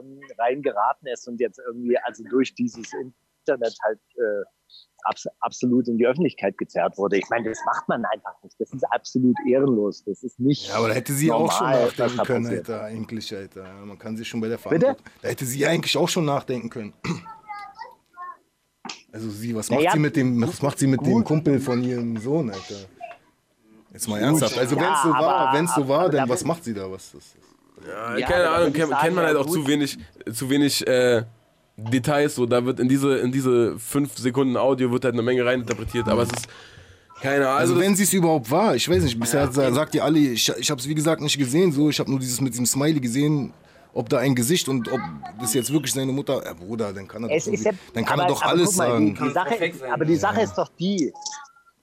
ähm, 0.00 0.20
reingeraten 0.38 1.06
ist 1.08 1.28
und 1.28 1.38
jetzt 1.40 1.58
irgendwie 1.66 1.96
also 1.98 2.24
durch 2.24 2.54
dieses 2.54 2.92
Internet 2.94 3.76
halt 3.84 4.00
äh, 4.16 4.44
abs 5.04 5.26
absolut 5.40 5.86
in 5.86 5.96
die 5.98 6.06
Öffentlichkeit 6.06 6.58
gezerrt 6.58 6.98
wurde. 6.98 7.18
Ich 7.18 7.28
meine, 7.30 7.48
das 7.48 7.60
macht 7.64 7.88
man 7.88 8.04
einfach 8.06 8.34
nicht. 8.42 8.56
Das 8.58 8.72
ist 8.72 8.84
absolut 8.90 9.36
ehrenlos. 9.46 10.02
Das 10.04 10.22
ist 10.24 10.40
nicht. 10.40 10.68
Ja, 10.68 10.76
aber 10.76 10.88
da 10.88 10.94
hätte 10.94 11.12
sie 11.12 11.30
auch 11.30 11.52
schon 11.52 11.66
normal, 11.70 11.84
nachdenken 11.96 12.24
können. 12.24 12.46
Alter, 12.48 12.82
eigentlich, 12.84 13.36
Alter. 13.36 13.64
Man 13.84 13.98
kann 13.98 14.16
sich 14.16 14.26
schon 14.26 14.40
bei 14.40 14.48
der 14.48 14.56
Bitte? 14.56 14.68
Verantwortung. 14.68 15.04
Da 15.22 15.28
hätte 15.28 15.44
sie 15.44 15.64
eigentlich 15.66 15.96
auch 15.96 16.08
schon 16.08 16.24
nachdenken 16.24 16.68
können. 16.70 16.94
Also 19.12 19.30
sie, 19.30 19.54
was 19.54 19.70
macht 19.70 19.80
Naja, 19.80 19.92
sie 19.92 19.98
mit 19.98 20.16
dem, 20.16 20.42
was 20.42 20.60
macht 20.62 20.78
sie 20.78 20.86
mit 20.86 21.04
dem 21.04 21.24
Kumpel 21.24 21.60
von 21.60 21.82
ihrem 21.82 22.16
Sohn, 22.18 22.50
Alter? 22.50 22.74
Jetzt 23.92 24.08
mal 24.08 24.18
ernsthaft. 24.20 24.58
Also 24.58 24.76
Ja, 24.76 24.82
wenn 24.82 24.92
es 24.92 25.02
so 25.02 25.08
war, 25.10 25.54
wenn 25.54 25.64
es 25.64 25.74
so 25.74 25.88
war, 25.88 26.08
dann 26.10 26.26
da- 26.28 26.32
was 26.32 26.44
macht 26.44 26.64
sie 26.64 26.74
da? 26.74 26.90
Was 26.90 27.04
ist 27.06 27.14
das? 27.14 27.86
Ja, 27.88 28.18
Ja, 28.18 28.26
keine 28.26 28.48
Ahnung, 28.50 28.72
kennt, 28.72 28.90
sagen, 28.90 29.02
kennt 29.02 29.16
man 29.16 29.24
halt 29.24 29.36
ja, 29.36 29.40
auch 29.40 29.46
zu 29.46 29.66
wenig, 29.66 29.98
zu 30.32 30.50
wenig 30.50 30.86
äh, 30.86 31.22
Details. 31.76 32.34
So, 32.34 32.44
da 32.44 32.64
wird 32.64 32.80
in 32.80 32.88
diese, 32.88 33.16
in 33.18 33.32
diese 33.32 33.78
fünf 33.78 34.18
Sekunden 34.18 34.56
Audio 34.56 34.90
wird 34.90 35.04
halt 35.04 35.14
eine 35.14 35.22
Menge 35.22 35.44
reininterpretiert, 35.44 36.08
aber 36.08 36.22
es 36.22 36.28
ist 36.32 36.48
keine 37.22 37.46
Ahnung. 37.48 37.58
Also, 37.60 37.74
das- 37.74 37.82
wenn 37.84 37.96
sie 37.96 38.02
es 38.02 38.12
überhaupt 38.12 38.50
war, 38.50 38.74
ich 38.76 38.88
weiß 38.88 39.02
nicht, 39.04 39.18
bisher 39.18 39.50
sa- 39.50 39.72
sagt 39.72 39.94
ihr 39.94 40.04
alle, 40.04 40.18
ich, 40.18 40.52
ich 40.58 40.70
habe 40.70 40.80
es 40.80 40.86
wie 40.88 40.94
gesagt 40.94 41.22
nicht 41.22 41.38
gesehen, 41.38 41.72
so, 41.72 41.88
ich 41.88 41.98
habe 41.98 42.10
nur 42.10 42.20
dieses 42.20 42.40
mit 42.40 42.52
diesem 42.52 42.66
Smiley 42.66 43.00
gesehen, 43.00 43.52
ob 43.92 44.08
da 44.08 44.18
ein 44.18 44.34
Gesicht 44.34 44.68
und 44.68 44.90
ob 44.90 45.00
das 45.40 45.54
jetzt 45.54 45.72
wirklich 45.72 45.92
seine 45.92 46.12
Mutter, 46.12 46.42
ja 46.44 46.52
Bruder, 46.52 46.92
dann 46.92 47.06
kann 47.08 47.24
er 47.24 47.34
Es 47.36 47.44
doch, 47.44 47.52
ist 47.52 47.64
ja, 47.64 47.72
dann 47.94 48.04
kann 48.04 48.20
aber, 48.20 48.28
er 48.28 48.34
doch 48.34 48.42
aber 48.42 48.50
alles 48.52 48.76
mal, 48.76 48.88
sagen. 48.88 49.14
Die, 49.14 49.22
die 49.22 49.30
Sache, 49.30 49.72
aber 49.92 50.04
die 50.04 50.16
Sache 50.16 50.40
ist 50.42 50.54
doch 50.54 50.70
die. 50.78 51.12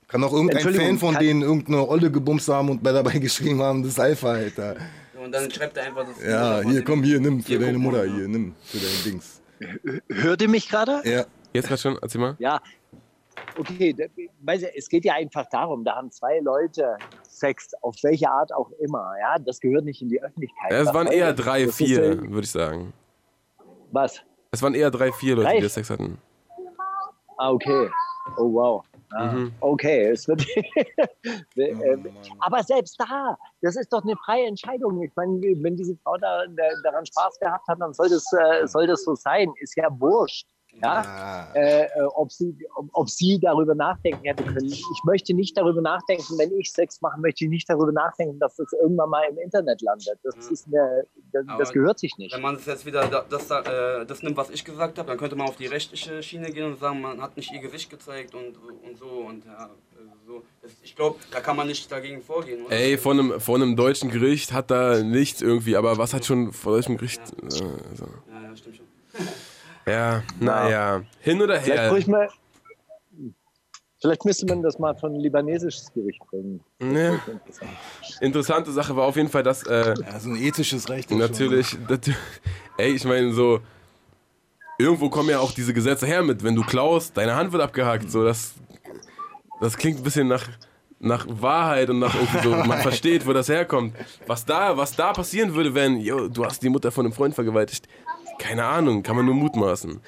Kann 0.07 0.23
auch 0.23 0.33
irgendein 0.33 0.73
Fan 0.73 0.97
von 0.99 1.15
denen 1.15 1.41
irgendeine 1.41 1.87
Olle 1.87 2.11
gebumst 2.11 2.47
haben 2.47 2.69
und 2.69 2.83
bei 2.83 2.91
dabei 2.91 3.17
geschrieben 3.19 3.61
haben, 3.61 3.81
das 3.83 3.93
ist 3.93 3.99
Alpha, 3.99 4.29
Alter. 4.29 4.75
Und 5.23 5.31
dann 5.31 5.49
schreibt 5.49 5.75
er 5.77 5.85
einfach 5.85 6.05
das. 6.05 6.23
Ja, 6.23 6.61
hier, 6.61 6.83
komm, 6.83 7.03
hier, 7.03 7.19
nimm 7.19 7.41
für 7.41 7.47
Hier, 7.49 7.59
deine. 7.59 7.77
Mutter, 7.77 8.03
hier, 8.03 8.27
nimm 8.27 8.53
für 8.63 8.77
dein 8.77 9.03
Dings. 9.03 9.41
Hört 10.09 10.41
ihr 10.41 10.49
mich 10.49 10.69
gerade? 10.69 11.01
Ja, 11.03 11.25
Jetzt 11.55 11.69
gerade 11.69 11.81
schon, 11.81 11.97
erzähl 12.01 12.19
mal. 12.19 12.35
Ja, 12.37 12.61
okay, 13.57 13.93
da- 13.93 14.05
weißt 14.41 14.63
du, 14.63 14.75
es 14.75 14.89
geht 14.89 15.05
ja 15.05 15.13
einfach 15.13 15.45
darum, 15.49 15.83
da 15.83 15.95
haben 15.95 16.11
zwei 16.11 16.39
Leute 16.39 16.97
Sex, 17.23 17.73
auf 17.81 17.95
welche 18.03 18.29
Art 18.29 18.53
auch 18.53 18.71
immer, 18.79 19.13
ja, 19.19 19.37
das 19.39 19.59
gehört 19.59 19.85
nicht 19.85 20.01
in 20.01 20.09
die 20.09 20.21
Öffentlichkeit. 20.21 20.71
Ja, 20.71 20.79
es 20.79 20.93
waren 20.93 21.07
eher 21.07 21.33
drei, 21.33 21.65
das 21.65 21.75
vier, 21.75 22.21
würde 22.21 22.41
ich 22.41 22.51
sagen. 22.51 22.93
Was? 23.91 24.21
Es 24.51 24.61
waren 24.61 24.73
eher 24.73 24.89
drei, 24.91 25.11
vier 25.11 25.35
Leute, 25.35 25.47
Drei? 25.49 25.59
die 25.59 25.69
Sex 25.69 25.89
hatten. 25.89 26.17
Ah, 27.37 27.51
okay. 27.51 27.89
Oh, 28.37 28.51
wow. 28.53 28.85
Ah, 29.11 29.33
Mhm. 29.33 29.53
Okay, 29.59 30.09
es 30.09 30.27
wird. 30.27 30.45
äh, 31.57 31.73
Mann. 31.73 32.13
aber 32.39 32.63
selbst 32.63 32.99
da, 32.99 33.37
das 33.61 33.75
ist 33.75 33.91
doch 33.93 34.03
eine 34.03 34.15
freie 34.17 34.45
Entscheidung. 34.47 35.01
Ich 35.03 35.15
meine, 35.15 35.39
wenn 35.61 35.75
diese 35.75 35.95
Frau 35.97 36.17
da, 36.17 36.45
da, 36.47 36.63
daran 36.83 37.05
Spaß 37.05 37.39
gehabt 37.39 37.67
hat, 37.67 37.79
dann 37.79 37.93
soll 37.93 38.09
das, 38.09 38.25
äh, 38.33 38.65
soll 38.67 38.87
das 38.87 39.03
so 39.03 39.15
sein. 39.15 39.53
Ist 39.59 39.75
ja 39.77 39.87
wurscht. 39.91 40.47
Ja? 40.81 41.01
Ah. 41.01 41.53
Äh, 41.55 41.83
äh, 41.85 41.89
ob, 42.15 42.31
sie, 42.31 42.55
ob, 42.75 42.87
ob 42.93 43.09
sie 43.09 43.39
darüber 43.39 43.73
nachdenken 43.75 44.23
hätte 44.23 44.43
können. 44.43 44.65
Ich 44.65 45.01
möchte 45.05 45.33
nicht 45.33 45.57
darüber 45.57 45.81
nachdenken, 45.81 46.37
wenn 46.37 46.51
ich 46.59 46.71
Sex 46.71 47.01
mache, 47.01 47.19
möchte 47.19 47.45
ich 47.45 47.49
nicht 47.49 47.69
darüber 47.69 47.91
nachdenken, 47.91 48.39
dass 48.39 48.55
das 48.57 48.73
irgendwann 48.73 49.09
mal 49.09 49.23
im 49.29 49.37
Internet 49.37 49.81
landet. 49.81 50.19
Das, 50.23 50.35
ist 50.51 50.67
eine, 50.67 51.03
das, 51.31 51.45
das 51.57 51.71
gehört 51.71 51.99
sich 51.99 52.17
nicht. 52.17 52.33
Wenn 52.35 52.41
man 52.41 52.55
es 52.55 52.65
jetzt 52.65 52.85
wieder 52.85 53.07
da- 53.07 53.25
das, 53.29 53.47
da- 53.47 54.01
äh, 54.01 54.05
das 54.05 54.21
nimmt, 54.21 54.37
was 54.37 54.49
ich 54.49 54.65
gesagt 54.65 54.97
habe, 54.97 55.07
dann 55.07 55.17
könnte 55.17 55.35
man 55.35 55.47
auf 55.47 55.55
die 55.55 55.67
rechtliche 55.67 56.21
Schiene 56.21 56.51
gehen 56.51 56.65
und 56.65 56.79
sagen, 56.79 57.01
man 57.01 57.21
hat 57.21 57.37
nicht 57.37 57.51
ihr 57.53 57.59
Gesicht 57.61 57.89
gezeigt 57.89 58.35
und, 58.35 58.57
und 58.57 58.97
so. 58.97 59.05
Und 59.05 59.45
ja, 59.45 59.69
so. 60.27 60.43
Das, 60.61 60.71
ich 60.83 60.95
glaube, 60.95 61.17
da 61.31 61.39
kann 61.39 61.55
man 61.55 61.67
nicht 61.67 61.89
dagegen 61.91 62.21
vorgehen. 62.21 62.65
Oder? 62.65 62.75
Ey, 62.75 62.97
von 62.97 63.19
einem, 63.19 63.39
von 63.39 63.61
einem 63.61 63.75
deutschen 63.75 64.09
Gericht 64.09 64.51
hat 64.51 64.71
da 64.71 65.01
nichts 65.03 65.41
irgendwie, 65.41 65.75
aber 65.77 65.97
was 65.97 66.13
hat 66.13 66.25
schon 66.25 66.51
vor 66.51 66.73
deutschem 66.73 66.97
Gericht. 66.97 67.21
Äh, 67.21 67.49
so. 67.49 67.63
Ja, 67.63 68.41
ja, 68.49 68.55
stimmt 68.55 68.75
schon. 68.77 68.84
Ja, 69.87 70.23
naja. 70.39 71.01
Hin 71.21 71.41
oder 71.41 71.59
Vielleicht, 71.59 71.81
her? 71.81 71.89
bräuchte 71.89 72.11
man, 72.11 72.27
vielleicht 74.01 74.25
müsste 74.25 74.45
man 74.47 74.61
das 74.61 74.79
mal 74.79 74.95
von 74.95 75.13
libanesisches 75.15 75.91
Gericht 75.93 76.19
bringen. 76.29 76.63
Ne, 76.79 77.19
Interessant. 77.27 77.71
interessante 78.21 78.71
Sache 78.71 78.95
war 78.95 79.05
auf 79.05 79.15
jeden 79.15 79.29
Fall, 79.29 79.43
dass. 79.43 79.63
Äh, 79.63 79.93
Ja, 79.99 80.19
so 80.19 80.29
ein 80.29 80.37
ethisches 80.37 80.89
Recht. 80.89 81.11
ist 81.11 81.17
Natürlich, 81.17 81.77
das, 81.87 81.99
ey, 82.77 82.91
ich 82.93 83.03
meine 83.05 83.31
so, 83.33 83.59
irgendwo 84.77 85.09
kommen 85.09 85.29
ja 85.29 85.39
auch 85.39 85.51
diese 85.51 85.73
Gesetze 85.73 86.05
her 86.07 86.23
mit, 86.23 86.43
wenn 86.43 86.55
du 86.55 86.63
klaust, 86.63 87.15
deine 87.17 87.35
Hand 87.35 87.51
wird 87.51 87.61
abgehackt, 87.61 88.09
so, 88.11 88.23
das, 88.23 88.53
das 89.61 89.77
klingt 89.77 89.99
ein 89.99 90.03
bisschen 90.03 90.27
nach, 90.27 90.43
nach 90.99 91.25
Wahrheit 91.29 91.89
und 91.89 91.99
nach 91.99 92.13
irgendwie 92.15 92.39
so, 92.43 92.49
man 92.49 92.81
versteht, 92.81 93.25
wo 93.25 93.33
das 93.33 93.49
herkommt. 93.49 93.95
Was 94.27 94.45
da, 94.45 94.75
was 94.75 94.95
da 94.95 95.13
passieren 95.13 95.53
würde, 95.53 95.73
wenn, 95.75 95.97
yo, 95.99 96.27
du 96.27 96.43
hast 96.45 96.61
die 96.63 96.69
Mutter 96.69 96.91
von 96.91 97.05
einem 97.05 97.13
Freund 97.13 97.35
vergewaltigt, 97.35 97.87
keine 98.37 98.65
Ahnung, 98.65 99.03
kann 99.03 99.15
man 99.15 99.25
nur 99.25 99.35
mutmaßen. 99.35 99.99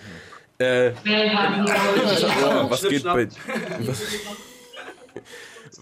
Äh, 0.59 0.89
oh, 0.89 0.93
was 2.69 2.87
geht 2.87 3.03
bei, 3.03 3.27
was, 3.79 4.01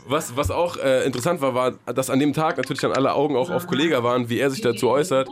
was, 0.08 0.36
was 0.36 0.51
auch 0.51 0.77
äh, 0.77 1.05
interessant 1.05 1.41
war, 1.41 1.55
war, 1.55 1.71
dass 1.93 2.10
an 2.10 2.19
dem 2.19 2.34
Tag 2.34 2.58
natürlich 2.58 2.81
dann 2.81 2.91
alle 2.91 3.13
Augen 3.13 3.36
auch 3.36 3.49
auf 3.49 3.67
Kollega 3.67 4.03
waren, 4.03 4.29
wie 4.29 4.39
er 4.39 4.49
sich 4.49 4.62
dazu 4.62 4.89
äußert. 4.89 5.29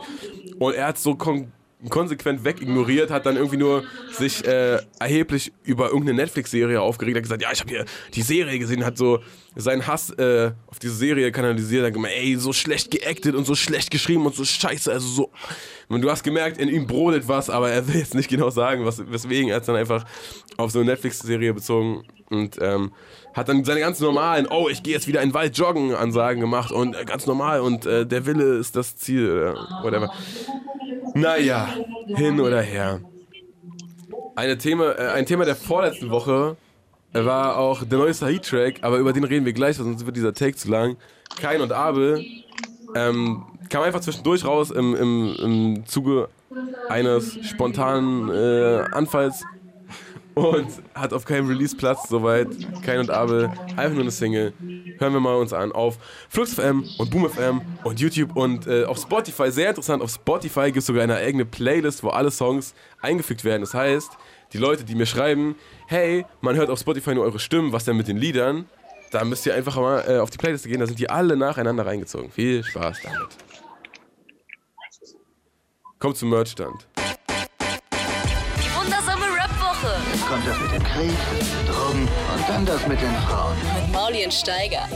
Und 0.58 0.74
er 0.74 0.88
hat 0.88 0.98
so 0.98 1.14
kon 1.14 1.52
konsequent 1.90 2.44
wegignoriert, 2.44 3.10
hat 3.10 3.26
dann 3.26 3.36
irgendwie 3.36 3.56
nur 3.56 3.84
sich 4.12 4.44
äh, 4.46 4.78
erheblich 4.98 5.52
über 5.62 5.86
irgendeine 5.86 6.14
Netflix-Serie 6.14 6.80
aufgeregt, 6.80 7.16
hat 7.16 7.22
gesagt, 7.22 7.42
ja, 7.42 7.52
ich 7.52 7.60
habe 7.60 7.70
hier 7.70 7.84
die 8.14 8.22
Serie 8.22 8.58
gesehen, 8.58 8.84
hat 8.84 8.96
so 8.96 9.20
seinen 9.56 9.86
Hass 9.86 10.10
äh, 10.10 10.52
auf 10.66 10.78
diese 10.78 10.94
Serie 10.94 11.30
kanalisiert, 11.30 11.86
hat 11.86 11.92
gemeint, 11.92 12.14
ey, 12.16 12.36
so 12.36 12.52
schlecht 12.52 12.90
geactet 12.90 13.34
und 13.34 13.44
so 13.44 13.54
schlecht 13.54 13.90
geschrieben 13.90 14.26
und 14.26 14.34
so 14.34 14.44
scheiße, 14.44 14.90
also 14.90 15.06
so. 15.06 15.30
Und 15.88 16.02
du 16.02 16.10
hast 16.10 16.22
gemerkt, 16.22 16.58
in 16.58 16.68
ihm 16.68 16.86
brodelt 16.86 17.28
was, 17.28 17.50
aber 17.50 17.70
er 17.70 17.86
will 17.86 17.96
jetzt 17.96 18.14
nicht 18.14 18.28
genau 18.28 18.50
sagen, 18.50 18.84
was, 18.84 18.98
weswegen. 19.10 19.50
Er 19.50 19.58
es 19.58 19.66
dann 19.66 19.76
einfach 19.76 20.04
auf 20.56 20.70
so 20.70 20.80
eine 20.80 20.90
Netflix-Serie 20.90 21.54
bezogen 21.54 22.04
und 22.30 22.58
ähm, 22.60 22.92
hat 23.34 23.48
dann 23.48 23.64
seine 23.64 23.80
ganz 23.80 24.00
normalen, 24.00 24.46
oh, 24.48 24.68
ich 24.68 24.82
gehe 24.82 24.94
jetzt 24.94 25.08
wieder 25.08 25.20
in 25.20 25.30
den 25.30 25.34
Wald 25.34 25.58
joggen, 25.58 25.94
Ansagen 25.94 26.40
gemacht 26.40 26.72
und 26.72 26.94
äh, 26.94 27.04
ganz 27.04 27.26
normal 27.26 27.60
und 27.60 27.84
äh, 27.84 28.06
der 28.06 28.26
Wille 28.26 28.56
ist 28.56 28.76
das 28.76 28.96
Ziel, 28.96 29.30
oder 29.30 29.54
whatever. 29.82 30.12
Naja, 31.14 31.68
hin 32.06 32.40
oder 32.40 32.62
her. 32.62 33.00
Eine 34.36 34.56
Thema, 34.56 34.92
äh, 34.92 35.08
ein 35.10 35.26
Thema 35.26 35.44
der 35.44 35.56
vorletzten 35.56 36.10
Woche 36.10 36.56
äh, 37.12 37.24
war 37.24 37.58
auch 37.58 37.84
der 37.84 37.98
neue 37.98 38.14
Said-Track, 38.14 38.78
aber 38.82 38.98
über 38.98 39.12
den 39.12 39.24
reden 39.24 39.44
wir 39.44 39.52
gleich, 39.52 39.76
sonst 39.76 40.06
wird 40.06 40.16
dieser 40.16 40.32
Take 40.32 40.56
zu 40.56 40.68
lang. 40.70 40.96
Kain 41.40 41.60
und 41.60 41.72
Abel 41.72 42.24
ähm, 42.94 43.44
kam 43.68 43.82
einfach 43.82 44.00
zwischendurch 44.00 44.44
raus 44.44 44.70
im, 44.70 44.94
im, 44.94 45.36
im 45.42 45.86
Zuge 45.86 46.28
eines 46.88 47.38
spontanen 47.44 48.30
äh, 48.30 48.84
Anfalls 48.92 49.44
und 50.34 50.68
hat 50.94 51.12
auf 51.12 51.24
keinem 51.24 51.48
Release-Platz 51.48 52.08
soweit. 52.08 52.48
Kain 52.82 52.98
und 52.98 53.10
Abel, 53.10 53.50
einfach 53.76 53.92
nur 53.92 54.02
eine 54.02 54.10
Single. 54.10 54.52
Hören 54.98 55.12
wir 55.12 55.20
mal 55.20 55.36
uns 55.36 55.52
an 55.52 55.72
auf 55.72 55.98
Flux 56.28 56.54
FM 56.54 56.84
und 56.98 57.10
Boom 57.10 57.28
FM 57.28 57.60
und 57.84 58.00
YouTube 58.00 58.36
und 58.36 58.66
äh, 58.66 58.84
auf 58.84 58.98
Spotify. 58.98 59.50
Sehr 59.50 59.70
interessant, 59.70 60.02
auf 60.02 60.10
Spotify 60.10 60.66
gibt 60.66 60.78
es 60.78 60.86
sogar 60.86 61.02
eine 61.02 61.16
eigene 61.16 61.44
Playlist, 61.44 62.02
wo 62.02 62.08
alle 62.08 62.30
Songs 62.30 62.74
eingefügt 63.00 63.44
werden. 63.44 63.62
Das 63.62 63.74
heißt, 63.74 64.10
die 64.52 64.58
Leute, 64.58 64.84
die 64.84 64.94
mir 64.94 65.06
schreiben, 65.06 65.56
hey, 65.86 66.24
man 66.40 66.56
hört 66.56 66.70
auf 66.70 66.78
Spotify 66.78 67.14
nur 67.14 67.24
eure 67.24 67.38
Stimmen, 67.38 67.72
was 67.72 67.84
denn 67.84 67.96
mit 67.96 68.08
den 68.08 68.16
Liedern? 68.16 68.66
Da 69.10 69.24
müsst 69.24 69.46
ihr 69.46 69.54
einfach 69.54 69.76
mal 69.76 70.04
äh, 70.08 70.18
auf 70.18 70.30
die 70.30 70.38
Playliste 70.38 70.68
gehen, 70.68 70.80
da 70.80 70.86
sind 70.86 70.98
die 70.98 71.08
alle 71.10 71.36
nacheinander 71.36 71.86
reingezogen. 71.86 72.30
Viel 72.30 72.64
Spaß 72.64 73.02
damit. 73.02 73.28
Kommt 75.98 76.16
zum 76.16 76.30
Merchstand. 76.30 76.86
Die 76.98 77.03
kommt 80.34 80.48
das 80.48 80.60
mit 80.60 80.72
dem 80.72 80.82
Krieg, 80.82 81.16
Drogen 81.68 82.02
und 82.02 82.48
dann 82.48 82.66
das 82.66 82.88
mit 82.88 83.00
den 83.00 83.14
Frauen. 83.28 83.54
mit 83.56 83.92
Mauli 83.92 84.24
und 84.24 84.34
Steiger. 84.34 84.88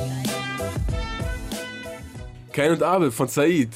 Kain 2.53 2.73
und 2.73 2.83
Abel 2.83 3.13
von 3.13 3.29
Said. 3.29 3.69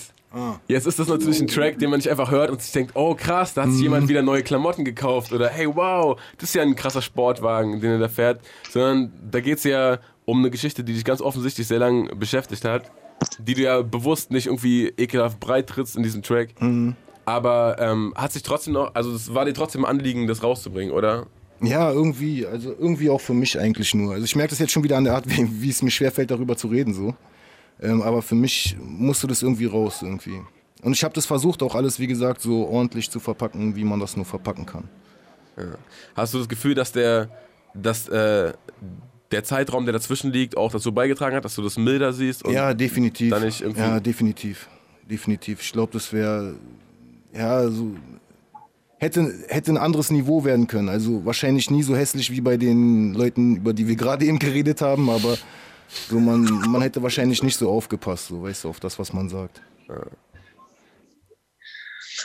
Jetzt 0.67 0.89
ist 0.89 0.99
das 0.99 1.07
natürlich 1.07 1.41
ein 1.41 1.47
Track, 1.47 1.79
den 1.79 1.91
man 1.91 1.99
nicht 1.99 2.11
einfach 2.11 2.33
hört 2.33 2.51
und 2.51 2.61
sich 2.61 2.73
denkt, 2.73 2.97
oh 2.97 3.15
krass, 3.15 3.55
da 3.55 3.63
hat 3.63 3.71
sich 3.71 3.83
jemand 3.83 4.09
wieder 4.09 4.23
neue 4.23 4.43
Klamotten 4.43 4.85
gekauft 4.85 5.31
oder 5.33 5.49
hey 5.51 5.69
wow, 5.73 6.19
das 6.39 6.49
ist 6.49 6.55
ja 6.57 6.63
ein 6.63 6.75
krasser 6.75 7.01
Sportwagen, 7.03 7.81
den 7.81 7.93
er 7.93 7.99
da 7.99 8.09
fährt. 8.09 8.41
Sondern 8.69 9.13
da 9.31 9.39
geht 9.39 9.59
es 9.59 9.65
ja 9.65 9.99
um 10.25 10.41
eine 10.41 10.51
Geschichte, 10.51 10.83
die 10.83 10.95
dich 10.95 11.05
ganz 11.05 11.21
offensichtlich 11.21 11.69
sehr 11.69 11.79
lange 11.79 12.13
beschäftigt 12.17 12.65
hat, 12.65 12.91
die 13.39 13.55
du 13.55 13.63
ja 13.63 13.83
bewusst 13.83 14.33
nicht 14.33 14.47
irgendwie 14.47 14.89
ekelhaft 14.97 15.39
breit 15.39 15.69
trittst 15.69 15.95
in 15.95 16.03
diesem 16.03 16.23
Track. 16.23 16.57
Aber 17.25 17.77
ähm, 17.79 18.15
hat 18.17 18.33
sich 18.33 18.43
trotzdem 18.43 18.73
noch, 18.73 18.97
also 18.97 19.15
es 19.15 19.33
war 19.33 19.45
dir 19.45 19.55
trotzdem 19.55 19.85
ein 19.85 19.91
Anliegen, 19.91 20.27
das 20.27 20.43
rauszubringen, 20.43 20.93
oder? 20.93 21.29
Ja, 21.63 21.91
irgendwie, 21.91 22.47
also 22.47 22.75
irgendwie 22.79 23.09
auch 23.11 23.21
für 23.21 23.35
mich 23.35 23.59
eigentlich 23.59 23.95
nur. 23.95 24.13
Also 24.13 24.25
ich 24.25 24.37
merke 24.37 24.51
das 24.51 24.59
jetzt 24.59 24.73
schon 24.73 24.85
wieder 24.85 24.97
an 24.97 25.05
der 25.05 25.15
Art, 25.15 25.25
wie, 25.29 25.63
wie 25.63 25.71
es 25.71 25.83
mir 25.83 25.91
schwerfällt, 25.91 26.31
darüber 26.31 26.57
zu 26.57 26.69
reden 26.69 26.95
so. 26.95 27.15
Ähm, 27.81 28.03
aber 28.03 28.23
für 28.23 28.35
mich 28.35 28.77
musste 28.81 29.27
das 29.27 29.43
irgendwie 29.43 29.67
raus 29.67 30.01
irgendwie. 30.03 30.41
Und 30.83 30.93
ich 30.93 31.05
habe 31.05 31.15
das 31.15 31.27
versucht, 31.27 31.63
auch 31.63 31.75
alles, 31.75 31.99
wie 31.99 32.07
gesagt, 32.07 32.41
so 32.41 32.67
ordentlich 32.67 33.11
zu 33.11 33.21
verpacken, 33.21 33.77
wie 33.77 33.85
man 33.85 34.01
das 34.01 34.17
nur 34.17 34.25
verpacken 34.25 34.67
kann. 34.67 34.89
Ja. 35.57 35.77
Hast 36.15 36.35
du 36.35 36.39
das 36.39 36.49
Gefühl, 36.49 36.75
dass 36.75 36.93
der, 36.93 37.29
dass, 37.75 38.09
äh, 38.09 38.53
der 39.31 39.45
Zeitraum, 39.45 39.87
der 39.87 39.93
dazwischen 39.93 40.33
liegt, 40.33 40.57
auch 40.57 40.73
dazu 40.73 40.93
beigetragen 40.93 41.37
hat, 41.37 41.45
dass 41.45 41.55
du 41.55 41.63
das 41.63 41.79
milder 41.79 42.13
siehst? 42.13 42.47
ja, 42.49 42.75
definitiv. 42.75 43.31
Ja, 43.77 44.01
definitiv. 44.01 44.69
Definitiv. 45.09 45.61
Ich 45.63 45.73
glaube, 45.73 45.93
das 45.93 46.13
wäre, 46.13 46.55
ja, 47.33 47.69
so, 47.69 47.95
hätte, 49.03 49.35
hätte 49.49 49.73
ein 49.73 49.79
anderes 49.79 50.11
Niveau 50.11 50.45
werden 50.45 50.69
können. 50.69 50.89
Also 50.89 51.25
wahrscheinlich 51.25 51.71
nie 51.71 51.83
so 51.83 51.97
hässlich 51.97 52.31
wie 52.31 52.41
bei 52.41 52.57
den 52.57 53.13
Leuten, 53.15 53.57
über 53.57 53.73
die 53.73 53.89
wir 53.89 53.97
gerade 53.97 54.25
eben 54.25 54.39
geredet 54.39 54.81
haben, 54.81 55.11
aber 55.11 55.37
so 56.09 56.21
man, 56.21 56.45
man 56.45 56.81
hätte 56.81 57.03
wahrscheinlich 57.03 57.43
nicht 57.43 57.57
so 57.57 57.69
aufgepasst, 57.69 58.29
so 58.29 58.43
weißt 58.43 58.65
du, 58.65 58.69
auf 58.69 58.79
das, 58.79 58.99
was 58.99 59.13
man 59.13 59.29
sagt. 59.29 59.61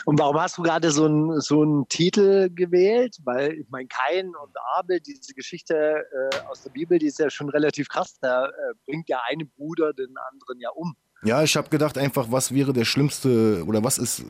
Und 0.04 0.20
warum 0.20 0.40
hast 0.40 0.56
du 0.56 0.62
gerade 0.62 0.92
so 0.92 1.06
einen 1.06 1.40
so 1.40 1.62
einen 1.62 1.88
Titel 1.88 2.48
gewählt? 2.48 3.16
Weil 3.24 3.54
ich 3.54 3.66
meine, 3.68 3.88
Kain 3.88 4.28
und 4.28 4.56
Abel, 4.76 5.00
diese 5.00 5.34
Geschichte 5.34 5.74
äh, 5.74 6.36
aus 6.48 6.62
der 6.62 6.70
Bibel, 6.70 7.00
die 7.00 7.06
ist 7.06 7.18
ja 7.18 7.28
schon 7.28 7.48
relativ 7.48 7.88
krass. 7.88 8.16
Da 8.20 8.46
äh, 8.46 8.50
bringt 8.86 9.08
der 9.08 9.24
eine 9.24 9.44
Bruder 9.44 9.92
den 9.92 10.14
anderen 10.30 10.60
ja 10.60 10.70
um. 10.70 10.94
Ja, 11.24 11.42
ich 11.42 11.56
habe 11.56 11.68
gedacht 11.68 11.98
einfach, 11.98 12.30
was 12.30 12.54
wäre 12.54 12.72
der 12.72 12.84
schlimmste 12.84 13.64
oder 13.66 13.82
was 13.82 13.98
ist 13.98 14.24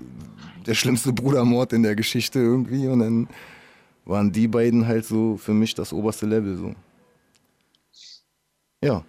der 0.66 0.74
schlimmste 0.74 1.12
Brudermord 1.12 1.72
in 1.72 1.83
der 1.83 1.94
Geschichte 1.94 2.38
irgendwie 2.38 2.87
und 2.88 3.01
dann 3.01 3.29
waren 4.05 4.33
die 4.33 4.48
beiden 4.48 4.87
halt 4.87 5.05
so 5.05 5.37
für 5.37 5.53
mich 5.53 5.74
das 5.74 5.92
oberste 5.92 6.24
Level 6.27 6.57
so. 6.57 6.74
Ja. 8.83 9.05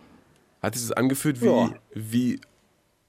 Hat 0.61 0.75
sich 0.75 0.87
das 0.87 0.97
angefühlt 0.97 1.41
wie, 1.41 1.45
Ja. 1.45 1.73
wie 1.93 2.41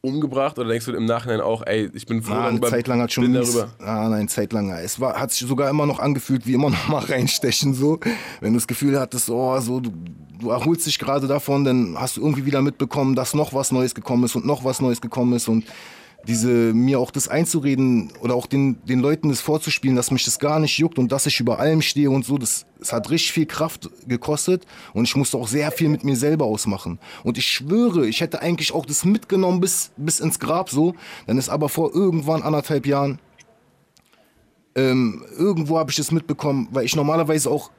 umgebracht 0.03 0.59
oder 0.59 0.69
denkst 0.69 0.87
du 0.87 0.93
im 0.93 1.05
Nachhinein 1.05 1.41
auch, 1.41 1.63
ey, 1.67 1.91
ich 1.93 2.07
bin 2.07 2.23
froh 2.23 2.35
Ah, 2.35 2.49
darüber, 2.49 2.69
Zeit 2.69 2.87
lang 2.89 3.01
hat 3.01 3.13
schon 3.13 3.25
bin 3.25 3.33
mies, 3.33 3.53
darüber. 3.53 3.73
Ah, 3.81 4.09
nein, 4.09 4.29
Zeit 4.29 4.53
lang. 4.53 4.71
Es 4.71 4.99
war, 5.01 5.21
hat 5.21 5.31
sich 5.31 5.47
sogar 5.47 5.69
immer 5.69 5.87
noch 5.87 5.99
angefühlt, 5.99 6.47
wie 6.47 6.55
immer 6.55 6.71
noch 6.71 6.89
mal 6.89 7.05
reinstechen 7.05 7.75
so. 7.75 8.01
Wenn 8.41 8.53
du 8.53 8.59
das 8.59 8.67
Gefühl 8.67 8.99
hattest, 8.99 9.29
oh, 9.29 9.59
so 9.61 9.81
du, 9.81 9.93
du 10.39 10.51
erholst 10.51 10.87
dich 10.87 10.99
gerade 10.99 11.27
davon, 11.27 11.65
dann 11.65 11.97
hast 11.99 12.17
du 12.17 12.23
irgendwie 12.23 12.47
wieder 12.47 12.63
mitbekommen, 12.63 13.15
dass 13.15 13.35
noch 13.35 13.53
was 13.53 13.73
Neues 13.73 13.95
gekommen 13.95 14.25
ist 14.25 14.37
und 14.37 14.47
noch 14.47 14.65
was 14.65 14.81
Neues 14.81 15.01
gekommen 15.01 15.35
ist 15.35 15.49
und 15.49 15.65
diese 16.27 16.49
mir 16.49 16.99
auch 16.99 17.11
das 17.11 17.29
einzureden 17.29 18.13
oder 18.21 18.35
auch 18.35 18.47
den, 18.47 18.85
den 18.85 19.01
Leuten 19.01 19.29
das 19.29 19.41
vorzuspielen, 19.41 19.97
dass 19.97 20.11
mich 20.11 20.25
das 20.25 20.39
gar 20.39 20.59
nicht 20.59 20.79
juckt 20.79 20.99
und 20.99 21.11
dass 21.13 21.27
ich 21.27 21.41
über 21.41 21.59
allem 21.59 21.83
stehe 21.83 22.11
und 22.11 22.25
so, 22.25 22.39
das, 22.39 22.67
das 22.79 22.93
hat 22.93 23.11
richtig 23.11 23.33
viel 23.33 23.47
Kraft 23.47 23.91
gekostet 24.07 24.67
und 24.93 25.05
ich 25.05 25.17
musste 25.17 25.39
auch 25.39 25.49
sehr 25.49 25.71
viel 25.73 25.89
mit 25.89 26.05
mir 26.05 26.17
selber 26.17 26.45
ausmachen. 26.45 26.99
Und 27.25 27.39
ich 27.39 27.47
schwöre, 27.47 28.07
ich 28.07 28.21
hätte 28.21 28.43
eigentlich 28.43 28.73
auch 28.73 28.87
das 28.87 29.05
mitgenommen 29.05 29.61
bis, 29.61 29.93
bis 29.97 30.21
ins 30.21 30.39
Grab 30.39 30.71
so, 30.71 30.95
dann 31.27 31.39
ist 31.39 31.49
aber 31.49 31.69
vor 31.69 31.95
irgendwann 31.95 32.43
anderthalb 32.43 32.87
Jahren 32.87 33.19
ähm, 34.77 35.25
irgendwo 35.37 35.79
habe 35.79 35.91
ich 35.91 35.97
das 35.97 36.13
mitbekommen, 36.13 36.69
weil 36.71 36.85
ich 36.85 36.95
normalerweise 36.95 37.51
auch 37.51 37.71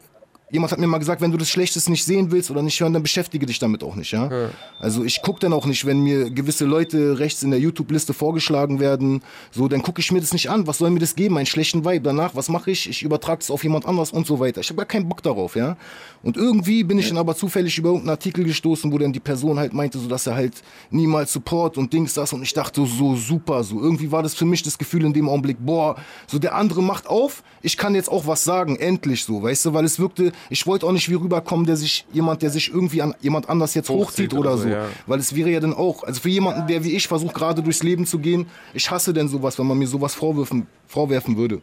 jemand 0.51 0.71
hat 0.71 0.79
mir 0.79 0.87
mal 0.87 0.97
gesagt, 0.97 1.21
wenn 1.21 1.31
du 1.31 1.37
das 1.37 1.49
Schlechtes 1.49 1.89
nicht 1.89 2.03
sehen 2.03 2.31
willst 2.31 2.51
oder 2.51 2.61
nicht 2.61 2.79
hören, 2.79 2.93
dann 2.93 3.03
beschäftige 3.03 3.45
dich 3.45 3.59
damit 3.59 3.83
auch 3.83 3.95
nicht, 3.95 4.11
ja. 4.11 4.49
Also 4.79 5.03
ich 5.03 5.21
gucke 5.21 5.39
dann 5.39 5.53
auch 5.53 5.65
nicht, 5.65 5.85
wenn 5.85 6.01
mir 6.01 6.29
gewisse 6.29 6.65
Leute 6.65 7.19
rechts 7.19 7.41
in 7.43 7.51
der 7.51 7.59
YouTube-Liste 7.59 8.13
vorgeschlagen 8.13 8.79
werden, 8.79 9.21
so, 9.51 9.67
dann 9.67 9.81
gucke 9.81 10.01
ich 10.01 10.11
mir 10.11 10.19
das 10.19 10.33
nicht 10.33 10.49
an. 10.49 10.67
Was 10.67 10.79
soll 10.79 10.89
mir 10.89 10.99
das 10.99 11.15
geben? 11.15 11.37
Einen 11.37 11.45
schlechten 11.45 11.85
Vibe. 11.85 12.01
Danach, 12.01 12.35
was 12.35 12.49
mache 12.49 12.71
ich? 12.71 12.89
Ich 12.89 13.03
übertrage 13.03 13.41
es 13.41 13.49
auf 13.49 13.63
jemand 13.63 13.85
anders 13.85 14.11
und 14.11 14.27
so 14.27 14.39
weiter. 14.39 14.61
Ich 14.61 14.69
habe 14.69 14.77
gar 14.77 14.85
keinen 14.85 15.07
Bock 15.07 15.23
darauf, 15.23 15.55
ja. 15.55 15.77
Und 16.23 16.37
irgendwie 16.37 16.83
bin 16.83 16.99
ich 16.99 17.07
dann 17.07 17.17
aber 17.17 17.35
zufällig 17.35 17.77
über 17.77 17.89
irgendeinen 17.89 18.11
Artikel 18.11 18.43
gestoßen, 18.43 18.91
wo 18.91 18.97
dann 18.97 19.13
die 19.13 19.19
Person 19.19 19.57
halt 19.57 19.73
meinte, 19.73 19.97
so, 19.97 20.07
dass 20.07 20.27
er 20.27 20.35
halt 20.35 20.61
niemals 20.91 21.33
Support 21.33 21.77
und 21.77 21.91
Dings 21.93 22.13
das 22.13 22.33
und 22.33 22.43
ich 22.43 22.53
dachte 22.53 22.85
so 22.85 23.15
super, 23.15 23.63
so 23.63 23.79
irgendwie 23.79 24.11
war 24.11 24.21
das 24.21 24.35
für 24.35 24.45
mich 24.45 24.61
das 24.61 24.77
Gefühl 24.77 25.05
in 25.05 25.13
dem 25.13 25.29
Augenblick, 25.29 25.57
boah, 25.59 25.95
so 26.27 26.37
der 26.37 26.55
andere 26.55 26.83
macht 26.83 27.07
auf, 27.07 27.43
ich 27.61 27.77
kann 27.77 27.95
jetzt 27.95 28.09
auch 28.09 28.27
was 28.27 28.43
sagen, 28.43 28.75
endlich 28.75 29.23
so, 29.23 29.41
weißt 29.41 29.65
du, 29.65 29.73
weil 29.73 29.85
es 29.85 29.99
wirkte, 29.99 30.31
ich 30.49 30.65
wollte 30.67 30.85
auch 30.85 30.91
nicht 30.91 31.09
wie 31.09 31.15
rüberkommen, 31.15 31.65
der 31.65 31.75
sich 31.75 32.05
jemand, 32.11 32.41
der 32.41 32.49
sich 32.49 32.69
irgendwie 32.69 33.01
an 33.01 33.15
jemand 33.21 33.49
anders 33.49 33.73
jetzt 33.73 33.89
Hochzieht 33.89 34.07
hochzieht, 34.07 34.33
oder 34.33 34.53
oder 34.53 34.57
so, 34.57 34.69
ja. 34.69 34.87
weil 35.07 35.19
es 35.19 35.35
wäre 35.35 35.49
ja 35.49 35.59
dann 35.59 35.73
auch, 35.73 36.03
also 36.03 36.21
für 36.21 36.29
jemanden, 36.29 36.67
der 36.67 36.83
wie 36.83 36.95
ich 36.95 37.07
versucht 37.07 37.33
gerade 37.33 37.61
durchs 37.61 37.83
Leben 37.83 38.05
zu 38.05 38.19
gehen, 38.19 38.47
ich 38.73 38.89
hasse 38.89 39.13
denn 39.13 39.27
sowas, 39.27 39.57
wenn 39.59 39.67
man 39.67 39.77
mir 39.77 39.87
sowas 39.87 40.13
vorwerfen, 40.13 40.67
vorwerfen 40.87 41.37
würde. 41.37 41.61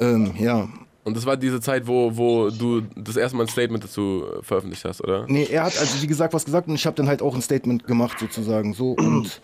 Ähm, 0.00 0.32
ja, 0.38 0.68
Und 1.04 1.16
das 1.16 1.26
war 1.26 1.36
diese 1.36 1.60
Zeit, 1.60 1.86
wo, 1.86 2.16
wo 2.16 2.50
du 2.50 2.82
das 2.94 3.16
erste 3.16 3.36
Mal 3.36 3.44
ein 3.44 3.48
Statement 3.48 3.82
dazu 3.82 4.24
veröffentlicht 4.42 4.84
hast, 4.84 5.02
oder? 5.02 5.24
Nee, 5.26 5.48
er 5.50 5.64
hat 5.64 5.78
also 5.78 6.02
wie 6.02 6.06
gesagt 6.06 6.34
was 6.34 6.44
gesagt 6.44 6.68
und 6.68 6.74
ich 6.74 6.86
habe 6.86 6.96
dann 6.96 7.08
halt 7.08 7.22
auch 7.22 7.34
ein 7.34 7.42
Statement 7.42 7.86
gemacht 7.86 8.18
sozusagen 8.20 8.74
so 8.74 8.92
und 8.92 9.40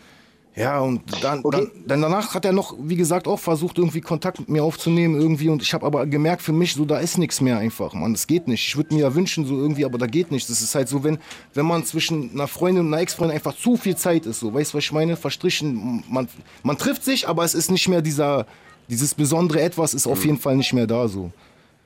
ja 0.56 0.80
und 0.80 1.02
dann, 1.22 1.42
dann, 1.42 1.70
dann 1.86 2.02
danach 2.02 2.34
hat 2.34 2.44
er 2.44 2.52
noch 2.52 2.76
wie 2.78 2.96
gesagt 2.96 3.26
auch 3.26 3.38
versucht 3.38 3.78
irgendwie 3.78 4.00
Kontakt 4.00 4.38
mit 4.40 4.48
mir 4.48 4.62
aufzunehmen 4.62 5.20
irgendwie. 5.20 5.48
Und 5.48 5.62
ich 5.62 5.74
habe 5.74 5.84
aber 5.84 6.06
gemerkt 6.06 6.42
für 6.42 6.52
mich 6.52 6.74
so 6.74 6.84
da 6.84 6.98
ist 6.98 7.18
nichts 7.18 7.40
mehr 7.40 7.58
einfach 7.58 7.92
man 7.94 8.12
das 8.12 8.26
geht 8.26 8.48
nicht. 8.48 8.66
Ich 8.66 8.76
würde 8.76 8.94
mir 8.94 9.02
ja 9.02 9.14
wünschen 9.14 9.46
so 9.46 9.56
irgendwie 9.56 9.84
aber 9.84 9.98
da 9.98 10.06
geht 10.06 10.30
nichts. 10.30 10.48
Das 10.48 10.60
ist 10.60 10.74
halt 10.74 10.88
so 10.88 11.02
wenn 11.04 11.18
wenn 11.54 11.66
man 11.66 11.84
zwischen 11.84 12.30
einer 12.30 12.48
Freundin 12.48 12.86
und 12.86 12.92
einer 12.92 13.02
Ex-Freundin 13.02 13.36
einfach 13.36 13.56
zu 13.56 13.76
viel 13.76 13.96
Zeit 13.96 14.26
ist 14.26 14.40
so. 14.40 14.54
Weißt 14.54 14.72
du 14.72 14.78
was 14.78 14.84
ich 14.84 14.92
meine? 14.92 15.16
Verstrichen 15.16 16.04
man 16.08 16.28
man 16.62 16.78
trifft 16.78 17.04
sich 17.04 17.28
aber 17.28 17.44
es 17.44 17.54
ist 17.54 17.70
nicht 17.70 17.88
mehr 17.88 18.02
dieser 18.02 18.46
dieses 18.88 19.14
besondere 19.14 19.60
etwas 19.62 19.94
ist 19.94 20.06
auf 20.06 20.24
jeden 20.24 20.38
Fall 20.38 20.56
nicht 20.56 20.72
mehr 20.72 20.86
da 20.86 21.08
so. 21.08 21.32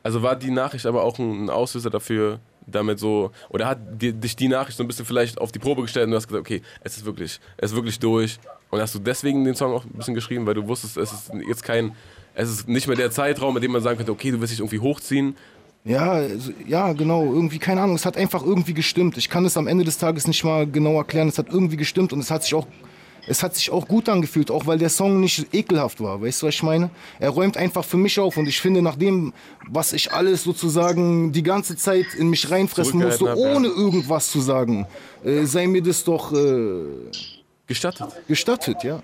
Also 0.02 0.22
war 0.22 0.36
die 0.36 0.50
Nachricht 0.50 0.86
aber 0.86 1.02
auch 1.02 1.18
ein 1.18 1.50
Auslöser 1.50 1.90
dafür, 1.90 2.40
damit 2.66 2.98
so, 2.98 3.30
oder 3.48 3.66
hat 3.66 3.78
die, 4.00 4.12
dich 4.12 4.36
die 4.36 4.48
Nachricht 4.48 4.76
so 4.76 4.84
ein 4.84 4.86
bisschen 4.86 5.04
vielleicht 5.04 5.40
auf 5.40 5.52
die 5.52 5.58
Probe 5.58 5.82
gestellt 5.82 6.06
und 6.06 6.12
du 6.12 6.16
hast 6.16 6.28
gesagt, 6.28 6.40
okay, 6.40 6.62
es 6.82 6.96
ist 6.96 7.04
wirklich, 7.04 7.40
es 7.56 7.70
ist 7.70 7.76
wirklich 7.76 7.98
durch. 7.98 8.38
Und 8.70 8.80
hast 8.80 8.94
du 8.94 8.98
deswegen 8.98 9.44
den 9.44 9.54
Song 9.54 9.72
auch 9.72 9.84
ein 9.84 9.92
bisschen 9.92 10.14
geschrieben, 10.14 10.46
weil 10.46 10.54
du 10.54 10.66
wusstest, 10.66 10.96
es 10.96 11.12
ist 11.12 11.30
jetzt 11.48 11.62
kein, 11.62 11.92
es 12.34 12.50
ist 12.50 12.68
nicht 12.68 12.86
mehr 12.86 12.96
der 12.96 13.10
Zeitraum, 13.10 13.54
mit 13.54 13.62
dem 13.62 13.72
man 13.72 13.82
sagen 13.82 13.96
könnte, 13.96 14.12
okay, 14.12 14.30
du 14.30 14.40
wirst 14.40 14.52
dich 14.52 14.60
irgendwie 14.60 14.78
hochziehen. 14.78 15.36
Ja, 15.84 16.12
also, 16.12 16.52
ja, 16.66 16.92
genau, 16.92 17.24
irgendwie, 17.24 17.58
keine 17.58 17.80
Ahnung, 17.80 17.96
es 17.96 18.04
hat 18.04 18.16
einfach 18.16 18.44
irgendwie 18.44 18.74
gestimmt. 18.74 19.16
Ich 19.16 19.30
kann 19.30 19.44
es 19.46 19.56
am 19.56 19.66
Ende 19.66 19.84
des 19.84 19.96
Tages 19.96 20.26
nicht 20.26 20.44
mal 20.44 20.66
genau 20.66 20.98
erklären, 20.98 21.28
es 21.28 21.38
hat 21.38 21.48
irgendwie 21.48 21.76
gestimmt 21.76 22.12
und 22.12 22.20
es 22.20 22.30
hat 22.30 22.42
sich 22.42 22.54
auch, 22.54 22.66
es 23.26 23.42
hat 23.42 23.54
sich 23.54 23.70
auch 23.70 23.88
gut 23.88 24.08
angefühlt, 24.08 24.50
auch 24.50 24.66
weil 24.66 24.76
der 24.76 24.90
Song 24.90 25.20
nicht 25.20 25.54
ekelhaft 25.54 26.02
war, 26.02 26.20
weißt 26.20 26.42
du, 26.42 26.46
was 26.46 26.54
ich 26.54 26.62
meine? 26.62 26.90
Er 27.20 27.30
räumt 27.30 27.56
einfach 27.56 27.84
für 27.84 27.96
mich 27.96 28.18
auf 28.18 28.36
und 28.36 28.48
ich 28.48 28.60
finde, 28.60 28.82
nach 28.82 28.96
dem, 28.96 29.32
was 29.66 29.94
ich 29.94 30.12
alles 30.12 30.42
sozusagen 30.42 31.32
die 31.32 31.42
ganze 31.42 31.74
Zeit 31.76 32.14
in 32.18 32.28
mich 32.28 32.50
reinfressen 32.50 33.00
musste, 33.00 33.30
hab, 33.30 33.38
ohne 33.38 33.68
irgendwas 33.68 34.30
zu 34.30 34.40
sagen, 34.40 34.86
äh, 35.24 35.44
sei 35.44 35.66
mir 35.68 35.82
das 35.82 36.04
doch 36.04 36.32
äh, 36.34 36.84
Gestattet. 37.68 38.08
gestattet, 38.26 38.82
ja. 38.82 39.00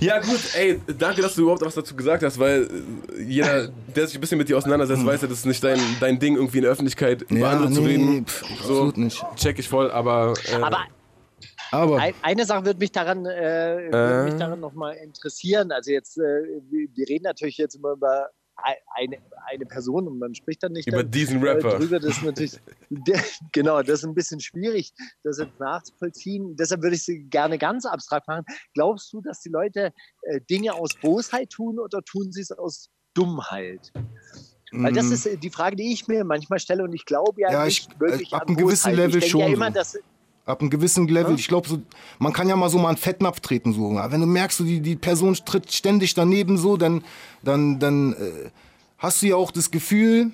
Ja 0.00 0.18
gut, 0.18 0.40
ey, 0.54 0.80
danke, 0.98 1.20
dass 1.20 1.34
du 1.34 1.42
überhaupt 1.42 1.60
was 1.60 1.74
dazu 1.74 1.94
gesagt 1.94 2.22
hast, 2.22 2.38
weil 2.38 2.62
äh, 3.18 3.22
jeder, 3.22 3.68
der 3.94 4.06
sich 4.06 4.16
ein 4.16 4.20
bisschen 4.22 4.38
mit 4.38 4.48
dir 4.48 4.56
auseinandersetzt, 4.56 5.04
weiß 5.04 5.20
ja, 5.22 5.28
das 5.28 5.38
ist 5.40 5.44
nicht 5.46 5.62
dein, 5.62 5.78
dein 6.00 6.18
Ding, 6.18 6.36
irgendwie 6.36 6.56
in 6.56 6.62
der 6.62 6.72
Öffentlichkeit 6.72 7.22
über 7.22 7.38
Ja, 7.40 7.50
andere 7.50 7.70
zu 7.70 7.82
nee, 7.82 7.88
reden. 7.88 8.24
pff, 8.26 8.40
so, 8.62 8.72
absolut 8.72 8.96
nicht. 8.96 9.22
check 9.36 9.58
ich 9.58 9.68
voll, 9.68 9.90
aber... 9.90 10.32
Äh, 10.50 10.54
Aber 10.62 10.78
Aber 11.70 11.98
ein, 11.98 12.14
eine 12.22 12.46
Sache 12.46 12.64
würde 12.64 12.78
mich 12.78 12.92
daran, 12.92 13.26
äh, 13.26 13.88
würde 13.92 14.30
mich 14.30 14.38
daran 14.40 14.58
nochmal 14.60 14.96
interessieren. 14.96 15.70
Also 15.70 15.90
jetzt, 15.92 16.16
äh, 16.16 16.22
wir, 16.70 17.08
reden 17.08 17.24
natürlich 17.24 17.58
jetzt 17.58 17.74
immer 17.74 17.92
über 17.92 18.30
eine, 18.96 19.16
eine 19.50 19.66
Person 19.66 20.06
und 20.08 20.18
man 20.18 20.34
spricht 20.34 20.62
dann 20.62 20.72
nicht 20.72 20.86
Über 20.88 21.02
dann, 21.02 21.10
diesen 21.10 21.42
äh, 21.44 21.50
Rapper. 21.50 21.78
drüber. 21.78 22.00
Das 22.00 22.16
ist 22.16 22.22
natürlich, 22.22 22.58
der, 22.90 23.22
genau, 23.52 23.82
das 23.82 24.00
ist 24.00 24.04
ein 24.04 24.14
bisschen 24.14 24.40
schwierig, 24.40 24.92
das 25.24 25.38
jetzt 25.38 25.58
nachzuvollziehen. 25.60 26.56
Deshalb 26.56 26.82
würde 26.82 26.96
ich 26.96 27.04
sie 27.04 27.24
gerne 27.24 27.58
ganz 27.58 27.86
abstrakt 27.86 28.28
machen. 28.28 28.44
Glaubst 28.74 29.12
du, 29.12 29.20
dass 29.20 29.40
die 29.40 29.48
Leute 29.50 29.92
äh, 30.22 30.40
Dinge 30.48 30.74
aus 30.74 30.90
Bosheit 31.00 31.50
tun 31.50 31.78
oder 31.78 32.02
tun 32.02 32.32
sie 32.32 32.42
es 32.42 32.50
aus 32.52 32.90
Dummheit? 33.14 33.92
Weil 34.72 34.92
das 34.92 35.06
Mm. 35.06 35.12
ist 35.12 35.26
äh, 35.26 35.36
die 35.36 35.50
Frage, 35.50 35.74
die 35.74 35.92
ich 35.92 36.06
mir 36.06 36.22
manchmal 36.24 36.60
stelle 36.60 36.84
und 36.84 36.92
ich 36.92 37.04
glaube 37.04 37.40
ja, 37.40 37.50
Ja, 37.50 37.64
nicht 37.64 37.88
ich- 37.92 38.00
wirklich 38.00 38.32
ab 38.32 38.42
an 38.42 38.48
einem 38.48 38.56
gewissen 38.56 38.90
Bosheit. 38.92 38.96
Level 38.96 39.16
ich 39.16 39.24
denke 39.24 39.38
ja 39.38 39.44
schon 39.46 39.52
immer, 39.54 39.70
dass 39.72 39.98
Ab 40.50 40.60
einem 40.60 40.70
gewissen 40.70 41.08
Level, 41.08 41.34
ich 41.34 41.48
glaube, 41.48 41.68
so, 41.68 41.80
man 42.18 42.32
kann 42.32 42.48
ja 42.48 42.56
mal 42.56 42.68
so 42.68 42.78
mal 42.78 42.88
einen 42.88 42.96
Fettnapf 42.96 43.40
treten. 43.40 43.72
So. 43.72 43.92
Ja, 43.92 44.10
Wenn 44.10 44.20
du 44.20 44.26
merkst, 44.26 44.58
so, 44.58 44.64
die, 44.64 44.80
die 44.80 44.96
Person 44.96 45.34
tritt 45.44 45.72
ständig 45.72 46.14
daneben, 46.14 46.58
so, 46.58 46.76
dann, 46.76 47.04
dann, 47.42 47.78
dann 47.78 48.12
äh, 48.14 48.50
hast 48.98 49.22
du 49.22 49.26
ja 49.26 49.36
auch 49.36 49.50
das 49.50 49.70
Gefühl, 49.70 50.30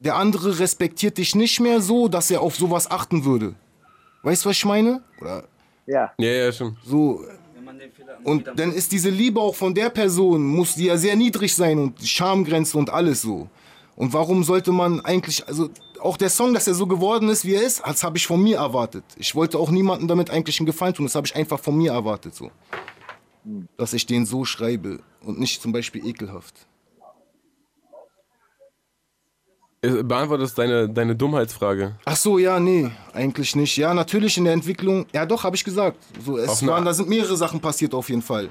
der 0.00 0.16
andere 0.16 0.58
respektiert 0.58 1.18
dich 1.18 1.34
nicht 1.34 1.60
mehr 1.60 1.80
so, 1.80 2.08
dass 2.08 2.30
er 2.30 2.40
auf 2.40 2.56
sowas 2.56 2.90
achten 2.90 3.24
würde. 3.24 3.54
Weißt 4.22 4.44
du, 4.44 4.48
was 4.48 4.56
ich 4.56 4.64
meine? 4.64 5.02
Oder 5.20 5.44
ja. 5.86 6.12
ja, 6.18 6.30
ja, 6.30 6.52
schon. 6.52 6.76
so. 6.84 7.24
Und 8.24 8.50
dann 8.56 8.72
ist 8.72 8.92
diese 8.92 9.10
Liebe 9.10 9.40
auch 9.40 9.54
von 9.54 9.74
der 9.74 9.90
Person, 9.90 10.44
muss 10.44 10.74
die 10.74 10.86
ja 10.86 10.96
sehr 10.96 11.16
niedrig 11.16 11.54
sein 11.54 11.78
und 11.78 12.00
die 12.00 12.06
Schamgrenze 12.06 12.78
und 12.78 12.90
alles 12.90 13.22
so. 13.22 13.48
Und 13.96 14.12
warum 14.12 14.44
sollte 14.44 14.72
man 14.72 15.00
eigentlich, 15.00 15.46
also 15.46 15.70
auch 16.02 16.16
der 16.16 16.30
Song, 16.30 16.54
dass 16.54 16.66
er 16.66 16.74
so 16.74 16.86
geworden 16.86 17.28
ist, 17.28 17.44
wie 17.44 17.54
er 17.54 17.62
ist, 17.62 17.82
das 17.84 18.02
habe 18.02 18.18
ich 18.18 18.26
von 18.26 18.42
mir 18.42 18.58
erwartet. 18.58 19.04
Ich 19.16 19.34
wollte 19.34 19.58
auch 19.58 19.70
niemandem 19.70 20.08
damit 20.08 20.30
eigentlich 20.30 20.58
einen 20.58 20.66
Gefallen 20.66 20.94
tun, 20.94 21.06
das 21.06 21.14
habe 21.14 21.26
ich 21.26 21.34
einfach 21.34 21.60
von 21.60 21.76
mir 21.76 21.92
erwartet 21.92 22.34
so. 22.34 22.50
Dass 23.76 23.92
ich 23.92 24.06
den 24.06 24.26
so 24.26 24.44
schreibe 24.44 25.00
und 25.22 25.38
nicht 25.38 25.60
zum 25.62 25.72
Beispiel 25.72 26.06
ekelhaft. 26.06 26.66
Äh, 29.84 30.04
Beantwortest 30.04 30.56
deine, 30.56 30.88
deine 30.88 31.16
Dummheitsfrage. 31.16 31.96
Ach 32.04 32.16
so, 32.16 32.38
ja, 32.38 32.60
nee, 32.60 32.90
eigentlich 33.12 33.56
nicht. 33.56 33.76
Ja, 33.76 33.92
natürlich 33.92 34.38
in 34.38 34.44
der 34.44 34.52
Entwicklung. 34.52 35.06
Ja, 35.12 35.26
doch, 35.26 35.42
habe 35.42 35.56
ich 35.56 35.64
gesagt. 35.64 35.98
So, 36.24 36.38
es 36.38 36.64
waren, 36.64 36.84
da 36.84 36.94
sind 36.94 37.08
mehrere 37.08 37.36
Sachen 37.36 37.60
passiert 37.60 37.92
auf 37.92 38.08
jeden 38.08 38.22
Fall. 38.22 38.48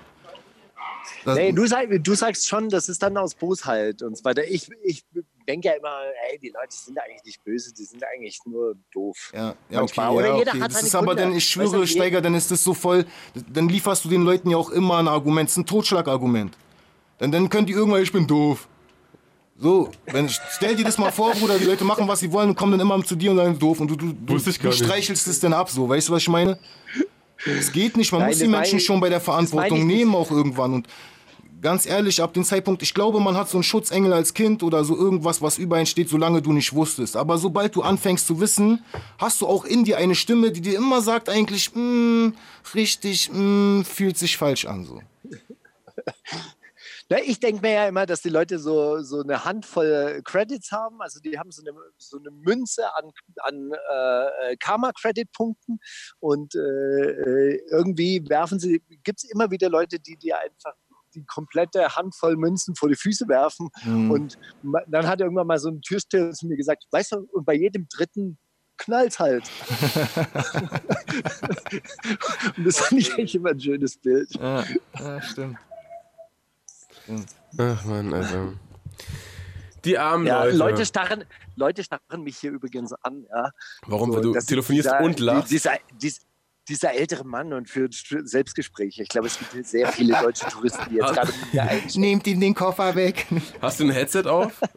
Das, 1.24 1.38
Nee, 1.38 1.52
du, 1.52 1.66
sag, 1.68 1.88
du 2.04 2.16
sagst 2.16 2.48
schon, 2.48 2.70
das 2.70 2.90
ist 2.90 3.02
dann 3.02 3.16
aus 3.16 3.36
Bosheit 3.36 4.02
und 4.02 4.18
so 4.18 4.24
weiter. 4.26 4.44
Ich, 4.46 4.70
ich 4.84 5.04
denke 5.48 5.68
ja 5.70 5.74
immer, 5.76 6.02
ey, 6.32 6.38
die 6.40 6.50
Leute 6.50 6.68
sind 6.76 6.98
eigentlich 7.00 7.24
nicht 7.26 7.44
böse, 7.44 7.74
die 7.74 7.84
sind 7.84 8.04
eigentlich 8.04 8.40
nur 8.46 8.76
doof. 8.94 9.32
Ja, 9.34 9.56
ja, 9.70 9.82
okay. 9.82 10.08
Oder 10.10 10.28
ja, 10.28 10.38
jeder 10.38 10.52
okay. 10.52 10.62
hat 10.62 10.72
Das 10.74 10.84
ist 10.84 10.96
aber 10.96 11.16
dann, 11.16 11.30
ich 11.32 11.36
Weißt 11.38 11.48
schwöre, 11.48 11.72
du, 11.78 11.82
je- 11.82 11.88
Steiger, 11.88 12.22
dann 12.22 12.36
ist 12.36 12.52
das 12.52 12.64
so 12.64 12.74
voll, 12.74 13.06
dann 13.52 13.70
lieferst 13.70 14.06
du 14.06 14.10
den 14.10 14.24
Leuten 14.24 14.50
ja 14.50 14.58
auch 14.58 14.70
immer 14.70 14.98
ein 14.98 15.08
Argument. 15.08 15.48
Das 15.50 15.54
ist 15.54 15.58
ein 15.58 15.66
Totschlagargument. 15.66 16.58
Dann, 17.18 17.32
dann 17.32 17.50
können 17.50 17.68
die 17.68 17.74
irgendwann, 17.74 18.02
ich 18.02 18.12
bin 18.12 18.26
doof. 18.28 18.68
So, 19.58 19.92
wenn, 20.08 20.28
stell 20.28 20.76
dir 20.76 20.84
das 20.86 20.98
mal 20.98 21.12
vor, 21.12 21.34
Bruder, 21.34 21.60
die 21.60 21.66
Leute 21.66 21.84
machen, 21.84 22.08
was 22.08 22.20
sie 22.20 22.32
wollen 22.32 22.50
und 22.50 22.56
kommen 22.56 22.72
dann 22.72 22.80
immer 22.82 23.04
zu 23.04 23.16
dir 23.16 23.30
und 23.30 23.38
sagen, 23.38 23.60
doof. 23.60 23.80
Und 23.80 23.90
du, 23.92 23.96
du, 23.96 24.14
du, 24.14 24.38
du 24.40 24.72
streichelst 24.72 25.28
es 25.28 25.40
dann 25.40 25.54
ab, 25.54 25.70
so. 25.70 25.88
Weißt 25.88 26.10
du, 26.10 26.14
was 26.14 26.24
ich 26.24 26.30
meine? 26.30 26.58
Es 27.46 27.72
geht 27.72 27.96
nicht, 27.96 28.12
man 28.12 28.22
Nein, 28.22 28.30
muss 28.32 28.40
die 28.40 28.48
Menschen 28.48 28.80
schon 28.80 29.00
bei 29.00 29.10
der 29.10 29.22
Verantwortung 29.22 29.80
ich 29.80 29.84
nicht. 29.86 29.98
nehmen, 29.98 30.16
auch 30.16 30.32
irgendwann. 30.32 30.74
Und 30.74 30.88
ganz 31.62 31.86
ehrlich, 31.86 32.22
ab 32.22 32.34
dem 32.34 32.44
Zeitpunkt, 32.44 32.82
ich 32.82 32.94
glaube, 32.94 33.20
man 33.20 33.36
hat 33.36 33.50
so 33.50 33.58
einen 33.58 33.64
Schutzengel 33.64 34.14
als 34.14 34.34
Kind 34.34 34.64
oder 34.64 34.84
so 34.84 34.96
irgendwas, 34.98 35.42
was 35.42 35.58
über 35.58 35.78
einen 35.78 35.86
steht, 35.86 36.10
solange 36.10 36.42
du 36.42 36.52
nicht 36.54 36.74
wusstest. 36.74 37.16
Aber 37.16 37.38
sobald 37.38 37.76
du 37.76 37.82
anfängst 37.82 38.28
zu 38.28 38.40
wissen, 38.40 38.84
hast 39.18 39.42
du 39.42 39.48
auch 39.48 39.66
in 39.66 39.84
dir 39.84 39.98
eine 39.98 40.16
Stimme, 40.16 40.52
die 40.52 40.62
dir 40.62 40.78
immer 40.78 41.02
sagt 41.02 41.30
eigentlich, 41.30 41.74
"Mm, 41.76 42.30
richtig, 42.74 43.30
mm, 43.32 43.82
fühlt 43.84 44.18
sich 44.18 44.38
falsch 44.38 44.66
an. 44.66 44.86
So. 44.86 45.02
Na, 47.10 47.18
ich 47.22 47.42
denke 47.42 47.62
mir 47.62 47.74
ja 47.74 47.88
immer, 47.90 48.06
dass 48.06 48.22
die 48.22 48.30
Leute 48.30 48.58
so, 48.58 49.02
so 49.02 49.22
eine 49.22 49.44
Handvoll 49.44 50.22
Credits 50.24 50.72
haben. 50.72 51.02
Also 51.02 51.20
die 51.20 51.38
haben 51.38 51.52
so 51.52 51.62
eine, 51.62 51.78
so 51.98 52.18
eine 52.18 52.32
Münze 52.32 52.84
an, 52.96 53.12
an 53.42 53.72
äh, 53.74 54.56
Karma-Credit-Punkten 54.56 55.80
und 56.20 56.56
äh, 56.56 56.60
äh, 56.60 57.62
irgendwie 57.70 58.24
werfen 58.30 58.60
sie, 58.60 58.82
gibt 59.04 59.24
es 59.24 59.30
immer 59.30 59.52
wieder 59.52 59.70
Leute, 59.70 60.00
die 60.00 60.16
dir 60.16 60.40
einfach 60.40 60.74
die 61.16 61.24
komplette 61.26 61.96
Handvoll 61.96 62.36
Münzen 62.38 62.76
vor 62.76 62.90
die 62.90 62.96
Füße 62.96 63.28
werfen. 63.28 63.70
Und 63.86 64.38
ma- 64.64 64.82
dann 64.88 65.08
hat 65.08 65.22
irgendwann 65.22 65.48
mal 65.48 65.60
so 65.60 65.70
ein 65.70 65.82
Türsteher 65.82 66.32
zu 66.32 66.48
mir 66.48 66.58
gesagt, 66.58 66.86
weißt 66.92 67.12
du, 67.14 67.28
und 67.32 67.46
bei 67.46 67.56
jedem 67.56 67.88
dritten 67.90 68.38
knallt 68.78 69.20
halt. 69.20 69.44
und 72.58 72.66
das 72.66 72.78
fand 72.80 73.02
ich 73.02 73.12
eigentlich 73.14 73.36
immer 73.36 73.52
ein 73.52 73.60
schönes 73.60 73.98
Bild. 73.98 74.34
Ja, 74.36 74.64
ja 75.00 75.22
stimmt. 75.22 75.58
Ach 77.58 77.86
man, 77.86 78.14
also. 78.14 78.54
Die 79.84 79.98
armen 79.98 80.28
Ja, 80.28 80.44
Leute. 80.44 80.58
Leute 80.58 80.86
starren, 80.86 81.24
Leute 81.56 81.84
starren 81.84 82.22
mich 82.24 82.38
hier 82.38 82.52
übrigens 82.52 82.94
an. 82.94 83.26
Ja. 83.30 83.50
Warum? 83.88 84.14
Weil 84.14 84.22
du 84.22 84.34
telefonierst 84.34 84.90
dieser, 84.90 85.02
und 85.02 85.20
lachst? 85.20 85.52
Dieser, 85.52 85.72
dies- 86.00 86.22
dieser 86.72 86.94
ältere 86.94 87.24
Mann 87.26 87.54
und 87.54 87.70
für 87.70 87.90
Selbstgespräche. 87.92 89.04
Ich 89.04 89.10
glaube, 89.10 89.28
es 89.28 89.38
gibt 89.38 89.68
sehr 89.68 89.88
viele 89.92 90.20
deutsche 90.22 90.46
Touristen, 90.46 90.84
die 90.90 90.96
jetzt 90.96 91.14
gerade 91.14 91.32
einsteigen. 91.54 92.02
Nehmt 92.02 92.28
ihm 92.28 92.40
den 92.40 92.56
Koffer 92.56 92.96
weg. 92.96 93.28
Hast 93.62 93.80
du 93.80 93.84
ein 93.86 93.92
Headset 93.92 94.24
auf? 94.26 94.60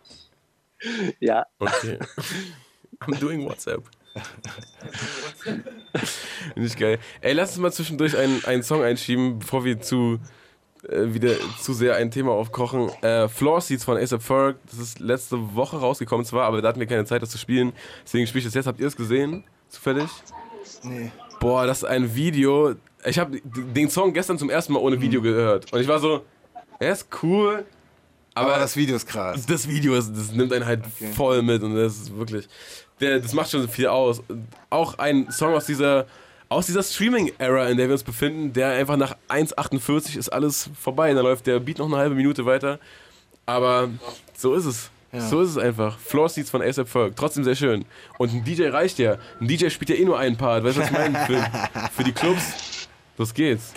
Ja, 1.19 1.47
Okay. 1.61 1.99
I'm 3.01 3.19
doing 3.19 3.43
WhatsApp. 3.47 3.83
Nicht 6.57 6.79
geil. 6.79 6.99
Ey, 7.23 7.33
lass 7.33 7.51
uns 7.53 7.59
mal 7.59 7.73
zwischendurch 7.73 8.17
einen, 8.19 8.45
einen 8.45 8.63
Song 8.63 8.83
einschieben, 8.83 9.39
bevor 9.39 9.65
wir 9.65 9.81
zu 9.81 10.19
äh, 10.89 11.15
wieder 11.15 11.33
zu 11.59 11.73
sehr 11.73 11.97
ein 11.97 12.11
Thema 12.11 12.33
aufkochen. 12.33 12.91
Äh, 13.03 13.29
Floor 13.29 13.63
Seats 13.63 13.85
von 13.85 13.97
ASAP 13.97 14.23
Ferg, 14.23 14.57
das 14.71 14.79
ist 14.79 15.01
letzte 15.01 15.55
Woche 15.55 15.79
rausgekommen 15.79 16.27
zwar, 16.27 16.45
aber 16.45 16.61
da 16.61 16.69
hatten 16.69 16.81
wir 16.81 16.87
keine 16.87 17.07
Zeit, 17.07 17.23
das 17.23 17.31
zu 17.31 17.39
spielen. 17.39 17.73
Deswegen 18.05 18.27
spiele 18.27 18.41
ich 18.41 18.45
das 18.45 18.55
jetzt. 18.55 18.67
Habt 18.67 18.81
ihr 18.81 18.87
es 18.87 18.97
gesehen? 18.97 19.45
Zufällig? 19.71 20.11
Nee. 20.83 21.11
Boah, 21.45 21.67
das 21.67 21.79
ist 21.79 21.85
ein 21.85 22.15
Video. 22.15 22.75
Ich 23.05 23.19
habe 23.19 23.39
den 23.45 23.91
Song 23.91 24.15
gestern 24.15 24.39
zum 24.39 24.49
ersten 24.49 24.73
Mal 24.73 24.79
ohne 24.79 24.99
Video 24.99 25.21
gehört. 25.21 25.71
Und 25.75 25.79
ich 25.79 25.87
war 25.87 25.99
so, 25.99 26.25
er 26.79 26.93
ist 26.93 27.07
cool, 27.23 27.67
aber, 28.35 28.55
Aber 28.55 28.61
das 28.61 28.75
Video 28.77 28.97
ist 28.97 29.07
krass. 29.07 29.45
das 29.45 29.69
Video, 29.69 29.95
ist, 29.95 30.11
das 30.17 30.33
nimmt 30.33 30.55
einen 30.55 30.65
halt 30.65 30.85
voll 31.15 31.43
mit 31.43 31.63
und 31.63 31.77
das 31.77 31.99
ist 31.99 32.17
wirklich, 32.17 32.49
der, 32.99 33.21
das 33.21 33.35
macht 33.35 33.51
schon 33.51 33.69
viel 33.69 33.89
aus. 33.89 34.23
Auch 34.71 34.97
ein 34.97 35.31
Song 35.31 35.53
aus 35.53 35.67
dieser, 35.67 36.07
aus 36.49 36.65
dieser 36.65 36.83
Streaming-Era, 36.83 37.69
in 37.69 37.77
der 37.77 37.89
wir 37.89 37.93
uns 37.93 38.05
befinden, 38.05 38.55
der 38.55 38.71
einfach 38.71 38.97
nach 38.97 39.15
1,48 39.29 40.17
ist 40.17 40.31
alles 40.31 40.71
vorbei. 40.81 41.13
Da 41.13 41.21
läuft 41.21 41.47
der 41.47 41.61
Beat 41.61 41.79
noch 41.79 41.87
eine 41.87 41.99
halbe 41.99 42.15
Minute 42.15 42.47
weiter. 42.47 42.79
Aber 43.45 43.91
so 44.35 44.55
ist 44.55 44.65
es. 44.65 44.91
So 45.19 45.41
ist 45.43 45.51
es 45.51 45.59
einfach. 45.59 45.99
Floor 45.99 46.29
Seats 46.29 46.51
von 46.51 46.61
ASAP 46.63 46.89
Ferg. 46.89 47.17
Trotzdem 47.17 47.45
sehr 47.45 47.55
schön. 47.55 47.85
Und 48.19 48.33
ein 48.33 48.45
DJ 48.45 48.69
reicht 48.69 48.99
ja. 48.99 49.17
Ein 49.41 49.47
DJ 49.47 49.69
spielt 49.69 49.91
ja 49.91 49.97
eh 49.97 50.05
nur 50.05 50.19
einen 50.19 50.37
Part. 50.37 50.65
Weißt 50.65 50.77
du, 50.77 50.81
was 50.81 50.91
ich 50.91 50.97
meine? 50.97 51.19
Für, 51.27 51.91
für 51.93 52.05
die 52.05 52.13
Clubs. 52.13 52.89
Los 53.17 53.33
geht's. 53.33 53.73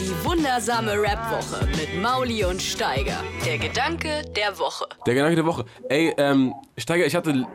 Die 0.00 0.24
wundersame 0.24 0.92
Rap-Woche 0.92 1.66
mit 1.66 2.02
Mauli 2.02 2.44
und 2.44 2.60
Steiger. 2.60 3.22
Der 3.44 3.58
Gedanke 3.58 4.22
der 4.36 4.58
Woche. 4.58 4.86
Der 5.06 5.14
Gedanke 5.14 5.36
der 5.36 5.46
Woche. 5.46 5.64
Ey, 5.88 6.12
ähm, 6.18 6.52
Steiger, 6.76 7.06
ich 7.06 7.14
hatte 7.14 7.46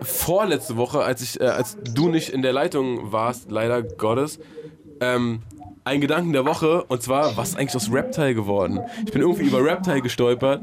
vorletzte 0.00 0.76
Woche, 0.76 1.02
als 1.02 1.20
ich, 1.20 1.40
äh, 1.40 1.44
als 1.44 1.76
du 1.82 2.08
nicht 2.08 2.30
in 2.30 2.40
der 2.40 2.54
Leitung 2.54 3.12
warst, 3.12 3.50
leider 3.50 3.82
Gottes, 3.82 4.38
ähm, 5.00 5.42
einen 5.84 6.00
Gedanken 6.00 6.32
der 6.32 6.46
Woche 6.46 6.84
und 6.84 7.02
zwar, 7.02 7.36
was 7.36 7.50
ist 7.50 7.56
eigentlich 7.56 7.76
aus 7.76 7.92
Reptile 7.92 8.34
geworden? 8.34 8.80
Ich 9.04 9.12
bin 9.12 9.20
irgendwie 9.20 9.44
über 9.44 9.62
Reptile 9.62 10.00
gestolpert 10.00 10.62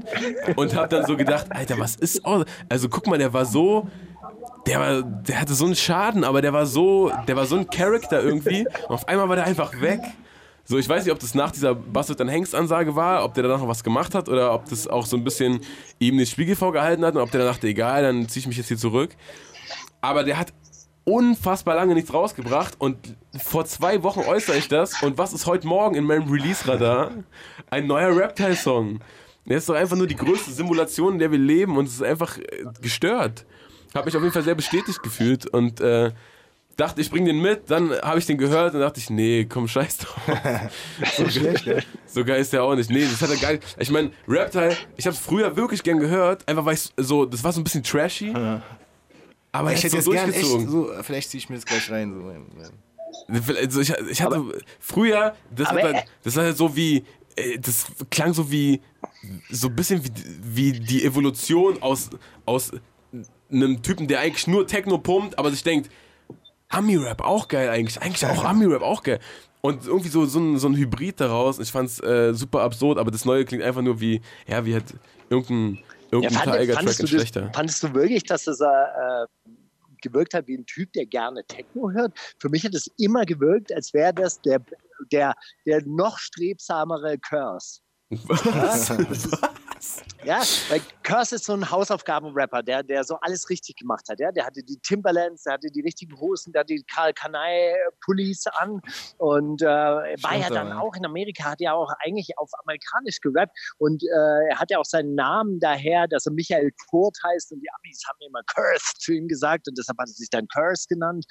und 0.55 0.75
hab 0.75 0.89
dann 0.89 1.05
so 1.05 1.15
gedacht, 1.15 1.47
Alter, 1.51 1.77
was 1.79 1.95
ist 1.95 2.25
aus? 2.25 2.45
Also 2.69 2.89
guck 2.89 3.07
mal, 3.07 3.19
der 3.19 3.31
war 3.31 3.45
so, 3.45 3.87
der 4.65 4.79
war, 4.79 5.01
der 5.03 5.41
hatte 5.41 5.53
so 5.53 5.65
einen 5.65 5.75
Schaden, 5.75 6.23
aber 6.23 6.41
der 6.41 6.53
war 6.53 6.65
so, 6.65 7.11
der 7.27 7.35
war 7.35 7.45
so 7.45 7.55
ein 7.55 7.69
Charakter 7.69 8.21
irgendwie 8.21 8.65
und 8.87 8.95
auf 8.95 9.07
einmal 9.07 9.29
war 9.29 9.35
der 9.35 9.45
einfach 9.45 9.79
weg. 9.79 10.01
So, 10.63 10.77
ich 10.77 10.87
weiß 10.87 11.03
nicht, 11.05 11.13
ob 11.13 11.19
das 11.19 11.35
nach 11.35 11.51
dieser 11.51 11.75
Bastard 11.75 12.19
dann 12.19 12.29
Hengst-Ansage 12.29 12.95
war, 12.95 13.23
ob 13.23 13.33
der 13.33 13.43
danach 13.43 13.59
noch 13.59 13.67
was 13.67 13.83
gemacht 13.83 14.15
hat 14.15 14.29
oder 14.29 14.53
ob 14.53 14.69
das 14.69 14.87
auch 14.87 15.05
so 15.05 15.17
ein 15.17 15.23
bisschen 15.23 15.59
ihm 15.99 16.17
den 16.17 16.25
Spiegel 16.25 16.55
vorgehalten 16.55 17.03
hat 17.03 17.15
und 17.15 17.21
ob 17.21 17.31
der 17.31 17.41
dann 17.41 17.49
dachte, 17.49 17.67
egal, 17.67 18.03
dann 18.03 18.27
ziehe 18.29 18.41
ich 18.41 18.47
mich 18.47 18.57
jetzt 18.57 18.67
hier 18.67 18.77
zurück. 18.77 19.11
Aber 20.01 20.23
der 20.23 20.39
hat 20.39 20.53
unfassbar 21.11 21.75
lange 21.75 21.93
nichts 21.93 22.13
rausgebracht 22.13 22.75
und 22.79 23.15
vor 23.37 23.65
zwei 23.65 24.01
Wochen 24.03 24.21
äußere 24.21 24.57
ich 24.57 24.69
das 24.69 25.03
und 25.03 25.17
was 25.17 25.33
ist 25.33 25.45
heute 25.45 25.67
Morgen 25.67 25.95
in 25.95 26.05
meinem 26.05 26.31
Release-Radar? 26.31 27.11
Ein 27.69 27.87
neuer 27.87 28.15
Reptile-Song. 28.15 29.01
Der 29.45 29.57
ist 29.57 29.67
doch 29.67 29.75
einfach 29.75 29.97
nur 29.97 30.07
die 30.07 30.15
größte 30.15 30.51
Simulation, 30.51 31.13
in 31.13 31.19
der 31.19 31.31
wir 31.31 31.39
leben 31.39 31.75
und 31.75 31.85
es 31.87 31.95
ist 31.95 32.03
einfach 32.03 32.37
äh, 32.37 32.63
gestört. 32.81 33.45
Habe 33.93 34.05
mich 34.05 34.15
auf 34.15 34.21
jeden 34.21 34.33
Fall 34.33 34.43
sehr 34.43 34.55
bestätigt 34.55 35.03
gefühlt 35.03 35.47
und 35.47 35.81
äh, 35.81 36.11
dachte, 36.77 37.01
ich 37.01 37.11
bring 37.11 37.25
den 37.25 37.41
mit, 37.41 37.69
dann 37.69 37.91
habe 38.01 38.19
ich 38.19 38.25
den 38.25 38.37
gehört 38.37 38.73
und 38.73 38.79
dachte 38.79 38.99
ich, 39.01 39.09
nee, 39.09 39.45
komm, 39.45 39.67
scheiß 39.67 39.97
drauf. 39.97 40.21
so, 41.17 41.23
geil, 41.41 41.83
so 42.05 42.23
geil 42.23 42.39
ist 42.39 42.53
der 42.53 42.63
auch 42.63 42.75
nicht. 42.75 42.89
Nee, 42.89 43.03
das 43.03 43.21
hat 43.21 43.31
er 43.31 43.35
geil. 43.35 43.59
Ich 43.79 43.91
meine, 43.91 44.11
Reptile, 44.29 44.77
ich 44.95 45.05
habe 45.05 45.15
es 45.15 45.21
früher 45.21 45.57
wirklich 45.57 45.83
gern 45.83 45.99
gehört, 45.99 46.47
einfach 46.47 46.63
weil 46.63 46.75
ich 46.75 46.89
so, 46.95 47.25
das 47.25 47.43
war 47.43 47.51
so 47.51 47.59
ein 47.59 47.65
bisschen 47.65 47.83
trashy. 47.83 48.31
Aber 49.51 49.71
Ich 49.73 49.77
hätte 49.83 49.87
ist 49.87 49.93
jetzt 49.93 50.05
so 50.05 50.11
gern 50.11 50.31
echt 50.31 50.45
so, 50.45 50.91
vielleicht 51.01 51.29
ziehe 51.29 51.39
ich 51.39 51.49
mir 51.49 51.55
das 51.57 51.65
gleich 51.65 51.89
rein. 51.91 52.13
So. 53.27 53.53
Also 53.53 53.81
ich, 53.81 53.89
ich 54.09 54.21
hatte 54.21 54.43
früher, 54.79 55.35
das, 55.53 55.67
Aber 55.67 55.83
hat, 55.83 55.93
er- 55.95 56.05
das 56.23 56.35
war 56.37 56.45
halt 56.45 56.57
so 56.57 56.75
wie, 56.75 57.03
äh, 57.35 57.57
das 57.59 57.85
klang 58.09 58.33
so 58.33 58.49
wie, 58.51 58.81
so 59.49 59.67
ein 59.67 59.75
bisschen 59.75 60.03
wie, 60.05 60.11
wie 60.41 60.79
die 60.79 61.03
Evolution 61.03 61.81
aus, 61.81 62.09
aus 62.45 62.71
einem 63.51 63.81
Typen, 63.81 64.07
der 64.07 64.21
eigentlich 64.21 64.47
nur 64.47 64.65
Techno 64.65 64.97
pumpt, 64.97 65.37
aber 65.37 65.51
sich 65.51 65.63
denkt, 65.63 65.89
Ami-Rap 66.69 67.21
auch 67.21 67.49
geil 67.49 67.69
eigentlich, 67.69 68.01
eigentlich 68.01 68.25
auch 68.25 68.45
Ami-Rap 68.45 68.81
auch 68.81 69.03
geil. 69.03 69.19
Und 69.59 69.85
irgendwie 69.85 70.09
so, 70.09 70.25
so, 70.25 70.39
ein, 70.39 70.57
so 70.57 70.67
ein 70.69 70.75
Hybrid 70.75 71.19
daraus. 71.19 71.59
Ich 71.59 71.71
fand's 71.71 71.99
äh, 71.99 72.33
super 72.33 72.61
absurd, 72.61 72.97
aber 72.97 73.11
das 73.11 73.25
Neue 73.25 73.45
klingt 73.45 73.63
einfach 73.63 73.81
nur 73.81 73.99
wie, 73.99 74.21
ja, 74.47 74.65
wie 74.65 74.73
halt 74.73 74.85
irgendein, 75.29 75.79
Ja, 76.11 76.17
irgendein 76.17 76.33
fand, 76.33 76.51
Tiger-Track 76.57 76.75
fandest, 76.75 76.99
in 76.99 77.05
du 77.05 77.11
das, 77.11 77.21
schlechter. 77.21 77.51
fandest 77.53 77.83
du 77.83 77.93
wirklich, 77.93 78.23
dass 78.23 78.43
das 78.43 78.59
äh, 78.59 79.25
gewirkt 80.01 80.33
hat 80.33 80.47
wie 80.47 80.57
ein 80.57 80.65
Typ, 80.65 80.91
der 80.93 81.05
gerne 81.05 81.43
Techno 81.45 81.91
hört? 81.91 82.13
Für 82.39 82.49
mich 82.49 82.65
hat 82.65 82.73
es 82.73 82.87
immer 82.97 83.25
gewirkt, 83.25 83.73
als 83.73 83.93
wäre 83.93 84.13
das 84.13 84.41
der, 84.41 84.61
der, 85.11 85.33
der 85.65 85.81
noch 85.85 86.17
strebsamere 86.17 87.17
Curse. 87.19 87.79
Was? 88.27 90.01
Ja, 90.23 90.41
weil 90.69 90.81
Curse 91.01 91.35
ist 91.35 91.45
so 91.45 91.53
ein 91.53 91.69
Hausaufgaben-Rapper, 91.69 92.61
der, 92.61 92.83
der 92.83 93.03
so 93.03 93.15
alles 93.21 93.49
richtig 93.49 93.77
gemacht 93.77 94.07
hat. 94.09 94.19
Ja? 94.19 94.31
Der 94.31 94.45
hatte 94.45 94.61
die 94.61 94.77
Timberlands, 94.77 95.43
der 95.43 95.53
hatte 95.53 95.69
die 95.71 95.81
richtigen 95.81 96.19
Hosen, 96.19 96.51
der 96.53 96.59
hatte 96.61 96.75
die 96.75 96.83
Karl 96.83 97.13
Kanai-Pullis 97.13 98.45
an 98.47 98.81
und 99.17 99.61
äh, 99.61 99.65
war 99.65 100.35
ja 100.35 100.49
dann 100.49 100.73
auch 100.73 100.93
in 100.95 101.05
Amerika, 101.05 101.45
hat 101.45 101.61
ja 101.61 101.73
auch 101.73 101.91
eigentlich 102.05 102.37
auf 102.37 102.51
amerikanisch 102.63 103.19
gerappt 103.21 103.57
und 103.79 104.03
äh, 104.03 104.49
er 104.49 104.59
hat 104.59 104.69
ja 104.69 104.77
auch 104.77 104.85
seinen 104.85 105.15
Namen 105.15 105.59
daher, 105.59 106.07
dass 106.07 106.27
er 106.27 106.33
Michael 106.33 106.71
Kurt 106.89 107.17
heißt 107.23 107.51
und 107.53 107.61
die 107.61 107.69
Amis 107.71 108.03
haben 108.07 108.19
immer 108.27 108.41
Curse 108.45 108.93
zu 108.99 109.13
ihm 109.13 109.27
gesagt 109.27 109.67
und 109.67 109.77
deshalb 109.77 109.97
hat 109.97 110.09
er 110.09 110.13
sich 110.13 110.29
dann 110.29 110.47
Curse 110.49 110.85
genannt. 110.87 111.25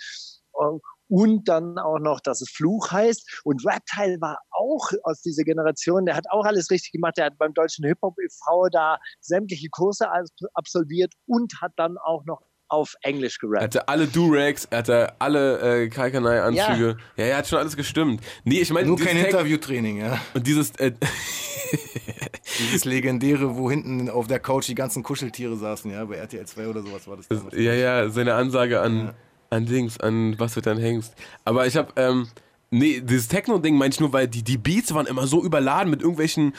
Und 0.52 0.82
und 1.10 1.48
dann 1.48 1.76
auch 1.78 1.98
noch, 1.98 2.20
dass 2.20 2.40
es 2.40 2.50
Fluch 2.50 2.90
heißt. 2.90 3.42
Und 3.44 3.66
Reptile 3.66 4.20
war 4.20 4.38
auch 4.50 4.90
aus 5.02 5.20
dieser 5.20 5.42
Generation, 5.42 6.06
der 6.06 6.16
hat 6.16 6.24
auch 6.30 6.44
alles 6.44 6.70
richtig 6.70 6.92
gemacht. 6.92 7.16
Der 7.18 7.26
hat 7.26 7.38
beim 7.38 7.52
Deutschen 7.52 7.84
Hip-Hop 7.84 8.16
e.V. 8.18 8.68
da 8.70 8.98
sämtliche 9.20 9.68
Kurse 9.70 10.06
absolviert 10.54 11.12
und 11.26 11.60
hat 11.60 11.72
dann 11.76 11.98
auch 11.98 12.24
noch 12.24 12.42
auf 12.68 12.94
Englisch 13.02 13.38
gerappt. 13.38 13.60
Er 13.60 13.64
hatte 13.64 13.88
alle 13.88 14.06
Durags, 14.06 14.66
er 14.70 14.78
hatte 14.78 15.20
alle 15.20 15.82
äh, 15.82 15.88
Kaikanai-Anzüge. 15.88 16.96
Ja. 17.16 17.24
ja, 17.24 17.30
er 17.30 17.36
hat 17.38 17.48
schon 17.48 17.58
alles 17.58 17.76
gestimmt. 17.76 18.22
Nee, 18.44 18.60
ich 18.60 18.70
meine, 18.70 18.86
Nur 18.86 18.98
kein 18.98 19.16
Interviewtraining, 19.16 19.98
ja. 19.98 20.20
Und 20.34 20.46
dieses. 20.46 20.70
Äh, 20.76 20.92
dieses 22.58 22.84
legendäre, 22.84 23.56
wo 23.56 23.70
hinten 23.70 24.08
auf 24.08 24.26
der 24.28 24.38
Couch 24.38 24.68
die 24.68 24.74
ganzen 24.74 25.02
Kuscheltiere 25.02 25.56
saßen, 25.56 25.90
ja, 25.90 26.04
bei 26.04 26.16
RTL 26.16 26.46
2 26.46 26.68
oder 26.68 26.82
sowas 26.82 27.08
war 27.08 27.16
das. 27.16 27.28
das 27.28 27.42
ja, 27.52 27.74
ja, 27.74 28.08
seine 28.10 28.34
Ansage 28.34 28.80
an, 28.80 28.98
ja. 28.98 29.14
An 29.50 29.66
Dings, 29.66 29.98
an 30.00 30.38
was 30.38 30.56
wird 30.56 30.66
dann 30.66 30.78
hängst. 30.78 31.14
Aber 31.44 31.66
ich 31.66 31.76
habe. 31.76 31.92
Ähm, 31.96 32.28
Nee, 32.72 33.00
dieses 33.00 33.26
Techno-Ding 33.26 33.76
meine 33.76 33.92
ich 33.92 33.98
nur, 33.98 34.12
weil 34.12 34.28
die, 34.28 34.44
die 34.44 34.56
Beats 34.56 34.94
waren 34.94 35.06
immer 35.06 35.26
so 35.26 35.42
überladen 35.42 35.90
mit 35.90 36.02
irgendwelchen 36.02 36.54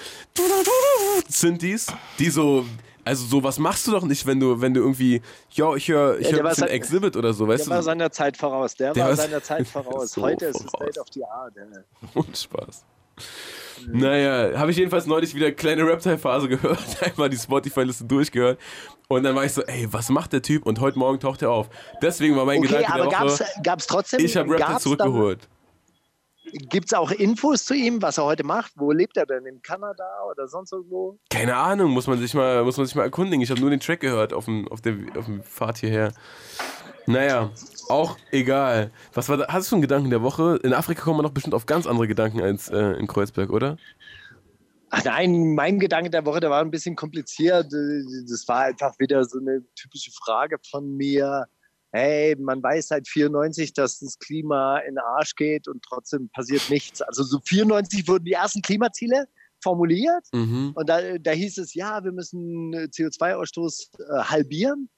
Synthes, 1.30 1.88
die 2.20 2.30
so 2.30 2.66
also 3.04 3.26
so 3.26 3.44
was 3.44 3.58
machst 3.58 3.88
du 3.88 3.92
doch 3.92 4.04
nicht, 4.04 4.26
wenn 4.26 4.40
du, 4.40 4.62
wenn 4.62 4.74
du 4.74 4.82
irgendwie, 4.82 5.22
ja, 5.52 5.76
ich 5.76 5.88
höre 5.88 6.20
ich 6.20 6.30
ja, 6.30 6.34
hör 6.34 6.44
ein 6.46 6.50
bisschen 6.50 6.68
Exhibit 6.68 7.16
oder 7.16 7.34
so, 7.34 7.48
weißt 7.48 7.62
der 7.62 7.66
du? 7.66 7.70
Der 7.70 7.76
war 7.78 7.84
seiner 7.84 8.12
Zeit 8.12 8.38
voraus, 8.38 8.76
der, 8.76 8.94
der 8.94 9.06
war 9.06 9.16
seiner 9.16 9.42
Zeit 9.44 9.68
voraus. 9.68 10.12
So 10.12 10.22
Heute 10.22 10.52
voraus. 10.52 10.62
ist 10.62 10.66
es 10.66 10.72
State 10.72 11.00
of 11.00 11.08
the 11.14 11.24
Art. 11.24 11.54
Und 12.14 12.38
Spaß. 12.38 12.84
Naja, 13.88 14.58
habe 14.60 14.72
ich 14.72 14.78
jedenfalls 14.78 15.06
neulich 15.06 15.34
wieder 15.36 15.52
kleine 15.52 15.86
Reptile-Phase 15.86 16.48
gehört, 16.48 16.80
einmal 17.02 17.30
die 17.30 17.38
Spotify-Liste 17.38 18.06
durchgehört 18.06 18.60
und 19.08 19.24
dann 19.24 19.36
war 19.36 19.46
ich 19.46 19.54
so, 19.54 19.62
ey, 19.64 19.88
was 19.92 20.10
macht 20.10 20.34
der 20.34 20.42
Typ? 20.42 20.66
Und 20.66 20.80
heute 20.80 20.98
Morgen 20.98 21.20
taucht 21.20 21.42
er 21.42 21.52
auf. 21.52 21.70
Deswegen 22.02 22.36
war 22.36 22.46
mein 22.46 22.60
okay, 22.60 22.68
Gedanke 22.68 22.94
aber 22.94 23.10
der 23.10 23.20
Woche, 23.20 23.38
gab's, 23.38 23.44
gab's 23.64 23.88
trotzdem, 23.88 24.24
ich 24.24 24.38
habe 24.38 24.52
Reptile 24.52 24.80
zurückgeholt. 24.80 25.48
Gibt 26.54 26.88
es 26.88 26.94
auch 26.94 27.12
Infos 27.12 27.66
zu 27.66 27.74
ihm, 27.74 28.02
was 28.02 28.18
er 28.18 28.26
heute 28.26 28.44
macht? 28.44 28.74
Wo 28.76 28.92
lebt 28.92 29.16
er 29.16 29.26
denn? 29.26 29.46
In 29.46 29.62
Kanada 29.62 30.04
oder 30.30 30.48
sonst 30.48 30.74
irgendwo? 30.74 31.18
Keine 31.30 31.56
Ahnung, 31.56 31.92
muss 31.92 32.08
man 32.08 32.20
sich 32.20 32.34
mal, 32.34 32.64
muss 32.64 32.78
man 32.78 32.86
sich 32.86 32.96
mal 32.96 33.04
erkundigen. 33.04 33.42
Ich 33.42 33.50
habe 33.52 33.62
nur 33.62 33.70
den 33.70 33.80
Track 33.80 34.02
gehört 34.02 34.34
auf 34.34 34.46
dem, 34.46 34.68
auf, 34.68 34.82
der, 34.82 34.96
auf 35.18 35.26
dem 35.26 35.44
Fahrt 35.44 35.78
hierher. 35.78 36.14
Naja, 37.06 37.52
auch 37.92 38.18
egal. 38.32 38.92
Was 39.14 39.30
war 39.30 39.38
da? 39.38 39.48
Hast 39.48 39.72
du 39.72 39.76
einen 39.76 39.82
Gedanken 39.82 40.10
der 40.10 40.22
Woche? 40.22 40.60
In 40.64 40.74
Afrika 40.74 41.04
kommt 41.04 41.18
man 41.18 41.26
doch 41.26 41.34
bestimmt 41.34 41.54
auf 41.54 41.66
ganz 41.66 41.86
andere 41.86 42.08
Gedanken 42.08 42.42
als 42.42 42.70
äh, 42.70 42.94
in 42.94 43.08
Kreuzberg, 43.08 43.50
oder? 43.50 43.78
Ach 44.90 45.04
nein, 45.06 45.56
mein 45.56 45.80
Gedanke 45.80 46.10
der 46.10 46.26
Woche, 46.26 46.40
der 46.40 46.50
war 46.50 46.62
ein 46.62 46.72
bisschen 46.72 46.96
kompliziert. 46.96 47.68
Das 47.72 48.48
war 48.48 48.66
einfach 48.66 48.98
wieder 49.00 49.24
so 49.24 49.40
eine 49.40 49.64
typische 49.76 50.12
Frage 50.12 50.58
von 50.70 50.98
mir 50.98 51.48
hey, 51.92 52.36
man 52.38 52.64
weiß 52.64 52.88
seit 52.88 53.08
94, 53.08 53.74
dass 53.74 54.00
das 54.00 54.18
Klima 54.20 54.80
in 54.80 54.96
den 54.96 55.00
Arsch 55.00 55.36
geht 55.36 55.68
und 55.68 55.84
trotzdem 55.84 56.30
passiert 56.30 56.70
nichts. 56.70 57.02
Also 57.02 57.24
so 57.24 57.40
94 57.40 58.08
wurden 58.08 58.26
die 58.26 58.34
ersten 58.34 58.62
Klimaziele 58.62 59.26
formuliert 59.62 60.26
mhm. 60.34 60.72
und 60.74 60.90
da, 60.90 61.18
da, 61.20 61.32
hieß 61.32 61.60
es, 61.60 61.74
ja, 61.74 62.04
wir 62.04 62.12
müssen 62.12 62.74
CO2-Ausstoß 62.74 63.90
äh, 64.00 64.24
halbieren. 64.24 64.90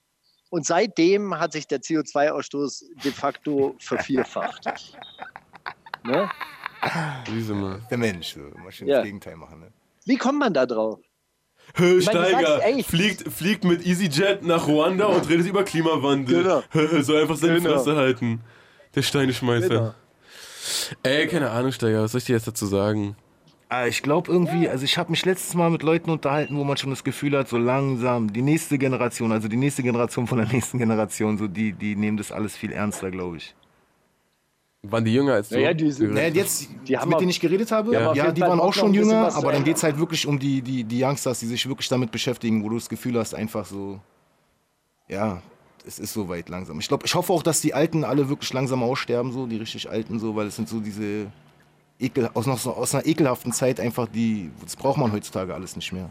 Und 0.54 0.68
seitdem 0.68 1.39
hat 1.39 1.51
sich 1.51 1.66
der 1.66 1.82
CO2-Ausstoß 1.82 2.84
de 3.04 3.12
facto 3.12 3.76
vervierfacht. 3.80 4.66
ne? 6.04 6.30
Der 7.89 7.97
Mensch, 7.97 8.36
so. 8.36 8.60
mal 8.60 8.72
schön 8.72 8.88
ja. 8.88 8.97
das 8.97 9.06
Gegenteil 9.06 9.36
machen. 9.36 9.62
Ne? 9.62 9.74
Wie 10.06 10.16
kommt 10.16 10.38
man 10.38 10.54
da 10.54 10.68
drauf? 10.68 10.99
Hö, 11.74 11.99
Steiger 11.99 12.60
sagst, 12.60 12.86
fliegt, 12.86 13.34
fliegt 13.34 13.64
mit 13.64 13.84
EasyJet 13.84 14.43
nach 14.43 14.68
Ruanda 14.68 15.08
und 15.08 15.28
redet 15.28 15.47
über 15.47 15.64
Klimawandel. 15.64 16.43
Genau. 16.43 17.01
Soll 17.01 17.24
einfach 17.24 17.38
seine 17.38 17.56
genau. 17.56 17.72
Fresse 17.72 17.95
halten. 17.95 18.41
Der 18.93 19.01
Steineschmeißer. 19.01 19.70
Genau. 19.70 19.93
Ey, 21.01 21.26
keine 21.30 21.49
Ahnung, 21.49 21.72
Steiger, 21.72 22.04
was 22.04 22.12
soll 22.12 22.20
ich 22.20 22.26
dir 22.26 22.36
jetzt 22.36 22.47
dazu 22.47 22.68
sagen? 22.68 23.16
Ah, 23.74 23.88
ich 23.88 24.03
glaube 24.03 24.32
irgendwie, 24.32 24.69
also 24.69 24.86
ich 24.86 24.99
habe 24.99 25.09
mich 25.09 25.26
letztes 25.26 25.55
Mal 25.55 25.71
mit 25.71 25.82
Leuten 25.82 26.11
unterhalten, 26.11 26.55
wo 26.57 26.63
man 26.63 26.78
schon 26.78 26.91
das 26.91 27.03
Gefühl 27.03 27.36
hat, 27.36 27.49
so 27.49 27.57
langsam, 27.57 28.32
die 28.32 28.43
nächste 28.43 28.78
Generation, 28.78 29.32
also 29.32 29.47
die 29.47 29.57
nächste 29.57 29.82
Generation 29.82 30.28
von 30.28 30.38
der 30.38 30.47
nächsten 30.47 30.78
Generation, 30.78 31.39
so 31.39 31.47
die, 31.47 31.74
die 31.74 31.95
nehmen 31.95 32.15
das 32.15 32.32
alles 32.32 32.55
viel 32.55 32.71
ernster, 32.71 33.09
glaube 33.09 33.38
ich. 33.38 33.55
Waren 34.84 35.05
die 35.05 35.13
jünger 35.15 35.34
als 35.34 35.49
du? 35.49 35.59
Ja, 35.59 35.74
die 35.74 35.89
sind, 35.89 36.13
naja, 36.13 36.28
jetzt, 36.28 36.69
die 36.88 36.95
mit 36.95 37.19
denen 37.19 37.30
ich 37.30 37.39
geredet 37.39 37.71
habe, 37.71 37.93
ja, 37.93 38.13
ja 38.13 38.32
die 38.32 38.41
waren 38.41 38.59
auch 38.59 38.74
schon 38.74 38.93
jünger, 38.93 39.34
aber 39.34 39.51
dann 39.51 39.63
geht 39.63 39.78
es 39.78 39.82
halt 39.82 39.97
wirklich 39.97 40.28
um 40.28 40.38
die, 40.38 40.61
die, 40.61 40.84
die 40.84 41.03
Youngsters, 41.03 41.39
die 41.39 41.47
sich 41.47 41.67
wirklich 41.67 41.88
damit 41.89 42.11
beschäftigen, 42.11 42.63
wo 42.63 42.69
du 42.69 42.76
das 42.76 42.89
Gefühl 42.89 43.17
hast, 43.17 43.34
einfach 43.34 43.65
so, 43.65 43.99
ja, 45.07 45.41
es 45.84 45.97
ist 45.97 46.13
so 46.13 46.30
weit 46.30 46.47
langsam. 46.47 46.80
Ich 46.80 46.88
glaube, 46.88 47.07
ich 47.07 47.15
hoffe 47.15 47.34
auch, 47.34 47.41
dass 47.41 47.59
die 47.59 47.74
Alten 47.74 48.03
alle 48.03 48.30
wirklich 48.30 48.53
langsam 48.53 48.84
aussterben, 48.84 49.32
so, 49.32 49.47
die 49.47 49.57
richtig 49.57 49.89
Alten, 49.89 50.19
so, 50.19 50.36
weil 50.36 50.45
es 50.45 50.57
sind 50.57 50.69
so 50.69 50.80
diese 50.80 51.32
Ekel, 52.04 52.30
aus, 52.34 52.45
noch 52.45 52.60
so, 52.60 52.74
aus 52.74 52.93
einer 52.93 53.06
ekelhaften 53.06 53.51
Zeit 53.51 53.80
einfach, 53.80 54.08
die, 54.08 54.51
das 54.62 54.76
braucht 54.76 54.97
man 54.97 55.12
heutzutage 55.12 55.54
alles 55.54 55.76
nicht 55.76 55.91
mehr. 55.91 56.10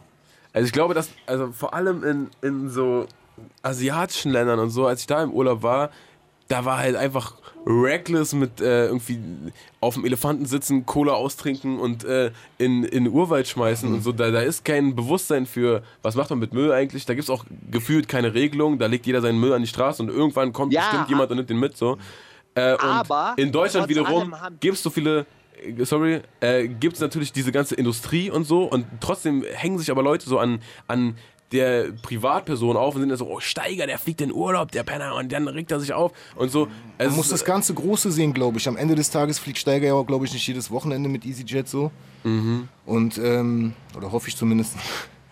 Also 0.53 0.66
ich 0.66 0.72
glaube, 0.72 0.95
dass, 0.95 1.11
also 1.26 1.53
vor 1.53 1.74
allem 1.74 2.05
in, 2.05 2.30
in 2.43 2.68
so 2.68 3.07
asiatischen 3.62 4.32
Ländern 4.32 4.59
und 4.59 4.70
so, 4.70 4.86
als 4.86 5.01
ich 5.01 5.07
da 5.07 5.22
im 5.22 5.32
Urlaub 5.32 5.62
war, 5.62 5.90
da 6.49 6.64
war 6.64 6.78
halt 6.78 6.97
einfach 6.97 7.34
reckless 7.64 8.34
mit 8.34 8.61
äh, 8.61 8.86
irgendwie 8.86 9.18
auf 9.80 9.95
dem 9.95 10.05
Elefanten 10.05 10.45
sitzen, 10.45 10.84
Cola 10.84 11.12
austrinken 11.12 11.78
und 11.78 12.05
äh, 12.05 12.32
in, 12.59 12.84
in 12.84 13.05
den 13.05 13.12
Urwald 13.12 13.49
schmeißen 13.49 13.88
mhm. 13.88 13.95
und 13.97 14.03
so. 14.03 14.12
Da, 14.12 14.30
da 14.30 14.40
ist 14.40 14.64
kein 14.64 14.95
Bewusstsein 14.95 15.47
für, 15.47 15.82
was 16.03 16.14
macht 16.14 16.28
man 16.30 16.40
mit 16.40 16.53
Müll 16.53 16.72
eigentlich. 16.72 17.07
Da 17.07 17.14
gibt 17.14 17.24
es 17.24 17.30
auch 17.30 17.45
gefühlt 17.70 18.09
keine 18.09 18.34
Regelung. 18.34 18.78
Da 18.78 18.86
legt 18.86 19.07
jeder 19.07 19.22
seinen 19.22 19.40
Müll 19.40 19.53
an 19.53 19.62
die 19.62 19.68
Straße 19.68 20.03
und 20.03 20.11
irgendwann 20.11 20.53
kommt 20.53 20.72
ja, 20.72 20.82
bestimmt 20.82 21.09
jemand 21.09 21.30
und 21.30 21.36
nimmt 21.38 21.51
den 21.51 21.59
mit. 21.59 21.76
So. 21.76 21.97
Äh, 22.55 22.76
aber 22.78 23.34
in 23.36 23.51
Deutschland 23.51 23.88
wiederum 23.88 24.34
gibt 24.61 24.76
es 24.76 24.82
so 24.82 24.90
viele 24.90 25.24
sorry, 25.84 26.20
äh, 26.40 26.68
gibt 26.68 26.94
es 26.94 27.00
natürlich 27.00 27.32
diese 27.32 27.52
ganze 27.52 27.74
Industrie 27.74 28.30
und 28.30 28.44
so 28.44 28.64
und 28.64 28.86
trotzdem 29.00 29.44
hängen 29.54 29.78
sich 29.78 29.90
aber 29.90 30.02
Leute 30.02 30.28
so 30.28 30.38
an, 30.38 30.60
an 30.86 31.16
der 31.52 31.92
Privatperson 31.92 32.76
auf 32.76 32.94
und 32.94 33.02
sind 33.02 33.10
dann 33.10 33.18
so, 33.18 33.28
oh 33.28 33.40
Steiger, 33.40 33.86
der 33.86 33.98
fliegt 33.98 34.20
in 34.20 34.32
Urlaub, 34.32 34.72
der 34.72 34.82
Penner, 34.82 35.14
und 35.14 35.30
dann 35.30 35.46
regt 35.48 35.70
er 35.70 35.80
sich 35.80 35.92
auf 35.92 36.12
und 36.34 36.50
so. 36.50 36.68
Man 36.98 37.14
muss 37.14 37.28
das 37.28 37.44
ganze 37.44 37.74
Große 37.74 38.10
sehen, 38.10 38.32
glaube 38.32 38.58
ich. 38.58 38.66
Am 38.68 38.76
Ende 38.76 38.94
des 38.94 39.10
Tages 39.10 39.38
fliegt 39.38 39.58
Steiger 39.58 39.88
ja 39.88 39.94
auch, 39.94 40.06
glaube 40.06 40.24
ich, 40.24 40.32
nicht 40.32 40.46
jedes 40.46 40.70
Wochenende 40.70 41.08
mit 41.08 41.26
EasyJet 41.26 41.68
so. 41.68 41.90
Mhm. 42.24 42.68
Und, 42.86 43.18
ähm, 43.18 43.74
oder 43.96 44.12
hoffe 44.12 44.28
ich 44.28 44.36
zumindest. 44.36 44.76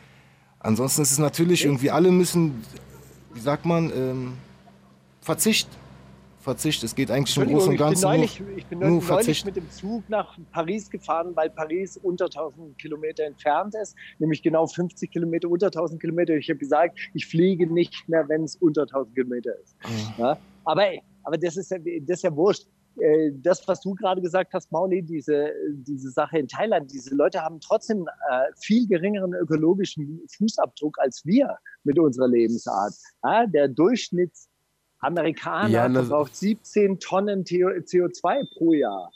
Ansonsten 0.61 1.03
ist 1.03 1.11
es 1.11 1.19
natürlich 1.19 1.65
irgendwie, 1.65 1.91
alle 1.91 2.11
müssen, 2.11 2.63
wie 3.33 3.41
sagt 3.41 3.65
man, 3.65 3.91
ähm, 3.97 4.33
Verzicht 5.23 5.69
Verzicht. 6.41 6.83
Es 6.83 6.95
geht 6.95 7.11
eigentlich 7.11 7.37
im 7.37 7.49
Großen 7.49 7.71
und 7.71 7.77
Ganzen. 7.77 8.23
Ich 8.23 8.39
bin 8.39 8.49
neulich, 8.49 8.59
ich 8.59 8.67
bin 8.67 8.79
neulich, 8.79 9.09
neulich 9.09 9.45
mit 9.45 9.57
dem 9.57 9.71
Zug 9.71 10.09
nach 10.09 10.39
Paris 10.53 10.91
gefahren, 10.91 11.33
weil 11.35 11.51
Paris 11.51 11.99
unter 12.03 12.27
1000 12.27 12.79
Kilometer 12.79 13.25
entfernt 13.25 13.75
ist, 13.75 13.95
nämlich 14.19 14.43
genau 14.43 14.67
50 14.67 15.11
Kilometer 15.11 15.49
unter 15.49 15.67
1000 15.67 16.01
Kilometer. 16.01 16.35
Ich 16.35 16.49
habe 16.49 16.59
gesagt, 16.59 16.99
ich 17.15 17.27
fliege 17.27 17.67
nicht 17.67 18.09
mehr, 18.09 18.29
wenn 18.29 18.45
es 18.45 18.57
unter 18.57 18.83
1000 18.83 19.15
Kilometer 19.15 19.53
ist. 19.63 19.77
Mhm. 19.85 20.23
Ja? 20.23 20.39
Aber, 20.65 20.87
aber 21.25 21.39
das, 21.39 21.57
ist 21.57 21.71
ja, 21.71 21.79
das 21.79 22.19
ist 22.19 22.23
ja 22.23 22.35
wurscht. 22.35 22.67
Äh, 22.99 23.33
das, 23.35 23.67
was 23.69 23.81
du 23.81 23.95
gerade 23.95 24.21
gesagt 24.21 24.53
hast, 24.53 24.71
Mauli, 24.73 25.03
diese, 25.03 25.53
diese 25.71 26.11
Sache 26.11 26.39
in 26.39 26.49
Thailand, 26.49 26.91
diese 26.93 27.15
Leute 27.15 27.41
haben 27.41 27.61
trotzdem 27.61 28.07
äh, 28.31 28.47
viel 28.61 28.87
geringeren 28.89 29.35
ökologischen 29.35 30.21
Fußabdruck 30.37 30.99
als 30.99 31.25
wir 31.25 31.57
mit 31.85 31.99
unserer 31.99 32.29
Lebensart. 32.29 32.95
Ja, 33.23 33.47
der 33.47 33.69
Durchschnitts 33.69 34.50
Amerikaner 35.01 35.69
ja, 35.69 35.91
verbraucht 35.91 36.37
17 36.37 36.99
Tonnen 37.01 37.45
CO2 37.45 38.49
pro 38.57 38.73
Jahr. 38.73 39.11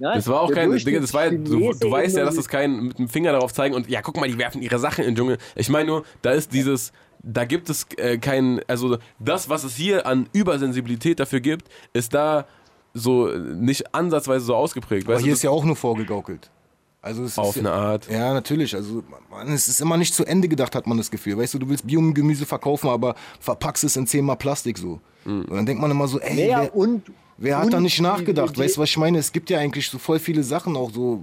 Ja, 0.00 0.14
das 0.14 0.28
war 0.28 0.42
auch 0.42 0.52
kein, 0.52 0.70
Digga, 0.70 1.00
das 1.00 1.12
war, 1.12 1.28
du, 1.28 1.72
du 1.72 1.90
weißt 1.90 2.16
ja, 2.16 2.24
dass 2.24 2.36
das 2.36 2.48
kein 2.48 2.84
mit 2.84 2.98
dem 2.98 3.08
Finger 3.08 3.32
darauf 3.32 3.52
zeigen 3.52 3.74
und 3.74 3.88
ja, 3.88 4.00
guck 4.00 4.16
mal, 4.16 4.28
die 4.28 4.38
werfen 4.38 4.62
ihre 4.62 4.78
Sachen 4.78 5.02
in 5.02 5.10
den 5.10 5.16
Dschungel. 5.16 5.38
Ich 5.56 5.68
meine 5.68 5.86
nur, 5.86 6.04
da 6.22 6.30
ist 6.30 6.52
dieses, 6.52 6.92
da 7.22 7.44
gibt 7.44 7.68
es 7.68 7.86
äh, 7.96 8.18
kein, 8.18 8.60
also 8.68 8.98
das, 9.18 9.48
was 9.48 9.64
es 9.64 9.74
hier 9.74 10.06
an 10.06 10.28
Übersensibilität 10.32 11.18
dafür 11.18 11.40
gibt, 11.40 11.68
ist 11.92 12.14
da 12.14 12.46
so 12.94 13.26
nicht 13.26 13.92
ansatzweise 13.92 14.44
so 14.44 14.54
ausgeprägt. 14.54 15.08
Aber 15.08 15.18
hier 15.18 15.32
ist 15.32 15.42
ja 15.42 15.50
auch 15.50 15.64
nur 15.64 15.76
vorgegaukelt. 15.76 16.48
Also 17.00 17.40
Auf 17.40 17.56
eine 17.56 17.70
Art. 17.70 18.08
Ja, 18.10 18.34
natürlich. 18.34 18.74
Also 18.74 19.04
man, 19.30 19.48
es 19.52 19.68
ist 19.68 19.80
immer 19.80 19.96
nicht 19.96 20.14
zu 20.14 20.24
Ende 20.24 20.48
gedacht, 20.48 20.74
hat 20.74 20.86
man 20.86 20.98
das 20.98 21.10
Gefühl. 21.10 21.38
Weißt 21.38 21.54
du, 21.54 21.58
du 21.58 21.68
willst 21.68 21.86
Biogemüse 21.86 22.44
verkaufen, 22.44 22.88
aber 22.88 23.14
verpackst 23.40 23.84
es 23.84 23.96
in 23.96 24.06
zehnmal 24.06 24.36
Plastik 24.36 24.78
so. 24.78 25.00
Mhm. 25.28 25.42
Und 25.42 25.56
dann 25.56 25.66
denkt 25.66 25.80
man 25.80 25.90
immer 25.90 26.08
so, 26.08 26.18
ey, 26.18 26.34
naja, 26.34 26.62
wer, 26.62 26.74
und, 26.74 27.02
wer 27.36 27.58
und 27.58 27.64
hat 27.64 27.72
da 27.72 27.80
nicht 27.80 28.00
nachgedacht? 28.00 28.56
Die, 28.56 28.60
weißt 28.60 28.76
du, 28.76 28.80
was 28.80 28.88
ich 28.88 28.96
meine? 28.96 29.18
Es 29.18 29.30
gibt 29.30 29.50
ja 29.50 29.58
eigentlich 29.58 29.88
so 29.88 29.98
voll 29.98 30.18
viele 30.18 30.42
Sachen 30.42 30.76
auch 30.76 30.90
so, 30.90 31.22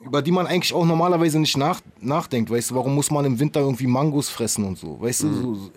über 0.00 0.22
die 0.22 0.32
man 0.32 0.46
eigentlich 0.46 0.72
auch 0.72 0.86
normalerweise 0.86 1.38
nicht 1.38 1.56
nach, 1.56 1.80
nachdenkt. 2.00 2.50
Weißt 2.50 2.70
du, 2.70 2.74
warum 2.74 2.94
muss 2.94 3.10
man 3.10 3.24
im 3.24 3.38
Winter 3.38 3.60
irgendwie 3.60 3.86
Mangos 3.86 4.28
fressen 4.28 4.64
und 4.64 4.78
so? 4.78 5.00
Weißt 5.00 5.24
mhm. 5.24 5.42
du, 5.42 5.54
so, 5.54 5.70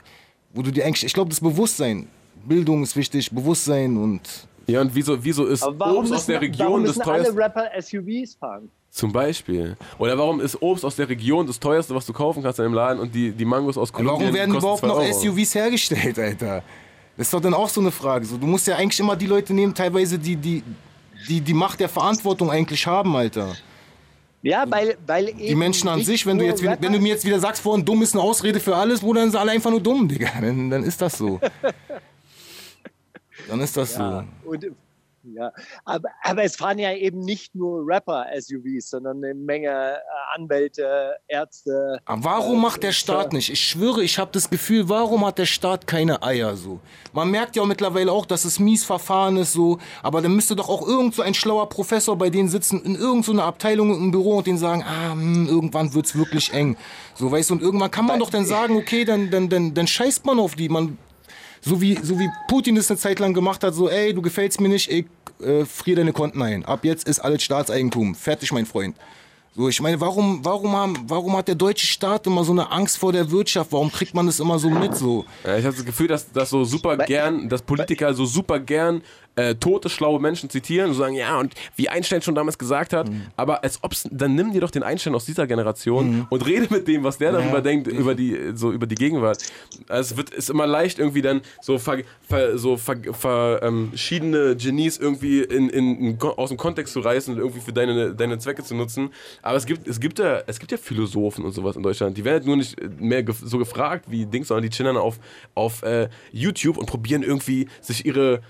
wo 0.54 0.62
du 0.62 0.72
dir 0.72 0.86
eigentlich, 0.86 1.06
ich 1.06 1.14
glaube, 1.14 1.30
das 1.30 1.40
Bewusstsein, 1.40 2.08
Bildung 2.48 2.84
ist 2.84 2.96
wichtig, 2.96 3.30
Bewusstsein 3.30 3.98
und 3.98 4.48
ja, 4.68 4.80
und 4.80 4.94
wieso, 4.94 5.22
wieso 5.22 5.48
ist 5.48 5.64
Obst 5.64 6.14
aus 6.14 6.26
der 6.28 6.40
Region 6.40 6.68
warum 6.68 6.86
das 6.86 6.96
teuerste? 6.96 7.32
alle 7.32 7.38
Rapper 7.38 7.70
SUVs 7.82 8.36
fahren? 8.36 8.70
Zum 8.92 9.12
Beispiel. 9.12 9.76
Oder 9.98 10.18
warum 10.18 10.40
ist 10.40 10.62
Obst 10.62 10.86
aus 10.86 10.96
der 10.96 11.10
Region 11.10 11.48
das 11.48 11.60
teuerste, 11.60 11.96
was 11.96 12.06
du 12.06 12.14
kaufen 12.14 12.44
kannst 12.44 12.60
in 12.60 12.66
einem 12.66 12.74
Laden 12.74 13.00
und 13.00 13.14
die, 13.14 13.32
die 13.32 13.46
Mangos 13.46 13.78
aus 13.78 13.92
Kolumbien 13.92 14.22
Warum 14.22 14.34
werden 14.34 14.56
überhaupt 14.56 14.84
noch 14.84 14.98
Euro? 14.98 15.14
SUVs 15.14 15.56
hergestellt, 15.56 16.20
Alter? 16.20 16.64
Das 17.22 17.28
ist 17.28 17.36
doch 17.36 17.40
dann 17.40 17.54
auch 17.54 17.70
so 17.70 17.80
eine 17.80 17.92
Frage. 17.92 18.26
So, 18.26 18.36
du 18.36 18.48
musst 18.48 18.66
ja 18.66 18.78
eigentlich 18.78 19.00
immer 19.00 19.16
die 19.16 19.28
Leute 19.28 19.54
nehmen, 19.54 19.76
teilweise 19.76 20.18
die, 20.18 20.36
die, 20.36 20.64
die 21.30 21.40
die 21.40 21.54
Macht 21.54 21.80
der 21.80 21.88
Verantwortung 21.88 22.50
eigentlich 22.50 22.88
haben, 22.88 23.16
Alter. 23.16 23.56
Ja, 24.42 24.66
weil, 24.68 24.98
weil 25.06 25.30
eben 25.30 25.38
Die 25.38 25.54
Menschen 25.54 25.88
an 25.88 26.04
sich, 26.04 26.26
wenn 26.26 26.40
du, 26.40 26.46
jetzt, 26.46 26.64
wenn, 26.64 26.82
wenn 26.82 26.94
du 26.94 26.98
mir 27.00 27.10
jetzt 27.10 27.24
wieder 27.24 27.40
sagst, 27.40 27.62
vorhin 27.62 27.86
dumm 27.86 28.02
ist 28.02 28.16
eine 28.16 28.24
Ausrede 28.24 28.60
für 28.60 28.76
alles, 28.76 29.02
Bruder, 29.02 29.22
dann 29.22 29.30
sind 29.30 29.40
alle 29.40 29.52
einfach 29.52 29.70
nur 29.70 29.82
dumm, 29.82 30.08
Digga. 30.08 30.30
Dann, 30.42 30.72
dann 30.72 30.82
ist 30.82 31.00
das 31.00 31.16
so. 31.16 31.40
Dann 33.48 33.60
ist 33.60 33.78
das 33.78 33.96
Ja, 33.98 34.26
so. 34.44 34.50
und, 34.50 34.66
ja. 35.24 35.52
Aber, 35.86 36.10
aber 36.24 36.44
es 36.44 36.56
fahren 36.56 36.80
ja 36.80 36.94
eben 36.94 37.20
nicht 37.20 37.56
nur 37.56 37.84
Rapper-SUVs, 37.86 38.90
sondern 38.90 39.24
eine 39.24 39.34
Menge 39.34 39.70
äh, 39.70 39.98
Anwälte, 40.36 41.16
Ärzte. 41.28 42.00
Aber 42.06 42.24
warum 42.24 42.62
macht 42.62 42.84
der 42.84 42.92
Staat 42.92 43.34
nicht? 43.34 43.50
Ich 43.50 43.62
schwöre, 43.62 44.04
ich 44.04 44.18
habe 44.20 44.32
das 44.32 44.50
Gefühl, 44.50 44.90
warum 44.90 45.26
hat 45.26 45.38
der 45.38 45.46
Staat 45.46 45.88
keine 45.88 46.24
Eier 46.24 46.56
so? 46.56 46.80
Man 47.14 47.30
merkt 47.32 47.56
ja 47.56 47.66
mittlerweile 47.66 48.12
auch, 48.12 48.26
dass 48.26 48.46
es 48.46 48.60
mies 48.60 48.84
Verfahren 48.84 49.38
ist 49.38 49.54
so, 49.54 49.80
aber 50.04 50.22
dann 50.22 50.36
müsste 50.36 50.56
doch 50.56 50.70
auch 50.70 50.88
irgend 50.88 51.16
so 51.16 51.22
ein 51.22 51.34
schlauer 51.34 51.70
Professor 51.70 52.18
bei 52.18 52.30
denen 52.30 52.50
sitzen, 52.50 52.84
in 52.84 52.96
irgendeiner 52.96 53.44
so 53.44 53.48
Abteilung 53.48 53.96
im 53.96 54.12
Büro 54.12 54.38
und 54.38 54.48
denen 54.48 54.58
sagen, 54.58 54.84
ah, 54.84 55.12
hm, 55.12 55.48
irgendwann 55.48 55.94
wird's 55.94 56.16
wirklich 56.16 56.54
eng. 56.54 56.78
So, 57.16 57.32
weißt 57.32 57.50
du, 57.50 57.56
und 57.56 57.62
irgendwann 57.62 57.92
kann 57.92 58.06
man 58.06 58.20
doch 58.20 58.30
dann 58.30 58.46
sagen, 58.46 58.76
okay, 58.76 59.06
dann, 59.06 59.30
dann, 59.30 59.50
dann, 59.50 59.74
dann 59.74 59.88
scheißt 59.88 60.26
man 60.26 60.40
auf 60.40 60.56
die, 60.56 60.70
man, 60.70 60.98
so 61.62 61.80
wie, 61.82 61.98
so 62.02 62.20
wie 62.20 62.30
Putin 62.48 62.76
das 62.76 62.90
eine 62.90 63.00
Zeit 63.00 63.20
lang 63.20 63.34
gemacht 63.34 63.64
hat, 63.64 63.74
so, 63.74 63.90
ey, 63.90 64.14
du 64.14 64.22
gefällst 64.22 64.60
mir 64.60 64.70
nicht, 64.70 64.92
ich 64.92 65.06
äh, 65.42 65.66
friere 65.66 65.98
deine 65.98 66.14
Konten 66.14 66.42
ein. 66.42 66.66
Ab 66.66 66.84
jetzt 66.84 67.08
ist 67.08 67.20
alles 67.20 67.44
Staatseigentum. 67.44 68.16
Fertig, 68.16 68.52
mein 68.52 68.66
Freund. 68.66 68.96
So, 69.54 69.68
ich 69.68 69.82
meine, 69.82 70.00
warum, 70.00 70.46
warum, 70.46 70.72
haben, 70.72 70.98
warum 71.08 71.36
hat 71.36 71.50
der 71.50 71.56
deutsche 71.56 71.86
Staat 71.86 72.26
immer 72.26 72.46
so 72.46 72.54
eine 72.54 72.72
Angst 72.72 72.98
vor 72.98 73.12
der 73.12 73.30
Wirtschaft? 73.32 73.74
Warum 73.74 73.92
kriegt 73.92 74.14
man 74.14 74.26
das 74.26 74.40
immer 74.40 74.58
so 74.58 74.70
mit? 74.70 74.96
So? 74.96 75.26
Ja, 75.44 75.58
ich 75.58 75.66
habe 75.66 75.76
das 75.76 75.86
Gefühl, 75.86 76.08
dass, 76.08 76.32
dass 76.32 76.50
so 76.50 76.64
super 76.64 76.96
gern, 76.98 77.50
dass 77.50 77.62
Politiker 77.62 78.14
so 78.14 78.26
super 78.26 78.60
gern 78.60 79.02
äh, 79.36 79.56
tote, 79.56 79.90
schlaue 79.90 80.20
Menschen 80.20 80.50
zitieren 80.50 80.90
und 80.92 80.96
sagen, 80.96 81.16
ja, 81.16 81.40
und 81.40 81.54
wie 81.76 81.90
Einstein 81.90 82.22
schon 82.22 82.36
damals 82.36 82.58
gesagt 82.58 82.94
hat, 82.94 83.10
aber 83.38 83.64
als 83.64 83.84
ob's, 83.84 84.08
dann 84.12 84.36
nimm 84.36 84.52
dir 84.52 84.62
doch 84.62 84.72
den 84.72 84.84
Einstein 84.84 85.16
aus 85.16 85.26
dieser 85.26 85.48
Generation 85.48 86.28
und 86.30 86.46
rede 86.46 86.68
mit 86.70 86.88
dem, 86.88 87.04
was 87.04 87.18
der 87.18 87.32
darüber 87.32 87.62
denkt, 87.62 87.88
über 87.88 88.16
die, 88.16 88.52
so 88.56 88.72
über 88.72 88.88
die 88.88 88.96
Gegenwart. 88.96 89.44
Also 89.88 90.14
es 90.14 90.18
wird, 90.18 90.30
ist 90.32 90.50
immer 90.50 90.68
leicht, 90.68 91.00
irgendwie 91.00 91.22
dann 91.22 91.42
so, 91.62 91.78
ver, 91.78 92.00
ver, 92.28 92.58
so 92.58 92.78
ver, 92.78 93.62
ähm, 93.64 93.90
verschiedene 93.90 94.56
Genies 94.56 94.98
irgendwie 94.98 95.42
in, 95.42 95.70
in, 95.70 96.20
aus 96.22 96.50
dem 96.50 96.58
Kontext 96.58 96.94
zu 96.94 97.00
reißen 97.00 97.34
und 97.34 97.40
irgendwie 97.40 97.62
für 97.62 97.74
deine, 97.74 98.14
deine 98.14 98.38
Zwecke 98.38 98.64
zu 98.64 98.76
nutzen. 98.76 99.12
Aber 99.42 99.58
es 99.58 99.66
gibt, 99.66 99.88
es, 99.88 100.00
gibt 100.00 100.20
ja, 100.20 100.42
es 100.48 100.60
gibt 100.60 100.72
ja 100.72 100.78
Philosophen 100.78 101.46
und 101.46 101.52
sowas 101.54 101.76
in 101.76 101.84
Deutschland. 101.84 102.18
Die 102.18 102.26
werden 102.26 102.40
halt 102.40 102.46
nur 102.46 102.58
nicht 102.58 102.76
mehr 103.00 103.24
gef 103.24 103.38
so 103.44 103.58
gefragt 103.58 104.06
wie 104.10 104.26
Dings, 104.26 104.48
sondern 104.50 104.64
die 104.64 104.70
chillen 104.70 104.96
dann 104.96 105.04
auf, 105.04 105.20
auf 105.56 105.84
äh, 105.84 106.10
YouTube 106.32 106.78
und 106.78 106.86
probieren 106.86 107.24
irgendwie, 107.24 107.68
sich 107.82 108.06
ihre 108.06 108.42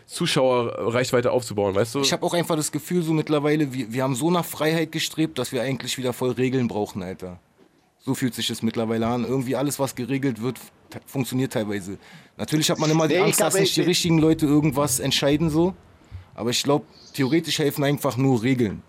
Zuschauerreichweite 0.76 1.32
aufzubauen, 1.32 1.76
weißt 1.76 1.96
du? 1.96 2.02
Ich 2.02 2.14
habe 2.14 2.26
auch 2.26 2.34
einfach 2.34 2.56
das 2.56 2.72
Gefühl, 2.72 3.02
so 3.04 3.14
mittlerweile, 3.14 3.74
wir, 3.74 3.92
wir 3.92 4.04
haben 4.04 4.16
so 4.16 4.32
nach 4.32 4.46
Freiheit 4.46 4.92
gestrebt, 4.92 5.38
dass 5.38 5.52
wir 5.52 5.62
eigentlich 5.62 5.98
wieder 5.98 6.14
voll 6.14 6.32
Regeln 6.32 6.68
brauchen, 6.68 7.04
Alter. 7.04 7.40
So 8.00 8.16
fühlt 8.16 8.34
sich 8.34 8.48
das 8.48 8.64
mittlerweile 8.64 9.06
an. 9.08 9.26
Irgendwie 9.26 9.56
alles, 9.56 9.78
was 9.80 9.96
geregelt 9.96 10.42
wird, 10.42 10.60
funktioniert 11.06 11.54
teilweise. 11.54 11.98
Natürlich 12.38 12.70
hat 12.72 12.80
man 12.80 12.90
immer 12.90 13.08
die 13.08 13.16
Nee, 13.16 13.22
Angst, 13.22 13.40
dass 13.42 13.54
nicht 13.54 13.76
die 13.76 13.82
ich- 13.82 13.88
richtigen 13.88 14.18
Leute 14.18 14.46
irgendwas 14.46 15.00
entscheiden, 15.00 15.50
so. 15.50 15.74
Aber 16.34 16.50
ich 16.50 16.64
glaube, 16.64 16.86
theoretisch 17.14 17.60
helfen 17.60 17.84
einfach 17.84 18.18
nur 18.18 18.42
Regeln. 18.42 18.82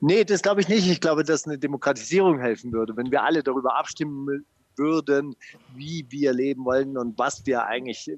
Nee, 0.00 0.24
das 0.24 0.42
glaube 0.42 0.60
ich 0.60 0.68
nicht. 0.68 0.86
Ich 0.86 1.00
glaube, 1.00 1.24
dass 1.24 1.46
eine 1.46 1.56
Demokratisierung 1.56 2.38
helfen 2.40 2.72
würde, 2.72 2.94
wenn 2.96 3.10
wir 3.10 3.22
alle 3.22 3.42
darüber 3.42 3.76
abstimmen 3.78 4.44
würden, 4.76 5.34
wie 5.74 6.04
wir 6.10 6.32
leben 6.34 6.64
wollen 6.64 6.98
und 6.98 7.16
was 7.16 7.46
wir 7.46 7.64
eigentlich 7.64 8.10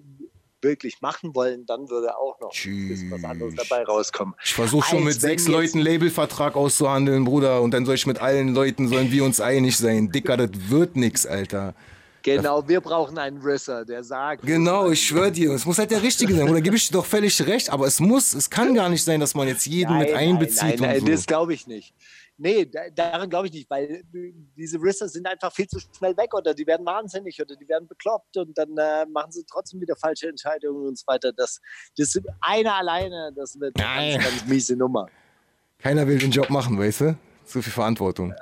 wirklich 0.67 1.01
machen 1.01 1.35
wollen, 1.35 1.65
dann 1.65 1.89
würde 1.89 2.17
auch 2.19 2.39
noch 2.41 2.51
was 2.51 3.25
anderes 3.25 3.55
dabei 3.55 3.85
rauskommen. 3.85 4.35
Ich 4.45 4.53
versuche 4.53 4.91
schon 4.91 5.05
mit 5.05 5.21
sechs 5.21 5.49
Leuten 5.49 5.79
Labelvertrag 5.79 6.57
auszuhandeln, 6.57 7.25
Bruder. 7.25 7.63
Und 7.63 7.73
dann 7.73 7.87
soll 7.87 7.95
ich 7.95 8.07
mit 8.07 8.21
allen 8.21 8.55
Leuten, 8.55 8.89
sollen 8.89 9.11
wir 9.11 9.25
uns 9.25 9.41
einig 9.41 9.79
sein. 9.79 10.11
Dicker, 10.11 10.37
das 10.37 10.51
wird 10.69 10.97
nix, 10.97 11.25
Alter. 11.25 11.75
Genau, 12.23 12.67
wir 12.67 12.81
brauchen 12.81 13.19
einen 13.19 13.41
Risser, 13.41 13.85
der 13.85 14.03
sagt. 14.03 14.45
Genau, 14.45 14.91
ich 14.91 15.07
schwöre 15.07 15.31
dir, 15.31 15.53
es 15.53 15.65
muss 15.65 15.79
halt 15.79 15.93
der 15.93 16.03
Richtige 16.03 16.35
sein. 16.35 16.49
Oder 16.49 16.61
gebe 16.61 16.75
ich 16.75 16.89
dir 16.89 16.95
doch 16.95 17.07
völlig 17.07 17.41
recht. 17.47 17.71
Aber 17.71 17.87
es 17.87 18.01
muss, 18.01 18.35
es 18.35 18.51
kann 18.51 18.75
gar 18.75 18.89
nicht 18.89 19.05
sein, 19.05 19.21
dass 19.21 19.37
man 19.37 19.47
jetzt 19.47 19.65
jeden 19.65 19.97
mit 19.97 20.13
einbezieht 20.13 20.63
Nein, 20.63 20.77
nein, 20.81 20.91
nein, 20.91 21.01
so. 21.01 21.07
das 21.07 21.27
glaube 21.27 21.55
ich 21.55 21.69
nicht. 21.69 21.95
Nee, 22.39 22.67
da, 22.67 22.81
daran 22.95 23.31
glaube 23.31 23.47
ich 23.47 23.53
nicht, 23.55 23.71
weil 23.71 24.03
äh, 24.13 24.33
diese 24.57 24.79
Risser 24.81 25.09
sind 25.09 25.27
einfach 25.27 25.53
viel 25.53 25.67
zu 25.67 25.79
schnell 25.81 26.17
weg 26.17 26.35
oder 26.35 26.53
die 26.53 26.67
werden 26.67 26.85
wahnsinnig 26.85 27.41
oder 27.41 27.57
die 27.57 27.67
werden 27.69 27.89
bekloppt 27.89 28.37
und 28.37 28.57
dann 28.59 28.77
äh, 28.77 29.07
machen 29.07 29.33
sie 29.33 29.45
trotzdem 29.51 29.81
wieder 29.81 29.97
falsche 29.97 30.29
Entscheidungen 30.29 30.89
und 30.89 30.99
so 30.99 31.05
weiter. 31.07 31.33
Das, 31.33 31.61
das 31.97 32.19
einer 32.43 32.75
alleine, 32.75 33.33
das 33.35 33.59
wird 33.59 33.81
eine 33.81 34.13
ganz, 34.13 34.25
ganz 34.25 34.47
miese 34.47 34.77
Nummer. 34.77 35.07
Keiner 35.79 36.07
will 36.07 36.19
den 36.19 36.31
Job 36.31 36.51
machen, 36.51 36.79
weißt 36.79 37.01
du? 37.03 37.19
Zu 37.45 37.63
viel 37.63 37.73
Verantwortung. 37.73 38.33
Äh, 38.33 38.37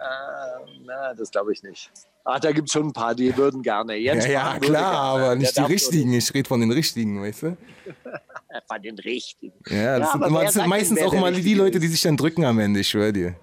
na, 0.84 1.14
das 1.14 1.30
glaube 1.30 1.52
ich 1.52 1.62
nicht. 1.62 1.90
Ach, 2.24 2.40
da 2.40 2.52
gibt 2.52 2.68
es 2.68 2.72
schon 2.72 2.86
ein 2.88 2.92
paar, 2.92 3.14
die 3.14 3.36
würden 3.36 3.62
gerne. 3.62 3.96
Jens 3.96 4.24
Ja, 4.24 4.54
ja, 4.54 4.58
klar, 4.58 4.60
gerne. 4.60 5.24
aber 5.26 5.34
nicht 5.36 5.56
die 5.56 5.60
richtigen. 5.62 6.14
Ich 6.14 6.32
rede 6.32 6.48
von 6.48 6.58
den 6.60 6.72
richtigen, 6.72 7.22
weißt 7.22 7.42
du? 7.42 7.56
Von 8.68 8.80
den 8.82 8.96
richtigen. 9.00 9.52
Ja, 9.66 9.98
das 9.98 10.06
Ja, 10.06 10.12
sind, 10.12 10.26
immer, 10.26 10.44
das 10.44 10.54
sind 10.54 10.68
meistens 10.68 11.02
auch 11.02 11.12
immer 11.12 11.32
die 11.32 11.54
Leute, 11.54 11.80
die 11.80 11.88
sich 11.88 12.00
dann 12.02 12.16
drücken 12.16 12.44
am 12.44 12.60
Ende, 12.60 12.80
ich 12.80 12.88
schwöre 12.88 13.12
dir. 13.12 13.34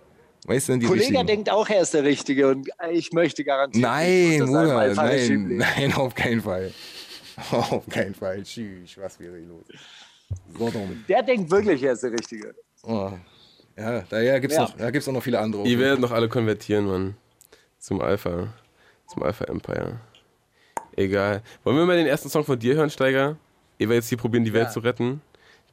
Weißt 0.45 0.69
du, 0.69 0.77
die 0.77 0.85
Kollege 0.87 1.23
denkt 1.23 1.49
auch, 1.51 1.69
er 1.69 1.81
ist 1.81 1.93
der 1.93 2.03
Richtige 2.03 2.47
und 2.49 2.67
ich 2.91 3.11
möchte 3.13 3.43
garantieren, 3.43 3.81
Nein, 3.81 4.39
Bruder, 4.45 4.93
nein, 4.95 5.47
nein, 5.57 5.93
auf 5.93 6.15
keinen 6.15 6.41
Fall. 6.41 6.73
Auf 7.51 7.87
keinen 7.87 8.15
Fall. 8.15 8.41
Tschüss, 8.43 8.97
was 8.97 9.19
wäre 9.19 9.37
hier 9.37 9.47
los? 9.47 9.65
So. 10.57 10.71
Der 11.07 11.23
denkt 11.23 11.49
wirklich, 11.51 11.83
er 11.83 11.93
ist 11.93 12.03
der 12.03 12.11
Richtige. 12.13 12.55
Oh. 12.83 13.11
Ja, 13.77 14.03
daher 14.09 14.39
gibt's 14.39 14.55
Ja. 14.55 14.63
noch, 14.63 14.77
da 14.77 14.89
gibt's 14.91 15.07
auch 15.07 15.13
noch 15.13 15.23
viele 15.23 15.39
andere. 15.39 15.63
Ihr 15.67 15.77
werdet 15.79 15.99
noch 15.99 16.11
alle 16.11 16.27
konvertieren, 16.27 16.85
Mann. 16.87 17.15
Zum 17.79 18.01
Alpha. 18.01 18.53
Zum 19.07 19.23
Alpha 19.23 19.45
Empire. 19.45 19.99
Egal. 20.95 21.41
Wollen 21.63 21.77
wir 21.77 21.85
mal 21.85 21.97
den 21.97 22.07
ersten 22.07 22.29
Song 22.29 22.43
von 22.43 22.57
dir 22.59 22.75
hören, 22.75 22.89
Steiger? 22.89 23.37
Ihr 23.77 23.89
werdet 23.89 24.03
jetzt 24.03 24.09
hier 24.09 24.17
probieren, 24.17 24.43
die 24.43 24.53
Welt 24.53 24.67
Ja. 24.67 24.71
zu 24.71 24.79
retten. 24.81 25.21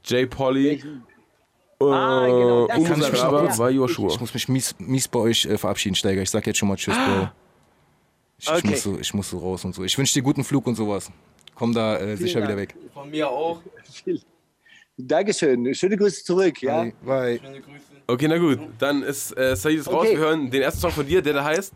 J. 0.05 0.29
Polly. 0.31 0.83
Ah, 1.81 2.27
genau, 2.27 2.67
das 2.67 2.77
Äh, 2.77 2.81
ich 2.83 2.89
noch- 3.23 3.59
war 3.59 3.71
Ich 3.71 3.77
Joshua. 3.77 4.17
muss 4.19 4.35
mich 4.35 4.49
mies, 4.49 4.75
mies 4.79 5.07
bei 5.07 5.21
euch 5.21 5.45
äh, 5.47 5.57
verabschieden, 5.57 5.95
Steiger. 5.95 6.23
Ich 6.23 6.31
sag 6.31 6.47
jetzt 6.47 6.59
schon 6.59 6.69
mal 6.69 6.77
Tschüss, 6.77 6.97
Bro. 6.97 7.29
Ich, 8.39 8.47
ich, 8.49 8.53
Okay. 8.53 8.69
muss 8.71 8.83
so, 8.83 8.99
ich 8.99 9.15
muss 9.15 9.31
so 9.31 9.39
raus 9.39 9.65
und 9.65 9.75
so. 9.75 9.85
Ich 9.85 9.97
wünsche 9.97 10.15
dir 10.15 10.23
guten 10.23 10.43
Flug 10.45 10.67
und 10.67 10.75
sowas. 10.75 11.11
Komm 11.55 11.73
da 11.75 11.97
äh, 11.99 12.17
sicher 12.17 12.43
wieder 12.43 12.57
weg. 12.57 12.75
Von 12.93 13.11
mir 13.11 13.29
auch. 13.29 13.61
Dankeschön. 14.97 15.73
Schöne 15.75 15.97
Grüße 15.97 16.25
zurück. 16.25 16.61
Ja? 16.63 16.83
Bye. 16.83 16.93
Bye. 17.03 17.41
Schöne 17.43 17.61
Grüße. 17.61 17.85
Okay, 18.09 18.27
na 18.29 18.39
gut. 18.39 18.59
Dann 18.79 19.03
ist 19.03 19.37
äh, 19.37 19.55
Said 19.55 19.79
ist 19.79 19.87
raus. 19.89 19.95
Okay. 20.07 20.13
Wir 20.13 20.19
hören 20.19 20.51
den 20.51 20.63
ersten 20.63 20.81
Song 20.81 20.91
von 20.91 21.07
dir, 21.07 21.23
der 21.23 21.35
da 21.35 21.45
heißt. 21.45 21.73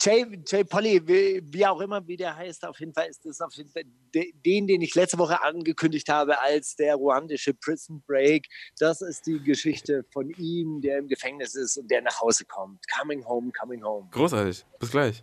Jay, 0.00 0.26
Jay 0.46 0.64
Polly, 0.64 1.00
wie, 1.06 1.40
wie 1.44 1.64
auch 1.64 1.80
immer, 1.80 2.06
wie 2.06 2.16
der 2.16 2.34
heißt, 2.34 2.66
auf 2.66 2.78
jeden 2.80 2.92
Fall 2.92 3.06
ist 3.08 3.24
das 3.24 3.40
auf 3.40 3.54
jeden 3.54 3.70
Fall 3.70 3.84
de, 4.12 4.32
den, 4.44 4.66
den 4.66 4.80
ich 4.82 4.94
letzte 4.94 5.16
Woche 5.18 5.42
angekündigt 5.42 6.08
habe 6.08 6.40
als 6.40 6.74
der 6.74 6.96
ruandische 6.96 7.54
Prison 7.54 8.02
Break. 8.06 8.46
Das 8.78 9.00
ist 9.00 9.26
die 9.26 9.40
Geschichte 9.40 10.04
von 10.12 10.30
ihm, 10.30 10.80
der 10.80 10.98
im 10.98 11.06
Gefängnis 11.06 11.54
ist 11.54 11.76
und 11.76 11.88
der 11.88 12.02
nach 12.02 12.20
Hause 12.20 12.44
kommt. 12.46 12.80
Coming 12.98 13.24
home, 13.24 13.52
coming 13.52 13.82
home. 13.84 14.08
Großartig. 14.10 14.64
Bis 14.80 14.90
gleich. 14.90 15.22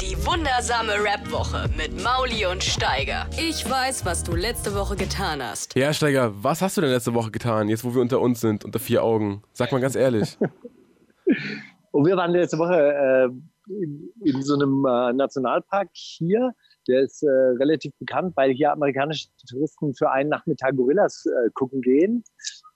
Die 0.00 0.16
wundersame 0.24 0.94
Rap-Woche 1.04 1.68
mit 1.76 2.02
Mauli 2.02 2.46
und 2.46 2.64
Steiger. 2.64 3.28
Ich 3.38 3.68
weiß, 3.68 4.06
was 4.06 4.24
du 4.24 4.34
letzte 4.34 4.74
Woche 4.74 4.96
getan 4.96 5.42
hast. 5.42 5.74
Ja, 5.74 5.92
Steiger, 5.92 6.32
was 6.42 6.62
hast 6.62 6.78
du 6.78 6.80
denn 6.80 6.90
letzte 6.90 7.12
Woche 7.12 7.30
getan, 7.30 7.68
jetzt 7.68 7.84
wo 7.84 7.94
wir 7.94 8.00
unter 8.00 8.20
uns 8.20 8.40
sind, 8.40 8.64
unter 8.64 8.78
vier 8.78 9.04
Augen? 9.04 9.42
Sag 9.52 9.70
mal 9.70 9.80
ganz 9.80 9.96
ehrlich. 9.96 10.38
Und 11.90 12.06
wir 12.06 12.16
waren 12.16 12.30
letzte 12.32 12.58
Woche 12.58 12.74
äh, 12.74 13.28
in, 13.68 14.10
in 14.24 14.42
so 14.42 14.54
einem 14.54 14.84
äh, 14.86 15.12
Nationalpark 15.12 15.88
hier. 15.92 16.52
Der 16.88 17.02
ist 17.02 17.22
äh, 17.22 17.28
relativ 17.28 17.92
bekannt, 17.98 18.32
weil 18.36 18.52
hier 18.52 18.72
amerikanische 18.72 19.28
Touristen 19.50 19.94
für 19.94 20.10
einen 20.10 20.30
Nachmittag 20.30 20.74
Gorillas 20.76 21.26
äh, 21.26 21.50
gucken 21.52 21.82
gehen, 21.82 22.24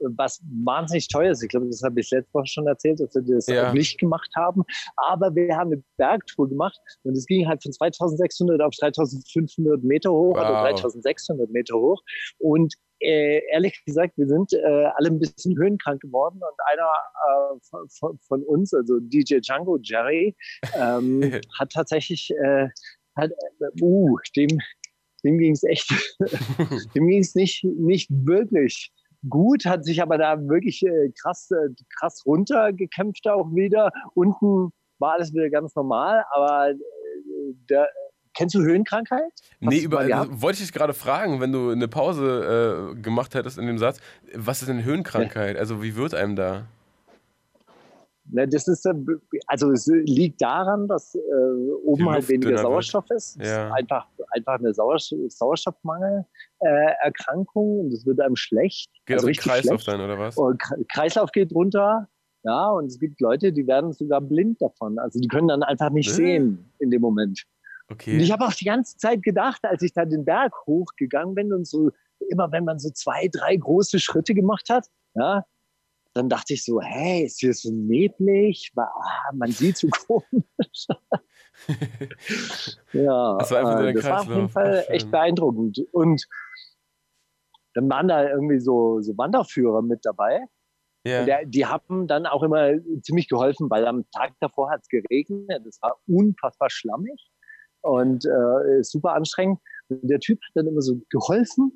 was 0.01 0.43
wahnsinnig 0.65 1.09
teuer 1.09 1.31
ist. 1.31 1.43
Ich 1.43 1.49
glaube, 1.49 1.67
das 1.69 1.83
habe 1.83 1.99
ich 1.99 2.11
letzte 2.11 2.35
Woche 2.35 2.47
schon 2.47 2.67
erzählt, 2.67 3.01
dass 3.01 3.15
wir 3.15 3.23
das 3.23 3.47
Ja. 3.47 3.71
auch 3.71 3.73
nicht 3.73 3.99
gemacht 3.99 4.31
haben. 4.37 4.65
Aber 4.97 5.35
wir 5.35 5.57
haben 5.57 5.73
eine 5.73 5.83
Bergtour 5.97 6.49
gemacht 6.49 6.79
und 7.05 7.17
es 7.17 7.25
ging 7.27 7.49
halt 7.49 7.63
von 7.63 7.73
2600 7.73 8.61
auf 8.61 8.75
3500 8.79 9.83
Meter 9.83 10.13
hoch 10.13 10.33
oder 10.37 10.51
Wow. 10.57 10.61
3600 10.63 11.51
Meter 11.51 11.75
hoch. 11.77 12.03
Und 12.39 12.75
äh, 13.03 13.43
ehrlich 13.51 13.83
gesagt, 13.85 14.17
wir 14.17 14.27
sind 14.27 14.53
äh, 14.53 14.87
alle 14.95 15.09
ein 15.09 15.19
bisschen 15.19 15.57
höhenkrank 15.57 16.01
geworden 16.01 16.37
und 16.37 16.59
einer 16.73 16.89
äh, 16.89 17.59
von, 17.63 17.89
von, 17.89 18.19
von 18.21 18.43
uns, 18.45 18.73
also 18.73 18.99
DJ 19.01 19.41
Django 19.41 19.79
Jerry, 19.83 20.35
ähm, 20.75 21.21
hat 21.59 21.73
tatsächlich, 21.73 22.31
äh, 22.43 22.69
hat, 23.17 23.31
äh, 23.31 23.83
uh, 23.83 24.17
dem, 24.37 24.49
dem 25.25 25.39
ging 25.39 25.53
es 25.53 25.63
echt, 25.65 25.91
dem 26.95 27.07
ging 27.07 27.21
es 27.21 27.35
nicht, 27.35 27.65
nicht 27.65 28.09
wirklich 28.11 28.93
gut, 29.29 29.65
hat 29.65 29.85
sich 29.85 30.03
aber 30.03 30.19
da 30.19 30.37
wirklich 30.49 30.83
äh, 30.85 31.11
krass, 31.21 31.49
krass 31.99 32.25
runtergekämpft 32.27 33.29
auch 33.29 33.55
wieder. 33.55 33.93
Unten 34.15 34.73
war 34.99 35.15
alles 35.15 35.33
wieder 35.33 35.49
ganz 35.51 35.75
normal, 35.75 36.25
aber 36.33 36.75
der, 37.69 37.89
kennst 38.35 38.55
du 38.55 38.63
Höhenkrankheit? 38.63 39.33
Nee, 39.61 39.81
du 39.81 39.87
über, 39.87 40.27
wollte 40.31 40.57
ich 40.57 40.67
dich 40.67 40.73
gerade 40.73 40.95
fragen, 40.95 41.41
wenn 41.41 41.53
du 41.53 41.71
eine 41.71 41.89
Pause 41.89 42.93
äh, 42.93 43.01
gemacht 43.01 43.35
hättest 43.35 43.59
in 43.59 43.67
dem 43.67 43.79
Satz, 43.79 43.99
was 44.35 44.63
ist 44.63 44.69
denn 44.69 44.85
Höhenkrankheit? 44.85 45.57
Also 45.57 45.83
wie 45.83 45.97
wird 45.97 46.15
einem 46.15 46.37
da? 46.37 46.67
Ne, 48.31 48.47
das 48.47 48.69
ist, 48.69 48.87
äh, 48.87 48.95
also 49.47 49.73
es 49.73 49.87
liegt 49.87 50.41
daran, 50.41 50.87
dass 50.89 51.15
äh, 51.15 51.19
oben 51.85 52.09
halt 52.09 52.27
weniger 52.29 52.57
Sauerstoff 52.59 53.11
wird. 53.11 53.19
ist. 53.19 53.37
Ja. 53.37 53.67
ist 53.67 53.73
einfach, 53.75 54.07
einfach 54.31 54.59
eine 54.59 54.73
Sauerstoff, 54.73 55.19
Sauerstoffmangelerkrankung 55.29 57.77
äh, 57.77 57.81
und 57.81 57.93
es 57.93 58.07
wird 58.07 58.21
einem 58.21 58.37
schlecht. 58.37 58.91
Geht 59.07 59.17
also 59.17 59.27
den 59.27 59.35
Kreislauf 59.35 59.83
schlecht. 59.83 59.99
dann, 59.99 60.05
oder 60.05 60.17
was? 60.19 60.37
Und 60.37 60.63
Kreislauf 60.89 61.33
geht 61.33 61.53
runter, 61.53 62.09
ja, 62.45 62.71
und 62.71 62.87
es 62.87 62.99
gibt 62.99 63.21
Leute, 63.21 63.53
die 63.53 63.67
werden 63.67 63.93
sogar 63.93 64.21
blind 64.21 64.61
davon. 64.61 64.99
Also 64.99 65.21
die 65.21 65.29
können 65.29 65.49
dann 65.49 65.63
einfach 65.63 65.91
nicht 65.91 66.11
äh. 66.11 66.15
sehen 66.15 66.73
in 66.79 66.91
dem 66.91 67.01
Moment. 67.01 67.43
Okay. 67.93 68.15
Und 68.15 68.21
ich 68.21 68.33
habe 68.33 68.47
auch 68.47 68.53
die 68.53 68.65
ganze 68.65 68.97
Zeit 68.97 69.23
gedacht, 69.23 69.61
als 69.65 69.83
ich 69.83 69.93
da 69.93 70.05
den 70.05 70.25
Berg 70.25 70.53
hochgegangen 70.67 71.35
bin 71.35 71.53
und 71.53 71.67
so, 71.67 71.91
immer 72.31 72.51
wenn 72.53 72.65
man 72.65 72.79
so 72.79 72.91
zwei, 72.91 73.29
drei 73.31 73.57
große 73.57 73.99
Schritte 74.01 74.35
gemacht 74.35 74.69
hat, 74.71 74.89
ja, 75.15 75.45
dann 76.15 76.29
dachte 76.29 76.55
ich 76.55 76.65
so, 76.65 76.81
hey, 76.81 77.25
ist 77.25 77.41
hier 77.41 77.55
so 77.55 77.71
neblig? 77.71 78.71
Ah, 78.77 79.33
man 79.35 79.51
sieht 79.51 79.79
so 79.79 79.89
komisch. 79.89 80.87
ja, 82.93 83.39
das 83.39 83.51
war, 83.51 83.59
einfach 83.59 83.81
äh, 83.83 83.93
das 83.93 84.05
war 84.05 84.21
auf 84.21 84.29
jeden 84.29 84.49
Fall 84.49 84.85
echt 84.89 85.11
beeindruckend. 85.11 85.81
Und 85.93 86.27
dann 87.75 87.89
waren 87.89 88.09
da 88.09 88.29
irgendwie 88.29 88.61
so, 88.61 89.01
so 89.01 89.17
Wanderführer 89.17 89.83
mit 89.83 90.05
dabei. 90.05 90.41
Yeah. 91.07 91.25
Der, 91.25 91.45
die 91.47 91.67
haben 91.67 92.07
dann 92.07 92.27
auch 92.27 92.43
immer 92.43 92.75
ziemlich 93.03 93.29
geholfen, 93.29 93.69
weil 93.71 93.87
am 93.87 94.05
Tag 94.13 94.35
davor 94.41 94.71
hat 94.71 94.83
es 94.83 94.89
geregnet. 94.89 95.67
Es 95.67 95.81
war 95.83 95.99
unfassbar 96.07 96.71
schlammig 96.71 97.32
und 97.83 98.25
äh, 98.25 98.83
super 98.83 99.15
anstrengend. 99.15 99.61
Und 99.89 100.09
der 100.09 100.21
Typ 100.21 100.41
hat 100.43 100.53
dann 100.55 100.67
immer 100.67 100.83
so 100.83 101.01
geholfen 101.11 101.73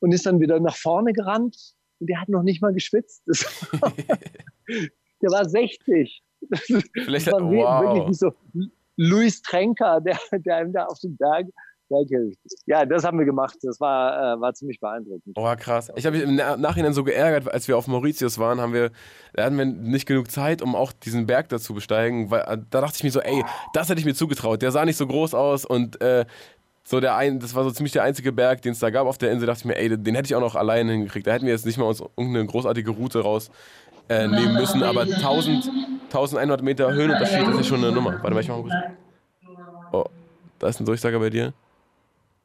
und 0.00 0.12
ist 0.12 0.26
dann 0.26 0.40
wieder 0.40 0.60
nach 0.60 0.76
vorne 0.76 1.12
gerannt 1.12 1.56
und 2.00 2.10
der 2.10 2.20
hat 2.20 2.28
noch 2.28 2.42
nicht 2.42 2.60
mal 2.60 2.74
geschwitzt. 2.74 3.22
der 3.26 5.30
war 5.30 5.48
60. 5.48 6.22
Vielleicht 6.92 7.26
das 7.26 7.32
war 7.32 7.42
wow. 7.42 7.96
wirklich 7.96 8.18
so 8.18 8.32
Luis 8.96 9.42
Trenker, 9.42 10.00
der, 10.00 10.18
der 10.32 10.56
einem 10.56 10.72
da 10.72 10.86
auf 10.86 10.98
dem 11.00 11.16
Berg 11.16 11.46
ja, 12.66 12.84
das 12.84 13.04
haben 13.04 13.18
wir 13.18 13.26
gemacht. 13.26 13.56
Das 13.62 13.80
war, 13.80 14.36
äh, 14.36 14.40
war 14.40 14.54
ziemlich 14.54 14.80
beeindruckend. 14.80 15.36
Oh, 15.36 15.54
krass. 15.56 15.92
Ich 15.96 16.06
habe 16.06 16.16
mich 16.16 16.26
im 16.26 16.36
Nachhinein 16.36 16.92
so 16.92 17.04
geärgert, 17.04 17.52
als 17.52 17.68
wir 17.68 17.76
auf 17.76 17.86
Mauritius 17.86 18.38
waren, 18.38 18.60
haben 18.60 18.72
wir, 18.72 18.90
da 19.34 19.44
hatten 19.44 19.58
wir 19.58 19.64
nicht 19.64 20.06
genug 20.06 20.30
Zeit, 20.30 20.62
um 20.62 20.74
auch 20.74 20.92
diesen 20.92 21.26
Berg 21.26 21.48
da 21.48 21.58
zu 21.58 21.74
besteigen. 21.74 22.30
Weil, 22.30 22.42
äh, 22.42 22.58
da 22.70 22.80
dachte 22.80 22.96
ich 22.96 23.04
mir 23.04 23.10
so, 23.10 23.20
ey, 23.20 23.44
das 23.72 23.88
hätte 23.88 24.00
ich 24.00 24.06
mir 24.06 24.14
zugetraut. 24.14 24.62
Der 24.62 24.72
sah 24.72 24.84
nicht 24.84 24.96
so 24.96 25.06
groß 25.06 25.34
aus 25.34 25.64
und 25.64 26.00
äh, 26.00 26.24
so 26.86 27.00
der 27.00 27.16
ein, 27.16 27.40
das 27.40 27.54
war 27.54 27.64
so 27.64 27.70
ziemlich 27.70 27.92
der 27.92 28.02
einzige 28.02 28.30
Berg, 28.30 28.60
den 28.62 28.72
es 28.72 28.78
da 28.78 28.90
gab 28.90 29.06
auf 29.06 29.16
der 29.18 29.32
Insel. 29.32 29.46
Da 29.46 29.52
dachte 29.52 29.62
ich 29.62 29.64
mir, 29.64 29.76
ey, 29.76 29.96
den 29.96 30.14
hätte 30.14 30.26
ich 30.26 30.34
auch 30.34 30.40
noch 30.40 30.54
alleine 30.54 30.92
hingekriegt. 30.92 31.26
Da 31.26 31.32
hätten 31.32 31.46
wir 31.46 31.52
jetzt 31.52 31.64
nicht 31.64 31.78
mal 31.78 31.86
uns 31.86 32.00
irgendeine 32.00 32.46
großartige 32.46 32.90
Route 32.90 33.20
raus 33.20 33.50
äh, 34.08 34.28
nehmen 34.28 34.54
müssen. 34.54 34.82
Aber 34.82 35.02
1000, 35.02 35.70
1100 36.06 36.62
Meter 36.62 36.92
Höhenunterschied 36.92 37.48
ist 37.48 37.56
ja 37.56 37.64
schon 37.64 37.82
eine 37.82 37.92
Nummer. 37.92 38.22
Warte 38.22 38.34
mal, 38.34 38.40
ich 38.40 38.48
mach 38.48 38.56
mal 38.56 38.62
kurz. 38.62 38.74
Oh, 39.92 40.04
da 40.58 40.68
ist 40.68 40.80
ein 40.80 40.84
Durchsager 40.84 41.18
bei 41.18 41.30
dir. 41.30 41.54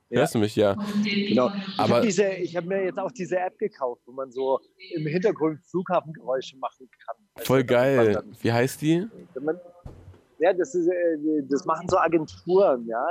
Ja. 0.09 0.21
Hörst 0.21 0.35
du 0.35 0.39
mich, 0.39 0.55
ja. 0.55 0.75
Genau. 1.03 1.51
Aber 1.77 2.03
ich 2.03 2.19
habe 2.19 2.43
hab 2.55 2.65
mir 2.65 2.85
jetzt 2.85 2.97
auch 2.97 3.11
diese 3.11 3.37
App 3.37 3.57
gekauft, 3.59 4.01
wo 4.05 4.11
man 4.11 4.31
so 4.31 4.59
im 4.95 5.05
Hintergrund 5.05 5.59
Flughafengeräusche 5.69 6.57
machen 6.57 6.89
kann. 7.05 7.15
Voll 7.43 7.63
geil. 7.63 8.23
Wie 8.41 8.51
heißt 8.51 8.81
die? 8.81 9.07
Man, 9.39 9.59
ja, 10.39 10.53
das, 10.53 10.73
ist, 10.73 10.87
äh, 10.87 11.43
das 11.49 11.65
machen 11.65 11.87
so 11.89 11.97
Agenturen, 11.97 12.87
ja. 12.87 13.05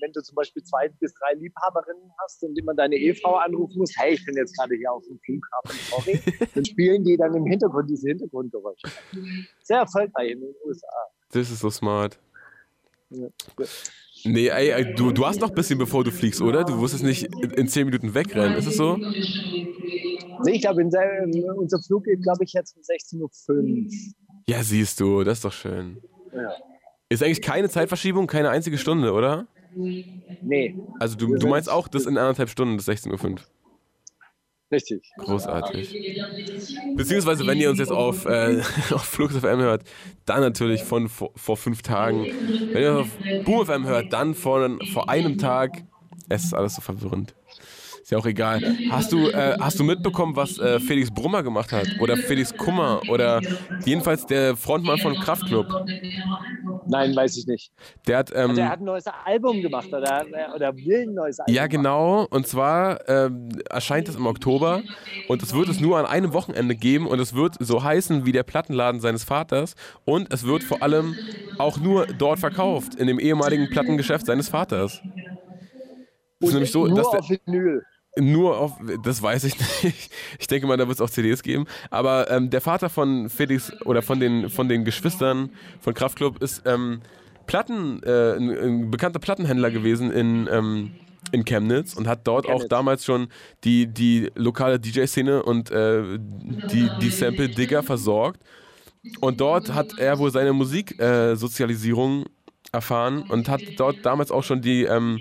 Wenn 0.00 0.12
du 0.12 0.20
zum 0.20 0.34
Beispiel 0.34 0.62
zwei 0.64 0.88
bis 0.88 1.14
drei 1.14 1.34
Liebhaberinnen 1.34 2.10
hast 2.18 2.42
und 2.42 2.58
immer 2.58 2.74
deine 2.74 2.96
Ehefrau 2.96 3.36
anrufen 3.36 3.78
musst, 3.78 3.96
hey, 3.96 4.14
ich 4.14 4.24
bin 4.26 4.36
jetzt 4.36 4.56
gerade 4.58 4.74
hier 4.74 4.92
auf 4.92 5.04
dem 5.06 5.18
Flughafen, 5.20 5.78
sorry, 5.88 6.20
dann 6.54 6.64
spielen 6.64 7.04
die 7.04 7.16
dann 7.16 7.34
im 7.34 7.46
Hintergrund 7.46 7.88
diese 7.88 8.08
Hintergrundgeräusche. 8.08 8.88
Sehr 9.62 9.78
erfolgreich 9.78 10.32
in 10.32 10.40
den 10.40 10.54
USA. 10.64 10.88
Das 11.32 11.50
ist 11.50 11.60
so 11.60 11.70
smart. 11.70 12.18
Ja. 13.10 13.28
Nee, 14.24 14.48
ey, 14.48 14.94
du, 14.94 15.12
du 15.12 15.26
hast 15.26 15.40
noch 15.40 15.48
ein 15.48 15.54
bisschen 15.54 15.78
bevor 15.78 16.04
du 16.04 16.10
fliegst, 16.10 16.40
oder? 16.40 16.64
Du 16.64 16.80
wirst 16.80 16.94
es 16.94 17.02
nicht 17.02 17.28
in 17.56 17.68
10 17.68 17.86
Minuten 17.86 18.14
wegrennen, 18.14 18.56
ist 18.56 18.66
es 18.66 18.76
so? 18.76 18.96
Nee, 18.96 20.52
ich 20.52 20.60
glaube, 20.62 20.82
unser 20.82 21.82
Flug 21.82 22.04
geht, 22.04 22.22
glaube 22.22 22.44
ich, 22.44 22.52
jetzt 22.52 22.76
um 22.76 22.82
16.05 22.82 23.24
Uhr. 23.50 23.90
Ja, 24.48 24.62
siehst 24.62 25.00
du, 25.00 25.22
das 25.24 25.38
ist 25.38 25.44
doch 25.44 25.52
schön. 25.52 25.98
Ja. 26.32 26.52
Ist 27.08 27.22
eigentlich 27.22 27.42
keine 27.42 27.68
Zeitverschiebung, 27.68 28.26
keine 28.26 28.50
einzige 28.50 28.78
Stunde, 28.78 29.12
oder? 29.12 29.46
Nee. 29.74 30.76
Also 30.98 31.16
du, 31.16 31.36
du 31.36 31.46
meinst 31.48 31.68
auch 31.70 31.88
das 31.88 32.06
in 32.06 32.16
anderthalb 32.16 32.48
Stunden, 32.48 32.76
das 32.76 32.88
16.05 32.88 33.30
Uhr? 33.32 33.38
Richtig. 34.70 35.02
Großartig. 35.18 35.92
Beziehungsweise, 36.94 37.46
wenn 37.46 37.58
ihr 37.58 37.70
uns 37.70 37.80
jetzt 37.80 37.90
auf, 37.90 38.24
äh, 38.26 38.60
auf 38.92 39.02
Flux 39.02 39.36
FM 39.36 39.58
hört, 39.58 39.82
dann 40.26 40.40
natürlich 40.40 40.84
von 40.84 41.08
vor, 41.08 41.32
vor, 41.34 41.56
fünf 41.56 41.82
Tagen. 41.82 42.26
Wenn 42.72 42.82
ihr 42.82 42.98
auf 42.98 43.08
Boom 43.44 43.66
FM 43.66 43.86
hört, 43.86 44.12
dann 44.12 44.34
vor, 44.34 44.78
vor 44.92 45.08
einem 45.08 45.38
Tag. 45.38 45.82
Es 46.28 46.44
ist 46.44 46.54
alles 46.54 46.76
so 46.76 46.82
verwirrend. 46.82 47.34
Ist 48.10 48.14
ja 48.14 48.18
auch 48.18 48.26
egal. 48.26 48.60
Hast 48.90 49.12
du, 49.12 49.28
äh, 49.28 49.54
hast 49.60 49.78
du 49.78 49.84
mitbekommen, 49.84 50.34
was 50.34 50.58
äh, 50.58 50.80
Felix 50.80 51.12
Brummer 51.12 51.44
gemacht 51.44 51.70
hat? 51.70 51.86
Oder 52.00 52.16
Felix 52.16 52.52
Kummer? 52.56 53.00
Oder 53.08 53.40
jedenfalls 53.84 54.26
der 54.26 54.56
Frontmann 54.56 54.98
von 54.98 55.14
Kraftklub? 55.14 55.64
Nein, 56.88 57.14
weiß 57.14 57.36
ich 57.36 57.46
nicht. 57.46 57.70
Der 58.08 58.18
hat, 58.18 58.32
ähm, 58.34 58.56
der 58.56 58.68
hat 58.68 58.80
ein 58.80 58.84
neues 58.86 59.04
Album 59.24 59.62
gemacht 59.62 59.86
oder, 59.92 60.26
oder 60.56 60.74
will 60.74 61.02
ein 61.02 61.14
neues 61.14 61.38
Album 61.38 61.54
Ja, 61.54 61.68
genau. 61.68 62.26
Und 62.30 62.48
zwar 62.48 63.08
ähm, 63.08 63.50
erscheint 63.70 64.08
es 64.08 64.16
im 64.16 64.26
Oktober 64.26 64.82
und 65.28 65.44
es 65.44 65.54
wird 65.54 65.68
es 65.68 65.78
nur 65.78 65.96
an 65.96 66.06
einem 66.06 66.32
Wochenende 66.32 66.74
geben 66.74 67.06
und 67.06 67.20
es 67.20 67.36
wird 67.36 67.54
so 67.60 67.84
heißen 67.84 68.26
wie 68.26 68.32
der 68.32 68.42
Plattenladen 68.42 69.00
seines 69.00 69.22
Vaters 69.22 69.76
und 70.04 70.34
es 70.34 70.44
wird 70.44 70.64
vor 70.64 70.82
allem 70.82 71.14
auch 71.58 71.78
nur 71.78 72.06
dort 72.06 72.40
verkauft, 72.40 72.96
in 72.96 73.06
dem 73.06 73.20
ehemaligen 73.20 73.70
Plattengeschäft 73.70 74.26
seines 74.26 74.48
Vaters. 74.48 75.00
Das 76.40 76.48
ist 76.48 76.54
nämlich 76.54 76.72
so, 76.72 76.88
dass 76.88 77.08
der. 77.10 77.20
Nur 78.16 78.58
auf, 78.58 78.72
das 79.04 79.22
weiß 79.22 79.44
ich 79.44 79.56
nicht. 79.82 80.10
Ich 80.38 80.46
denke 80.46 80.66
mal, 80.66 80.76
da 80.76 80.88
wird 80.88 80.96
es 80.96 81.00
auch 81.00 81.10
CDs 81.10 81.42
geben. 81.42 81.66
Aber 81.90 82.30
ähm, 82.30 82.50
der 82.50 82.60
Vater 82.60 82.88
von 82.88 83.28
Felix 83.28 83.72
oder 83.84 84.02
von 84.02 84.18
den, 84.18 84.50
von 84.50 84.68
den 84.68 84.84
Geschwistern 84.84 85.50
von 85.80 85.94
Kraftklub 85.94 86.42
ist 86.42 86.62
ähm, 86.66 87.00
Platten, 87.46 88.02
äh, 88.02 88.36
ein, 88.36 88.50
ein, 88.50 88.90
bekannter 88.90 89.18
Plattenhändler 89.18 89.70
gewesen 89.70 90.10
in, 90.10 90.48
ähm, 90.50 90.92
in 91.32 91.44
Chemnitz 91.44 91.94
und 91.94 92.08
hat 92.08 92.26
dort 92.26 92.46
Chemnitz. 92.46 92.64
auch 92.64 92.68
damals 92.68 93.04
schon 93.04 93.28
die, 93.64 93.86
die 93.86 94.30
lokale 94.34 94.80
DJ-Szene 94.80 95.42
und 95.42 95.70
äh, 95.70 96.18
die, 96.18 96.90
die 97.00 97.10
Sample-Digger 97.10 97.82
versorgt. 97.82 98.40
Und 99.20 99.40
dort 99.40 99.72
hat 99.72 99.98
er 99.98 100.18
wohl 100.18 100.30
seine 100.30 100.52
Musiksozialisierung 100.52 102.24
äh, 102.24 102.28
erfahren 102.72 103.22
und 103.22 103.48
hat 103.48 103.62
dort 103.76 104.04
damals 104.04 104.30
auch 104.30 104.44
schon 104.44 104.62
die 104.62 104.84
ähm, 104.84 105.18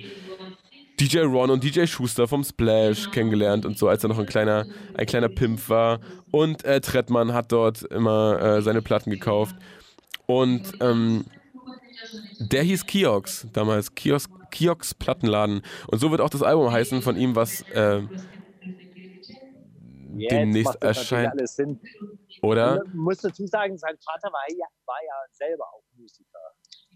DJ 1.00 1.20
Ron 1.20 1.50
und 1.50 1.64
DJ 1.64 1.86
Schuster 1.86 2.28
vom 2.28 2.44
Splash 2.44 3.10
kennengelernt 3.12 3.66
und 3.66 3.78
so, 3.78 3.88
als 3.88 4.04
er 4.04 4.10
noch 4.10 4.20
ein 4.20 4.26
kleiner, 4.26 4.66
ein 4.96 5.06
kleiner 5.06 5.30
Pimp 5.30 5.70
war. 5.70 6.00
Und 6.32 6.66
äh, 6.66 6.82
Trettmann 6.82 7.34
hat 7.34 7.52
dort 7.52 7.84
immer 7.84 8.40
äh, 8.42 8.62
seine 8.62 8.82
Platten 8.82 9.10
gekauft. 9.10 9.56
Und 10.26 10.74
ähm, 10.82 11.26
der 12.40 12.64
hieß 12.64 12.86
Kiox 12.86 13.48
damals, 13.54 13.96
Kiosk, 13.96 14.30
Kiox 14.52 14.94
Plattenladen. 14.94 15.62
Und 15.88 16.00
so 16.00 16.12
wird 16.12 16.22
auch 16.22 16.30
das 16.30 16.44
Album 16.44 16.72
heißen 16.72 17.02
von 17.02 17.16
ihm, 17.18 17.36
was 17.36 17.62
äh, 17.72 18.04
demnächst 20.30 20.82
erscheint. 20.82 21.34
Oder? 22.42 22.84
Ich 22.86 22.94
muss 22.94 23.18
dazu 23.20 23.48
sagen, 23.48 23.78
sein 23.78 23.98
Vater 24.04 24.32
war 24.32 24.46
ja, 24.50 24.66
war 24.86 25.00
ja 25.06 25.14
selber 25.32 25.66
auch 25.66 25.84
Musiker. 25.98 26.40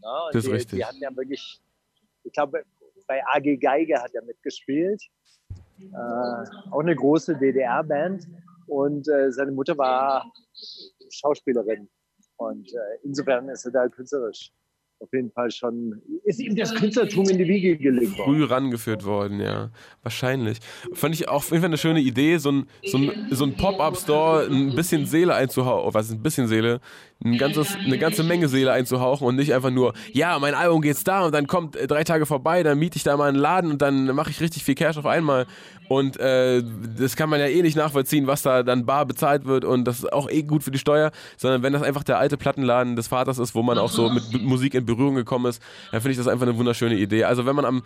Ja, 0.01 0.29
das 0.31 0.43
ist 0.43 0.47
die, 0.47 0.53
richtig. 0.53 0.79
Die 0.79 0.85
hatten 0.85 1.01
ja 1.01 1.15
wirklich, 1.15 1.61
ich 2.23 2.33
glaube, 2.33 2.63
bei 3.07 3.21
AG 3.33 3.59
Geige 3.59 4.01
hat 4.01 4.13
er 4.13 4.23
mitgespielt. 4.23 5.01
Äh, 5.79 6.71
auch 6.71 6.79
eine 6.79 6.95
große 6.95 7.35
DDR-Band. 7.37 8.27
Und 8.67 9.07
äh, 9.07 9.31
seine 9.31 9.51
Mutter 9.51 9.77
war 9.77 10.31
Schauspielerin. 11.09 11.89
Und 12.37 12.73
äh, 12.73 12.97
insofern 13.03 13.49
ist 13.49 13.65
er 13.65 13.71
da 13.71 13.87
künstlerisch 13.87 14.51
auf 15.03 15.11
jeden 15.11 15.31
Fall 15.31 15.51
schon, 15.51 16.01
ist 16.23 16.39
ihm 16.39 16.55
das 16.55 16.73
Künstlertum 16.73 17.27
in 17.29 17.37
die 17.37 17.47
Wiege 17.47 17.77
gelegt 17.77 18.17
worden. 18.17 18.35
Früh 18.35 18.43
rangeführt 18.45 19.05
worden, 19.05 19.39
ja. 19.39 19.69
Wahrscheinlich. 20.01 20.59
Fand 20.93 21.13
ich 21.13 21.27
auch 21.27 21.35
auf 21.35 21.49
jeden 21.49 21.61
Fall 21.61 21.69
eine 21.69 21.77
schöne 21.77 21.99
Idee, 21.99 22.37
so 22.37 22.51
ein, 22.51 22.67
so 22.85 22.97
ein, 22.97 23.27
so 23.29 23.43
ein 23.43 23.55
Pop-Up-Store 23.55 24.47
ein 24.49 24.73
bisschen 24.75 25.05
Seele 25.05 25.35
einzuhauchen, 25.35 25.93
was 25.93 26.07
ist 26.07 26.13
ein 26.13 26.23
bisschen 26.23 26.47
Seele, 26.47 26.79
ein 27.23 27.37
ganzes, 27.37 27.75
eine 27.75 27.97
ganze 27.97 28.23
Menge 28.23 28.47
Seele 28.47 28.71
einzuhauchen 28.71 29.25
und 29.25 29.35
nicht 29.35 29.53
einfach 29.53 29.69
nur, 29.69 29.93
ja, 30.11 30.37
mein 30.39 30.53
Album 30.53 30.81
geht's 30.81 31.03
da 31.03 31.25
und 31.25 31.33
dann 31.33 31.47
kommt 31.47 31.75
äh, 31.75 31.87
drei 31.87 32.03
Tage 32.03 32.25
vorbei, 32.25 32.63
dann 32.63 32.77
miete 32.79 32.97
ich 32.97 33.03
da 33.03 33.15
mal 33.17 33.29
einen 33.29 33.37
Laden 33.37 33.71
und 33.71 33.81
dann 33.81 34.07
mache 34.15 34.29
ich 34.29 34.41
richtig 34.41 34.63
viel 34.63 34.75
Cash 34.75 34.97
auf 34.97 35.05
einmal. 35.05 35.45
Und 35.89 36.17
äh, 36.19 36.63
das 36.97 37.15
kann 37.15 37.29
man 37.29 37.39
ja 37.39 37.47
eh 37.47 37.61
nicht 37.61 37.75
nachvollziehen, 37.75 38.27
was 38.27 38.41
da 38.41 38.63
dann 38.63 38.85
bar 38.85 39.05
bezahlt 39.05 39.45
wird 39.45 39.65
und 39.65 39.85
das 39.85 39.99
ist 39.99 40.13
auch 40.13 40.29
eh 40.29 40.43
gut 40.43 40.63
für 40.63 40.71
die 40.71 40.79
Steuer, 40.79 41.11
sondern 41.37 41.61
wenn 41.63 41.73
das 41.73 41.81
einfach 41.81 42.03
der 42.03 42.19
alte 42.19 42.37
Plattenladen 42.37 42.95
des 42.95 43.07
Vaters 43.07 43.37
ist, 43.37 43.53
wo 43.55 43.63
man 43.63 43.77
auch 43.77 43.89
so 43.89 44.09
mit 44.09 44.41
Musik 44.41 44.73
in 44.73 44.85
Berührung 44.85 45.15
gekommen 45.15 45.45
ist, 45.47 45.61
dann 45.91 46.01
finde 46.01 46.11
ich 46.11 46.17
das 46.17 46.27
einfach 46.27 46.47
eine 46.47 46.57
wunderschöne 46.57 46.95
Idee. 46.95 47.25
Also 47.25 47.45
wenn 47.45 47.55
man 47.55 47.65
am 47.65 47.83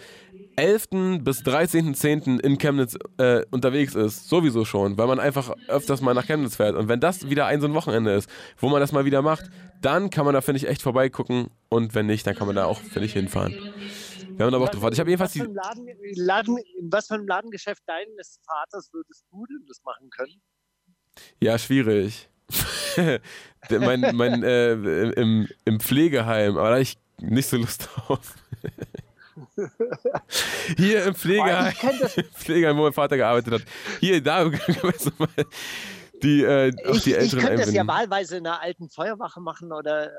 11. 0.58 1.22
bis 1.22 1.44
13.10. 1.44 2.40
in 2.40 2.58
Chemnitz 2.58 2.98
äh, 3.20 3.46
unterwegs 3.52 3.94
ist, 3.94 4.28
sowieso 4.28 4.66
schon, 4.66 4.98
weil 4.98 5.06
man 5.06 5.20
einfach 5.20 5.54
öfters 5.68 6.02
mal 6.02 6.16
nach 6.16 6.26
Chemnitz 6.26 6.56
fährt. 6.56 6.76
Und 6.76 6.88
wenn 6.88 7.00
das 7.00 7.30
wieder 7.30 7.46
ein 7.46 7.62
so 7.62 7.68
ein 7.68 7.76
Wochenende 7.76 8.12
ist, 8.14 8.28
wo 8.58 8.68
man 8.68 8.80
das 8.80 8.92
mal 8.92 9.06
wieder 9.06 9.22
macht, 9.22 9.50
dann 9.82 10.10
kann 10.10 10.26
man 10.26 10.34
da, 10.34 10.42
finde 10.42 10.58
ich, 10.58 10.68
echt 10.68 10.82
vorbeigucken. 10.82 11.52
Und 11.70 11.94
wenn 11.94 12.08
nicht, 12.08 12.26
dann 12.26 12.36
kann 12.36 12.48
man 12.48 12.56
da 12.56 12.66
auch, 12.66 12.82
finde 12.82 13.06
ich, 13.06 13.14
hinfahren. 13.14 13.54
Wir 14.36 14.46
haben 14.46 14.52
da 14.52 14.58
Bock 14.58 14.72
drauf. 14.72 14.92
Ich 14.92 15.00
habe 15.00 15.12
jedenfalls 15.12 15.34
die. 15.34 15.42
ein 15.42 15.54
Laden, 15.54 15.88
Laden, 16.16 16.58
in 16.80 16.92
was 16.92 17.08
für 17.08 17.14
einem 17.14 17.28
Ladengeschäft 17.28 17.84
deines 17.86 18.40
Vaters 18.44 18.92
würdest 18.92 19.26
du 19.32 19.46
denn 19.46 19.64
das 19.68 19.82
machen 19.84 20.10
können? 20.10 20.42
Ja, 21.40 21.58
schwierig. 21.58 22.30
Mein 23.70 24.16
mein 24.16 24.44
äh, 24.44 24.72
im, 25.12 25.48
im 25.66 25.80
Pflegeheim, 25.80 26.58
aber 26.58 26.70
da 26.70 26.76
hab 26.76 26.82
ich 26.82 26.98
nicht 27.20 27.50
so 27.50 27.58
Lust 27.58 27.90
drauf. 27.94 28.36
Hier 30.78 31.06
im 31.06 31.16
Pflegeheim, 31.16 31.74
Pflegeheim, 32.34 32.78
wo 32.78 32.84
mein 32.84 32.94
Vater 32.94 33.18
gearbeitet 33.18 33.54
hat. 33.54 33.62
Hier, 34.00 34.22
da 34.22 34.46
die, 36.24 36.44
äh, 36.44 36.74
Ich, 36.92 37.04
die 37.04 37.16
ich 37.16 37.32
könnte 37.32 37.56
das 37.56 37.74
ja 37.74 37.86
wahlweise 37.88 38.38
in 38.38 38.48
einer 38.48 38.62
alten 38.62 38.90
Feuerwache 38.90 39.40
machen 39.40 39.72
oder 39.72 40.08
äh, 40.08 40.10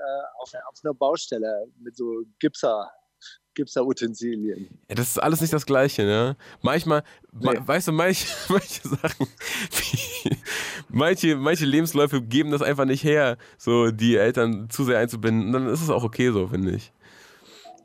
auf, 0.40 0.52
auf 0.54 0.80
einer 0.82 0.94
Baustelle 0.94 1.66
mit 1.80 1.96
so 1.96 2.22
Gipser, 2.38 2.90
Gipser-Utensilien. 3.54 4.68
Ja, 4.88 4.94
das 4.94 5.08
ist 5.08 5.18
alles 5.18 5.40
nicht 5.40 5.52
das 5.52 5.66
Gleiche, 5.66 6.02
ne? 6.04 6.36
Manchmal, 6.62 7.02
ma, 7.32 7.54
weißt 7.58 7.88
du, 7.88 7.92
manche, 7.92 8.26
manche 8.48 8.88
Sachen, 8.88 9.26
wie, 9.70 10.36
manche, 10.88 11.36
manche 11.36 11.64
Lebensläufe 11.64 12.22
geben 12.22 12.50
das 12.52 12.62
einfach 12.62 12.84
nicht 12.84 13.04
her, 13.04 13.36
so 13.56 13.90
die 13.90 14.16
Eltern 14.16 14.70
zu 14.70 14.84
sehr 14.84 14.98
einzubinden. 14.98 15.52
Dann 15.52 15.68
ist 15.68 15.82
es 15.82 15.90
auch 15.90 16.04
okay 16.04 16.30
so, 16.30 16.46
finde 16.48 16.72
ich. 16.72 16.92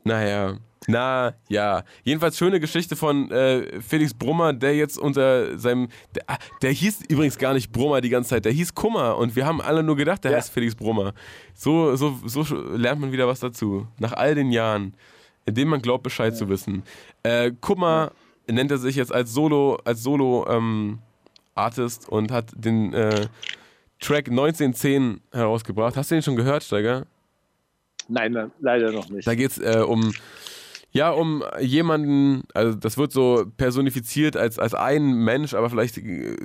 Naja, 0.04 0.58
na 0.86 1.34
ja. 1.48 1.82
Jedenfalls 2.02 2.36
schöne 2.36 2.60
Geschichte 2.60 2.96
von 2.96 3.30
äh, 3.30 3.80
Felix 3.80 4.12
Brummer, 4.14 4.52
der 4.52 4.76
jetzt 4.76 4.98
unter 4.98 5.58
seinem. 5.58 5.88
Der, 6.14 6.24
ah, 6.26 6.38
der 6.62 6.72
hieß 6.72 7.02
übrigens 7.08 7.38
gar 7.38 7.54
nicht 7.54 7.72
Brummer 7.72 8.00
die 8.00 8.10
ganze 8.10 8.30
Zeit, 8.30 8.44
der 8.44 8.52
hieß 8.52 8.74
Kummer 8.74 9.16
und 9.16 9.34
wir 9.36 9.46
haben 9.46 9.60
alle 9.60 9.82
nur 9.82 9.96
gedacht, 9.96 10.24
der 10.24 10.32
Ja. 10.32 10.36
heißt 10.38 10.50
Felix 10.52 10.74
Brummer. 10.74 11.14
So, 11.54 11.96
so, 11.96 12.18
so 12.26 12.44
lernt 12.76 13.00
man 13.00 13.12
wieder 13.12 13.26
was 13.26 13.40
dazu. 13.40 13.86
Nach 13.98 14.12
all 14.12 14.34
den 14.34 14.50
Jahren, 14.52 14.94
in 15.46 15.54
denen 15.54 15.70
man 15.70 15.80
glaubt, 15.82 16.02
Bescheid 16.02 16.36
zu 16.36 16.48
wissen. 16.48 16.82
Äh, 17.22 17.52
Kummer 17.60 18.12
nennt 18.46 18.70
er 18.70 18.78
sich 18.78 18.96
jetzt 18.96 19.12
als 19.12 19.32
Solo, 19.32 19.78
als 19.84 20.02
Solo 20.02 20.46
ähm, 20.48 20.98
Artist 21.54 22.08
und 22.08 22.30
hat 22.30 22.50
den 22.54 22.92
äh, 22.92 23.26
Track 24.00 24.28
1910 24.28 25.20
herausgebracht. 25.32 25.96
Hast 25.96 26.10
du 26.10 26.16
den 26.16 26.22
schon 26.22 26.36
gehört, 26.36 26.62
Steiger? 26.62 27.06
Nein, 28.08 28.32
nein, 28.32 28.50
leider 28.60 28.92
noch 28.92 29.08
nicht. 29.08 29.26
Da 29.26 29.34
geht 29.34 29.52
es 29.52 29.58
äh, 29.58 29.78
um, 29.80 30.12
ja, 30.96 31.10
um 31.10 31.42
jemanden, 31.60 32.44
also 32.54 32.78
das 32.78 32.96
wird 32.96 33.10
so 33.10 33.44
personifiziert 33.56 34.36
als, 34.36 34.60
als 34.60 34.74
ein 34.74 35.12
Mensch, 35.12 35.52
aber 35.52 35.68
vielleicht 35.68 35.98
äh, 35.98 36.36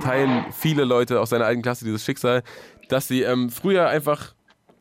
teilen 0.00 0.46
viele 0.52 0.84
Leute 0.84 1.20
aus 1.20 1.30
seiner 1.30 1.46
alten 1.46 1.62
Klasse 1.62 1.84
dieses 1.84 2.04
Schicksal, 2.04 2.44
dass 2.88 3.08
sie 3.08 3.22
ähm, 3.22 3.50
früher 3.50 3.88
einfach 3.88 4.34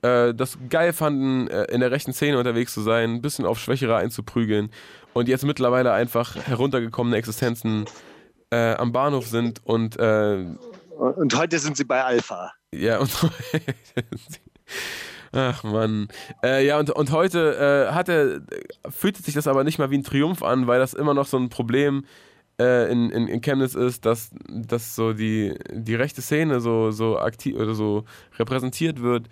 äh, 0.03 0.36
das 0.36 0.59
geil 0.70 0.93
fanden, 0.93 1.47
äh, 1.47 1.63
in 1.65 1.80
der 1.80 1.89
rechten 1.89 2.13
Szene 2.13 2.38
unterwegs 2.38 2.76
zu 2.76 2.82
sein, 2.82 3.15
ein 3.15 3.22
bisschen 3.24 3.47
auf 3.47 3.57
Schwächere 3.59 3.95
einzuprügeln 3.95 4.70
und 5.13 5.28
jetzt 5.28 5.43
mittlerweile 5.45 5.93
einfach 5.93 6.36
heruntergekommene 6.36 7.18
Existenzen 7.18 7.86
äh, 8.51 8.76
am 8.76 8.91
Bahnhof 8.91 9.26
sind 9.26 9.65
und 9.65 9.97
äh, 9.97 10.45
Und, 10.95 11.18
und 11.18 11.36
heute 11.36 11.57
sind 11.57 11.76
sie 11.76 11.86
bei 11.86 12.03
Alpha. 12.03 12.53
ja, 12.72 12.99
und. 12.99 13.09
Ach 15.32 15.63
Mann. 15.63 16.07
Äh, 16.43 16.65
ja, 16.65 16.80
und, 16.80 16.89
und 16.91 17.11
heute 17.11 17.88
äh, 17.89 17.93
hat 17.93 18.09
er, 18.09 18.41
fühlt 18.89 19.17
sich 19.17 19.34
das 19.34 19.47
aber 19.47 19.63
nicht 19.63 19.80
mal 19.80 19.91
wie 19.91 19.97
ein 19.97 20.03
Triumph 20.03 20.43
an, 20.43 20.67
weil 20.67 20.80
das 20.80 20.93
immer 20.93 21.13
noch 21.13 21.28
so 21.28 21.38
ein 21.38 21.49
Problem 21.49 22.05
äh, 22.59 22.91
in, 22.91 23.09
in, 23.11 23.28
in 23.28 23.41
Chemnitz 23.41 23.75
ist, 23.75 24.05
dass, 24.05 24.32
dass 24.47 24.95
so 24.95 25.13
die, 25.13 25.55
die 25.71 25.95
rechte 25.95 26.21
Szene 26.21 26.59
so, 26.59 26.91
so 26.91 27.19
aktiv 27.19 27.55
oder 27.55 27.75
so 27.75 28.05
repräsentiert 28.38 29.01
wird. 29.01 29.28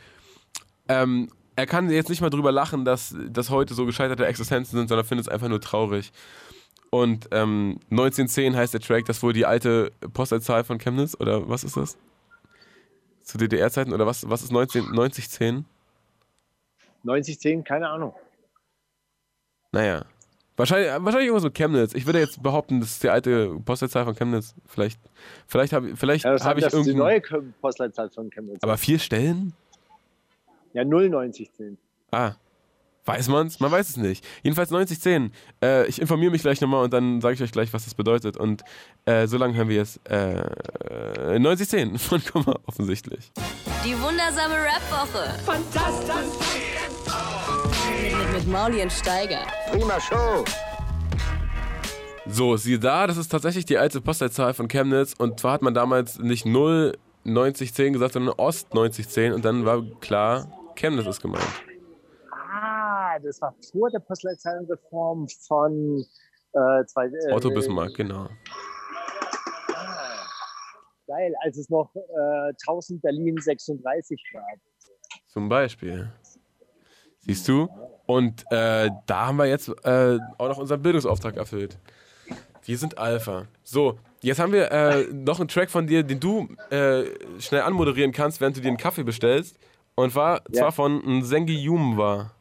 Ähm, 0.87 1.29
er 1.55 1.65
kann 1.65 1.89
jetzt 1.89 2.09
nicht 2.09 2.21
mal 2.21 2.29
drüber 2.29 2.51
lachen, 2.51 2.85
dass 2.85 3.15
das 3.29 3.49
heute 3.49 3.73
so 3.73 3.85
gescheiterte 3.85 4.25
Existenzen 4.25 4.77
sind, 4.77 4.89
sondern 4.89 5.05
findet 5.05 5.27
es 5.27 5.31
einfach 5.31 5.47
nur 5.47 5.61
traurig. 5.61 6.11
Und 6.89 7.27
ähm, 7.31 7.79
1910 7.91 8.55
heißt 8.55 8.73
der 8.73 8.81
Track, 8.81 9.05
das 9.05 9.23
wohl 9.23 9.33
die 9.33 9.45
alte 9.45 9.91
Postleitzahl 10.13 10.63
von 10.63 10.77
Chemnitz, 10.77 11.15
oder 11.19 11.49
was 11.49 11.63
ist 11.63 11.77
das? 11.77 11.97
Zu 13.23 13.37
DDR-Zeiten, 13.37 13.93
oder 13.93 14.05
was, 14.05 14.29
was 14.29 14.43
ist 14.43 14.51
19, 14.51 14.91
9010? 14.91 15.65
9010, 17.05 17.63
keine 17.63 17.89
Ahnung. 17.89 18.13
Naja. 19.71 20.05
Wahrscheinlich, 20.57 20.89
wahrscheinlich 20.89 21.27
irgendwas 21.27 21.43
mit 21.43 21.53
Chemnitz. 21.53 21.93
Ich 21.93 22.05
würde 22.05 22.19
jetzt 22.19 22.41
behaupten, 22.41 22.79
das 22.79 22.91
ist 22.91 23.03
die 23.03 23.09
alte 23.09 23.59
Postleitzahl 23.65 24.05
von 24.05 24.15
Chemnitz. 24.15 24.55
Vielleicht, 24.65 24.99
vielleicht 25.47 25.73
habe 25.73 25.95
vielleicht 25.97 26.23
Ja, 26.23 26.31
das, 26.31 26.45
hab 26.45 26.57
ich 26.57 26.63
das 26.63 26.73
ist 26.73 26.85
die 26.85 26.91
irgendein... 26.91 27.21
neue 27.31 27.51
Postleitzahl 27.61 28.09
von 28.09 28.29
Chemnitz. 28.29 28.63
Aber 28.63 28.77
vier 28.77 28.99
Stellen? 28.99 29.53
ja, 30.73 30.83
09010. 30.85 31.77
Ah. 32.11 32.33
Weiß 33.07 33.27
man's? 33.27 33.59
Man 33.59 33.69
weiß 33.71 33.89
es 33.89 33.97
nicht. 33.97 34.25
Jedenfalls 34.41 34.71
9010. 34.71 35.31
Äh, 35.61 35.85
ich 35.87 36.01
informiere 36.01 36.31
mich 36.31 36.41
gleich 36.41 36.59
nochmal 36.59 36.83
und 36.85 36.91
dann 36.91 37.21
sage 37.21 37.35
ich 37.35 37.43
euch 37.43 37.51
gleich, 37.51 37.71
was 37.71 37.83
das 37.83 37.93
bedeutet. 37.93 38.35
Und 38.35 38.63
äh, 39.05 39.27
so 39.27 39.37
lange 39.37 39.53
hören 39.55 39.69
wir 39.69 39.75
jetzt 39.75 39.99
äh, 40.09 40.41
9010 41.37 41.97
von 41.99 42.23
Kummer 42.23 42.59
offensichtlich. 42.65 43.31
Die 43.85 43.93
wundersame 44.01 44.55
Rap-Woche. 44.55 45.37
Fantastisch. 45.45 46.74
Mit, 47.05 48.33
mit 48.33 48.47
Mauli 48.47 48.81
und 48.81 48.91
Steiger. 48.91 49.41
Prima 49.71 49.99
Show. 49.99 50.43
So, 52.27 52.57
siehe 52.57 52.79
da, 52.79 53.05
das 53.05 53.17
ist 53.17 53.31
tatsächlich 53.31 53.65
die 53.65 53.77
alte 53.77 54.01
Postleitzahl 54.01 54.53
von 54.53 54.67
Chemnitz. 54.67 55.13
Und 55.17 55.39
zwar 55.39 55.53
hat 55.53 55.61
man 55.61 55.73
damals 55.73 56.19
nicht 56.19 56.45
0 56.45 56.97
9010 57.23 57.93
gesagt, 57.93 58.13
sondern 58.13 58.35
Ost 58.37 58.73
9010. 58.73 59.33
Und 59.33 59.45
dann 59.45 59.65
war 59.65 59.83
klar, 59.99 60.47
Chemnitz 60.75 61.07
ist 61.07 61.21
gemeint. 61.21 61.43
Ah, 62.31 63.19
das 63.19 63.41
war 63.41 63.53
vor 63.71 63.89
der 63.89 63.99
Postleitzahlenreform 63.99 65.27
von 65.47 66.03
äh, 66.53 66.85
zwei, 66.85 67.07
äh, 67.07 67.33
Otto 67.33 67.49
Bismarck, 67.49 67.93
genau. 67.93 68.29
Geil, 71.07 71.33
als 71.43 71.57
es 71.57 71.69
noch 71.69 71.93
äh, 71.95 72.53
1000 72.67 73.01
Berlin 73.01 73.37
36 73.37 74.23
gab. 74.33 74.43
Zum 75.27 75.47
Beispiel. 75.47 76.11
Siehst 77.25 77.47
du? 77.47 77.67
Und 78.05 78.43
äh, 78.51 78.89
da 79.07 79.27
haben 79.27 79.37
wir 79.37 79.45
jetzt 79.45 79.69
äh, 79.83 80.19
auch 80.37 80.47
noch 80.49 80.57
unseren 80.59 80.81
Bildungsauftrag 80.81 81.37
erfüllt. 81.37 81.77
Wir 82.63 82.77
sind 82.77 82.97
Alpha. 82.97 83.45
So, 83.63 83.97
jetzt 84.21 84.39
haben 84.39 84.53
wir 84.53 84.71
äh, 84.71 85.05
noch 85.11 85.39
einen 85.39 85.47
Track 85.47 85.69
von 85.71 85.87
dir, 85.87 86.03
den 86.03 86.19
du 86.19 86.47
äh, 86.69 87.03
schnell 87.39 87.61
anmoderieren 87.61 88.11
kannst, 88.11 88.41
während 88.41 88.57
du 88.57 88.61
dir 88.61 88.67
einen 88.69 88.77
Kaffee 88.77 89.03
bestellst. 89.03 89.57
Und 89.95 90.13
war 90.15 90.41
Ja. 90.49 90.61
zwar 90.61 90.71
von 90.71 90.97
Nsengi 91.19 91.55
Yumwa. 91.63 92.31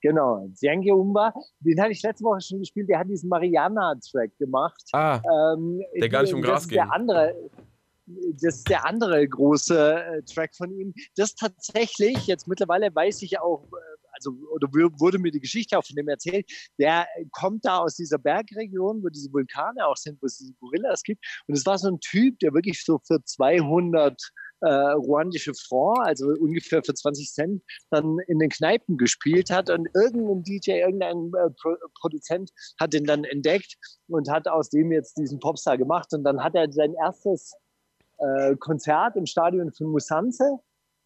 Genau, 0.00 0.48
Zengi 0.54 0.90
Umba, 0.90 1.32
den 1.60 1.80
hatte 1.80 1.92
ich 1.92 2.02
letzte 2.02 2.24
Woche 2.24 2.40
schon 2.40 2.58
gespielt, 2.58 2.88
der 2.88 2.98
hat 2.98 3.08
diesen 3.08 3.28
Mariana-Track 3.28 4.36
gemacht. 4.36 4.82
Ah, 4.92 5.20
Ähm, 5.54 5.80
Der 6.00 6.08
gar 6.08 6.22
nicht 6.22 6.34
um 6.34 6.42
Gras 6.42 6.62
ist 6.62 6.72
der 6.72 6.92
andere, 6.92 7.32
Das 8.06 8.56
ist 8.56 8.68
der 8.68 8.84
andere 8.86 9.26
große 9.26 10.04
äh, 10.04 10.22
Track 10.22 10.54
von 10.56 10.70
ihm. 10.72 10.92
Das 11.14 11.34
tatsächlich, 11.34 12.26
jetzt 12.26 12.48
mittlerweile 12.48 12.94
weiß 12.94 13.22
ich 13.22 13.38
auch, 13.40 13.64
äh, 13.72 13.92
also 14.12 14.32
oder 14.50 14.68
wurde 14.72 15.18
mir 15.18 15.30
die 15.30 15.40
Geschichte 15.40 15.78
auch 15.78 15.84
von 15.84 15.96
dem 15.96 16.08
erzählt, 16.08 16.50
der 16.78 17.06
äh, 17.16 17.24
kommt 17.30 17.64
da 17.64 17.78
aus 17.78 17.94
dieser 17.94 18.18
Bergregion, 18.18 19.02
wo 19.02 19.08
diese 19.08 19.32
Vulkane 19.32 19.86
auch 19.86 19.96
sind, 19.96 20.20
wo 20.20 20.26
es 20.26 20.38
diese 20.38 20.54
Gorillas 20.54 21.02
gibt. 21.02 21.24
Und 21.46 21.56
es 21.56 21.64
war 21.64 21.78
so 21.78 21.88
ein 21.88 22.00
Typ, 22.00 22.38
der 22.40 22.52
wirklich 22.54 22.84
so 22.84 23.00
für 23.06 23.22
200 23.22 24.20
äh, 24.62 24.68
ruandische 24.68 25.52
Franc, 25.54 25.98
also 26.06 26.28
ungefähr 26.28 26.82
für 26.84 26.94
20 26.94 27.32
Cent, 27.32 27.62
dann 27.90 28.18
in 28.28 28.38
den 28.38 28.48
Kneipen 28.48 28.96
gespielt 28.96 29.50
hat 29.50 29.70
und 29.70 29.88
irgendein 29.94 30.42
DJ, 30.44 30.82
irgendein 30.82 31.32
äh, 31.34 31.50
Pro 31.60 31.74
Produzent 32.00 32.50
hat 32.78 32.92
den 32.92 33.04
dann 33.04 33.24
entdeckt 33.24 33.76
und 34.08 34.30
hat 34.30 34.46
aus 34.48 34.70
dem 34.70 34.92
jetzt 34.92 35.18
diesen 35.18 35.40
Popstar 35.40 35.78
gemacht 35.78 36.12
und 36.12 36.24
dann 36.24 36.42
hat 36.42 36.54
er 36.54 36.70
sein 36.72 36.94
erstes 36.94 37.52
äh, 38.22 38.56
Konzert 38.56 39.16
im 39.16 39.26
Stadion 39.26 39.72
von 39.72 39.88
Musanze 39.88 40.58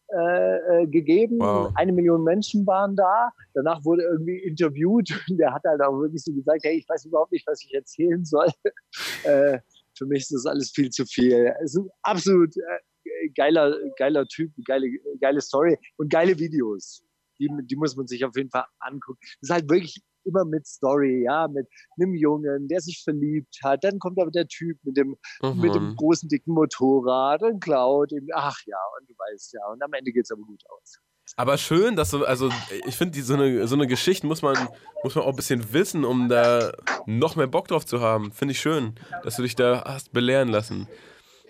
äh, 0.08 0.82
äh, 0.82 0.86
gegeben. 0.86 1.38
Wow. 1.40 1.72
Eine 1.74 1.92
Million 1.92 2.22
Menschen 2.22 2.64
waren 2.66 2.94
da. 2.94 3.32
Danach 3.54 3.84
wurde 3.84 4.02
irgendwie 4.02 4.38
interviewt 4.38 5.10
und 5.28 5.38
der 5.38 5.52
hat 5.52 5.64
halt 5.64 5.80
auch 5.80 5.98
wirklich 6.00 6.22
so 6.22 6.32
gesagt, 6.32 6.60
hey, 6.62 6.78
ich 6.78 6.88
weiß 6.88 7.06
überhaupt 7.06 7.32
nicht, 7.32 7.46
was 7.46 7.62
ich 7.64 7.74
erzählen 7.74 8.24
soll. 8.24 8.46
äh, 9.24 9.58
für 9.98 10.06
mich 10.06 10.22
ist 10.22 10.32
das 10.32 10.46
alles 10.46 10.70
viel 10.70 10.90
zu 10.90 11.04
viel. 11.06 11.52
Es 11.60 11.74
ist 11.74 11.80
ein 11.80 11.90
absolut 12.02 12.56
äh, 12.56 13.28
geiler, 13.34 13.74
geiler 13.98 14.26
Typ, 14.26 14.52
geile, 14.64 14.88
geile 15.20 15.40
Story 15.40 15.76
und 15.96 16.08
geile 16.08 16.38
Videos. 16.38 17.02
Die, 17.40 17.50
die 17.64 17.76
muss 17.76 17.96
man 17.96 18.06
sich 18.06 18.24
auf 18.24 18.36
jeden 18.36 18.50
Fall 18.50 18.64
angucken. 18.78 19.18
Das 19.40 19.50
ist 19.50 19.54
halt 19.54 19.68
wirklich 19.68 20.02
immer 20.26 20.44
mit 20.44 20.66
Story, 20.66 21.22
ja, 21.24 21.48
mit 21.48 21.66
einem 21.98 22.14
Jungen, 22.14 22.68
der 22.68 22.80
sich 22.80 23.02
verliebt 23.02 23.58
hat. 23.62 23.84
Dann 23.84 23.98
kommt 23.98 24.20
aber 24.20 24.30
der 24.30 24.46
Typ 24.48 24.78
mit 24.82 24.96
dem, 24.96 25.16
mit 25.54 25.74
dem 25.74 25.90
Mhm. 25.90 25.96
großen, 25.96 26.28
dicken 26.28 26.52
Motorrad 26.54 27.42
und 27.42 27.60
klaut 27.62 28.12
ihm. 28.12 28.26
Ach 28.34 28.58
ja, 28.66 28.76
und 28.98 29.08
du 29.08 29.14
weißt 29.14 29.54
ja. 29.54 29.60
Und 29.72 29.82
am 29.82 29.92
Ende 29.92 30.12
geht 30.12 30.24
es 30.24 30.30
aber 30.30 30.42
gut 30.42 30.62
aus. 30.68 30.98
Aber 31.36 31.58
schön, 31.58 31.96
dass 31.96 32.10
du, 32.12 32.24
also 32.24 32.50
ich 32.86 32.96
finde, 32.96 33.20
so 33.20 33.34
eine, 33.34 33.66
so 33.66 33.74
eine 33.74 33.86
Geschichte 33.88 34.26
muss 34.26 34.42
man, 34.42 34.56
muss 35.02 35.14
man 35.16 35.24
auch 35.24 35.30
ein 35.30 35.36
bisschen 35.36 35.72
wissen, 35.72 36.04
um 36.04 36.28
da 36.28 36.72
noch 37.06 37.34
mehr 37.34 37.48
Bock 37.48 37.66
drauf 37.68 37.84
zu 37.84 38.00
haben. 38.00 38.30
Finde 38.32 38.52
ich 38.52 38.60
schön, 38.60 38.94
dass 39.24 39.36
du 39.36 39.42
dich 39.42 39.56
da 39.56 39.82
hast 39.84 40.12
belehren 40.12 40.48
lassen. 40.48 40.86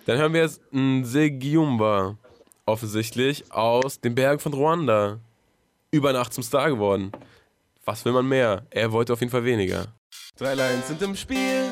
Dann 0.06 0.18
hören 0.18 0.32
wir 0.32 0.40
jetzt 0.40 0.62
einen 0.72 1.04
Segiumba, 1.04 2.16
offensichtlich, 2.64 3.52
aus 3.52 4.00
den 4.00 4.14
Bergen 4.14 4.40
von 4.40 4.54
Ruanda. 4.54 5.20
Über 5.92 6.12
Nacht 6.12 6.32
zum 6.32 6.42
Star 6.42 6.68
geworden. 6.70 7.12
Was 7.88 8.04
will 8.04 8.12
man 8.12 8.26
mehr? 8.26 8.66
Er 8.70 8.90
wollte 8.90 9.12
auf 9.12 9.20
jeden 9.20 9.30
Fall 9.30 9.44
weniger. 9.44 9.86
Drei 10.36 10.54
Lines 10.54 10.88
sind 10.88 11.00
im 11.02 11.14
Spiel, 11.14 11.70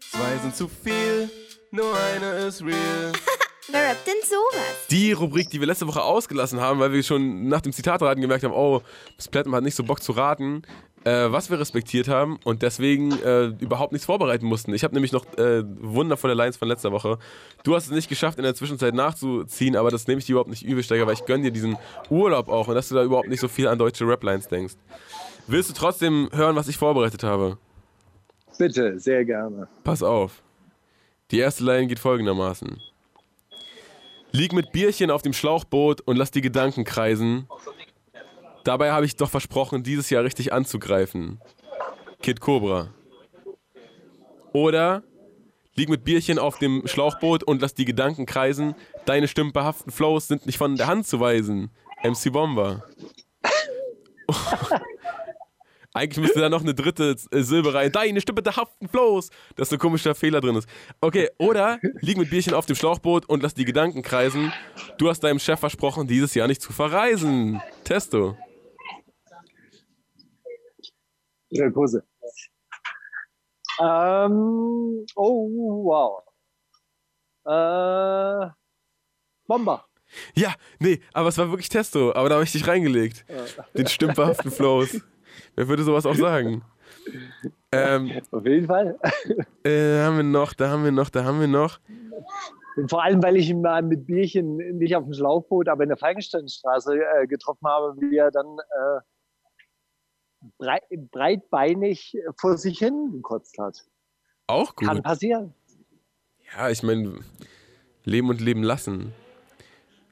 zwei 0.00 0.36
sind 0.42 0.56
zu 0.56 0.66
viel, 0.66 1.30
nur 1.70 1.96
eine 1.96 2.46
ist 2.46 2.62
real. 2.62 3.12
Wer 3.70 3.90
rappt 3.90 4.04
denn 4.04 4.14
sowas? 4.24 4.88
Die 4.90 5.12
Rubrik, 5.12 5.50
die 5.50 5.60
wir 5.60 5.68
letzte 5.68 5.86
Woche 5.86 6.02
ausgelassen 6.02 6.60
haben, 6.60 6.80
weil 6.80 6.92
wir 6.92 7.04
schon 7.04 7.46
nach 7.46 7.60
dem 7.60 7.72
Zitatraten 7.72 8.20
gemerkt 8.20 8.42
haben, 8.42 8.52
oh, 8.52 8.82
das 9.16 9.28
Platten 9.28 9.54
hat 9.54 9.62
nicht 9.62 9.76
so 9.76 9.84
Bock 9.84 10.02
zu 10.02 10.10
raten, 10.10 10.62
äh, 11.04 11.30
was 11.30 11.48
wir 11.48 11.60
respektiert 11.60 12.08
haben 12.08 12.40
und 12.42 12.62
deswegen 12.62 13.12
äh, 13.22 13.44
überhaupt 13.60 13.92
nichts 13.92 14.06
vorbereiten 14.06 14.46
mussten. 14.46 14.74
Ich 14.74 14.82
habe 14.82 14.94
nämlich 14.94 15.12
noch 15.12 15.26
äh, 15.38 15.62
wundervolle 15.64 16.34
Lines 16.34 16.56
von 16.56 16.66
letzter 16.66 16.90
Woche. 16.90 17.18
Du 17.62 17.76
hast 17.76 17.84
es 17.84 17.92
nicht 17.92 18.08
geschafft, 18.08 18.36
in 18.36 18.42
der 18.44 18.56
Zwischenzeit 18.56 18.94
nachzuziehen, 18.94 19.76
aber 19.76 19.92
das 19.92 20.08
nehme 20.08 20.18
ich 20.18 20.26
dir 20.26 20.32
überhaupt 20.32 20.50
nicht 20.50 20.64
übel, 20.64 20.82
Steiger, 20.82 21.06
weil 21.06 21.14
ich 21.14 21.24
gönne 21.24 21.44
dir 21.44 21.52
diesen 21.52 21.78
Urlaub 22.10 22.48
auch 22.48 22.66
und 22.66 22.74
dass 22.74 22.88
du 22.88 22.96
da 22.96 23.04
überhaupt 23.04 23.28
nicht 23.28 23.40
so 23.40 23.46
viel 23.46 23.68
an 23.68 23.78
deutsche 23.78 24.08
Rap-Lines 24.08 24.48
denkst. 24.48 24.74
Willst 25.46 25.70
du 25.70 25.74
trotzdem 25.74 26.28
hören, 26.32 26.56
was 26.56 26.68
ich 26.68 26.76
vorbereitet 26.76 27.22
habe? 27.22 27.58
Bitte, 28.58 28.98
sehr 28.98 29.24
gerne. 29.24 29.68
Pass 29.82 30.02
auf. 30.02 30.42
Die 31.30 31.38
erste 31.38 31.64
Line 31.64 31.86
geht 31.86 31.98
folgendermaßen. 31.98 32.80
Lieg 34.30 34.52
mit 34.52 34.72
Bierchen 34.72 35.10
auf 35.10 35.22
dem 35.22 35.32
Schlauchboot 35.32 36.00
und 36.02 36.16
lass 36.16 36.30
die 36.30 36.40
Gedanken 36.40 36.84
kreisen. 36.84 37.48
Dabei 38.64 38.92
habe 38.92 39.04
ich 39.04 39.16
doch 39.16 39.28
versprochen, 39.30 39.82
dieses 39.82 40.10
Jahr 40.10 40.24
richtig 40.24 40.52
anzugreifen. 40.52 41.40
Kid 42.22 42.40
Cobra. 42.40 42.88
Oder 44.52 45.02
lieg 45.74 45.88
mit 45.88 46.04
Bierchen 46.04 46.38
auf 46.38 46.58
dem 46.58 46.86
Schlauchboot 46.86 47.42
und 47.42 47.60
lass 47.60 47.74
die 47.74 47.84
Gedanken 47.84 48.26
kreisen. 48.26 48.74
Deine 49.06 49.26
stümperhaften 49.26 49.90
Flows 49.90 50.28
sind 50.28 50.46
nicht 50.46 50.58
von 50.58 50.76
der 50.76 50.86
Hand 50.86 51.06
zu 51.06 51.18
weisen. 51.18 51.70
MC 52.04 52.32
Bomber. 52.32 52.84
Eigentlich 55.94 56.22
müsste 56.22 56.40
da 56.40 56.48
noch 56.48 56.62
eine 56.62 56.74
dritte 56.74 57.16
äh, 57.30 57.42
Silbe 57.42 57.74
rein. 57.74 57.92
Deine 57.92 58.20
stümperhaften 58.20 58.88
Flows. 58.88 59.28
Dass 59.56 59.68
so 59.68 59.76
ein 59.76 59.78
komischer 59.78 60.14
Fehler 60.14 60.40
drin 60.40 60.56
ist. 60.56 60.68
Okay, 61.00 61.28
oder 61.38 61.78
lieg 62.00 62.16
mit 62.16 62.30
Bierchen 62.30 62.54
auf 62.54 62.66
dem 62.66 62.76
Schlauchboot 62.76 63.26
und 63.26 63.42
lass 63.42 63.54
die 63.54 63.64
Gedanken 63.64 64.02
kreisen. 64.02 64.52
Du 64.96 65.10
hast 65.10 65.20
deinem 65.20 65.38
Chef 65.38 65.60
versprochen, 65.60 66.06
dieses 66.06 66.34
Jahr 66.34 66.48
nicht 66.48 66.62
zu 66.62 66.72
verreisen. 66.72 67.60
Testo. 67.84 68.36
Ja, 71.50 71.68
Pose. 71.70 72.02
Ähm, 73.78 75.04
oh, 75.14 75.84
wow. 75.84 76.22
Äh, 77.44 78.50
Bomber. 79.46 79.84
Ja, 80.34 80.54
nee, 80.78 81.00
aber 81.12 81.28
es 81.28 81.38
war 81.38 81.50
wirklich 81.50 81.68
Testo. 81.68 82.14
Aber 82.14 82.28
da 82.28 82.36
habe 82.36 82.44
ich 82.44 82.52
dich 82.52 82.66
reingelegt. 82.66 83.26
Den 83.74 83.86
stümperhaften 83.86 84.50
Flows. 84.50 85.00
Wer 85.54 85.68
würde 85.68 85.82
sowas 85.82 86.06
auch 86.06 86.14
sagen? 86.14 86.62
Ähm, 87.74 88.20
Auf 88.30 88.44
jeden 88.44 88.66
Fall. 88.66 88.98
äh, 89.64 90.02
haben 90.02 90.18
wir 90.18 90.22
noch, 90.22 90.52
da 90.52 90.68
haben 90.68 90.84
wir 90.84 90.92
noch, 90.92 91.08
da 91.08 91.24
haben 91.24 91.40
wir 91.40 91.48
noch. 91.48 91.80
Und 92.76 92.90
vor 92.90 93.02
allem, 93.02 93.22
weil 93.22 93.36
ich 93.36 93.48
ihn 93.48 93.62
mal 93.62 93.82
mit 93.82 94.06
Bierchen 94.06 94.56
nicht 94.76 94.94
auf 94.94 95.04
dem 95.04 95.14
Schlauchboot, 95.14 95.68
aber 95.68 95.82
in 95.82 95.88
der 95.88 95.96
Falkensteinstraße 95.96 96.94
äh, 96.94 97.26
getroffen 97.26 97.66
habe, 97.66 97.96
wie 97.98 98.16
er 98.16 98.30
dann 98.30 98.58
äh, 98.58 99.00
breit, 100.58 100.82
breitbeinig 101.10 102.18
vor 102.38 102.58
sich 102.58 102.78
hin 102.78 103.10
gekotzt 103.12 103.58
hat. 103.58 103.86
Auch 104.46 104.76
gut. 104.76 104.88
Kann 104.88 105.02
passieren. 105.02 105.54
Ja, 106.54 106.68
ich 106.68 106.82
meine, 106.82 107.20
leben 108.04 108.28
und 108.28 108.40
leben 108.40 108.62
lassen. 108.62 109.12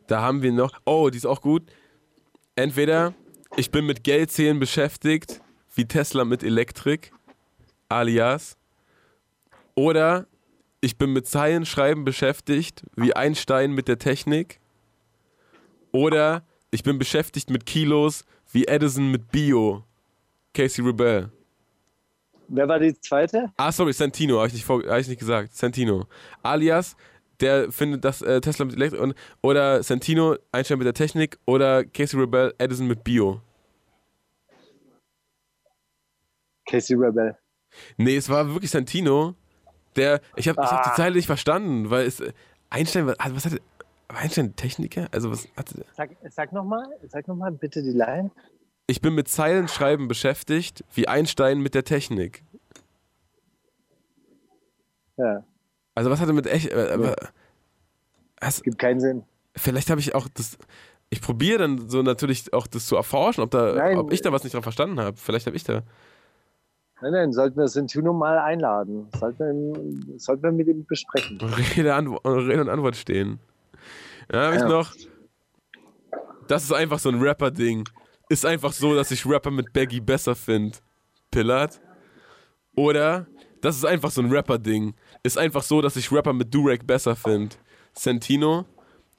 Da 0.07 0.23
haben 0.23 0.43
wir 0.43 0.53
noch, 0.53 0.81
oh, 0.87 1.11
die 1.11 1.19
ist 1.19 1.27
auch 1.27 1.41
gut. 1.41 1.63
Entweder 2.57 3.15
ich 3.57 3.71
bin 3.71 3.87
mit 3.87 4.05
Geldzählen 4.05 4.59
beschäftigt, 4.59 5.41
wie 5.75 5.85
Tesla 5.87 6.25
mit 6.25 6.43
Elektrik, 6.43 7.13
alias. 7.89 8.57
Oder 9.75 10.27
ich 10.81 10.97
bin 10.97 11.13
mit 11.13 11.27
Zeilenschreiben 11.27 12.05
beschäftigt, 12.05 12.83
wie 12.97 13.15
Einstein 13.15 13.73
mit 13.73 13.89
der 13.89 13.99
Technik. 13.99 14.61
Oder 15.93 16.45
ich 16.71 16.83
bin 16.83 16.99
beschäftigt 16.99 17.51
mit 17.51 17.67
Kilos, 17.67 18.25
wie 18.53 18.67
Edison 18.67 19.11
mit 19.11 19.31
Bio. 19.31 19.85
Casey 20.55 20.85
Rebel. 20.85 21.31
Wer 22.49 22.67
war 22.67 22.79
die 22.81 22.99
zweite? 23.01 23.53
Ah, 23.57 23.71
sorry, 23.71 23.93
Santino, 23.93 24.39
habe 24.39 24.49
ich, 24.49 24.55
nicht 24.55 24.65
vor- 24.65 24.83
hab 24.85 24.99
ich 24.99 25.07
nicht 25.07 25.21
gesagt. 25.21 25.55
Santino. 25.55 26.07
Alias, 26.43 26.97
der 27.41 27.73
findet, 27.73 28.05
dass 28.05 28.23
äh, 28.23 28.41
Tesla 28.41 28.65
mit 28.67 28.75
Elektrik 28.77 29.01
und 29.01 29.15
oder 29.43 29.83
Santino, 29.83 30.37
Einstein 30.53 30.79
mit 30.79 30.87
der 30.87 30.95
Technik 30.95 31.39
oder 31.47 31.85
Casey 31.85 32.19
Rebel, 32.21 32.55
Edison 32.59 32.87
mit 32.87 33.03
Bio. 33.05 33.41
Casey 36.69 36.97
Rebel. 36.97 37.37
Nee, 37.97 38.17
es 38.17 38.29
war 38.29 38.49
wirklich 38.53 38.71
Santino, 38.71 39.35
der, 39.97 40.21
ich 40.37 40.49
habe 40.49 40.61
ich 40.63 40.71
hab 40.71 40.83
die 40.85 40.91
Ah. 40.91 40.95
Zeile 40.95 41.17
nicht 41.17 41.27
verstanden, 41.27 41.91
weil 41.91 42.07
es, 42.07 42.21
äh, 42.21 42.33
Einstein, 42.69 43.07
was, 43.07 43.17
was 43.19 43.45
hatte, 43.47 43.61
war 44.09 44.19
Einstein 44.19 44.55
Techniker? 44.57 45.09
Also 45.13 45.31
was 45.31 45.49
hatte, 45.57 45.85
Sag, 45.97 46.11
sag 46.31 46.53
nochmal, 46.53 46.87
sag 47.09 47.27
noch 47.29 47.37
mal 47.37 47.51
bitte 47.53 47.83
die 47.83 47.91
Line. 47.93 48.31
ich 48.87 49.01
bin 49.01 49.15
mit 49.15 49.29
Zeilenschreiben 49.29 50.09
beschäftigt, 50.09 50.85
wie 50.95 51.09
Einstein 51.09 51.61
mit 51.61 51.75
der 51.75 51.85
Technik. 51.85 52.43
Ja, 55.17 55.45
Also 55.95 56.11
was 56.11 56.21
hatte 56.21 56.33
mit 56.33 56.47
echt, 56.47 56.71
äh, 56.71 56.91
aber, 56.95 57.17
was, 58.41 58.63
gibt 58.63 58.79
keinen 58.79 59.01
Sinn. 59.01 59.25
vielleicht 59.57 59.91
habe 59.91 60.01
ich 60.01 60.15
auch 60.15 60.29
das. 60.35 60.57
Ich 61.11 61.21
probiere 61.21 61.59
dann 61.59 61.89
so 61.89 62.03
natürlich 62.03 62.53
auch 62.53 62.67
das 62.69 62.87
zu 62.87 62.95
erforschen, 62.97 63.43
ob, 63.43 63.51
da, 63.51 63.75
Nein. 63.75 63.99
ob 63.99 64.13
ich 64.13 64.23
da 64.23 64.31
was 64.33 64.45
nicht 64.45 64.55
dran 64.55 64.63
verstanden 64.63 65.01
habe. 65.01 65.17
Vielleicht 65.17 65.47
habe 65.47 65.57
ich 65.57 65.65
da. 65.65 65.83
Nein, 67.03 67.13
nein, 67.13 67.33
sollten 67.33 67.57
wir 67.59 67.67
Sentino 67.67 68.13
mal 68.13 68.39
einladen. 68.39 69.09
Sollten 69.19 69.75
wir, 70.09 70.19
sollten 70.21 70.43
wir 70.45 70.53
mit 70.53 70.69
ihm 70.69 70.85
besprechen. 70.85 71.41
Rede, 71.77 71.95
Antwo- 71.95 72.21
Rede 72.25 72.61
und 72.61 72.69
Antwort 72.69 72.95
stehen. 72.95 73.41
Dann 74.29 74.43
habe 74.43 74.55
ich 74.57 74.63
Ja. 74.63 74.69
noch. 74.69 74.95
Das 76.47 76.63
ist 76.65 76.73
einfach 76.73 76.99
so 76.99 77.09
ein 77.09 77.21
Rapper-Ding. 77.21 77.89
Ist 78.29 78.45
einfach 78.47 78.73
so, 78.73 78.95
dass 78.95 79.11
ich 79.11 79.27
Rapper 79.27 79.51
mit 79.51 79.73
Baggy 79.73 80.01
besser 80.01 80.35
finde. 80.37 80.79
Pillard. 81.31 81.81
Oder 82.77 83.27
das 83.63 83.77
ist 83.77 83.85
einfach 83.85 84.11
so 84.11 84.21
ein 84.21 84.31
Rapper-Ding. 84.31 84.95
Ist 85.23 85.39
einfach 85.39 85.63
so, 85.63 85.81
dass 85.83 85.97
ich 85.97 86.11
Rapper 86.11 86.33
mit 86.33 86.53
Durek 86.53 86.87
besser 86.87 87.15
finde. 87.15 87.57
Sentino. 87.93 88.65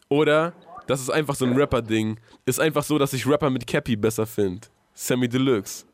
Oder 0.09 0.53
das 0.87 0.99
ist 0.99 1.09
einfach 1.09 1.35
so 1.35 1.45
ein 1.45 1.55
Rapper-Ding. 1.55 2.19
Ist 2.45 2.59
einfach 2.59 2.83
so, 2.83 2.97
dass 2.97 3.13
ich 3.13 3.25
Rapper 3.27 3.49
mit 3.49 3.65
Cappy 3.67 3.95
besser 3.95 4.25
finde. 4.25 4.67
Sammy 4.93 5.29
Deluxe. 5.29 5.85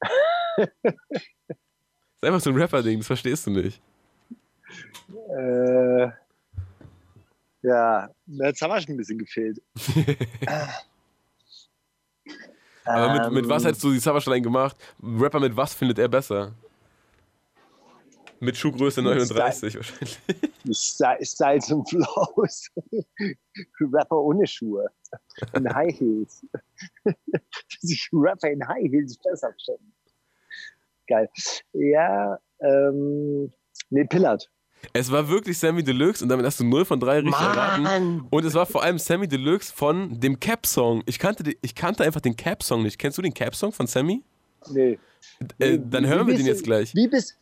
ist 0.56 2.22
einfach 2.22 2.40
so 2.40 2.50
ein 2.50 2.56
Rapper-Ding, 2.56 2.98
das 2.98 3.06
verstehst 3.06 3.46
du 3.46 3.50
nicht. 3.50 3.80
Äh, 5.36 6.08
ja, 7.62 8.08
jetzt 8.26 8.62
haben 8.62 8.70
wir 8.70 8.80
schon 8.80 8.94
ein 8.94 8.96
bisschen 8.96 9.18
gefehlt. 9.18 9.60
Aber 12.84 13.30
mit, 13.30 13.32
mit 13.32 13.48
was 13.48 13.62
Ähm, 13.62 13.68
hättest 13.68 13.84
du 13.84 13.92
die 13.92 14.00
Savage-Line 14.00 14.42
gemacht? 14.42 14.76
Rapper 15.02 15.40
mit 15.40 15.56
was 15.56 15.74
findet 15.74 15.98
er 15.98 16.08
besser? 16.08 16.52
Mit 18.42 18.56
Schuhgröße 18.56 19.02
Mit 19.02 19.12
39 19.18 19.76
wahrscheinlich. 19.76 20.18
Style, 20.72 21.24
Styles 21.24 21.70
und 21.70 21.88
Flows. 21.88 22.68
Rapper 23.80 24.16
ohne 24.20 24.46
Schuhe. 24.48 24.86
In 25.54 25.72
High 25.72 25.96
Heels. 25.96 26.44
Dass 27.04 27.14
ich 27.82 28.08
Rapper 28.12 28.50
in 28.50 28.66
High 28.66 28.90
Heels 28.90 29.16
besser 29.18 29.54
finde. 29.64 29.80
Geil. 31.06 31.28
Ja, 31.72 32.38
ähm, 32.60 33.52
nee, 33.90 34.04
Pillard. 34.04 34.50
Es 34.92 35.12
war 35.12 35.28
wirklich 35.28 35.56
Sammy 35.58 35.84
Deluxe 35.84 36.24
und 36.24 36.28
damit 36.28 36.44
hast 36.44 36.58
du 36.58 36.64
0 36.64 36.84
von 36.84 36.98
3 36.98 37.20
richtig 37.20 37.40
erraten. 37.40 37.82
Mann! 37.84 38.26
Und 38.30 38.44
es 38.44 38.54
war 38.54 38.66
vor 38.66 38.82
allem 38.82 38.98
Sammy 38.98 39.28
Deluxe 39.28 39.72
von 39.72 40.18
dem 40.18 40.40
Cap-Song. 40.40 41.04
Ich 41.06 41.20
kannte, 41.20 41.54
ich 41.62 41.74
kannte 41.76 42.02
einfach 42.02 42.20
den 42.20 42.34
Cap-Song 42.34 42.82
nicht. 42.82 42.98
Kennst 42.98 43.18
du 43.18 43.22
den 43.22 43.34
Cap-Song 43.34 43.70
von 43.72 43.86
Sammy? 43.86 44.24
Nee. 44.70 44.98
Äh, 45.60 45.74
Wie- 45.74 45.78
dann 45.88 46.02
wie 46.04 46.08
hören 46.08 46.18
wir 46.26 46.34
bist 46.34 46.38
den 46.40 46.46
jetzt 46.46 46.64
gleich. 46.64 46.92
Wie 46.96 47.06
bist, 47.06 47.38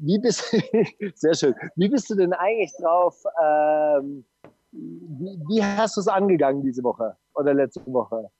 wie 0.00 0.18
bist, 0.18 0.44
sehr 1.14 1.34
schön. 1.34 1.54
Wie 1.76 1.88
bist 1.88 2.10
du 2.10 2.14
denn 2.14 2.32
eigentlich 2.32 2.72
drauf? 2.80 3.22
Ähm, 3.42 4.24
wie, 4.72 5.38
wie 5.48 5.64
hast 5.64 5.96
du 5.96 6.00
es 6.00 6.08
angegangen 6.08 6.62
diese 6.62 6.82
Woche 6.82 7.16
oder 7.34 7.54
letzte 7.54 7.80
Woche? 7.86 8.30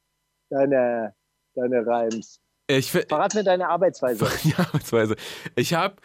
Deine, 0.48 1.14
deine 1.54 1.86
Reims. 1.86 2.40
Ich, 2.66 2.90
Verrat 2.92 3.34
mir 3.34 3.44
deine 3.44 3.68
Arbeitsweise. 3.68 4.26
die 4.44 4.54
Arbeitsweise. 4.54 5.16
Ich 5.56 5.74
habe, 5.74 5.96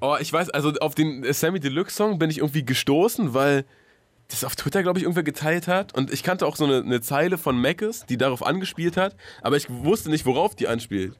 oh, 0.00 0.16
ich 0.18 0.32
weiß, 0.32 0.50
also 0.50 0.72
auf 0.80 0.94
den 0.94 1.24
Sammy 1.32 1.60
Deluxe 1.60 1.94
Song 1.94 2.18
bin 2.18 2.30
ich 2.30 2.38
irgendwie 2.38 2.64
gestoßen, 2.64 3.34
weil 3.34 3.64
das 4.28 4.42
auf 4.42 4.56
Twitter, 4.56 4.82
glaube 4.82 4.98
ich, 4.98 5.04
irgendwer 5.04 5.22
geteilt 5.22 5.68
hat. 5.68 5.94
Und 5.94 6.12
ich 6.12 6.22
kannte 6.22 6.46
auch 6.46 6.56
so 6.56 6.64
eine, 6.64 6.78
eine 6.78 7.00
Zeile 7.02 7.36
von 7.36 7.60
Mackes, 7.60 8.06
die 8.06 8.16
darauf 8.16 8.44
angespielt 8.44 8.96
hat, 8.96 9.16
aber 9.42 9.56
ich 9.56 9.68
wusste 9.68 10.10
nicht, 10.10 10.24
worauf 10.24 10.54
die 10.54 10.66
anspielt. 10.66 11.18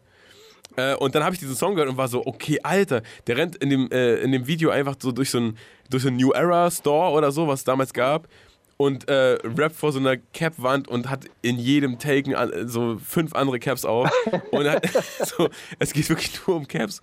Äh, 0.77 0.95
und 0.97 1.15
dann 1.15 1.25
habe 1.25 1.35
ich 1.35 1.41
diesen 1.41 1.55
Song 1.55 1.75
gehört 1.75 1.91
und 1.91 1.97
war 1.97 2.09
so, 2.09 2.27
okay, 2.27 2.59
Alter, 2.63 3.03
der 3.27 3.37
rennt 3.37 3.57
in 3.57 3.71
dem, 3.71 3.91
äh, 3.91 4.17
in 4.17 4.33
dem 4.33 4.47
Video 4.47 4.71
einfach 4.71 4.97
so 4.99 5.13
durch 5.13 5.31
so 5.31 5.39
ein, 5.39 5.59
durch 5.91 6.03
so 6.03 6.11
New 6.11 6.33
Era 6.33 6.71
Store 6.71 7.13
oder 7.13 7.31
so, 7.33 7.47
was 7.47 7.61
es 7.61 7.65
damals 7.65 7.93
gab. 7.93 8.29
Und 8.77 9.09
äh, 9.09 9.39
rappt 9.57 9.77
vor 9.77 9.93
so 9.93 10.01
einer 10.01 10.17
Cap-Wand 10.17 10.89
und 10.89 11.09
hat 11.09 11.27
in 11.43 11.59
jedem 11.59 12.01
Taken 12.01 12.35
an, 12.35 12.67
so 12.67 12.99
fünf 12.99 13.33
andere 13.35 13.61
Caps 13.61 13.85
auf. 13.85 14.11
und 14.51 14.69
hat, 14.69 14.85
so, 15.25 15.49
es 15.79 15.93
geht 15.93 16.09
wirklich 16.09 16.33
nur 16.47 16.57
um 16.57 16.67
Caps. 16.67 17.01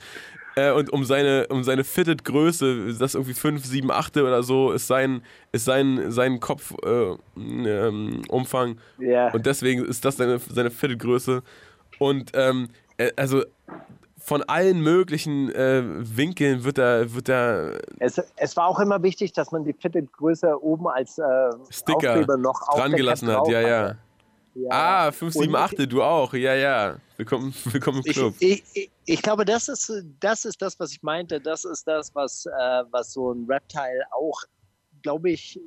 Äh, 0.55 0.71
und 0.71 0.89
um 0.91 1.05
seine, 1.05 1.47
um 1.47 1.63
seine 1.63 1.85
fitted 1.85 2.25
Größe, 2.25 2.93
das 2.99 3.15
irgendwie 3.15 3.33
5, 3.33 3.63
7, 3.63 3.89
8 3.89 4.17
oder 4.17 4.43
so, 4.43 4.73
ist 4.73 4.87
sein, 4.87 5.21
ist 5.53 5.63
sein, 5.63 6.11
sein 6.11 6.41
Kopfumfang. 6.41 7.19
Äh, 7.65 7.87
ähm, 7.87 8.21
Umfang. 8.27 8.77
Ja. 8.99 9.31
Und 9.31 9.45
deswegen 9.45 9.85
ist 9.85 10.03
das 10.03 10.17
seine, 10.17 10.39
seine 10.39 10.71
fitted 10.71 10.99
Größe. 10.99 11.41
Und 11.99 12.31
ähm, 12.33 12.67
äh, 12.67 12.80
also 13.15 13.43
von 14.23 14.43
allen 14.43 14.81
möglichen 14.81 15.51
äh, 15.51 15.83
Winkeln 15.85 16.63
wird 16.63 16.77
da, 16.77 17.11
wird 17.13 17.27
da 17.27 17.71
Es, 17.99 18.21
es 18.35 18.55
war 18.55 18.67
auch 18.67 18.79
immer 18.79 19.01
wichtig, 19.01 19.33
dass 19.33 19.51
man 19.51 19.63
die 19.63 19.73
Fitted-Größe 19.73 20.63
oben 20.63 20.87
als 20.87 21.17
äh, 21.17 21.23
Sticker 21.69 22.11
Aufkleber 22.11 22.37
noch 22.37 22.61
auf 22.67 22.79
dran 22.79 22.91
gelassen 22.93 23.29
hat. 23.29 23.47
Ja, 23.47 23.61
ja. 23.61 23.95
Ja. 24.53 24.69
Ah, 24.69 25.11
5, 25.11 25.33
7, 25.33 25.47
Und 25.47 25.55
8, 25.55 25.91
du 25.91 26.03
auch. 26.03 26.33
Ja, 26.33 26.53
ja. 26.53 26.97
Willkommen, 27.15 27.53
willkommen 27.65 27.99
im 27.99 28.03
Ich, 28.05 28.17
Club. 28.17 28.35
ich, 28.39 28.63
ich, 28.73 28.91
ich 29.05 29.21
glaube, 29.21 29.45
das 29.45 29.69
ist, 29.69 29.91
das 30.19 30.45
ist 30.45 30.61
das, 30.61 30.79
was 30.79 30.91
ich 30.91 31.01
meinte. 31.01 31.39
Das 31.39 31.63
ist 31.63 31.87
das, 31.87 32.13
was, 32.13 32.45
äh, 32.45 32.83
was 32.91 33.13
so 33.13 33.31
ein 33.31 33.45
Reptile 33.49 34.03
auch, 34.11 34.41
glaube 35.03 35.31
ich, 35.31 35.59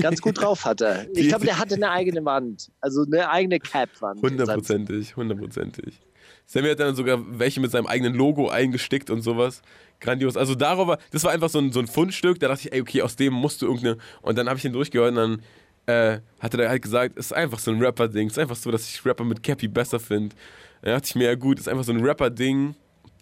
ganz 0.00 0.20
gut 0.20 0.40
drauf 0.40 0.64
hatte. 0.64 1.08
Ich 1.14 1.28
glaube, 1.28 1.44
der 1.44 1.58
hatte 1.58 1.74
eine 1.74 1.90
eigene 1.90 2.24
Wand. 2.24 2.70
Also 2.80 3.04
eine 3.04 3.28
eigene 3.28 3.60
Cap-Wand. 3.60 4.22
Hundertprozentig, 4.22 5.16
hundertprozentig. 5.16 6.00
Sammy 6.46 6.68
hat 6.68 6.80
dann 6.80 6.94
sogar 6.94 7.18
welche 7.38 7.60
mit 7.60 7.70
seinem 7.70 7.86
eigenen 7.86 8.14
Logo 8.14 8.48
eingestickt 8.48 9.10
und 9.10 9.22
sowas. 9.22 9.62
Grandios. 10.00 10.36
Also 10.36 10.54
darüber, 10.54 10.98
das 11.10 11.24
war 11.24 11.32
einfach 11.32 11.48
so 11.48 11.58
ein, 11.58 11.72
so 11.72 11.80
ein 11.80 11.86
Fundstück, 11.86 12.38
da 12.40 12.48
dachte 12.48 12.68
ich, 12.68 12.72
ey, 12.74 12.80
okay, 12.80 13.02
aus 13.02 13.16
dem 13.16 13.32
musst 13.32 13.62
du 13.62 13.66
irgendeine. 13.66 13.98
Und 14.22 14.36
dann 14.36 14.48
habe 14.48 14.58
ich 14.58 14.64
ihn 14.64 14.72
durchgehört 14.72 15.16
und 15.16 15.16
dann 15.16 15.42
äh, 15.86 16.20
hat 16.40 16.54
er 16.54 16.68
halt 16.68 16.82
gesagt, 16.82 17.18
es 17.18 17.26
ist 17.26 17.32
einfach 17.32 17.58
so 17.58 17.70
ein 17.70 17.80
Rapper-Ding. 17.80 18.26
Es 18.28 18.34
ist 18.34 18.38
einfach 18.38 18.56
so, 18.56 18.70
dass 18.70 18.88
ich 18.88 19.04
Rapper 19.04 19.24
mit 19.24 19.42
Cappy 19.42 19.68
besser 19.68 20.00
finde. 20.00 20.34
Da 20.82 20.92
dachte 20.92 21.06
ich 21.06 21.14
mir, 21.14 21.24
ja 21.24 21.34
gut, 21.34 21.58
ist 21.58 21.68
einfach 21.68 21.84
so 21.84 21.92
ein 21.92 22.04
Rapper-Ding, 22.04 22.74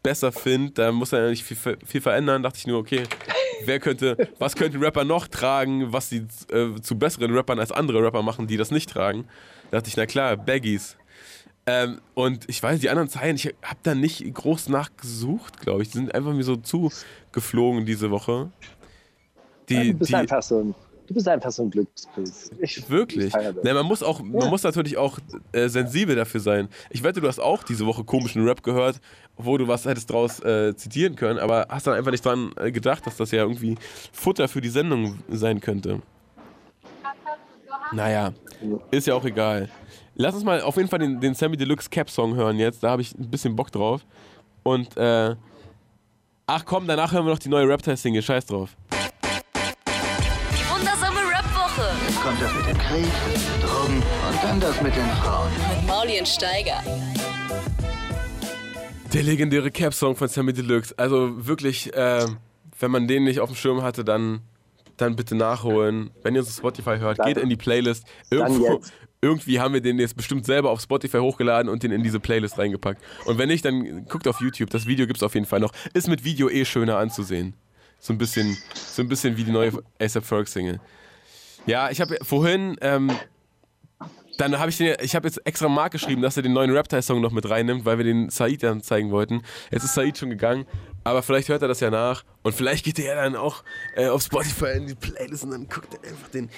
besser 0.03 0.33
finde, 0.33 0.73
da 0.73 0.93
muss 0.93 1.13
er 1.13 1.25
ja 1.25 1.31
nicht 1.31 1.45
viel, 1.45 1.57
viel 1.57 2.01
verändern. 2.01 2.43
dachte 2.43 2.59
ich 2.59 2.67
nur, 2.67 2.79
okay, 2.79 3.05
wer 3.67 3.81
könnte, 3.81 4.29
was 4.39 4.55
könnten 4.55 4.83
Rapper 4.83 5.05
noch 5.05 5.29
tragen, 5.29 5.93
was 5.93 6.09
sie 6.09 6.27
äh, 6.51 6.81
zu 6.81 6.99
besseren 6.99 7.35
Rappern 7.35 7.59
als 7.59 7.73
andere 7.73 8.03
Rapper 8.03 8.23
machen, 8.23 8.47
die 8.47 8.57
das 8.57 8.71
nicht 8.71 8.91
tragen? 8.91 9.25
Da 9.71 9.79
dachte 9.79 9.89
ich, 9.89 9.97
na 9.97 10.07
klar, 10.07 10.37
Baggies. 10.37 10.97
Ähm, 11.65 12.01
und 12.15 12.49
ich 12.49 12.63
weiß, 12.63 12.81
die 12.81 12.91
anderen 12.91 13.09
Zeilen, 13.09 13.37
ich 13.37 13.47
habe 13.63 13.79
da 13.83 13.95
nicht 13.95 14.35
groß 14.35 14.69
nachgesucht, 14.69 15.61
glaube 15.61 15.83
ich. 15.83 15.91
Die 15.91 15.99
sind 15.99 16.15
einfach 16.15 16.33
mir 16.33 16.43
so 16.43 16.57
zugeflogen 16.57 17.87
diese 17.87 18.11
Woche. 18.11 18.51
Die, 19.69 19.93
du, 19.93 19.99
bist 19.99 20.11
die, 20.11 20.17
einfach 20.17 20.43
so 20.43 20.61
ein, 20.61 20.75
du 21.07 21.15
bist 21.15 21.29
einfach 21.29 21.51
so 21.51 21.63
ein 21.63 21.71
Glückspilz. 21.71 22.51
Ich, 22.61 22.89
Wirklich? 22.89 23.27
Ich 23.27 23.33
feier 23.33 23.53
das. 23.53 23.65
Ne, 23.65 23.75
man 23.75 23.87
muss 23.87 24.03
auch, 24.03 24.23
man 24.23 24.49
muss 24.51 24.63
natürlich 24.63 24.97
auch 24.97 25.19
äh, 25.53 25.69
sensibel 25.69 26.17
dafür 26.17 26.41
sein. 26.41 26.69
Ich 26.91 27.03
wette, 27.03 27.21
du 27.21 27.29
hast 27.29 27.41
auch 27.41 27.63
diese 27.63 27.87
Woche 27.87 28.05
komischen 28.05 28.45
Rap 28.47 28.63
gehört, 28.63 29.01
wo 29.37 29.57
du 29.59 29.69
was 29.69 29.85
hättest 29.85 30.11
draus 30.11 30.41
äh, 30.41 30.75
zitieren 30.77 31.17
können, 31.17 31.39
aber 31.39 31.67
hast 31.69 31.87
dann 31.87 31.95
einfach 31.95 32.11
nicht 32.11 32.25
dran 32.25 32.53
äh, 32.57 32.71
gedacht, 32.71 33.07
dass 33.07 33.17
das 33.17 33.31
ja 33.31 33.43
irgendwie 33.43 33.77
Futter 34.13 34.49
für 34.49 34.61
die 34.61 34.69
Sendung 34.69 35.19
sein 35.29 35.61
könnte. 35.61 36.01
Naja, 37.93 38.33
ist 38.91 39.07
ja 39.07 39.15
auch 39.15 39.25
egal. 39.25 39.69
Lass 40.15 40.35
uns 40.35 40.45
mal 40.45 40.61
auf 40.63 40.77
jeden 40.77 40.89
Fall 40.89 40.99
den, 40.99 41.21
den 41.21 41.35
Sammy 41.35 41.57
Deluxe 41.57 41.89
Cap 41.91 42.11
Song 42.11 42.35
hören 42.35 42.59
jetzt. 42.59 42.83
Da 42.83 42.91
habe 42.91 43.03
ich 43.03 43.15
ein 43.15 43.31
bisschen 43.31 43.57
Bock 43.57 43.71
drauf. 43.71 44.05
Und, 44.63 44.97
äh, 44.97 45.35
ach 46.47 46.65
komm, 46.65 46.87
danach 46.87 47.13
hören 47.13 47.25
wir 47.25 47.33
noch 47.33 47.39
die 47.39 47.49
neue 47.49 47.69
Rap-Single. 47.69 48.23
Scheiß 48.23 48.47
drauf. 48.47 48.77
Jetzt 52.23 52.29
kommt 52.39 52.41
das 52.41 52.55
mit 52.55 52.67
dem 52.69 52.79
Krieg, 52.79 53.13
Drogen 53.63 53.97
und 53.97 54.45
dann 54.45 54.61
das 54.61 54.81
mit 54.81 54.95
den 54.95 55.09
Frauen. 55.09 55.51
mit 55.77 55.89
Mauli 55.89 56.21
und 56.21 56.29
Steiger. 56.29 56.81
Der 59.13 59.23
legendäre 59.25 59.73
Cap-Song 59.73 60.15
von 60.15 60.29
Sammy 60.29 60.53
Deluxe. 60.53 60.95
Also 60.97 61.45
wirklich, 61.49 61.93
äh, 61.95 62.25
wenn 62.79 62.91
man 62.93 63.09
den 63.09 63.25
nicht 63.25 63.41
auf 63.41 63.51
dem 63.51 63.57
Schirm 63.57 63.83
hatte, 63.83 64.05
dann, 64.05 64.41
dann 64.99 65.17
bitte 65.17 65.35
nachholen. 65.35 66.13
Wenn 66.23 66.37
ihr 66.37 66.43
uns 66.43 66.51
auf 66.51 66.55
Spotify 66.59 66.99
hört, 66.99 67.19
Dann- 67.19 67.27
geht 67.27 67.39
in 67.39 67.49
die 67.49 67.57
Playlist. 67.57 68.05
Irgendwo, 68.31 68.81
irgendwie 69.21 69.59
haben 69.59 69.75
wir 69.75 69.81
den 69.81 69.99
jetzt 69.99 70.17
bestimmt 70.17 70.47
selber 70.47 70.71
auf 70.71 70.81
Spotify 70.81 71.19
hochgeladen 71.19 71.69
und 71.69 71.83
den 71.83 71.91
in 71.91 72.05
diese 72.05 72.21
Playlist 72.21 72.57
reingepackt. 72.57 73.03
Und 73.25 73.39
wenn 73.39 73.49
nicht, 73.49 73.65
dann 73.65 74.05
guckt 74.05 74.29
auf 74.29 74.41
YouTube. 74.41 74.71
Das 74.71 74.87
Video 74.87 75.09
gibt 75.09 75.17
es 75.17 75.25
auf 75.25 75.35
jeden 75.35 75.47
Fall 75.47 75.59
noch. 75.59 75.73
Ist 75.93 76.07
mit 76.07 76.23
Video 76.23 76.49
eh 76.49 76.65
schöner 76.65 76.99
anzusehen. 76.99 77.55
So 77.99 78.13
ein 78.13 78.19
bisschen, 78.19 78.57
so 78.75 79.03
ein 79.03 79.09
bisschen 79.09 79.37
wie 79.37 79.43
die 79.43 79.51
neue 79.51 79.73
ASAP 80.01 80.25
Ferg 80.25 80.47
Single. 80.47 80.79
Ja, 81.67 81.91
ich 81.91 82.01
habe 82.01 82.19
vorhin, 82.23 82.77
ähm, 82.81 83.11
dann 84.39 84.59
habe 84.59 84.71
ich 84.71 84.79
den, 84.79 84.97
ich 85.01 85.15
habe 85.15 85.29
jetzt 85.29 85.47
extra 85.47 85.69
Mark 85.69 85.93
geschrieben, 85.93 86.23
dass 86.23 86.37
er 86.37 86.43
den 86.43 86.53
neuen 86.53 86.71
Reptile-Song 86.71 87.21
noch 87.21 87.31
mit 87.31 87.49
reinnimmt, 87.49 87.85
weil 87.85 87.99
wir 87.99 88.05
den 88.05 88.31
Said 88.31 88.63
dann 88.63 88.83
zeigen 88.83 89.11
wollten. 89.11 89.43
Jetzt 89.71 89.85
ist 89.85 89.95
Said 89.95 90.19
schon 90.19 90.31
gegangen, 90.31 90.67
aber 91.05 91.23
vielleicht 91.23 91.49
hört 91.49 91.63
er 91.63 91.69
das 91.69 91.81
ja 91.81 91.91
nach 91.91 92.25
und 92.43 92.55
vielleicht 92.55 92.85
geht 92.85 92.99
er 92.99 93.15
dann 93.17 93.37
auch 93.37 93.63
äh, 93.95 94.09
auf 94.09 94.23
Spotify 94.23 94.77
in 94.77 94.87
die 94.89 94.95
Playlist 94.95 95.45
und 95.45 95.51
dann 95.53 95.69
guckt 95.69 95.95
er 95.95 96.09
einfach 96.11 96.29
den, 96.29 96.51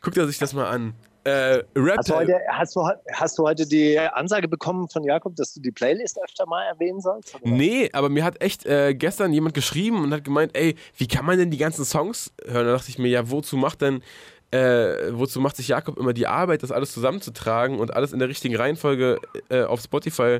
guckt 0.00 0.16
er 0.16 0.26
sich 0.26 0.38
das 0.38 0.54
mal 0.54 0.66
an. 0.66 0.94
Äh, 1.24 1.62
Hast 1.96 2.08
du, 2.08 2.14
heute, 2.14 2.40
hast, 2.48 2.76
du, 2.76 2.88
hast 3.12 3.38
du 3.38 3.42
heute 3.44 3.66
die 3.66 3.98
Ansage 3.98 4.48
bekommen 4.48 4.88
von 4.88 5.04
Jakob, 5.04 5.36
dass 5.36 5.52
du 5.54 5.60
die 5.60 5.70
Playlist 5.70 6.18
öfter 6.22 6.46
mal 6.46 6.64
erwähnen 6.64 7.00
sollst? 7.00 7.34
oder? 7.34 7.50
Nee, 7.50 7.90
aber 7.92 8.08
mir 8.08 8.24
hat 8.24 8.40
echt 8.40 8.64
äh, 8.66 8.94
gestern 8.94 9.32
jemand 9.32 9.54
geschrieben 9.54 10.02
und 10.02 10.12
hat 10.12 10.24
gemeint, 10.24 10.56
ey, 10.56 10.76
wie 10.96 11.06
kann 11.06 11.26
man 11.26 11.38
denn 11.38 11.50
die 11.50 11.58
ganzen 11.58 11.84
Songs 11.84 12.32
hören? 12.46 12.66
Da 12.66 12.72
dachte 12.72 12.88
ich 12.88 12.98
mir, 12.98 13.08
ja, 13.08 13.30
wozu 13.30 13.56
macht 13.56 13.82
denn, 13.82 14.02
äh, 14.50 15.12
wozu 15.12 15.40
macht 15.40 15.56
sich 15.56 15.68
Jakob 15.68 15.98
immer 15.98 16.12
die 16.12 16.26
Arbeit, 16.26 16.62
das 16.62 16.72
alles 16.72 16.92
zusammenzutragen 16.92 17.78
und 17.78 17.94
alles 17.94 18.12
in 18.12 18.18
der 18.18 18.28
richtigen 18.28 18.56
Reihenfolge 18.56 19.18
äh, 19.50 19.64
auf 19.64 19.80
Spotify 19.80 20.38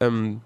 ähm, 0.00 0.42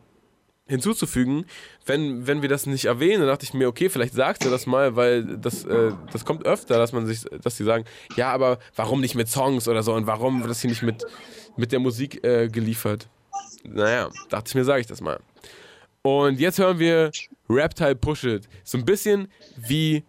hinzuzufügen, 0.71 1.45
wenn, 1.85 2.27
wenn 2.27 2.43
wir 2.43 2.49
das 2.49 2.67
nicht 2.67 2.85
erwähnen, 2.85 3.21
dann 3.21 3.29
dachte 3.29 3.45
ich 3.45 3.53
mir, 3.53 3.69
okay, 3.69 3.89
vielleicht 3.89 4.15
sagst 4.15 4.45
du 4.45 4.51
das 4.51 4.67
mal, 4.67 4.97
weil 4.97 5.25
das, 5.25 5.65
äh, 5.65 5.93
das 6.13 6.25
kommt 6.25 6.47
öfter, 6.47 6.79
dass 6.79 6.93
man 6.93 7.07
sich, 7.07 7.25
dass 7.43 7.57
die 7.57 7.65
sagen, 7.65 7.85
ja, 8.17 8.33
aber 8.33 8.59
warum 8.77 9.01
nicht 9.01 9.17
mit 9.17 9.29
Songs 9.29 9.69
oder 9.69 9.83
so 9.83 9.93
und 9.95 10.07
warum 10.07 10.41
wird 10.41 10.51
das 10.51 10.61
hier 10.61 10.71
nicht 10.71 10.83
mit, 10.83 11.05
mit 11.57 11.73
der 11.73 11.81
Musik 11.81 12.25
äh, 12.25 12.49
geliefert? 12.49 13.09
Naja, 13.65 14.09
dachte 14.29 14.49
ich 14.49 14.55
mir, 14.55 14.65
sage 14.65 14.81
ich 14.81 14.87
das 14.87 15.01
mal. 15.01 15.19
Und 16.03 16.39
jetzt 16.41 16.59
hören 16.59 16.79
wir 16.79 17.11
Reptile 17.49 17.97
Push 17.97 18.25
It. 18.25 18.49
So 18.65 18.79
ein 18.79 18.85
bisschen 18.85 19.29
wie. 19.57 20.05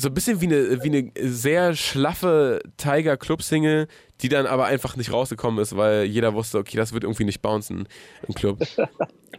So 0.00 0.08
ein 0.08 0.14
bisschen 0.14 0.40
wie 0.40 0.46
eine, 0.46 0.82
wie 0.82 0.88
eine 0.88 1.12
sehr 1.30 1.74
schlaffe 1.74 2.60
Tiger 2.78 3.18
Club 3.18 3.42
Single, 3.42 3.86
die 4.22 4.28
dann 4.28 4.46
aber 4.46 4.64
einfach 4.64 4.96
nicht 4.96 5.12
rausgekommen 5.12 5.60
ist, 5.60 5.76
weil 5.76 6.04
jeder 6.04 6.32
wusste, 6.32 6.58
okay, 6.58 6.76
das 6.76 6.92
wird 6.94 7.04
irgendwie 7.04 7.24
nicht 7.24 7.42
bouncen 7.42 7.86
im 8.26 8.34
Club. 8.34 8.58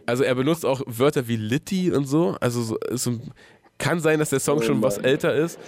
Also 0.04 0.24
er 0.24 0.34
benutzt 0.34 0.66
auch 0.66 0.82
Wörter 0.86 1.28
wie 1.28 1.36
Litty 1.36 1.92
und 1.92 2.06
so. 2.06 2.36
Also 2.40 2.62
so, 2.62 2.76
so, 2.90 3.20
kann 3.78 4.00
sein, 4.00 4.18
dass 4.18 4.30
der 4.30 4.40
Song 4.40 4.60
schon 4.62 4.82
was 4.82 4.98
älter 4.98 5.32
ist, 5.32 5.60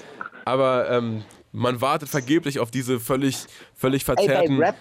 aber 0.44 0.90
ähm, 0.90 1.22
man 1.52 1.80
wartet 1.80 2.08
vergeblich 2.08 2.58
auf 2.58 2.70
diese 2.70 2.98
völlig, 2.98 3.46
völlig 3.74 4.02
Ey, 4.02 4.06
verzerrten. 4.06 4.58
Rap, 4.58 4.76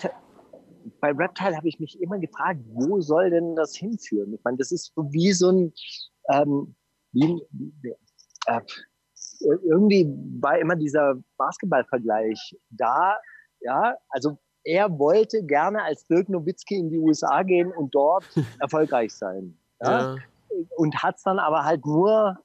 bei 0.99 1.11
Reptile 1.11 1.55
habe 1.55 1.67
ich 1.67 1.79
mich 1.79 2.01
immer 2.01 2.17
gefragt, 2.17 2.61
wo 2.73 2.99
soll 3.01 3.29
denn 3.29 3.55
das 3.55 3.75
hinführen? 3.75 4.33
Ich 4.33 4.43
meine, 4.43 4.57
das 4.57 4.71
ist 4.71 4.91
so 4.95 5.11
wie 5.11 5.31
so 5.33 5.51
ein, 5.51 5.73
ähm, 6.29 6.73
wie, 7.11 7.43
äh, 8.47 8.61
irgendwie 9.43 10.07
war 10.39 10.57
immer 10.57 10.75
dieser 10.75 11.15
Basketballvergleich 11.37 12.57
da, 12.69 13.17
ja, 13.61 13.95
also 14.09 14.37
er 14.63 14.97
wollte 14.97 15.43
gerne 15.43 15.83
als 15.83 16.05
Dirk 16.07 16.29
Nowitzki 16.29 16.75
in 16.75 16.89
die 16.89 16.99
USA 16.99 17.43
gehen 17.43 17.71
und 17.71 17.93
dort 17.93 18.25
erfolgreich 18.59 19.13
sein. 19.13 19.57
Ja? 19.81 20.15
ja. 20.15 20.21
und 20.77 20.95
hat 21.03 21.17
es 21.17 21.23
dann 21.23 21.39
aber 21.39 21.63
halt 21.63 21.85
nur. 21.85 22.39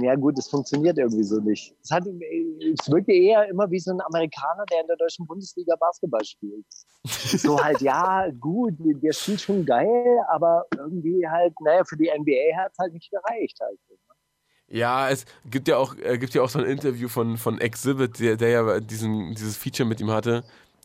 Ja 0.00 0.16
gut, 0.16 0.36
das 0.36 0.48
funktioniert 0.48 0.98
irgendwie 0.98 1.22
so 1.22 1.38
nicht. 1.38 1.72
Es, 1.80 1.92
hat, 1.92 2.02
es 2.04 2.90
wirkte 2.90 3.12
eher 3.12 3.48
immer 3.48 3.70
wie 3.70 3.78
so 3.78 3.92
ein 3.92 4.00
Amerikaner, 4.00 4.64
der 4.66 4.80
in 4.80 4.88
der 4.88 4.96
deutschen 4.96 5.26
Bundesliga 5.26 5.76
Basketball 5.76 6.24
spielt. 6.24 6.66
So 7.06 7.62
halt, 7.62 7.80
ja, 7.80 8.28
gut, 8.40 8.74
der 8.78 9.12
spielt 9.12 9.40
schon 9.40 9.64
geil, 9.64 10.18
aber 10.28 10.66
irgendwie 10.76 11.26
halt, 11.26 11.54
naja, 11.60 11.84
für 11.84 11.96
die 11.96 12.10
NBA 12.10 12.56
hat 12.56 12.72
es 12.72 12.78
halt 12.78 12.92
nicht 12.92 13.10
gereicht. 13.12 13.56
Halt. 13.60 13.78
Ja, 14.70 15.08
es 15.08 15.24
gibt 15.46 15.66
ja 15.68 15.76
auch, 15.78 15.94
äh, 15.96 16.18
gibt 16.18 16.34
ja 16.34 16.42
auch 16.42 16.50
so 16.50 16.58
ein 16.58 16.66
Interview 16.66 17.08
von, 17.08 17.38
von 17.38 17.58
Exhibit, 17.60 18.18
der, 18.20 18.36
der 18.36 18.48
ja 18.50 18.80
diesen, 18.80 19.34
dieses 19.34 19.56
Feature 19.56 19.88
mit 19.88 20.00
ihm 20.00 20.10
hatte 20.10 20.44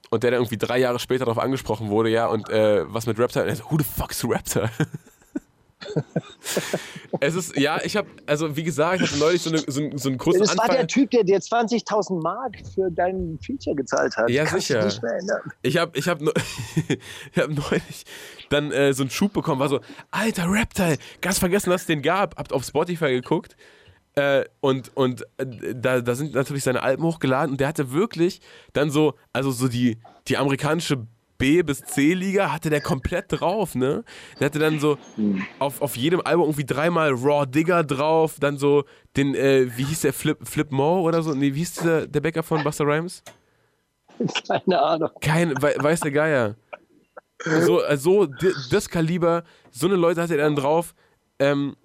und 0.10 0.23
der 0.23 0.31
dann 0.31 0.39
irgendwie 0.39 0.57
drei 0.57 0.80
Jahre 0.80 0.99
später 0.99 1.26
darauf 1.26 1.41
angesprochen 1.43 1.89
wurde, 1.89 2.10
ja, 2.10 2.27
und 2.27 2.49
äh, 2.49 2.85
was 2.93 3.07
mit 3.07 3.19
Raptor? 3.19 3.43
Und 3.43 3.49
er 3.49 3.55
so, 3.57 3.64
who 3.69 3.77
the 3.77 3.84
fuck's 3.84 4.23
Raptor? 4.27 4.69
Es 7.19 7.35
ist, 7.35 7.57
ja, 7.57 7.80
ich 7.84 7.95
habe, 7.95 8.07
also 8.26 8.55
wie 8.55 8.64
gesagt, 8.64 9.01
ich 9.01 9.10
hatte 9.11 9.19
neulich 9.19 9.41
so, 9.41 9.49
eine, 9.49 9.60
so, 9.60 9.81
einen- 9.81 9.97
so 9.97 10.10
einen 10.10 10.18
großen 10.18 10.39
Das 10.41 10.55
war 10.57 10.64
Anfall. 10.64 10.77
der 10.77 10.88
Typ, 10.88 11.11
der 11.11 11.23
dir 11.23 11.38
20.000 11.39 12.22
Mark 12.23 12.55
für 12.73 12.89
dein 12.89 13.38
Feature 13.45 13.76
gezahlt 13.76 14.15
hat. 14.18 14.30
Ja, 14.30 14.45
Kannst 14.45 14.68
sicher. 14.68 14.89
Ich 15.61 15.77
habe 15.77 15.97
ich 15.97 16.07
hab, 16.07 16.22
neu- 16.22 16.31
ich 17.34 17.38
hab 17.38 17.49
neulich 17.49 18.05
dann 18.49 18.72
äh, 18.72 18.93
so 18.93 19.03
einen 19.03 19.10
Schub 19.10 19.34
bekommen, 19.34 19.60
war 19.60 19.69
so, 19.69 19.80
alter 20.10 20.49
Reptile, 20.49 20.97
ganz 21.22 21.38
vergessen, 21.38 21.69
dass 21.69 21.81
es 21.81 21.88
den 21.88 22.01
gab. 22.01 22.38
Habt 22.38 22.51
auf 22.53 22.64
Spotify 22.64 23.10
geguckt. 23.11 23.55
Äh, 24.15 24.45
und 24.60 24.91
und 24.95 25.23
äh, 25.38 25.73
da, 25.76 26.02
da 26.02 26.14
sind 26.15 26.35
natürlich 26.35 26.64
seine 26.64 26.84
Alben 26.84 27.03
hochgeladen 27.03 27.52
und 27.52 27.60
der 27.60 27.68
hatte 27.68 27.91
wirklich 27.91 28.41
dann 28.73 28.91
so, 28.91 29.15
also 29.34 29.52
so 29.52 29.68
die, 29.68 29.98
die 30.27 30.38
amerikanische 30.38 31.07
B- 31.40 31.64
bis 31.64 31.84
C-Liga 31.84 32.52
hatte 32.52 32.69
der 32.69 32.80
komplett 32.80 33.26
drauf, 33.30 33.73
ne? 33.73 34.03
Der 34.40 34.45
hatte 34.45 34.60
dann 34.60 34.80
so 34.80 34.98
auf, 35.57 35.81
auf 35.81 35.98
jedem 35.98 36.22
Album 36.22 36.45
irgendwie 36.45 36.65
dreimal 36.65 37.11
Raw 37.11 37.45
Digger 37.48 37.84
drauf, 37.84 38.35
dann 38.40 38.57
so 38.57 38.84
den, 39.18 39.34
äh, 39.34 39.76
wie 39.76 39.84
hieß 39.84 40.02
der, 40.02 40.14
Flip, 40.14 40.38
Flip 40.48 40.72
Mo 40.72 41.02
oder 41.02 41.23
so? 41.23 41.34
Nee, 41.34 41.56
wie 41.56 41.60
hieß 41.60 41.73
der, 41.76 42.07
der 42.07 42.22
Bäcker 42.22 42.44
von 42.44 42.64
Buster 42.64 42.85
Rhymes? 42.85 43.23
Keine 44.48 44.80
Ahnung. 44.80 45.10
Kein, 45.22 45.60
wei- 45.61 45.76
weiß 45.77 46.02
der 46.02 46.11
Geier. 46.11 46.56
So, 47.45 47.81
also 47.81 48.27
das 48.69 48.88
Kaliber, 48.90 49.44
so 49.72 49.88
eine 49.88 49.95
Leute 49.95 50.22
hatte 50.22 50.38
er 50.38 50.45
dann 50.45 50.56
drauf. 50.56 50.94
Ähm, 51.40 51.76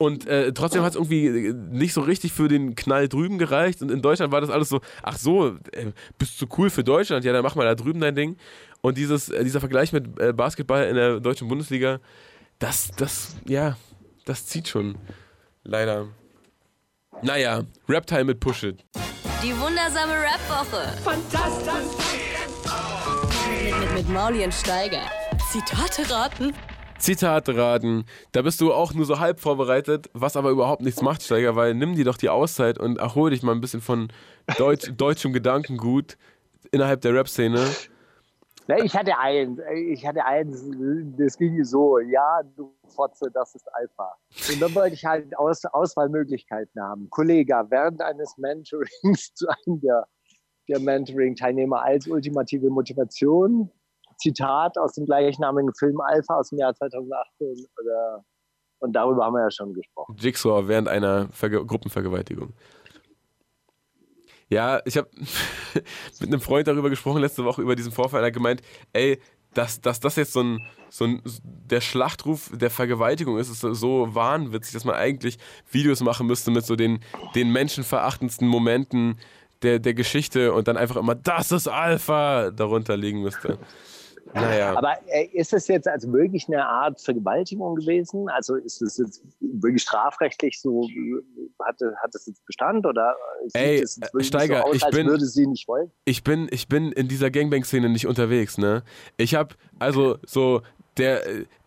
und 0.00 0.26
äh, 0.26 0.54
trotzdem 0.54 0.82
hat 0.82 0.92
es 0.92 0.96
irgendwie 0.96 1.52
nicht 1.52 1.92
so 1.92 2.00
richtig 2.00 2.32
für 2.32 2.48
den 2.48 2.74
Knall 2.74 3.06
drüben 3.06 3.36
gereicht. 3.36 3.82
Und 3.82 3.90
in 3.90 4.00
Deutschland 4.00 4.32
war 4.32 4.40
das 4.40 4.48
alles 4.48 4.70
so, 4.70 4.80
ach 5.02 5.18
so, 5.18 5.58
äh, 5.72 5.92
bist 6.16 6.40
du 6.40 6.46
cool 6.56 6.70
für 6.70 6.82
Deutschland? 6.82 7.22
Ja, 7.22 7.34
dann 7.34 7.42
mach 7.42 7.54
mal 7.54 7.66
da 7.66 7.74
drüben 7.74 8.00
dein 8.00 8.14
Ding. 8.14 8.38
Und 8.80 8.96
dieses, 8.96 9.28
äh, 9.28 9.44
dieser 9.44 9.60
Vergleich 9.60 9.92
mit 9.92 10.18
äh, 10.18 10.32
Basketball 10.32 10.86
in 10.86 10.94
der 10.94 11.20
deutschen 11.20 11.48
Bundesliga, 11.48 12.00
das, 12.58 12.92
das, 12.96 13.36
ja, 13.46 13.76
das 14.24 14.46
zieht 14.46 14.68
schon. 14.68 14.96
Leider. 15.64 16.06
Naja, 17.20 17.64
Reptile 17.86 18.24
mit 18.24 18.40
Push 18.40 18.62
It. 18.62 18.82
Die 19.42 19.52
wundersame 19.52 20.14
Rap-Woche. 20.14 20.96
Fantastisch. 21.04 21.74
Mit, 23.62 23.80
mit, 23.80 23.94
mit 23.96 24.08
Mauli 24.08 24.44
und 24.44 24.54
Steiger. 24.54 25.02
Zitate 25.50 26.10
raten. 26.10 26.54
Zitate 27.00 27.56
raten. 27.56 28.04
Da 28.32 28.42
bist 28.42 28.60
du 28.60 28.72
auch 28.72 28.94
nur 28.94 29.06
so 29.06 29.18
halb 29.18 29.40
vorbereitet, 29.40 30.10
was 30.12 30.36
aber 30.36 30.50
überhaupt 30.50 30.82
nichts 30.82 31.02
macht, 31.02 31.22
Steiger, 31.22 31.56
weil 31.56 31.74
nimm 31.74 31.96
dir 31.96 32.04
doch 32.04 32.16
die 32.16 32.28
Auszeit 32.28 32.78
und 32.78 32.98
erhol 32.98 33.30
dich 33.30 33.42
mal 33.42 33.52
ein 33.52 33.60
bisschen 33.60 33.80
von 33.80 34.08
Deutsch, 34.58 34.92
deutschem 34.96 35.32
Gedankengut 35.32 36.16
innerhalb 36.70 37.00
der 37.00 37.14
Rap-Szene. 37.14 37.66
Ich 38.84 38.94
hatte 38.94 39.18
eins, 39.18 39.58
ich 39.74 40.06
hatte 40.06 40.24
eins, 40.24 40.64
das 41.18 41.36
ging 41.36 41.64
so, 41.64 41.98
ja, 41.98 42.40
du 42.56 42.72
Fotze, 42.88 43.30
das 43.32 43.54
ist 43.54 43.66
Alpha. 43.74 44.14
Und 44.52 44.60
dann 44.60 44.74
wollte 44.74 44.94
ich 44.94 45.04
halt 45.04 45.36
Aus, 45.36 45.64
Auswahlmöglichkeiten 45.64 46.80
haben. 46.80 47.08
Kollege, 47.10 47.54
während 47.68 48.00
eines 48.00 48.36
Mentorings 48.38 49.32
zu 49.34 49.48
einem 49.48 49.80
der, 49.80 50.06
der 50.68 50.80
Mentoring-Teilnehmer 50.80 51.82
als 51.82 52.06
ultimative 52.06 52.70
Motivation, 52.70 53.70
Zitat 54.20 54.78
aus 54.78 54.92
dem 54.92 55.06
gleichnamigen 55.06 55.72
Film 55.74 56.00
Alpha 56.00 56.36
aus 56.38 56.50
dem 56.50 56.58
Jahr 56.58 56.74
2018 56.74 57.66
oder, 57.80 58.24
und 58.80 58.92
darüber 58.92 59.24
haben 59.24 59.34
wir 59.34 59.42
ja 59.42 59.50
schon 59.50 59.72
gesprochen. 59.74 60.16
Jigsaw 60.18 60.68
während 60.68 60.88
einer 60.88 61.28
Verge 61.30 61.64
Gruppenvergewaltigung. 61.64 62.52
Ja, 64.48 64.80
ich 64.84 64.96
habe 64.96 65.08
mit 66.20 66.28
einem 66.28 66.40
Freund 66.40 66.66
darüber 66.66 66.90
gesprochen 66.90 67.20
letzte 67.20 67.44
Woche 67.44 67.62
über 67.62 67.76
diesen 67.76 67.92
Vorfall. 67.92 68.22
Er 68.22 68.26
hat 68.26 68.34
gemeint, 68.34 68.62
ey, 68.92 69.20
dass, 69.54 69.80
dass 69.80 70.00
das 70.00 70.16
jetzt 70.16 70.32
so 70.32 70.42
ein, 70.42 70.60
so 70.88 71.04
ein 71.04 71.22
der 71.42 71.80
Schlachtruf 71.80 72.50
der 72.54 72.70
Vergewaltigung 72.70 73.38
ist, 73.38 73.48
ist 73.48 73.60
so 73.60 74.14
wahnwitzig, 74.14 74.74
dass 74.74 74.84
man 74.84 74.96
eigentlich 74.96 75.38
Videos 75.70 76.00
machen 76.00 76.26
müsste 76.26 76.50
mit 76.50 76.64
so 76.64 76.76
den, 76.76 77.00
den 77.34 77.50
menschenverachtendsten 77.50 78.46
Momenten 78.46 79.18
der, 79.62 79.78
der 79.78 79.94
Geschichte 79.94 80.52
und 80.52 80.68
dann 80.68 80.76
einfach 80.76 80.96
immer, 80.96 81.14
das 81.14 81.52
ist 81.52 81.68
Alpha, 81.68 82.50
darunter 82.50 82.96
legen 82.96 83.22
müsste. 83.22 83.58
Naja. 84.34 84.76
Aber 84.76 84.96
äh, 85.06 85.26
ist 85.32 85.52
es 85.52 85.66
jetzt 85.68 85.88
also 85.88 86.12
wirklich 86.12 86.46
eine 86.48 86.64
Art 86.64 87.00
Vergewaltigung 87.00 87.74
gewesen? 87.76 88.28
Also 88.28 88.54
ist 88.56 88.80
es 88.82 88.98
jetzt 88.98 89.22
wirklich 89.40 89.82
strafrechtlich 89.82 90.60
so, 90.60 90.84
äh, 90.88 91.22
hat, 91.64 91.76
hat 92.02 92.14
das 92.14 92.26
jetzt 92.26 92.44
Bestand 92.46 92.86
oder 92.86 93.16
sieht 93.46 93.56
Ey, 93.60 93.74
es 93.82 93.96
jetzt 93.96 94.14
wirklich 94.14 94.26
Steiger, 94.28 94.58
so 94.58 94.64
aus, 94.64 94.76
ich 94.76 94.84
als 94.84 94.96
bin- 94.96 95.06
würde 95.08 95.26
sie 95.26 95.46
nicht 95.46 95.66
wollen? 95.68 95.90
ich 96.04 96.22
bin, 96.24 96.48
ich 96.50 96.68
bin 96.68 96.92
in 96.92 97.08
dieser 97.08 97.30
Gangbang-Szene 97.30 97.88
nicht 97.88 98.06
unterwegs, 98.06 98.58
ne? 98.58 98.82
Ich 99.16 99.34
hab, 99.34 99.54
also 99.78 100.18
so, 100.26 100.62
der, 100.96 101.22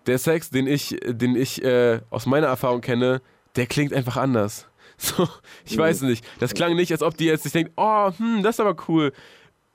der 0.05 0.17
Sex, 0.17 0.49
den 0.49 0.67
ich, 0.67 0.97
den 1.05 1.35
ich 1.35 1.63
äh, 1.63 1.99
aus 2.09 2.25
meiner 2.25 2.47
Erfahrung 2.47 2.81
kenne, 2.81 3.21
der 3.55 3.65
klingt 3.67 3.93
einfach 3.93 4.17
anders. 4.17 4.67
So, 4.95 5.27
ich 5.65 5.75
weiß 5.77 6.03
nicht. 6.03 6.23
Das 6.39 6.53
klang 6.53 6.75
nicht, 6.75 6.91
als 6.91 7.01
ob 7.01 7.17
die 7.17 7.25
jetzt 7.25 7.43
sich 7.43 7.51
denkt, 7.51 7.71
oh, 7.75 8.11
hm, 8.15 8.41
das 8.43 8.55
ist 8.55 8.59
aber 8.59 8.75
cool. 8.87 9.11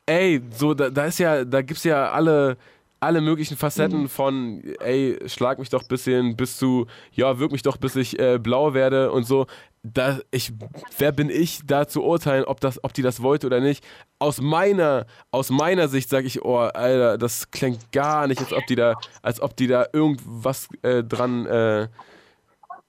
Ey, 0.06 0.40
so, 0.56 0.72
da, 0.74 0.88
da 0.88 1.04
ist 1.06 1.18
ja, 1.18 1.44
da 1.44 1.60
gibt's 1.60 1.84
ja 1.84 2.10
alle, 2.12 2.56
alle 3.00 3.20
möglichen 3.20 3.56
Facetten 3.56 4.08
von, 4.08 4.62
ey, 4.80 5.18
schlag 5.26 5.58
mich 5.58 5.68
doch 5.68 5.82
ein 5.82 5.88
bisschen, 5.88 6.36
bis 6.36 6.56
zu, 6.56 6.86
ja, 7.12 7.38
wirk 7.38 7.52
mich 7.52 7.62
doch, 7.62 7.76
bis 7.76 7.94
ich 7.96 8.18
äh, 8.18 8.38
blau 8.38 8.74
werde 8.74 9.12
und 9.12 9.24
so. 9.24 9.46
Da, 9.84 10.18
ich, 10.32 10.52
wer 10.98 11.12
bin 11.12 11.30
ich, 11.30 11.60
da 11.64 11.86
zu 11.86 12.02
urteilen, 12.02 12.44
ob, 12.44 12.60
das, 12.60 12.82
ob 12.82 12.92
die 12.92 13.02
das 13.02 13.22
wollte 13.22 13.46
oder 13.46 13.60
nicht? 13.60 13.84
Aus 14.18 14.40
meiner, 14.40 15.06
aus 15.30 15.50
meiner 15.50 15.86
Sicht 15.88 16.08
sage 16.08 16.26
ich, 16.26 16.44
oh, 16.44 16.58
Alter, 16.58 17.16
das 17.16 17.50
klingt 17.52 17.92
gar 17.92 18.26
nicht, 18.26 18.40
als 18.40 18.52
ob 18.52 18.66
die 18.66 18.74
da, 18.74 18.96
als 19.22 19.40
ob 19.40 19.56
die 19.56 19.68
da 19.68 19.86
irgendwas 19.92 20.68
äh, 20.82 21.04
dran, 21.04 21.46
äh, 21.46 21.88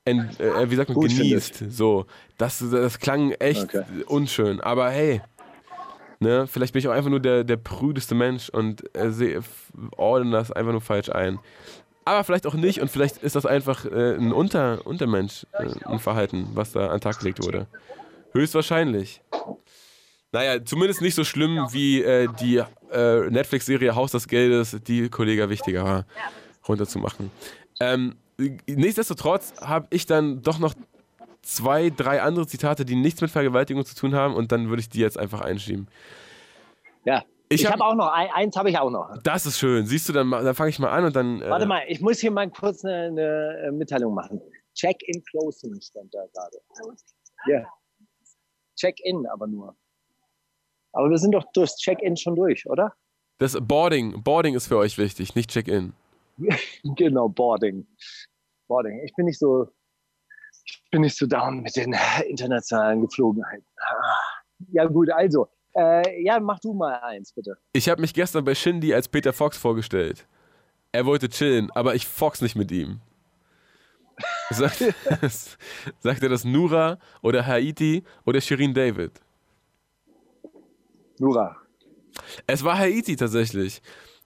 ent, 0.05 0.39
äh, 0.39 0.69
wie 0.71 0.75
sagt 0.75 0.89
man, 0.89 0.95
Gut 0.95 1.09
genießt. 1.09 1.65
So, 1.69 2.05
das, 2.37 2.63
das 2.71 2.99
klang 2.99 3.31
echt 3.33 3.63
Okay. 3.65 3.83
unschön. 4.07 4.59
Aber 4.59 4.89
hey, 4.89 5.21
ne, 6.19 6.47
vielleicht 6.47 6.73
bin 6.73 6.79
ich 6.79 6.87
auch 6.87 6.93
einfach 6.93 7.09
nur 7.09 7.19
der, 7.19 7.43
der 7.43 7.57
prüdeste 7.57 8.15
Mensch 8.15 8.49
und 8.49 8.83
äh, 8.95 9.11
sehe, 9.11 9.41
ordne 9.97 10.31
das 10.31 10.51
einfach 10.51 10.71
nur 10.71 10.81
falsch 10.81 11.09
ein. 11.09 11.39
Aber 12.05 12.23
vielleicht 12.23 12.47
auch 12.47 12.55
nicht 12.55 12.81
und 12.81 12.89
vielleicht 12.89 13.17
ist 13.17 13.35
das 13.35 13.45
einfach 13.45 13.85
äh, 13.85 14.15
ein 14.15 14.31
Unter, 14.31 14.85
Untermensch, 14.85 15.45
äh, 15.53 15.67
ein 15.85 15.99
Verhalten, 15.99 16.49
was 16.53 16.71
da 16.71 16.87
an 16.87 16.97
den 16.97 17.01
Tag 17.01 17.19
gelegt 17.19 17.43
wurde. 17.43 17.67
Höchstwahrscheinlich. 18.31 19.21
Naja, 20.31 20.63
zumindest 20.63 21.01
nicht 21.01 21.15
so 21.15 21.23
schlimm 21.23 21.67
wie 21.71 22.03
äh, 22.03 22.27
die 22.39 22.63
äh, 22.91 23.29
Netflix-Serie 23.29 23.95
Haus 23.95 24.11
des 24.11 24.27
Geldes, 24.27 24.77
die 24.85 25.09
Kollege 25.09 25.49
wichtiger 25.49 25.83
war, 25.83 26.05
runterzumachen. 26.67 27.31
Ähm, 27.79 28.15
nichtsdestotrotz 28.67 29.53
habe 29.61 29.87
ich 29.89 30.05
dann 30.05 30.41
doch 30.41 30.59
noch 30.59 30.73
zwei, 31.55 31.89
drei 31.89 32.21
andere 32.21 32.47
Zitate, 32.47 32.85
die 32.85 32.95
nichts 32.95 33.21
mit 33.21 33.31
Vergewaltigung 33.31 33.85
zu 33.85 33.95
tun 33.95 34.15
haben 34.15 34.35
und 34.35 34.51
dann 34.51 34.69
würde 34.69 34.81
ich 34.81 34.89
die 34.89 34.99
jetzt 34.99 35.17
einfach 35.17 35.41
einschieben. 35.41 35.87
Ja. 37.05 37.23
Ich 37.51 37.61
Ich, 37.61 37.65
hab- 37.65 37.73
habe 37.79 37.85
auch 37.85 37.95
noch, 37.95 38.11
ein, 38.13 38.29
eins 38.31 38.55
habe 38.55 38.69
ich 38.69 38.77
auch 38.77 38.91
noch. 38.91 39.17
Das 39.23 39.45
ist 39.47 39.57
schön. 39.57 39.85
Siehst 39.87 40.07
du, 40.07 40.13
dann, 40.13 40.29
dann 40.29 40.53
fange 40.53 40.69
ich 40.69 40.77
mal 40.79 40.89
an 40.91 41.05
und 41.05 41.15
dann. 41.15 41.41
Äh, 41.41 41.49
Warte 41.49 41.65
mal, 41.65 41.81
ich 41.87 41.99
muss 41.99 42.19
hier 42.19 42.29
mal 42.31 42.49
kurz 42.51 42.85
eine, 42.85 43.07
eine 43.07 43.57
äh, 43.67 43.71
Mitteilung 43.71 44.13
machen. 44.13 44.39
Check-in 44.75 45.23
closing 45.23 45.81
stand 45.81 46.13
da 46.13 46.19
gerade. 46.33 46.57
Ja. 47.47 47.65
Check-in 48.79 49.25
aber 49.27 49.47
nur. 49.47 49.75
Aber 50.93 51.09
wir 51.09 51.17
sind 51.17 51.33
doch 51.33 51.43
durchs 51.53 51.77
Check-in 51.77 52.17
schon 52.17 52.35
durch, 52.35 52.67
oder? 52.69 52.93
Das 53.39 53.57
Boarding, 53.59 54.21
Boarding 54.23 54.53
ist 54.55 54.67
für 54.67 54.77
euch 54.77 54.97
wichtig, 54.97 55.35
nicht 55.35 55.49
Check-in. 55.49 55.93
Genau, 56.95 57.29
Boarding. 57.29 57.87
Boarding. 58.67 59.01
Ich 59.03 59.13
bin 59.15 59.25
nicht 59.25 59.39
so, 59.39 59.69
bin 60.89 61.01
nicht 61.01 61.17
so 61.17 61.25
down 61.25 61.61
mit 61.61 61.75
den 61.75 61.95
internationalen 62.27 63.01
Geflogenheiten. 63.01 63.65
Ah. 63.77 64.15
Ja 64.71 64.85
gut, 64.85 65.09
also, 65.11 65.47
äh, 65.75 66.23
ja, 66.23 66.39
mach 66.39 66.59
du 66.59 66.73
mal 66.73 66.99
eins, 67.01 67.31
bitte. 67.31 67.57
Ich 67.73 67.87
habe 67.89 68.01
mich 68.01 68.13
gestern 68.13 68.43
bei 68.43 68.55
Shindy 68.55 68.93
als 68.93 69.07
Peter 69.07 69.33
Fox 69.33 69.57
vorgestellt. 69.57 70.27
Er 70.91 71.05
wollte 71.05 71.29
chillen, 71.29 71.69
aber 71.71 71.95
ich 71.95 72.07
fox 72.07 72.41
nicht 72.41 72.55
mit 72.55 72.71
ihm. 72.71 73.01
Sagt, 74.49 74.79
sagt 75.99 76.23
er 76.23 76.29
das 76.29 76.43
Nura 76.43 76.97
oder 77.21 77.45
Haiti 77.45 78.03
oder 78.25 78.41
Shirin 78.41 78.73
David? 78.73 79.11
Nura. 81.19 81.55
Es 82.45 82.63
war 82.63 82.77
Haiti 82.77 83.15
tatsächlich. 83.15 83.81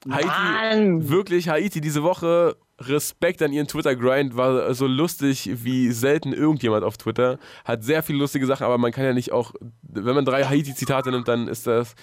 Haiti, 0.09 0.27
Mann! 0.27 1.09
wirklich 1.09 1.47
Haiti 1.47 1.79
diese 1.79 2.01
Woche. 2.01 2.57
Respekt 2.79 3.41
an 3.41 3.53
ihren 3.53 3.67
Twitter-Grind, 3.67 4.35
war 4.35 4.73
so 4.73 4.87
lustig 4.87 5.49
wie 5.63 5.91
selten 5.91 6.33
irgendjemand 6.33 6.83
auf 6.83 6.97
Twitter. 6.97 7.37
Hat 7.65 7.83
sehr 7.83 8.03
viele 8.03 8.19
lustige 8.19 8.45
Sachen, 8.45 8.63
aber 8.65 8.77
man 8.77 8.91
kann 8.91 9.05
ja 9.05 9.13
nicht 9.13 9.31
auch, 9.31 9.53
wenn 9.81 10.15
man 10.15 10.25
drei 10.25 10.43
Haiti-Zitate 10.43 11.11
nimmt, 11.11 11.27
dann 11.27 11.47
ist 11.47 11.67
das, 11.67 11.95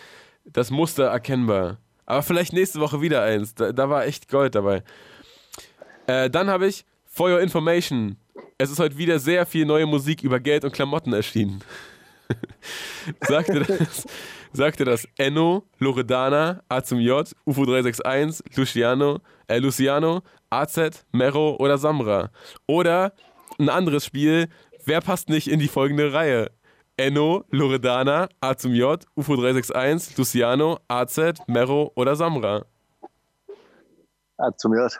das 0.44 0.70
Muster 0.70 1.04
erkennbar. 1.06 1.78
Aber 2.06 2.22
vielleicht 2.22 2.52
nächste 2.52 2.80
Woche 2.80 3.00
wieder 3.00 3.22
eins. 3.22 3.54
Da, 3.54 3.72
da 3.72 3.88
war 3.88 4.04
echt 4.04 4.28
Gold 4.28 4.54
dabei. 4.54 4.82
Äh, 6.06 6.30
dann 6.30 6.48
habe 6.48 6.66
ich 6.66 6.84
For 7.06 7.30
Your 7.30 7.40
Information. 7.40 8.16
Es 8.58 8.70
ist 8.70 8.78
heute 8.78 8.96
wieder 8.98 9.18
sehr 9.18 9.46
viel 9.46 9.64
neue 9.64 9.86
Musik 9.86 10.22
über 10.22 10.40
Geld 10.40 10.64
und 10.64 10.72
Klamotten 10.72 11.12
erschienen. 11.12 11.62
sagte 13.28 13.60
das, 13.60 14.06
sagte 14.52 14.84
das 14.84 15.06
Enno, 15.16 15.64
Loredana, 15.78 16.62
A 16.68 16.82
zum 16.82 17.00
J, 17.00 17.30
UFO 17.44 17.64
361, 17.64 18.56
Luciano, 18.56 19.20
äh, 19.46 19.58
Luciano, 19.58 20.22
AZ, 20.50 21.04
Mero 21.12 21.56
oder 21.58 21.78
Samra. 21.78 22.30
Oder 22.66 23.12
ein 23.58 23.68
anderes 23.68 24.04
Spiel, 24.04 24.48
wer 24.84 25.00
passt 25.00 25.28
nicht 25.28 25.48
in 25.48 25.60
die 25.60 25.68
folgende 25.68 26.12
Reihe? 26.12 26.50
Enno, 26.96 27.44
Loredana, 27.50 28.28
A 28.40 28.56
zum 28.56 28.74
J, 28.74 29.04
UFO 29.14 29.36
361, 29.36 30.16
Luciano, 30.18 30.80
AZ, 30.88 31.18
Mero 31.46 31.92
oder 31.94 32.16
Samra. 32.16 32.66
A 34.36 34.56
zum 34.56 34.74
J. 34.74 34.90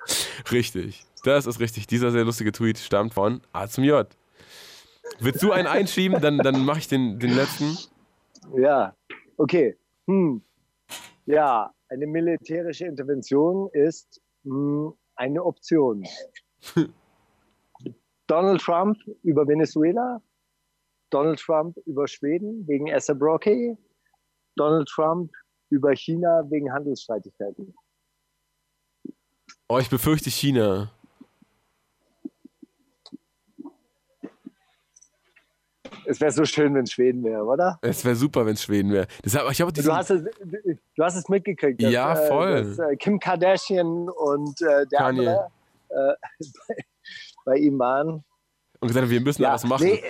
Richtig, 0.53 1.05
das 1.25 1.47
ist 1.47 1.61
richtig. 1.61 1.87
Dieser 1.87 2.11
sehr 2.11 2.25
lustige 2.25 2.53
Tweet 2.53 2.79
stammt 2.79 3.15
von 3.15 3.41
A 3.53 3.69
zum 3.69 3.85
J. 3.85 4.07
Willst 5.19 5.43
du 5.43 5.51
einen 5.51 5.67
einschieben, 5.67 6.21
dann, 6.21 6.39
dann 6.39 6.65
mache 6.65 6.79
ich 6.79 6.89
den, 6.89 7.19
den 7.19 7.35
letzten. 7.35 7.77
Ja, 8.57 8.95
okay. 9.41 9.77
Hm. 10.07 10.43
Ja, 11.27 11.73
eine 11.89 12.07
militärische 12.07 12.87
Intervention 12.87 13.69
ist 13.73 14.21
hm, 14.45 14.93
eine 15.17 15.45
Option. 15.45 16.05
Donald 18.27 18.61
Trump 18.61 18.97
über 19.23 19.47
Venezuela, 19.47 20.23
Donald 21.11 21.41
Trump 21.41 21.77
über 21.87 22.07
Schweden 22.07 22.67
wegen 22.69 22.93
Asa 22.93 23.15
Brocky, 23.15 23.77
Donald 24.57 24.89
Trump 24.89 25.33
über 25.71 25.95
China 25.97 26.45
wegen 26.49 26.73
Handelsstreitigkeiten. 26.73 27.75
Oh, 29.69 29.79
ich 29.79 29.91
befürchte 29.91 30.31
China. 30.31 30.91
Es 36.11 36.21
wäre 36.21 36.33
so 36.33 36.45
schön, 36.45 36.75
wenn 36.75 36.85
es 36.85 36.93
Schweden 36.93 37.23
wäre, 37.23 37.45
oder? 37.45 37.79
Es 37.83 38.05
wäre 38.05 38.17
super, 38.17 38.45
wenn 38.47 38.55
es 38.55 38.63
Schweden 38.65 38.91
wäre. 38.93 39.07
Deshalb, 39.25 39.51
ich 39.51 39.61
habe 39.61 39.73
Du 39.73 39.93
hast 39.95 40.11
es, 40.11 40.23
du 40.97 41.05
hast 41.05 41.17
es 41.17 41.29
mitgekriegt. 41.29 41.83
dass, 41.83 41.93
Ja, 41.93 42.15
äh, 42.19 42.27
voll. 42.29 42.65
Dass, 42.65 42.79
äh, 42.79 42.97
Kim 42.97 43.19
Kardashian 43.21 44.09
und 44.09 44.61
äh, 44.63 44.87
der 44.87 44.99
Kanye. 44.99 45.29
andere 45.29 45.49
äh, 45.89 46.15
bei, 46.69 46.75
bei 47.45 47.57
ihm 47.59 47.79
waren. 47.79 48.25
und 48.81 48.89
gesagt, 48.89 49.05
haben, 49.05 49.11
wir 49.11 49.21
müssen 49.21 49.43
da 49.43 49.53
was 49.53 49.65
machen. 49.65 49.87
nee, 49.87 50.03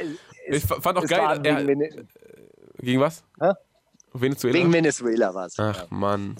es, 0.48 0.64
ich 0.64 0.70
f- 0.70 0.82
fand 0.82 0.96
auch 0.98 1.04
es 1.04 1.10
geil. 1.10 1.40
Er, 1.44 1.66
wegen, 1.66 1.80
Vene- 1.80 2.06
gegen 2.78 3.00
was? 3.00 3.22
Hä? 3.40 3.52
Venezuela? 4.12 4.58
wegen 4.58 4.72
Venezuela 4.72 5.34
war 5.34 5.46
es. 5.46 5.58
Ach 5.58 5.90
Mann. 5.90 6.36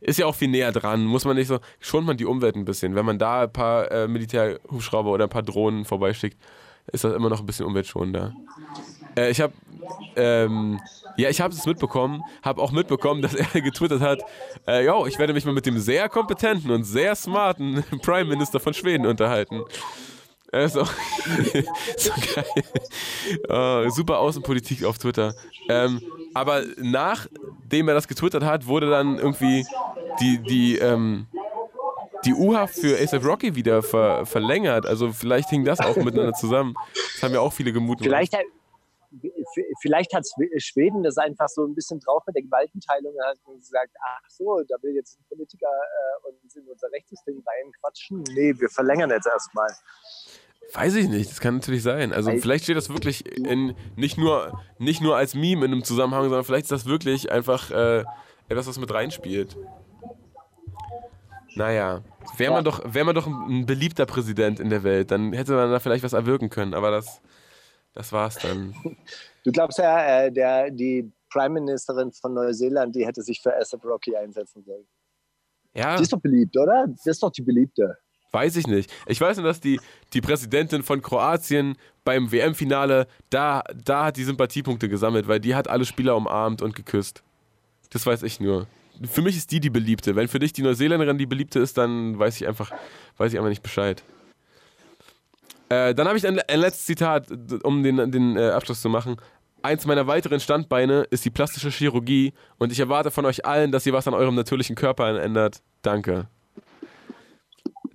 Ist 0.00 0.18
ja 0.18 0.26
auch 0.26 0.34
viel 0.34 0.48
näher 0.48 0.72
dran. 0.72 1.04
Muss 1.04 1.24
man 1.24 1.36
nicht 1.36 1.46
so. 1.46 1.60
Schont 1.78 2.04
man 2.06 2.16
die 2.16 2.24
Umwelt 2.24 2.56
ein 2.56 2.64
bisschen. 2.64 2.94
Wenn 2.96 3.04
man 3.06 3.18
da 3.18 3.42
ein 3.42 3.52
paar 3.52 3.90
äh, 3.92 4.08
Militärhubschrauber 4.08 5.10
oder 5.10 5.24
ein 5.24 5.30
paar 5.30 5.42
Drohnen 5.44 5.84
vorbeischickt, 5.84 6.36
ist 6.90 7.04
das 7.04 7.14
immer 7.14 7.28
noch 7.28 7.38
ein 7.38 7.46
bisschen 7.46 7.66
umweltschonender. 7.66 8.34
Äh, 9.16 9.30
ich 9.30 9.40
habe. 9.40 9.52
Ähm, 10.16 10.80
ja, 11.16 11.28
ich 11.28 11.40
habe 11.40 11.52
es 11.52 11.66
mitbekommen, 11.66 12.22
habe 12.42 12.62
auch 12.62 12.72
mitbekommen, 12.72 13.22
dass 13.22 13.34
er 13.34 13.46
getwittert 13.60 14.00
hat, 14.00 14.22
äh, 14.66 14.84
yo, 14.84 15.06
ich 15.06 15.18
werde 15.18 15.32
mich 15.32 15.44
mal 15.44 15.52
mit 15.52 15.66
dem 15.66 15.78
sehr 15.78 16.08
kompetenten 16.08 16.70
und 16.70 16.84
sehr 16.84 17.14
smarten 17.14 17.84
Prime 18.02 18.28
Minister 18.28 18.60
von 18.60 18.74
Schweden 18.74 19.06
unterhalten. 19.06 19.62
Äh, 20.52 20.68
so, 20.68 20.84
so 21.96 22.12
geil. 22.34 23.84
Äh, 23.86 23.90
super 23.90 24.18
Außenpolitik 24.18 24.84
auf 24.84 24.98
Twitter. 24.98 25.34
Ähm, 25.68 26.02
aber 26.34 26.62
nachdem 26.76 27.88
er 27.88 27.94
das 27.94 28.06
getwittert 28.06 28.44
hat, 28.44 28.66
wurde 28.66 28.90
dann 28.90 29.18
irgendwie 29.18 29.66
die, 30.20 30.38
die, 30.38 30.76
ähm, 30.76 31.26
die 32.26 32.34
U-Haft 32.34 32.74
für 32.74 32.98
ASAP 32.98 33.24
Rocky 33.24 33.54
wieder 33.54 33.82
ver 33.82 34.26
verlängert. 34.26 34.86
Also 34.86 35.10
vielleicht 35.10 35.48
hing 35.48 35.64
das 35.64 35.80
auch 35.80 35.96
miteinander 35.96 36.34
zusammen. 36.34 36.74
Das 37.14 37.22
haben 37.22 37.32
ja 37.32 37.40
auch 37.40 37.52
viele 37.52 37.72
gemutet. 37.72 38.04
Vielleicht, 38.04 38.36
vielleicht 39.80 40.14
hat 40.14 40.26
Schweden 40.58 41.02
das 41.02 41.18
einfach 41.18 41.48
so 41.48 41.64
ein 41.64 41.74
bisschen 41.74 42.00
drauf 42.00 42.22
mit 42.26 42.36
der 42.36 42.42
Gewaltenteilung 42.42 43.14
und 43.14 43.24
hat 43.24 43.38
gesagt, 43.58 43.90
ach 44.00 44.28
so, 44.28 44.62
da 44.68 44.76
will 44.82 44.94
jetzt 44.94 45.18
ein 45.18 45.24
Politiker 45.28 45.66
äh, 45.66 46.28
uns 46.28 46.56
in 46.56 46.66
unser 46.66 46.90
Rechtssystem 46.92 47.42
reinquatschen. 47.46 48.24
Nee, 48.34 48.54
wir 48.58 48.68
verlängern 48.68 49.10
jetzt 49.10 49.26
erstmal. 49.26 49.68
Weiß 50.74 50.94
ich 50.94 51.08
nicht, 51.08 51.30
das 51.30 51.40
kann 51.40 51.56
natürlich 51.56 51.82
sein. 51.82 52.12
Also 52.12 52.30
vielleicht 52.38 52.64
steht 52.64 52.76
das 52.76 52.88
wirklich 52.88 53.26
in, 53.36 53.74
nicht, 53.96 54.16
nur, 54.16 54.60
nicht 54.78 55.02
nur 55.02 55.16
als 55.16 55.34
Meme 55.34 55.66
in 55.66 55.72
einem 55.72 55.84
Zusammenhang, 55.84 56.24
sondern 56.24 56.44
vielleicht 56.44 56.64
ist 56.64 56.72
das 56.72 56.86
wirklich 56.86 57.30
einfach 57.30 57.70
äh, 57.70 58.04
etwas, 58.48 58.66
was 58.66 58.78
mit 58.78 58.92
reinspielt. 58.92 59.56
Naja, 61.54 62.02
wäre 62.38 62.52
man, 62.52 62.64
doch, 62.64 62.80
wär 62.94 63.04
man 63.04 63.14
doch 63.14 63.26
ein 63.26 63.66
beliebter 63.66 64.06
Präsident 64.06 64.60
in 64.60 64.70
der 64.70 64.84
Welt, 64.84 65.10
dann 65.10 65.34
hätte 65.34 65.52
man 65.52 65.70
da 65.70 65.80
vielleicht 65.80 66.02
was 66.02 66.14
erwirken 66.14 66.48
können, 66.48 66.72
aber 66.72 66.90
das, 66.90 67.20
das 67.94 68.12
war's 68.12 68.36
dann. 68.36 68.74
Du 69.44 69.50
glaubst 69.52 69.78
ja, 69.78 70.22
äh, 70.24 70.32
der, 70.32 70.70
die 70.70 71.10
Prime 71.30 71.60
Ministerin 71.60 72.12
von 72.12 72.34
Neuseeland, 72.34 72.94
die 72.94 73.06
hätte 73.06 73.22
sich 73.22 73.40
für 73.40 73.54
ASAP 73.56 73.84
Rocky 73.84 74.14
einsetzen 74.16 74.62
sollen. 74.64 74.86
Ja, 75.74 75.96
Die 75.96 76.02
ist 76.02 76.12
doch 76.12 76.20
beliebt, 76.20 76.56
oder? 76.56 76.86
Das 76.88 77.06
ist 77.06 77.22
doch 77.22 77.30
die 77.30 77.42
beliebte. 77.42 77.96
weiß 78.32 78.56
ich 78.56 78.66
nicht. 78.66 78.92
Ich 79.06 79.20
weiß 79.20 79.38
nur, 79.38 79.46
dass 79.46 79.60
die, 79.60 79.80
die 80.12 80.20
Präsidentin 80.20 80.82
von 80.82 81.00
Kroatien 81.02 81.76
beim 82.04 82.30
WM-Finale, 82.30 83.06
da, 83.30 83.62
da 83.84 84.04
hat 84.06 84.16
die 84.16 84.24
Sympathiepunkte 84.24 84.88
gesammelt, 84.88 85.28
weil 85.28 85.40
die 85.40 85.54
hat 85.54 85.68
alle 85.68 85.84
Spieler 85.86 86.14
umarmt 86.16 86.60
und 86.62 86.74
geküsst. 86.76 87.22
Das 87.90 88.04
weiß 88.06 88.22
ich 88.22 88.38
nur. 88.40 88.66
Für 89.10 89.22
mich 89.22 89.36
ist 89.36 89.50
die 89.50 89.60
die 89.60 89.70
beliebte. 89.70 90.14
Wenn 90.14 90.28
für 90.28 90.38
dich 90.38 90.52
die 90.52 90.62
Neuseeländerin 90.62 91.18
die 91.18 91.26
beliebte 91.26 91.58
ist, 91.58 91.78
dann 91.78 92.18
weiß 92.18 92.36
ich 92.40 92.46
einfach, 92.46 92.70
weiß 93.16 93.32
ich 93.32 93.38
einfach 93.38 93.48
nicht 93.50 93.62
Bescheid. 93.62 94.02
Äh, 95.72 95.94
dann 95.94 96.06
habe 96.06 96.18
ich 96.18 96.26
ein, 96.26 96.38
ein 96.38 96.60
letztes 96.60 96.84
Zitat, 96.84 97.28
um 97.62 97.82
den, 97.82 98.12
den 98.12 98.36
äh, 98.36 98.50
Abschluss 98.50 98.82
zu 98.82 98.90
machen. 98.90 99.16
Eins 99.62 99.86
meiner 99.86 100.06
weiteren 100.06 100.38
Standbeine 100.38 101.04
ist 101.08 101.24
die 101.24 101.30
plastische 101.30 101.70
Chirurgie 101.70 102.34
und 102.58 102.70
ich 102.72 102.78
erwarte 102.78 103.10
von 103.10 103.24
euch 103.24 103.46
allen, 103.46 103.72
dass 103.72 103.86
ihr 103.86 103.94
was 103.94 104.06
an 104.06 104.12
eurem 104.12 104.34
natürlichen 104.34 104.76
Körper 104.76 105.18
ändert. 105.18 105.62
Danke. 105.80 106.28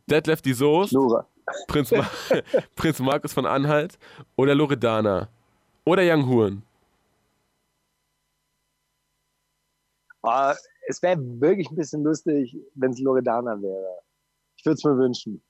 Detlef 0.10 0.42
die 0.42 0.56
Nora. 0.60 1.28
Prinz, 1.68 1.92
Ma 1.92 2.10
Prinz 2.76 3.00
Markus 3.00 3.34
von 3.34 3.46
Anhalt 3.46 4.00
oder 4.36 4.56
Loredana 4.56 5.30
oder 5.86 6.02
Young 6.04 6.28
Huren. 6.28 6.64
Ah, 10.24 10.56
es 10.88 11.04
wäre 11.04 11.20
wirklich 11.20 11.70
ein 11.70 11.76
bisschen 11.76 12.04
lustig, 12.04 12.58
wenn 12.74 12.90
es 12.90 13.00
Loredana 13.00 13.62
wäre. 13.62 14.00
Ich 14.58 14.66
würde 14.66 14.78
es 14.78 14.84
mir 14.84 14.98
wünschen. 14.98 15.44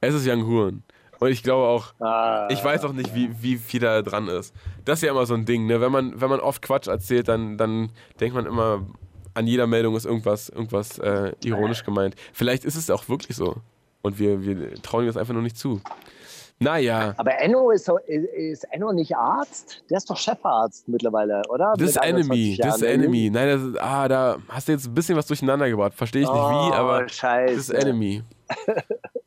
Es 0.00 0.12
ist 0.14 0.26
Young 0.26 0.44
Huren. 0.44 0.82
Und 1.22 1.30
ich 1.30 1.44
glaube 1.44 1.68
auch, 1.68 1.94
Ah, 2.00 2.48
ich 2.50 2.64
weiß 2.64 2.84
auch 2.84 2.92
nicht, 2.92 3.14
wie, 3.14 3.30
wie 3.40 3.56
viel 3.56 3.78
da 3.78 4.02
dran 4.02 4.26
ist. 4.26 4.52
Das 4.84 4.98
ist 4.98 5.02
ja 5.02 5.12
immer 5.12 5.24
so 5.24 5.34
ein 5.34 5.44
Ding, 5.44 5.66
ne? 5.66 5.80
Wenn 5.80 5.92
man, 5.92 6.20
wenn 6.20 6.28
man 6.28 6.40
oft 6.40 6.60
Quatsch 6.62 6.88
erzählt, 6.88 7.28
dann, 7.28 7.56
dann 7.56 7.90
denkt 8.18 8.34
man 8.34 8.44
immer, 8.44 8.84
an 9.32 9.46
jeder 9.46 9.68
Meldung 9.68 9.94
ist 9.94 10.04
irgendwas, 10.04 10.48
irgendwas 10.48 10.98
äh, 10.98 11.32
ironisch 11.44 11.84
gemeint. 11.84 12.16
Vielleicht 12.32 12.64
ist 12.64 12.74
es 12.74 12.90
auch 12.90 13.08
wirklich 13.08 13.36
so. 13.36 13.54
Und 14.02 14.18
wir, 14.18 14.44
wir 14.44 14.74
trauen 14.82 15.04
ihm 15.04 15.06
das 15.06 15.16
einfach 15.16 15.32
nur 15.32 15.44
nicht 15.44 15.56
zu. 15.56 15.80
Naja, 16.58 17.14
Aber 17.16 17.38
Enno 17.40 17.70
ist, 17.70 17.88
ist, 18.08 18.64
Enno 18.72 18.92
nicht 18.92 19.16
Arzt? 19.16 19.84
Der 19.90 19.98
ist 19.98 20.10
doch 20.10 20.16
Chefarzt 20.16 20.88
mittlerweile, 20.88 21.42
oder? 21.48 21.74
das 21.78 21.90
ist 21.90 21.96
Enemy, 21.98 22.56
21 22.56 22.58
das 22.58 22.76
ist. 22.78 22.82
Enemy. 22.82 23.30
Nein, 23.32 23.48
das 23.48 23.62
ist, 23.62 23.80
ah, 23.80 24.08
da 24.08 24.38
hast 24.48 24.66
du 24.66 24.72
jetzt 24.72 24.86
ein 24.88 24.94
bisschen 24.94 25.16
was 25.16 25.26
durcheinander 25.26 25.68
gebracht. 25.68 25.94
Verstehe 25.94 26.22
ich 26.22 26.28
nicht 26.28 26.34
wie, 26.36 26.70
Oh, 26.70 26.72
aber 26.74 27.06
das 27.06 27.22
ist 27.50 27.70
Enemy. 27.70 28.24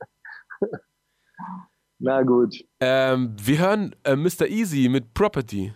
Na 1.99 2.23
gut. 2.23 2.63
Ähm, 2.80 3.35
wir 3.41 3.59
hören 3.59 3.95
äh, 4.03 4.15
Mr. 4.15 4.47
Easy 4.47 4.89
mit 4.89 5.13
Property. 5.13 5.73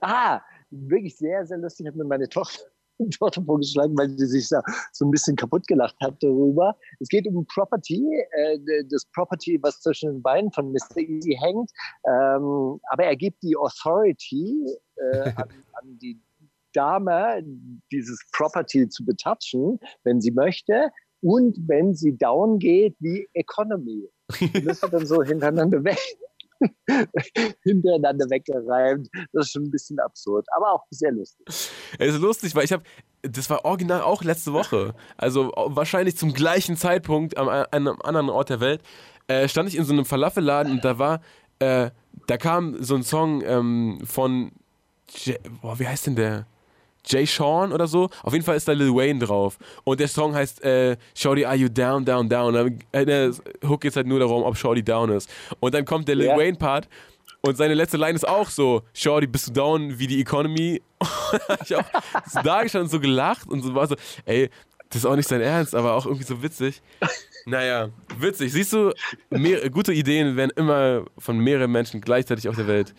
Ah, 0.00 0.40
wirklich 0.70 1.16
sehr, 1.16 1.46
sehr 1.46 1.58
lustig. 1.58 1.84
Ich 1.84 1.88
habe 1.88 1.98
mir 1.98 2.08
meine 2.08 2.28
Tochter, 2.28 2.62
Tochter 3.18 3.42
vorgeschlagen, 3.44 3.96
weil 3.98 4.10
sie 4.10 4.26
sich 4.26 4.48
so, 4.48 4.56
so 4.92 5.04
ein 5.04 5.10
bisschen 5.10 5.36
kaputt 5.36 5.66
gelacht 5.66 5.96
hat 6.02 6.22
darüber. 6.22 6.76
Es 7.00 7.08
geht 7.08 7.26
um 7.26 7.46
Property, 7.46 8.02
äh, 8.32 8.58
das 8.90 9.04
Property, 9.12 9.58
was 9.62 9.80
zwischen 9.80 10.10
den 10.10 10.22
Beinen 10.22 10.50
von 10.52 10.72
Mr. 10.72 10.98
Easy 10.98 11.36
hängt. 11.38 11.70
Ähm, 12.06 12.80
aber 12.90 13.04
er 13.04 13.16
gibt 13.16 13.42
die 13.42 13.56
Authority 13.56 14.66
äh, 14.96 15.32
an, 15.36 15.48
an 15.74 15.98
die 15.98 16.18
Dame, 16.72 17.44
dieses 17.92 18.18
Property 18.32 18.88
zu 18.88 19.04
betatschen, 19.04 19.78
wenn 20.02 20.20
sie 20.20 20.32
möchte. 20.32 20.90
Und 21.20 21.56
wenn 21.68 21.94
sie 21.94 22.16
down 22.16 22.58
geht, 22.58 22.96
wie 23.00 23.28
Economy. 23.32 24.10
Die 24.40 24.62
müssen 24.62 24.90
dann 24.90 25.06
so 25.06 25.22
hintereinander 25.22 25.82
weg. 25.84 25.98
hintereinander 27.62 28.26
weggereimt. 28.30 29.08
Das 29.32 29.46
ist 29.46 29.52
schon 29.52 29.64
ein 29.64 29.70
bisschen 29.70 29.98
absurd, 29.98 30.46
aber 30.56 30.72
auch 30.72 30.84
sehr 30.90 31.12
lustig. 31.12 31.46
Es 31.98 32.14
ist 32.14 32.20
lustig, 32.20 32.54
weil 32.54 32.64
ich 32.64 32.72
habe, 32.72 32.84
das 33.22 33.50
war 33.50 33.64
original 33.64 34.02
auch 34.02 34.22
letzte 34.22 34.52
Woche, 34.52 34.94
also 35.16 35.52
wahrscheinlich 35.54 36.16
zum 36.16 36.32
gleichen 36.32 36.76
Zeitpunkt 36.76 37.36
am, 37.36 37.48
an 37.48 37.66
einem 37.70 38.00
anderen 38.02 38.30
Ort 38.30 38.50
der 38.50 38.60
Welt, 38.60 38.82
äh, 39.26 39.48
stand 39.48 39.68
ich 39.68 39.76
in 39.76 39.84
so 39.84 39.92
einem 39.92 40.04
Falafelladen 40.04 40.72
und 40.72 40.84
da 40.84 40.98
war, 40.98 41.20
äh, 41.58 41.90
da 42.26 42.36
kam 42.36 42.82
so 42.82 42.94
ein 42.94 43.02
Song 43.02 43.42
ähm, 43.42 43.98
von, 44.04 44.52
J 45.24 45.38
boah, 45.60 45.78
wie 45.78 45.86
heißt 45.86 46.06
denn 46.06 46.16
der? 46.16 46.46
Jay 47.06 47.26
Sean 47.26 47.72
oder 47.72 47.86
so. 47.86 48.08
Auf 48.22 48.32
jeden 48.32 48.44
Fall 48.44 48.56
ist 48.56 48.66
da 48.68 48.72
Lil 48.72 48.94
Wayne 48.94 49.20
drauf. 49.24 49.58
Und 49.84 50.00
der 50.00 50.08
Song 50.08 50.34
heißt 50.34 50.62
äh, 50.64 50.96
Shorty, 51.14 51.44
are 51.44 51.56
you 51.56 51.68
down, 51.68 52.04
down, 52.04 52.28
down? 52.28 52.48
Und 52.48 52.54
dann, 52.54 52.78
äh, 52.92 53.04
der 53.04 53.32
Hook 53.66 53.82
geht 53.82 53.94
halt 53.96 54.06
nur 54.06 54.18
darum, 54.18 54.42
ob 54.42 54.56
Shorty 54.56 54.82
down 54.82 55.10
ist. 55.10 55.28
Und 55.60 55.74
dann 55.74 55.84
kommt 55.84 56.08
der 56.08 56.16
Lil 56.16 56.26
Ja. 56.26 56.36
Wayne 56.36 56.56
Part 56.56 56.88
Und 57.42 57.56
seine 57.56 57.74
letzte 57.74 57.98
Line 57.98 58.14
ist 58.14 58.26
auch 58.26 58.48
so, 58.48 58.82
Shorty, 58.94 59.26
bist 59.26 59.48
du 59.48 59.52
down 59.52 59.98
wie 59.98 60.06
die 60.06 60.20
Economy? 60.20 60.80
ich 61.64 61.76
auch 61.76 61.84
so 62.26 62.40
da 62.42 62.62
gestanden 62.62 62.86
und 62.86 62.90
so 62.90 63.00
gelacht 63.00 63.48
und 63.48 63.62
so 63.62 63.74
war 63.74 63.86
so, 63.86 63.96
ey, 64.24 64.48
das 64.88 64.98
ist 65.02 65.06
auch 65.06 65.16
nicht 65.16 65.28
sein 65.28 65.40
Ernst, 65.40 65.74
aber 65.74 65.94
auch 65.94 66.06
irgendwie 66.06 66.24
so 66.24 66.42
witzig. 66.42 66.80
Naja, 67.46 67.90
witzig. 68.18 68.52
Siehst 68.52 68.72
du, 68.72 68.92
mehr, 69.28 69.68
gute 69.68 69.92
Ideen 69.92 70.36
werden 70.36 70.52
immer 70.56 71.04
von 71.18 71.36
mehreren 71.38 71.70
Menschen 71.70 72.00
gleichzeitig 72.00 72.48
auf 72.48 72.56
der 72.56 72.66
Welt 72.68 72.94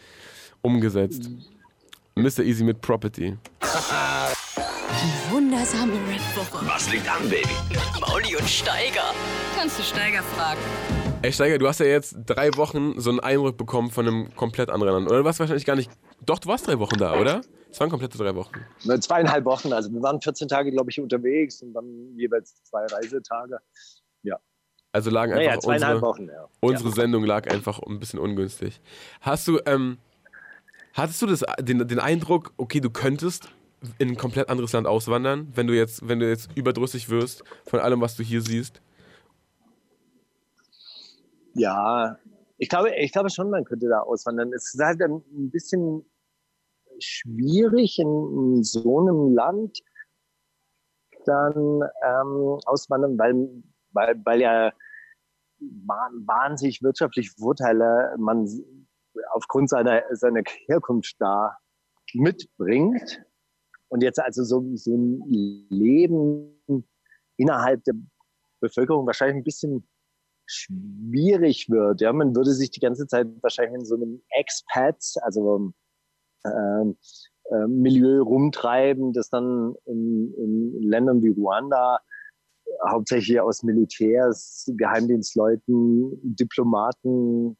umgesetzt. 0.61 1.30
Mr. 2.18 2.40
Easy 2.46 2.64
mit 2.64 2.80
Property. 2.80 3.38
Die 3.62 5.32
wundersame 5.34 5.92
Red 6.08 6.22
Woche. 6.38 6.66
Was 6.66 6.90
liegt 6.90 7.10
an, 7.10 7.28
Baby? 7.30 7.50
Mauli 8.00 8.38
und 8.38 8.48
Steiger. 8.48 9.14
Kannst 9.58 9.78
du 9.80 9.84
Steiger 9.84 10.24
fragen? 10.24 10.62
Ey, 11.24 11.34
Steiger, 11.34 11.58
du 11.58 11.68
hast 11.68 11.82
ja 11.82 11.88
jetzt 11.88 12.16
drei 12.26 12.56
Wochen 12.56 12.98
so 13.02 13.10
einen 13.10 13.20
Eindruck 13.20 13.58
bekommen 13.58 13.92
von 13.92 14.08
einem 14.08 14.34
komplett 14.34 14.70
anderen 14.70 14.94
Land. 14.94 15.08
Oder 15.10 15.20
du 15.20 15.26
warst 15.26 15.42
wahrscheinlich 15.42 15.66
gar 15.66 15.76
nicht. 15.76 15.92
Doch, 16.26 16.40
du 16.40 16.48
warst 16.48 16.66
drei 16.68 16.80
Wochen 16.80 16.96
da, 16.98 17.20
oder? 17.20 17.42
Es 17.70 17.82
waren 17.82 17.90
komplette 17.90 18.18
drei 18.18 18.34
Wochen. 18.34 18.54
Ne, 18.86 18.98
Zweieinhalb 18.98 19.44
Wochen. 19.44 19.74
Also 19.74 19.92
wir 19.92 20.02
waren 20.02 20.22
14 20.22 20.48
Tage, 20.48 20.72
glaube 20.72 20.92
ich, 20.92 21.00
unterwegs 21.02 21.62
und 21.62 21.74
dann 21.74 22.14
jeweils 22.16 22.64
zwei 22.64 22.86
Reisetage. 22.86 23.58
Ja. 24.24 24.40
Also 24.94 25.10
lagen 25.10 25.34
Naja, 25.34 25.50
einfach 25.50 25.64
zweieinhalb 25.64 25.96
unsere, 25.96 26.10
Wochen, 26.10 26.28
ja. 26.30 26.48
unsere 26.62 26.92
Sendung 26.92 27.26
lag 27.26 27.52
einfach 27.52 27.80
ein 27.80 28.00
bisschen 28.00 28.20
ungünstig. 28.20 28.80
Hast 29.20 29.50
du, 29.50 29.60
ähm, 29.66 29.98
hattest 30.96 31.22
du 31.22 31.28
das, 31.28 31.44
den, 31.60 31.88
den 31.88 32.00
Eindruck, 32.00 32.54
okay, 32.58 32.80
du 32.80 32.90
könntest 32.90 33.50
in 34.00 34.10
ein 34.10 34.18
komplett 34.18 34.50
anderes 34.50 34.74
Land 34.74 34.88
auswandern, 34.88 35.52
wenn 35.54 35.68
du 35.68 35.76
jetzt, 35.76 36.08
wenn 36.08 36.20
du 36.20 36.28
jetzt 36.28 36.50
überdrüssig 36.56 37.10
wirst 37.10 37.44
von 37.68 37.80
allem, 37.80 38.02
was 38.02 38.16
du 38.16 38.24
hier 38.24 38.42
siehst? 38.42 38.82
Ja, 41.54 42.18
ich 42.58 42.70
glaube, 42.70 42.96
ich 42.96 43.12
glaube 43.12 43.30
schon, 43.30 43.50
man 43.50 43.64
könnte 43.66 43.88
da 43.88 44.00
auswandern. 44.00 44.52
Es 44.54 44.74
ist 44.74 44.82
halt 44.84 45.02
ein 45.02 45.50
bisschen 45.52 46.06
schwierig 47.00 48.00
in, 48.00 48.64
so 48.64 49.00
einem 49.00 49.34
Land 49.34 49.80
dann 51.26 51.82
ähm, 52.04 52.60
auswandern, 52.66 53.18
weil, 53.18 53.64
weil, 53.92 54.22
weil 54.24 54.42
ja 54.42 54.72
wah- 55.60 56.12
wahnsinnig 56.26 56.82
wirtschaftliche 56.82 57.32
Vorteile 57.38 58.16
man 58.18 58.48
aufgrund 59.32 59.70
seiner, 59.70 60.04
seiner 60.12 60.42
Herkunft 60.68 61.16
da 61.20 61.58
mitbringt. 62.14 63.24
Und 63.88 64.04
jetzt 64.04 64.20
also 64.20 64.44
so, 64.44 64.76
so 64.76 64.96
ein 64.96 65.22
Leben 65.70 66.62
innerhalb 67.38 67.84
der 67.84 67.94
Bevölkerung 68.60 69.06
wahrscheinlich 69.06 69.38
ein 69.38 69.44
bisschen 69.44 69.88
schwierig 70.48 71.70
wird. 71.70 72.02
Ja, 72.02 72.14
man 72.14 72.36
würde 72.36 72.54
sich 72.54 72.72
die 72.72 72.80
ganze 72.80 73.08
Zeit 73.08 73.28
wahrscheinlich 73.42 73.80
in 73.80 73.86
so 73.86 73.96
einem 73.96 74.22
Expats, 74.30 75.18
also 75.18 75.74
ähm, 76.46 76.98
äh, 77.52 77.68
Milieu 77.68 78.22
rumtreiben, 78.22 79.14
das 79.14 79.30
dann 79.30 79.76
in, 79.86 80.34
in 80.36 80.82
Ländern 80.82 81.22
wie 81.24 81.30
Ruanda 81.30 82.00
hauptsächlich 82.88 83.40
aus 83.40 83.64
Militärs, 83.64 84.70
Geheimdienstleuten, 84.76 86.20
Diplomaten, 86.36 87.58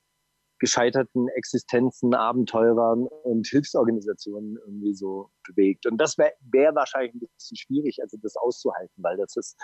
gescheiterten 0.66 1.28
Existenzen, 1.28 2.16
Abenteurern 2.16 3.06
und 3.24 3.46
Hilfsorganisationen 3.46 4.58
irgendwie 4.66 4.96
so 4.96 5.30
bewegt. 5.48 5.86
Und 5.86 5.98
das 6.00 6.18
wäre 6.18 6.34
wär 6.40 6.74
wahrscheinlich 6.74 7.14
ein 7.14 7.20
bisschen 7.20 7.56
schwierig, 7.56 8.00
also 8.02 8.18
das 8.20 8.36
auszuhalten, 8.36 8.96
weil 8.98 9.16
das 9.16 9.36
ist, 9.36 9.56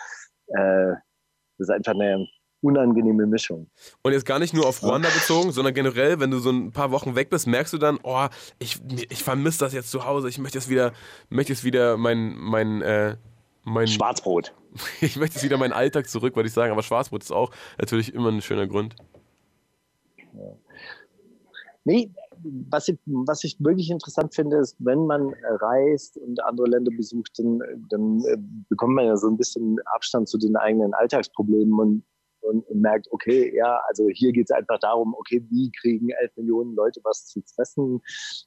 äh, 0.49 0.93
das 1.57 1.69
ist 1.69 1.71
einfach 1.71 1.93
eine 1.93 2.27
unangenehme 2.61 3.25
Mischung. 3.25 3.71
Und 4.03 4.13
jetzt 4.13 4.27
gar 4.27 4.37
nicht 4.37 4.53
nur 4.53 4.67
auf 4.67 4.83
Ruanda 4.83 5.09
bezogen, 5.09 5.51
sondern 5.51 5.73
generell, 5.73 6.19
wenn 6.19 6.29
du 6.29 6.37
so 6.37 6.51
ein 6.51 6.71
paar 6.71 6.91
Wochen 6.91 7.15
weg 7.15 7.31
bist, 7.31 7.47
merkst 7.47 7.73
du 7.73 7.79
dann, 7.79 7.97
oh, 8.03 8.27
ich, 8.59 8.79
ich 9.09 9.23
vermisse 9.23 9.57
das 9.57 9.73
jetzt 9.73 9.89
zu 9.89 10.05
Hause, 10.05 10.29
ich 10.29 10.37
möchte 10.37 10.59
jetzt 10.59 10.69
wieder, 10.69 10.93
möchte 11.29 11.51
jetzt 11.51 11.63
wieder 11.63 11.97
mein, 11.97 12.35
mein, 12.37 12.83
äh, 12.83 13.17
mein 13.63 13.87
Schwarzbrot. 13.87 14.53
ich 15.01 15.17
möchte 15.17 15.37
jetzt 15.37 15.43
wieder 15.43 15.57
meinen 15.57 15.73
Alltag 15.73 16.07
zurück, 16.07 16.35
wollte 16.35 16.47
ich 16.47 16.53
sagen, 16.53 16.71
aber 16.71 16.83
Schwarzbrot 16.83 17.23
ist 17.23 17.31
auch 17.31 17.49
natürlich 17.79 18.13
immer 18.13 18.29
ein 18.29 18.43
schöner 18.43 18.67
Grund. 18.67 18.95
Nee, 21.83 22.13
was 22.69 22.87
ich, 22.87 22.99
was 23.05 23.43
ich 23.43 23.57
wirklich 23.59 23.89
interessant 23.89 24.35
finde, 24.35 24.57
ist, 24.57 24.75
wenn 24.79 25.05
man 25.07 25.33
reist 25.43 26.17
und 26.17 26.43
andere 26.43 26.67
Länder 26.67 26.91
besucht, 26.95 27.31
dann, 27.37 27.59
dann 27.89 28.23
äh, 28.25 28.37
bekommt 28.69 28.95
man 28.95 29.05
ja 29.05 29.15
so 29.15 29.27
ein 29.27 29.37
bisschen 29.37 29.79
Abstand 29.85 30.29
zu 30.29 30.37
den 30.37 30.55
eigenen 30.55 30.93
Alltagsproblemen 30.93 31.73
und, 31.79 32.03
und, 32.41 32.67
und 32.67 32.81
merkt, 32.81 33.07
okay, 33.11 33.55
ja, 33.55 33.81
also 33.87 34.07
hier 34.09 34.31
geht 34.31 34.49
es 34.49 34.55
einfach 34.55 34.79
darum, 34.79 35.15
okay, 35.15 35.43
wie 35.49 35.71
kriegen 35.71 36.09
elf 36.09 36.35
Millionen 36.35 36.75
Leute 36.75 36.99
was 37.03 37.25
zu 37.25 37.41
fressen? 37.55 38.01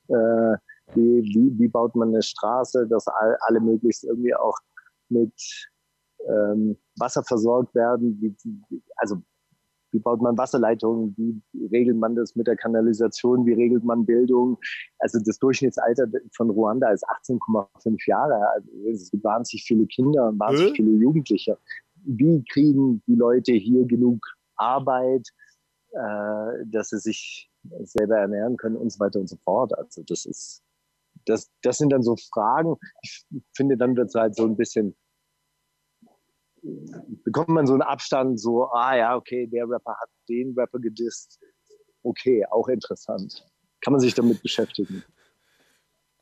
Äh, 0.09 0.56
wie, 0.94 1.23
wie, 1.23 1.59
wie 1.59 1.69
baut 1.69 1.97
man 1.97 2.09
eine 2.09 2.23
Straße, 2.23 2.86
dass 2.89 3.09
all, 3.09 3.36
alle 3.47 3.61
möglichst 3.61 4.05
irgendwie 4.05 4.35
auch 4.35 4.56
mit 5.09 5.32
ähm, 6.28 6.77
Wasser 6.97 7.24
versorgt 7.24 7.74
werden? 7.74 8.16
Wie, 8.20 8.81
also 8.97 9.16
wie 9.95 10.01
baut 10.01 10.21
man 10.21 10.37
Wasserleitungen, 10.37 11.15
wie 11.16 11.66
regelt 11.66 11.97
man 11.97 12.16
das 12.16 12.35
mit 12.35 12.49
der 12.49 12.57
Kanalisation, 12.57 13.47
wie 13.47 13.53
regelt 13.55 13.85
man 13.85 14.05
Bildung. 14.05 14.59
Also 14.99 15.21
das 15.25 15.39
Durchschnittsalter 15.39 16.09
von 16.33 16.51
Ruanda 16.51 16.91
ist 16.91 17.07
18,5 17.09 18.09
Jahre. 18.09 18.35
Also 18.55 18.91
es 18.91 19.11
gibt 19.11 19.25
wahnsinnig 19.25 19.65
viele 19.65 19.87
Kinder 19.87 20.29
und 20.29 20.39
wahnsinnig 20.41 20.73
Äh? 20.73 20.77
viele 20.77 20.91
Jugendliche. 20.91 21.57
Wie 22.05 22.45
kriegen 22.53 23.03
die 23.07 23.15
Leute 23.15 23.53
hier 23.53 23.87
genug 23.87 24.21
Arbeit, 24.57 25.29
äh, 25.93 26.66
dass 26.66 26.91
sie 26.91 26.99
sich 26.99 27.51
selber 27.85 28.19
ernähren 28.19 28.57
können 28.57 28.77
und 28.77 28.91
so 28.91 28.99
weiter 28.99 29.21
und 29.21 29.29
so 29.29 29.37
fort. 29.45 29.77
Also 29.79 30.03
das 30.03 30.27
ist, 30.27 30.62
das, 31.25 31.51
das 31.62 31.79
sind 31.79 31.91
dann 31.91 32.03
so 32.03 32.16
Fragen. 32.16 32.77
Ich 33.01 33.25
finde, 33.55 33.77
dann 33.77 33.97
wird 33.97 34.09
es 34.09 34.15
halt 34.15 34.35
so 34.35 34.45
ein 34.45 34.57
bisschen 34.57 34.97
bekommt 37.24 37.51
man 37.51 37.66
so 37.66 37.74
einen 37.74 37.82
Abstand, 37.82 38.41
so, 38.41 38.70
ah 38.70 38.97
ja, 38.97 39.16
okay, 39.16 39.47
der 39.47 39.69
Rapper 39.69 39.97
hat 40.01 40.09
den 40.28 40.55
Rapper 40.57 40.78
gedisst. 40.78 41.39
Okay, 42.03 42.45
auch 42.51 42.69
interessant. 42.69 43.45
Kann 43.81 43.93
man 43.93 44.01
sich 44.01 44.15
damit 44.15 44.43
beschäftigen. 44.43 45.03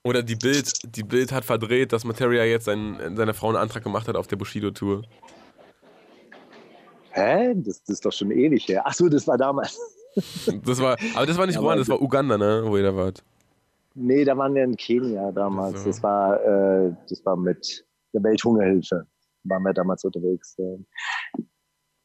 Oder 0.04 0.22
die 0.22 0.36
Bild, 0.36 0.72
die 0.96 1.04
Bild 1.04 1.30
hat 1.30 1.44
verdreht, 1.44 1.92
dass 1.92 2.04
Materia 2.04 2.44
jetzt 2.44 2.64
seinen, 2.64 3.16
seiner 3.16 3.34
Frau 3.34 3.48
einen 3.48 3.56
Antrag 3.56 3.84
gemacht 3.84 4.08
hat 4.08 4.16
auf 4.16 4.26
der 4.26 4.36
Bushido-Tour. 4.36 5.02
Hä? 7.10 7.54
Das, 7.54 7.80
das 7.84 7.96
ist 7.96 8.04
doch 8.04 8.12
schon 8.12 8.32
ewig 8.32 8.66
her. 8.66 8.82
Ach 8.84 8.94
so, 8.94 9.08
das 9.08 9.26
war 9.26 9.38
damals. 9.38 9.78
Das 10.66 10.78
war, 10.78 10.98
aber 11.14 11.24
das 11.24 11.38
war 11.38 11.46
nicht 11.46 11.58
Ruanda, 11.58 11.78
das 11.78 11.88
war 11.88 12.02
Uganda, 12.02 12.36
ne, 12.36 12.64
wo 12.66 12.76
ihr 12.76 12.82
da 12.82 12.94
wart. 12.94 13.24
Nee, 13.94 14.26
da 14.26 14.36
waren 14.36 14.54
wir 14.54 14.62
in 14.62 14.76
Kenia 14.76 15.32
damals. 15.32 15.84
So. 15.84 15.86
Das 15.86 16.02
war, 16.02 16.38
äh, 16.44 16.92
das 17.08 17.24
war 17.24 17.34
mit 17.34 17.82
der 18.12 18.22
Welthungerhilfe. 18.22 19.06
Waren 19.44 19.62
wir 19.62 19.72
damals 19.72 20.04
unterwegs. 20.04 20.56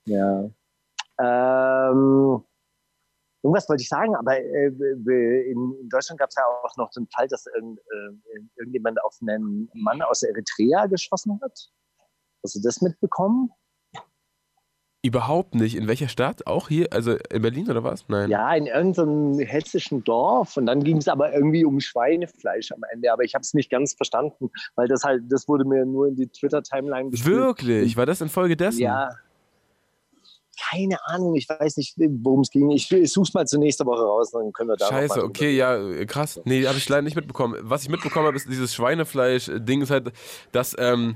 Ja. 0.05 0.49
Ähm, 1.19 2.43
irgendwas 3.43 3.69
wollte 3.69 3.81
ich 3.81 3.89
sagen, 3.89 4.15
aber 4.15 4.39
äh, 4.39 4.67
in, 4.67 5.75
in 5.81 5.89
Deutschland 5.89 6.19
gab 6.19 6.29
es 6.29 6.35
ja 6.35 6.43
auch 6.45 6.77
noch 6.77 6.89
den 6.91 7.07
Fall, 7.07 7.27
dass 7.27 7.45
irgend, 7.47 7.79
äh, 7.79 8.39
irgendjemand 8.55 9.03
auf 9.03 9.17
einen 9.21 9.69
Mann 9.73 10.01
aus 10.01 10.23
Eritrea 10.23 10.85
geschossen 10.85 11.39
hat. 11.41 11.71
Hast 12.43 12.55
du 12.55 12.61
das 12.61 12.81
mitbekommen? 12.81 13.51
Überhaupt 15.03 15.55
nicht. 15.55 15.75
In 15.75 15.87
welcher 15.87 16.07
Stadt? 16.07 16.47
Auch 16.47 16.69
hier? 16.69 16.87
Also 16.91 17.15
in 17.31 17.41
Berlin 17.41 17.69
oder 17.69 17.83
was? 17.83 18.05
Nein. 18.07 18.29
Ja, 18.29 18.53
in 18.55 18.65
irgendeinem 18.65 19.39
hessischen 19.39 20.03
Dorf. 20.03 20.57
Und 20.57 20.65
dann 20.65 20.83
ging 20.83 20.97
es 20.97 21.07
aber 21.07 21.33
irgendwie 21.33 21.63
um 21.65 21.79
Schweinefleisch 21.79 22.71
am 22.71 22.81
Ende. 22.91 23.13
Aber 23.13 23.23
ich 23.23 23.35
habe 23.35 23.43
es 23.43 23.53
nicht 23.53 23.69
ganz 23.69 23.93
verstanden, 23.93 24.49
weil 24.75 24.87
das 24.87 25.03
halt, 25.03 25.23
das 25.29 25.47
wurde 25.47 25.65
mir 25.65 25.85
nur 25.85 26.07
in 26.07 26.15
die 26.15 26.27
Twitter-Timeline 26.27 27.11
gespielt. 27.11 27.35
Wirklich? 27.35 27.95
War 27.95 28.05
das 28.05 28.21
in 28.21 28.29
Folge 28.29 28.57
dessen? 28.57 28.81
Ja. 28.81 29.09
Keine 30.71 30.97
Ahnung, 31.05 31.35
ich 31.35 31.47
weiß 31.47 31.77
nicht, 31.77 31.93
worum 31.97 32.41
es 32.41 32.49
ging. 32.49 32.71
Ich, 32.71 32.91
ich 32.91 33.13
suche 33.13 33.29
mal 33.35 33.45
zur 33.45 33.59
nächsten 33.59 33.85
Woche 33.85 34.01
raus, 34.01 34.31
dann 34.31 34.51
können 34.51 34.69
wir 34.69 34.75
da 34.75 34.87
Scheiße, 34.87 35.23
okay, 35.23 35.55
ja, 35.55 35.77
krass. 36.05 36.41
Nee, 36.45 36.65
habe 36.65 36.79
ich 36.79 36.89
leider 36.89 37.03
nicht 37.03 37.15
mitbekommen. 37.15 37.55
Was 37.61 37.83
ich 37.83 37.89
mitbekommen 37.89 38.25
habe, 38.25 38.35
ist 38.35 38.49
dieses 38.49 38.73
Schweinefleisch-Ding 38.73 39.83
ist 39.83 39.91
halt, 39.91 40.11
dass 40.51 40.75
ähm, 40.79 41.15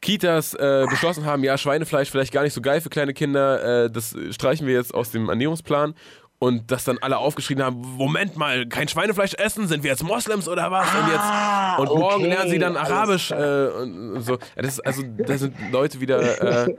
Kitas 0.00 0.54
äh, 0.54 0.86
beschlossen 0.88 1.24
haben, 1.24 1.42
ja, 1.44 1.56
Schweinefleisch 1.58 2.10
vielleicht 2.10 2.32
gar 2.32 2.42
nicht 2.42 2.52
so 2.52 2.60
geil 2.60 2.80
für 2.80 2.90
kleine 2.90 3.14
Kinder, 3.14 3.84
äh, 3.84 3.90
das 3.90 4.14
streichen 4.30 4.66
wir 4.66 4.74
jetzt 4.74 4.94
aus 4.94 5.10
dem 5.10 5.28
Ernährungsplan. 5.28 5.94
Und 6.38 6.70
dass 6.70 6.84
dann 6.84 6.98
alle 6.98 7.16
aufgeschrien 7.16 7.62
haben, 7.62 7.80
Moment 7.80 8.36
mal, 8.36 8.66
kein 8.66 8.88
Schweinefleisch 8.88 9.32
essen, 9.38 9.68
sind 9.68 9.82
wir 9.82 9.90
jetzt 9.90 10.02
Moslems 10.02 10.48
oder 10.48 10.70
was? 10.70 10.86
und 10.94 11.08
jetzt 11.08 11.90
und 11.90 11.98
morgen 11.98 12.24
okay, 12.24 12.28
lernen 12.28 12.50
sie 12.50 12.58
dann 12.58 12.76
Arabisch 12.76 13.30
äh, 13.30 13.68
und, 13.68 14.16
und 14.16 14.20
so. 14.20 14.36
Das 14.54 14.78
also 14.80 15.02
da 15.02 15.38
sind 15.38 15.54
Leute 15.72 15.98
wieder 15.98 16.66
äh, 16.66 16.74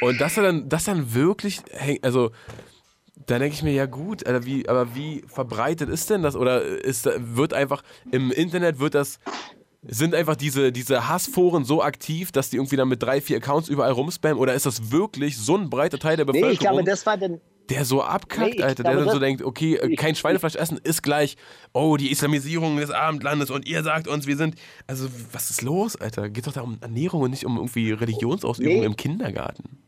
und 0.00 0.20
das 0.20 0.34
dann, 0.34 0.68
das 0.68 0.84
dann 0.84 1.14
wirklich, 1.14 1.60
also 2.02 2.32
da 3.26 3.38
denke 3.38 3.54
ich 3.54 3.62
mir, 3.62 3.72
ja 3.72 3.86
gut, 3.86 4.26
Alter, 4.26 4.44
wie, 4.44 4.68
aber 4.68 4.94
wie 4.94 5.22
verbreitet 5.28 5.88
ist 5.88 6.10
denn 6.10 6.22
das? 6.22 6.34
Oder 6.34 6.62
ist, 6.62 7.08
wird 7.16 7.54
einfach 7.54 7.82
im 8.10 8.32
Internet 8.32 8.80
wird 8.80 8.94
das, 8.94 9.18
sind 9.82 10.14
einfach 10.14 10.36
diese, 10.36 10.72
diese 10.72 11.08
Hassforen 11.08 11.64
so 11.64 11.82
aktiv, 11.82 12.32
dass 12.32 12.50
die 12.50 12.56
irgendwie 12.56 12.76
dann 12.76 12.88
mit 12.88 13.02
drei, 13.02 13.20
vier 13.20 13.38
Accounts 13.38 13.68
überall 13.68 13.92
rumspammen? 13.92 14.38
Oder 14.38 14.54
ist 14.54 14.66
das 14.66 14.90
wirklich 14.92 15.38
so 15.38 15.56
ein 15.56 15.70
breiter 15.70 15.98
Teil 15.98 16.16
der 16.16 16.26
Nee, 16.32 16.32
Bevölkerung, 16.32 16.52
ich 16.52 16.58
glaube, 16.60 16.84
das 16.84 17.06
war 17.06 17.16
dann. 17.18 17.40
der 17.70 17.84
so 17.84 18.02
abkackt, 18.02 18.56
Nee, 18.56 18.62
Alter, 18.62 18.82
der 18.84 18.96
dann 18.96 19.08
so 19.10 19.18
denkt, 19.20 19.42
okay, 19.42 19.76
äh, 19.76 19.94
kein 19.96 20.14
Schweinefleisch 20.16 20.56
essen 20.56 20.78
ist 20.82 21.02
gleich, 21.02 21.36
oh, 21.72 21.96
die 21.96 22.10
Islamisierung 22.10 22.76
des 22.78 22.90
Abendlandes 22.90 23.50
und 23.50 23.66
ihr 23.68 23.82
sagt 23.84 24.08
uns, 24.08 24.26
wir 24.26 24.36
sind, 24.36 24.56
also 24.88 25.08
was 25.32 25.50
ist 25.50 25.62
los, 25.62 25.96
Alter? 25.96 26.28
Geht 26.30 26.46
doch 26.48 26.52
da 26.52 26.62
um 26.62 26.78
Ernährung 26.80 27.22
und 27.22 27.30
nicht 27.30 27.46
um 27.46 27.56
irgendwie 27.56 27.92
Religionsausübung 27.92 28.80
Nee. 28.80 28.84
im 28.84 28.96
Kindergarten. 28.96 29.78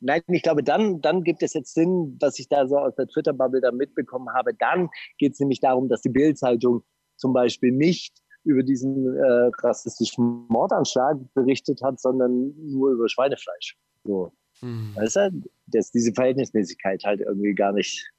Nein, 0.00 0.22
ich 0.28 0.42
glaube, 0.42 0.64
dann, 0.64 1.00
dann 1.00 1.22
gibt 1.22 1.42
es 1.44 1.54
jetzt 1.54 1.74
Sinn, 1.74 2.16
was 2.20 2.38
ich 2.40 2.48
da 2.48 2.66
so 2.66 2.76
aus 2.78 2.94
der 2.96 3.06
Twitter-Bubble 3.06 3.60
da 3.60 3.70
mitbekommen 3.70 4.28
habe. 4.34 4.52
Dann 4.54 4.88
geht 5.18 5.34
es 5.34 5.40
nämlich 5.40 5.60
darum, 5.60 5.88
dass 5.88 6.02
die 6.02 6.08
Bild-Zeitung 6.08 6.82
zum 7.16 7.32
Beispiel 7.32 7.70
nicht 7.70 8.21
über 8.44 8.62
diesen 8.62 9.16
äh, 9.16 9.50
rassistischen 9.62 10.46
Mordanschlag 10.48 11.16
berichtet 11.34 11.80
hat, 11.82 12.00
sondern 12.00 12.52
nur 12.58 12.92
über 12.92 13.08
Schweinefleisch. 13.08 13.76
So. 14.04 14.32
Hm. 14.60 14.92
Weißt 14.94 15.16
du, 15.16 15.42
dass 15.66 15.90
diese 15.90 16.12
Verhältnismäßigkeit 16.12 17.02
halt 17.04 17.20
irgendwie 17.20 17.54
gar 17.54 17.72
nicht. 17.72 18.10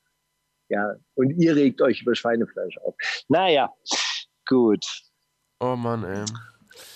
Ja, 0.69 0.95
und 1.15 1.31
ihr 1.31 1.55
regt 1.55 1.81
euch 1.81 2.01
über 2.01 2.15
Schweinefleisch 2.15 2.77
auf. 2.79 2.95
Naja, 3.27 3.69
gut. 4.47 4.85
Oh 5.59 5.75
Mann, 5.75 6.03
ey. 6.03 6.25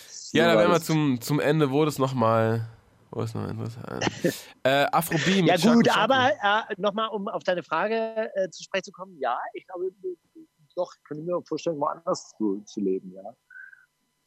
So 0.10 0.38
Ja, 0.38 0.48
da 0.48 0.56
war 0.56 0.62
werden 0.62 0.72
wir 0.72 0.82
zum, 0.82 1.22
zum 1.22 1.40
Ende, 1.40 1.72
wo 1.72 1.86
das 1.86 1.99
nochmal, 1.99 2.68
wo 3.12 3.22
ist 3.22 3.36
noch 3.36 3.48
interessant? 3.48 4.06
äh, 4.64 4.86
Afrobeat 4.91 5.45
mit 5.45 5.48
Ja 5.48 5.74
gut, 5.74 5.88
Shaku. 5.88 5.99
aber 5.99 6.32
äh, 6.32 6.74
nochmal, 6.78 7.10
um 7.10 7.28
auf 7.28 7.44
deine 7.44 7.64
Frage 7.64 8.30
äh, 8.36 8.49
zu 8.49 8.64
sprechen 8.64 8.86
zu 8.86 8.91
kommen, 8.91 9.18
ja, 9.20 9.38
ich 9.54 9.66
glaube, 9.68 9.91
doch, 10.78 10.94
ich 10.95 11.04
könnte 11.04 11.24
mir 11.24 11.41
vorstellen, 11.44 11.80
woanders 11.80 12.34
zu, 12.38 12.62
zu 12.66 12.80
leben, 12.80 13.12
ja. 13.12 13.36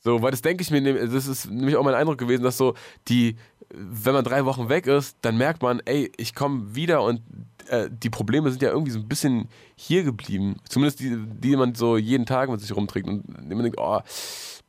So, 0.02 0.22
weil 0.22 0.30
das 0.30 0.40
denke 0.40 0.62
ich 0.62 0.70
mir, 0.70 1.06
das 1.08 1.26
ist 1.26 1.50
nämlich 1.50 1.76
auch 1.76 1.84
mein 1.84 1.94
Eindruck 1.94 2.16
gewesen, 2.16 2.42
dass 2.42 2.56
so 2.56 2.74
die, 3.08 3.36
wenn 3.68 4.14
man 4.14 4.24
drei 4.24 4.46
Wochen 4.46 4.70
weg 4.70 4.86
ist, 4.86 5.18
dann 5.20 5.36
merkt 5.36 5.62
man, 5.62 5.80
ey, 5.84 6.10
ich 6.16 6.34
komme 6.34 6.74
wieder 6.74 7.02
und 7.02 7.20
äh, 7.68 7.90
die 7.90 8.08
Probleme 8.08 8.50
sind 8.50 8.62
ja 8.62 8.70
irgendwie 8.70 8.92
so 8.92 8.98
ein 8.98 9.08
bisschen 9.08 9.48
hier 9.76 10.02
geblieben. 10.02 10.56
Zumindest 10.68 11.00
die, 11.00 11.16
die 11.16 11.54
man 11.54 11.74
so 11.74 11.98
jeden 11.98 12.24
Tag 12.24 12.48
mit 12.48 12.60
sich 12.60 12.74
rumträgt 12.74 13.08
und 13.08 13.28
man 13.28 13.62
denkt, 13.62 13.78
oh, 13.78 14.00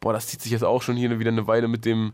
boah, 0.01 0.13
das 0.13 0.27
zieht 0.27 0.41
sich 0.41 0.51
jetzt 0.51 0.65
auch 0.65 0.81
schon 0.81 0.97
hier 0.97 1.17
wieder 1.17 1.31
eine 1.31 1.47
Weile 1.47 1.69
mit 1.69 1.85
dem, 1.85 2.11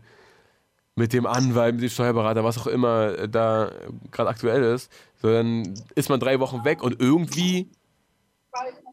mit 0.94 1.12
dem 1.12 1.26
Anwalt, 1.26 1.74
mit 1.74 1.82
dem 1.82 1.90
Steuerberater, 1.90 2.44
was 2.44 2.58
auch 2.58 2.68
immer 2.68 3.18
äh, 3.18 3.28
da 3.28 3.72
gerade 4.12 4.30
aktuell 4.30 4.62
ist. 4.62 4.92
So, 5.20 5.28
dann 5.28 5.74
ist 5.96 6.08
man 6.08 6.20
drei 6.20 6.38
Wochen 6.38 6.64
weg 6.64 6.84
und 6.84 7.00
irgendwie 7.00 7.68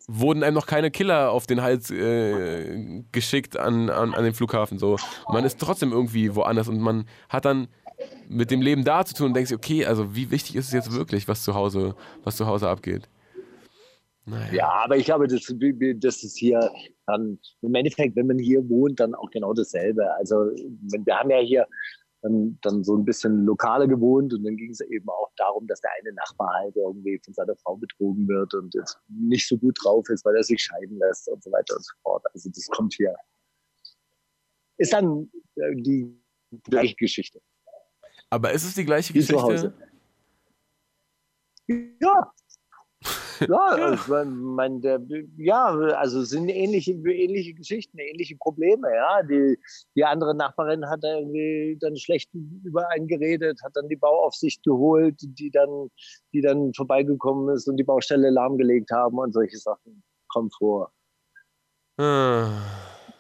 wurden 0.07 0.43
einem 0.43 0.55
noch 0.55 0.67
keine 0.67 0.91
Killer 0.91 1.31
auf 1.31 1.47
den 1.47 1.61
Hals 1.61 1.91
äh, 1.91 3.03
geschickt 3.11 3.57
an, 3.57 3.89
an, 3.89 4.13
an 4.13 4.23
den 4.23 4.33
Flughafen. 4.33 4.79
So. 4.79 4.97
Man 5.31 5.45
ist 5.45 5.59
trotzdem 5.59 5.91
irgendwie 5.91 6.35
woanders 6.35 6.67
und 6.67 6.79
man 6.79 7.05
hat 7.29 7.45
dann 7.45 7.67
mit 8.27 8.51
dem 8.51 8.61
Leben 8.61 8.83
da 8.83 9.05
zu 9.05 9.13
tun 9.13 9.27
und 9.27 9.33
denkt 9.33 9.49
sich, 9.49 9.57
okay, 9.57 9.85
also 9.85 10.15
wie 10.15 10.31
wichtig 10.31 10.55
ist 10.55 10.67
es 10.67 10.73
jetzt 10.73 10.91
wirklich, 10.91 11.27
was 11.27 11.43
zu 11.43 11.55
Hause, 11.55 11.95
was 12.23 12.35
zu 12.35 12.45
Hause 12.45 12.69
abgeht? 12.69 13.07
Naja. 14.25 14.53
Ja, 14.53 14.69
aber 14.83 14.97
ich 14.97 15.05
glaube, 15.05 15.27
das, 15.27 15.53
das 15.97 16.23
ist 16.23 16.37
hier 16.37 16.71
dann 17.05 17.37
im 17.61 17.75
Endeffekt, 17.75 18.15
wenn 18.15 18.27
man 18.27 18.39
hier 18.39 18.67
wohnt, 18.67 18.99
dann 18.99 19.13
auch 19.13 19.29
genau 19.29 19.53
dasselbe. 19.53 20.11
Also 20.15 20.35
wir 20.35 21.15
haben 21.15 21.29
ja 21.29 21.37
hier 21.37 21.67
dann, 22.25 22.57
dann 22.61 22.83
so 22.83 22.97
ein 22.97 23.05
bisschen 23.05 23.45
lokale 23.45 23.87
gewohnt 23.87 24.33
und 24.33 24.43
dann 24.43 24.57
ging 24.57 24.71
es 24.71 24.81
eben 24.81 25.07
auch 25.09 25.31
darum, 25.37 25.67
dass 25.67 25.79
der 25.81 25.91
eine 25.99 26.11
Nachbar 26.13 26.51
halt 26.55 26.75
irgendwie 26.75 27.21
von 27.23 27.35
seiner 27.35 27.55
Frau 27.57 27.75
betrogen 27.77 28.27
wird 28.27 28.51
und 28.55 28.73
jetzt 28.73 28.97
nicht 29.07 29.47
so 29.47 29.57
gut 29.57 29.77
drauf 29.83 30.09
ist, 30.09 30.25
weil 30.25 30.35
er 30.35 30.43
sich 30.43 30.59
scheiden 30.59 30.97
lässt 30.97 31.29
und 31.29 31.43
so 31.43 31.51
weiter 31.51 31.75
und 31.75 31.85
so 31.85 31.93
fort. 32.01 32.25
Also 32.33 32.49
das 32.49 32.65
kommt 32.67 32.95
hier. 32.95 33.15
Ist 34.77 34.91
dann 34.93 35.29
äh, 35.55 35.75
die 35.75 36.19
gleiche 36.63 36.95
Geschichte. 36.95 37.39
Aber 38.31 38.51
ist 38.51 38.63
es 38.63 38.73
die 38.73 38.85
gleiche 38.85 39.13
Wie 39.13 39.21
zu 39.21 39.33
Geschichte? 39.33 39.43
Hause. 39.43 39.73
Ja. 42.01 42.33
Ja, 43.41 43.65
also 43.69 43.93
ich 43.93 44.25
mein, 44.27 44.81
der, 44.81 45.01
ja, 45.37 45.65
also 45.65 46.21
es 46.21 46.29
sind 46.29 46.49
ähnliche, 46.49 46.91
ähnliche 46.93 47.53
Geschichten, 47.53 47.97
ähnliche 47.99 48.35
Probleme, 48.37 48.87
ja. 48.93 49.23
Die, 49.23 49.59
die 49.95 50.03
andere 50.03 50.35
Nachbarin 50.35 50.87
hat 50.89 51.03
da 51.03 51.17
irgendwie 51.19 51.77
dann 51.79 51.95
schlecht 51.97 52.29
über 52.63 52.89
einen 52.91 53.07
geredet, 53.07 53.61
hat 53.63 53.75
dann 53.75 53.87
die 53.89 53.95
Bauaufsicht 53.95 54.63
geholt, 54.63 55.15
die 55.21 55.51
dann, 55.51 55.89
die 56.33 56.41
dann 56.41 56.73
vorbeigekommen 56.73 57.53
ist 57.55 57.67
und 57.67 57.77
die 57.77 57.83
Baustelle 57.83 58.29
lahmgelegt 58.29 58.91
haben 58.91 59.17
und 59.17 59.33
solche 59.33 59.57
Sachen 59.57 60.03
kommen 60.27 60.49
vor. 60.51 60.91
Ah, 61.97 62.49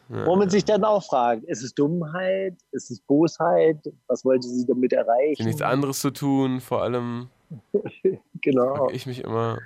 Wo 0.09 0.35
man 0.35 0.49
sich 0.49 0.65
dann 0.65 0.83
auch 0.83 1.03
fragt, 1.03 1.45
ist 1.45 1.63
es 1.63 1.73
Dummheit, 1.73 2.55
ist 2.71 2.91
es 2.91 2.99
Bosheit, 3.01 3.77
was 4.07 4.25
wollte 4.25 4.47
sie 4.47 4.65
damit 4.65 4.91
erreichen? 4.91 5.45
nichts 5.45 5.61
anderes 5.61 6.01
zu 6.01 6.11
tun, 6.11 6.59
vor 6.59 6.83
allem 6.83 7.29
Genau. 8.41 8.75
frage 8.75 8.95
ich 8.95 9.05
mich 9.05 9.23
immer. 9.23 9.59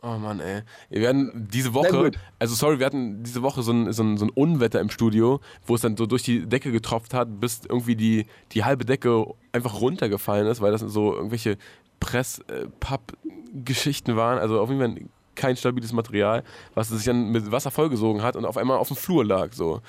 Oh 0.00 0.16
Mann, 0.16 0.38
ey. 0.38 0.62
Wir 0.90 1.00
werden 1.00 1.48
diese 1.50 1.74
Woche, 1.74 2.12
also 2.38 2.54
sorry, 2.54 2.78
wir 2.78 2.86
hatten 2.86 3.24
diese 3.24 3.42
Woche 3.42 3.62
so 3.62 3.72
ein, 3.72 3.92
so, 3.92 4.04
ein, 4.04 4.16
so 4.16 4.26
ein 4.26 4.30
Unwetter 4.30 4.80
im 4.80 4.90
Studio, 4.90 5.40
wo 5.66 5.74
es 5.74 5.80
dann 5.80 5.96
so 5.96 6.06
durch 6.06 6.22
die 6.22 6.46
Decke 6.46 6.70
getropft 6.70 7.14
hat, 7.14 7.40
bis 7.40 7.62
irgendwie 7.68 7.96
die, 7.96 8.26
die 8.52 8.64
halbe 8.64 8.84
Decke 8.84 9.26
einfach 9.50 9.80
runtergefallen 9.80 10.46
ist, 10.46 10.60
weil 10.60 10.70
das 10.70 10.82
so 10.82 11.14
irgendwelche 11.14 11.58
Press-Papp-Geschichten 11.98 14.14
waren. 14.14 14.38
Also 14.38 14.60
auf 14.60 14.70
jeden 14.70 14.80
Fall 14.80 14.94
kein 15.34 15.56
stabiles 15.56 15.92
Material, 15.92 16.44
was 16.74 16.90
sich 16.90 17.04
dann 17.04 17.30
mit 17.30 17.50
Wasser 17.50 17.72
vollgesogen 17.72 18.22
hat 18.22 18.36
und 18.36 18.44
auf 18.44 18.56
einmal 18.56 18.78
auf 18.78 18.86
dem 18.88 18.96
Flur 18.96 19.24
lag. 19.24 19.52
So. 19.52 19.80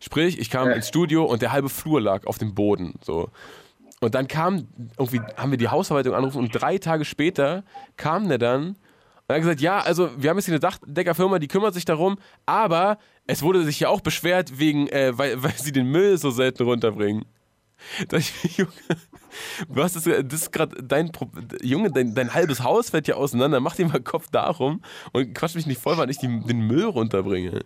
Sprich, 0.00 0.38
ich 0.38 0.48
kam 0.48 0.70
ins 0.70 0.88
Studio 0.88 1.24
und 1.24 1.42
der 1.42 1.52
halbe 1.52 1.68
Flur 1.68 2.00
lag 2.00 2.26
auf 2.26 2.38
dem 2.38 2.54
Boden. 2.54 2.94
So. 3.02 3.28
Und 4.00 4.14
dann 4.14 4.28
kam, 4.28 4.68
irgendwie 4.96 5.20
haben 5.36 5.50
wir 5.50 5.58
die 5.58 5.68
Hausverwaltung 5.68 6.14
angerufen 6.14 6.38
und 6.38 6.52
drei 6.52 6.78
Tage 6.78 7.04
später 7.04 7.64
kam 7.96 8.28
der 8.28 8.38
dann 8.38 8.76
und 9.28 9.34
hat 9.34 9.42
gesagt, 9.42 9.60
ja, 9.60 9.78
also 9.80 10.10
wir 10.16 10.30
haben 10.30 10.38
jetzt 10.38 10.46
hier 10.46 10.54
eine 10.54 10.60
Dachdeckerfirma, 10.60 11.38
die 11.38 11.48
kümmert 11.48 11.74
sich 11.74 11.84
darum, 11.84 12.16
aber 12.46 12.98
es 13.26 13.42
wurde 13.42 13.62
sich 13.64 13.78
ja 13.80 13.88
auch 13.90 14.00
beschwert, 14.00 14.58
wegen, 14.58 14.88
äh, 14.88 15.16
weil, 15.16 15.42
weil 15.42 15.52
sie 15.56 15.72
den 15.72 15.86
Müll 15.90 16.16
so 16.18 16.30
selten 16.30 16.62
runterbringen. 16.64 17.24
Da 18.08 18.16
ich, 18.16 18.32
Junge, 18.56 18.72
was 19.68 19.94
ist, 19.94 20.06
das 20.06 20.40
ist 20.42 20.52
gerade 20.52 20.82
dein 20.82 21.12
Junge, 21.62 21.92
dein, 21.92 22.14
dein 22.14 22.34
halbes 22.34 22.64
Haus 22.64 22.90
fällt 22.90 23.06
ja 23.06 23.14
auseinander, 23.14 23.60
mach 23.60 23.76
dir 23.76 23.86
mal 23.86 24.00
Kopf 24.00 24.26
darum 24.32 24.82
und 25.12 25.32
quatsch 25.34 25.54
mich 25.54 25.66
nicht 25.66 25.80
voll, 25.80 25.96
weil 25.96 26.10
ich 26.10 26.18
die, 26.18 26.40
den 26.40 26.60
Müll 26.62 26.86
runterbringe. 26.86 27.60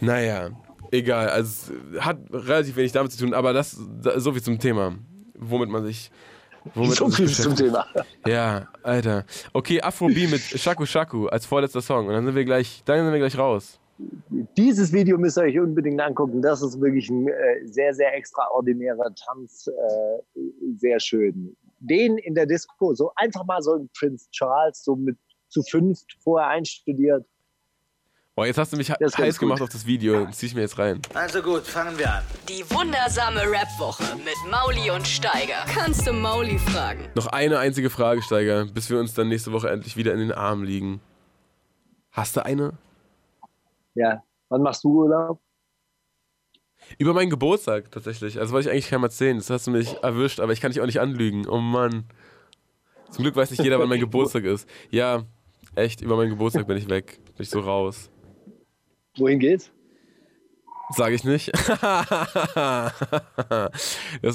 Naja, 0.00 0.50
egal, 0.90 1.30
also 1.30 1.72
hat 2.00 2.18
relativ 2.30 2.76
wenig 2.76 2.92
damit 2.92 3.12
zu 3.12 3.18
tun, 3.24 3.32
aber 3.34 3.52
das, 3.52 3.80
da- 4.02 4.20
so 4.20 4.32
viel 4.32 4.42
zum 4.42 4.58
Thema, 4.58 4.96
womit 5.38 5.70
man 5.70 5.84
sich 5.84 6.10
womit 6.74 6.96
So 6.96 7.08
viel 7.08 7.28
zum. 7.28 7.56
Thema. 7.56 7.86
Ja, 8.26 8.68
Alter. 8.82 9.24
Okay, 9.52 9.80
Afrobeat 9.80 10.30
mit 10.30 10.40
Shaku 10.40 10.86
Shaku 10.86 11.26
als 11.26 11.46
vorletzter 11.46 11.82
Song. 11.82 12.06
Und 12.06 12.14
dann 12.14 12.24
sind 12.24 12.34
wir 12.34 12.44
gleich, 12.44 12.82
dann 12.84 13.04
sind 13.04 13.12
wir 13.12 13.18
gleich 13.18 13.38
raus. 13.38 13.78
Dieses 14.56 14.92
Video 14.92 15.18
müsst 15.18 15.38
ihr 15.38 15.42
euch 15.42 15.58
unbedingt 15.58 16.00
angucken. 16.00 16.42
Das 16.42 16.62
ist 16.62 16.80
wirklich 16.80 17.08
ein 17.10 17.28
äh, 17.28 17.66
sehr, 17.66 17.94
sehr 17.94 18.14
extraordinärer 18.14 19.14
Tanz. 19.14 19.68
Äh, 19.68 20.40
sehr 20.76 20.98
schön. 20.98 21.56
Den 21.78 22.18
in 22.18 22.34
der 22.34 22.46
Disco, 22.46 22.94
so 22.94 23.12
einfach 23.16 23.44
mal 23.44 23.60
so 23.62 23.74
ein 23.74 23.90
Prince 23.96 24.28
Charles, 24.30 24.82
so 24.84 24.96
mit 24.96 25.16
zu 25.48 25.62
fünft 25.62 26.16
vorher 26.22 26.48
einstudiert. 26.48 27.26
Boah, 28.34 28.46
jetzt 28.46 28.56
hast 28.56 28.72
du 28.72 28.78
mich 28.78 28.90
Das 28.98 29.18
heiß 29.18 29.38
gemacht 29.38 29.60
auf 29.60 29.68
das 29.68 29.84
Video. 29.84 30.24
Das 30.24 30.38
zieh 30.38 30.46
ich 30.46 30.54
mir 30.54 30.62
jetzt 30.62 30.78
rein. 30.78 31.02
Also 31.12 31.42
gut, 31.42 31.64
fangen 31.64 31.98
wir 31.98 32.10
an. 32.10 32.22
Die 32.48 32.64
wundersame 32.70 33.42
Rap-Woche 33.42 34.16
mit 34.16 34.50
Mauli 34.50 34.90
und 34.90 35.06
Steiger. 35.06 35.66
Kannst 35.66 36.06
du 36.06 36.14
Mauli 36.14 36.58
fragen? 36.58 37.10
Noch 37.14 37.26
eine 37.26 37.58
einzige 37.58 37.90
Frage, 37.90 38.22
Steiger, 38.22 38.64
bis 38.64 38.88
wir 38.88 38.98
uns 38.98 39.12
dann 39.12 39.28
nächste 39.28 39.52
Woche 39.52 39.68
endlich 39.68 39.98
wieder 39.98 40.14
in 40.14 40.18
den 40.18 40.32
Armen 40.32 40.64
liegen. 40.64 41.02
Hast 42.10 42.34
du 42.34 42.42
eine? 42.42 42.72
Ja. 43.94 44.22
Wann 44.48 44.62
machst 44.62 44.82
du 44.84 44.88
Urlaub? 44.88 45.38
Über 46.96 47.12
meinen 47.12 47.28
Geburtstag 47.28 47.90
tatsächlich. 47.90 48.40
Also 48.40 48.54
wollte 48.54 48.68
ich 48.68 48.72
eigentlich 48.72 48.88
keinem 48.88 49.04
erzählen. 49.04 49.36
Das 49.36 49.50
hast 49.50 49.66
du 49.66 49.72
mich 49.72 50.02
erwischt, 50.02 50.40
aber 50.40 50.54
ich 50.54 50.62
kann 50.62 50.72
dich 50.72 50.80
auch 50.80 50.86
nicht 50.86 51.00
anlügen. 51.00 51.46
Oh 51.46 51.58
Mann. 51.58 52.04
Zum 53.10 53.24
Glück 53.24 53.36
weiß 53.36 53.50
nicht 53.50 53.62
jeder, 53.62 53.78
wann 53.78 53.90
mein 53.90 54.00
Geburtstag 54.00 54.44
ist. 54.44 54.66
Ja, 54.90 55.24
echt, 55.74 56.00
über 56.00 56.16
meinen 56.16 56.30
Geburtstag 56.30 56.66
bin 56.66 56.78
ich 56.78 56.88
weg. 56.88 57.20
Bin 57.36 57.42
ich 57.42 57.50
so 57.50 57.60
raus. 57.60 58.08
Wohin 59.16 59.38
geht's? 59.38 59.70
Sag 60.94 61.12
ich 61.12 61.24
nicht. 61.24 61.52
das 61.54 61.72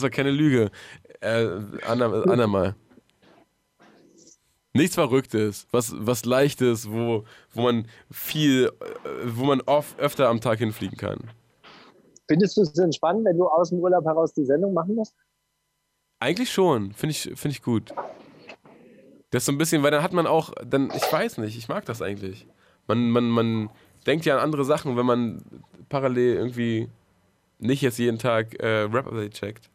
war 0.02 0.10
keine 0.10 0.32
Lüge. 0.32 0.72
Äh, 1.20 1.48
ander, 1.86 2.26
andermal. 2.28 2.76
Nichts 4.74 4.96
Verrücktes, 4.96 5.68
was, 5.72 5.94
was 5.98 6.26
Leichtes, 6.26 6.92
wo, 6.92 7.24
wo 7.52 7.62
man 7.62 7.88
viel, 8.12 8.72
äh, 8.80 9.10
wo 9.26 9.46
man 9.46 9.62
oft, 9.62 10.00
öfter 10.00 10.30
am 10.30 10.40
Tag 10.42 10.60
hinfliegen 10.60 10.98
kann. 10.98 11.32
Findest 12.28 12.58
du 12.58 12.62
es 12.62 12.78
entspannt, 12.78 13.26
wenn 13.26 13.38
du 13.38 13.48
aus 13.48 13.70
dem 13.70 13.80
Urlaub 13.80 14.06
heraus 14.06 14.34
die 14.34 14.46
Sendung 14.46 14.74
machen 14.74 14.96
musst? 14.96 15.16
Eigentlich 16.20 16.52
schon, 16.52 16.92
finde 16.94 17.12
ich, 17.12 17.32
find 17.36 17.54
ich 17.54 17.62
gut. 17.62 17.94
Das 19.30 19.44
ist 19.44 19.46
so 19.46 19.52
ein 19.52 19.58
bisschen, 19.58 19.84
weil 19.84 19.92
dann 19.92 20.04
hat 20.04 20.14
man 20.14 20.28
auch, 20.28 20.54
dann, 20.66 20.92
ich 20.96 21.12
weiß 21.12 21.38
nicht, 21.40 21.58
ich 21.58 21.68
mag 21.68 21.86
das 21.86 22.02
eigentlich. 22.02 22.48
Man, 22.88 23.10
man, 23.10 23.30
man 23.30 23.70
denkt 24.08 24.26
ja 24.26 24.36
an 24.36 24.42
andere 24.42 24.66
Sachen, 24.66 24.98
wenn 24.98 25.06
man 25.06 25.44
parallel 25.90 26.36
irgendwie 26.36 26.90
nicht 27.60 27.82
jetzt 27.82 27.98
jeden 28.00 28.20
Tag 28.20 28.60
äh, 28.62 28.84
Rap-Update 28.84 29.34
checkt. 29.34 29.70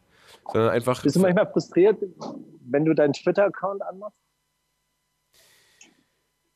sondern 0.52 0.70
einfach. 0.70 1.02
Bist 1.02 1.16
du 1.16 1.20
manchmal 1.20 1.50
frustriert, 1.50 2.02
wenn 2.64 2.84
du 2.84 2.94
deinen 2.94 3.12
Twitter-Account 3.12 3.82
anmachst? 3.82 4.16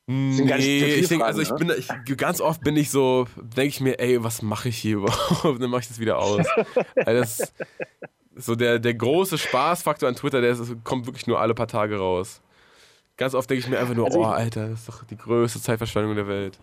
Nee, 0.09 0.85
ich 0.85 1.09
denke, 1.09 1.25
also 1.25 1.41
ich 1.41 1.53
bin, 1.55 1.69
ich, 1.77 1.89
ganz 2.15 2.39
oft 2.39 2.63
bin 2.63 2.77
ich 2.77 2.89
so, 2.89 3.27
denke 3.35 3.67
ich 3.67 3.81
mir, 3.81 3.99
ey, 3.99 4.23
was 4.23 4.41
mache 4.41 4.69
ich 4.69 4.77
hier 4.77 4.95
überhaupt? 4.97 5.61
Dann 5.61 5.69
mache 5.69 5.81
ich 5.81 5.87
das 5.89 5.99
wieder 5.99 6.17
aus. 6.17 6.45
also 6.95 7.19
das, 7.19 7.53
so 8.35 8.55
der, 8.55 8.79
der 8.79 8.93
große 8.93 9.37
Spaßfaktor 9.37 10.07
an 10.07 10.15
Twitter, 10.15 10.39
der 10.39 10.51
ist, 10.51 10.83
kommt 10.85 11.07
wirklich 11.07 11.27
nur 11.27 11.41
alle 11.41 11.53
paar 11.53 11.67
Tage 11.67 11.97
raus. 11.97 12.41
Ganz 13.17 13.33
oft 13.33 13.49
denke 13.49 13.65
ich 13.65 13.69
mir 13.69 13.79
einfach 13.79 13.95
nur, 13.95 14.05
also 14.05 14.21
oh, 14.21 14.25
Alter, 14.25 14.69
das 14.69 14.81
ist 14.81 14.89
doch 14.89 15.03
die 15.03 15.17
größte 15.17 15.59
Zeitverschwendung 15.59 16.15
der 16.15 16.27
Welt. 16.27 16.57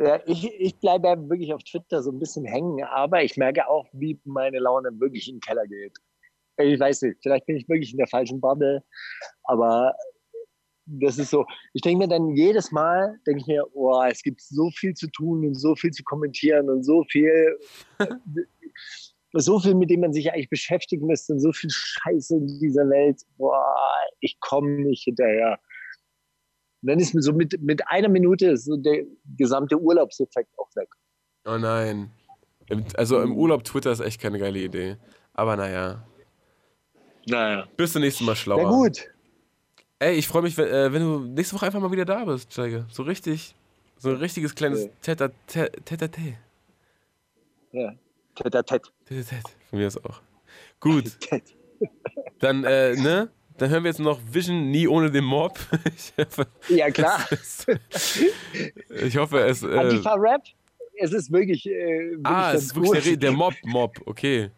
Ja, 0.00 0.20
ich, 0.26 0.48
ich 0.60 0.78
bleibe 0.78 1.28
wirklich 1.28 1.52
auf 1.52 1.62
Twitter 1.64 2.02
so 2.02 2.12
ein 2.12 2.20
bisschen 2.20 2.44
hängen, 2.44 2.84
aber 2.84 3.22
ich 3.24 3.36
merke 3.36 3.68
auch, 3.68 3.86
wie 3.92 4.20
meine 4.24 4.60
Laune 4.60 4.90
wirklich 5.00 5.28
in 5.28 5.36
den 5.36 5.40
Keller 5.40 5.66
geht. 5.66 5.96
Ich 6.56 6.78
weiß 6.78 7.02
nicht, 7.02 7.18
vielleicht 7.22 7.46
bin 7.46 7.56
ich 7.56 7.68
wirklich 7.68 7.92
in 7.92 7.98
der 7.98 8.06
falschen 8.06 8.40
Bubble, 8.40 8.82
aber 9.44 9.94
das 10.86 11.18
ist 11.18 11.30
so, 11.30 11.44
ich 11.74 11.82
denke 11.82 11.98
mir 11.98 12.08
dann 12.08 12.34
jedes 12.34 12.72
Mal, 12.72 13.18
denke 13.26 13.40
ich 13.40 13.46
mir, 13.46 13.64
oh, 13.74 14.02
es 14.08 14.22
gibt 14.22 14.40
so 14.40 14.70
viel 14.70 14.94
zu 14.94 15.08
tun 15.10 15.44
und 15.44 15.54
so 15.54 15.74
viel 15.74 15.90
zu 15.90 16.02
kommentieren 16.04 16.70
und 16.70 16.84
so 16.84 17.04
viel, 17.10 17.58
so 19.34 19.58
viel, 19.60 19.74
mit 19.74 19.90
dem 19.90 20.00
man 20.00 20.12
sich 20.12 20.32
eigentlich 20.32 20.48
beschäftigen 20.48 21.06
müsste 21.06 21.34
und 21.34 21.40
so 21.40 21.52
viel 21.52 21.70
Scheiße 21.70 22.36
in 22.36 22.46
dieser 22.60 22.88
Welt, 22.88 23.20
boah, 23.36 23.76
ich 24.20 24.38
komme 24.40 24.70
nicht 24.70 25.04
hinterher. 25.04 25.58
Und 26.82 26.88
dann 26.88 27.00
ist 27.00 27.14
mir 27.14 27.22
so 27.22 27.32
mit, 27.32 27.60
mit 27.60 27.86
einer 27.88 28.08
Minute 28.08 28.56
so 28.56 28.76
der 28.76 29.04
gesamte 29.36 29.78
Urlaubseffekt 29.78 30.50
auch 30.58 30.68
weg. 30.76 30.88
Oh 31.44 31.58
nein. 31.58 32.10
Also 32.94 33.20
im 33.22 33.36
Urlaub 33.36 33.64
Twitter 33.64 33.90
ist 33.90 34.00
echt 34.00 34.20
keine 34.20 34.38
geile 34.38 34.58
Idee. 34.58 34.96
Aber 35.32 35.56
naja. 35.56 36.04
Naja. 37.26 37.66
Bis 37.76 37.92
zum 37.92 38.02
nächsten 38.02 38.24
Mal 38.24 38.36
schlauer. 38.36 38.62
Na 38.62 38.68
gut. 38.70 39.10
Ey, 39.98 40.14
ich 40.14 40.28
freue 40.28 40.42
mich, 40.42 40.56
wenn, 40.56 40.68
äh, 40.68 40.92
wenn, 40.92 41.02
du 41.02 41.18
nächste 41.20 41.56
Woche 41.56 41.66
einfach 41.66 41.80
mal 41.80 41.90
wieder 41.90 42.04
da 42.04 42.24
bist, 42.24 42.52
Steiger. 42.52 42.86
So 42.90 43.02
richtig, 43.02 43.54
so 43.96 44.10
ein 44.10 44.16
richtiges 44.16 44.54
kleines 44.54 44.84
ja. 44.84 44.90
tete 45.02 45.32
tete 45.84 46.10
Ja, 47.72 47.94
tete 48.36 48.64
tete 48.64 48.90
tete 49.04 49.36
Von 49.70 49.78
mir 49.78 49.88
ist 49.88 50.04
auch. 50.04 50.20
Gut. 50.78 51.18
Dann, 52.38 52.62
äh, 52.64 52.94
ne? 52.94 53.30
Dann 53.58 53.70
hören 53.70 53.82
wir 53.82 53.90
jetzt 53.90 54.00
noch 54.00 54.20
Vision 54.30 54.70
nie 54.70 54.86
ohne 54.86 55.10
den 55.10 55.24
Mob. 55.24 55.58
hoffe, 56.16 56.46
ja, 56.68 56.90
klar. 56.90 57.26
ich 58.88 59.16
hoffe, 59.16 59.40
es. 59.40 59.62
Äh, 59.62 59.76
Antifa-Rap? 59.76 60.42
Es 60.96 61.12
ist 61.12 61.32
wirklich. 61.32 61.66
Äh, 61.66 62.10
wirklich 62.10 62.26
ah, 62.26 62.52
es 62.54 62.64
ist 62.64 62.76
wirklich 62.76 63.04
der, 63.04 63.16
der 63.16 63.32
Mob-Mob, 63.32 64.00
okay. 64.06 64.50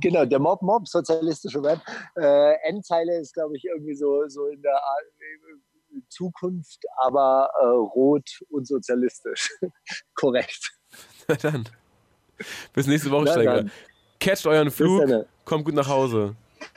Genau, 0.00 0.24
der 0.24 0.38
Mob 0.38 0.60
Mob, 0.62 0.88
sozialistische 0.88 1.62
Web. 1.62 1.80
Äh, 2.16 2.68
Endzeile 2.68 3.20
ist, 3.20 3.32
glaube 3.32 3.56
ich, 3.56 3.64
irgendwie 3.64 3.94
so, 3.94 4.26
so 4.28 4.46
in 4.46 4.60
der 4.60 4.74
äh, 4.74 6.00
Zukunft, 6.08 6.80
aber 6.98 7.48
äh, 7.60 7.64
rot 7.64 8.28
und 8.50 8.66
sozialistisch. 8.66 9.50
Korrekt. 10.14 10.72
Na 11.28 11.36
dann. 11.36 11.68
Bis 12.72 12.86
nächste 12.86 13.10
Woche, 13.10 13.24
Na 13.26 13.32
Steiger. 13.32 13.64
Catcht 14.18 14.46
euren 14.46 14.70
Flug, 14.70 15.26
kommt 15.44 15.64
gut 15.64 15.74
nach 15.74 15.88
Hause. 15.88 16.36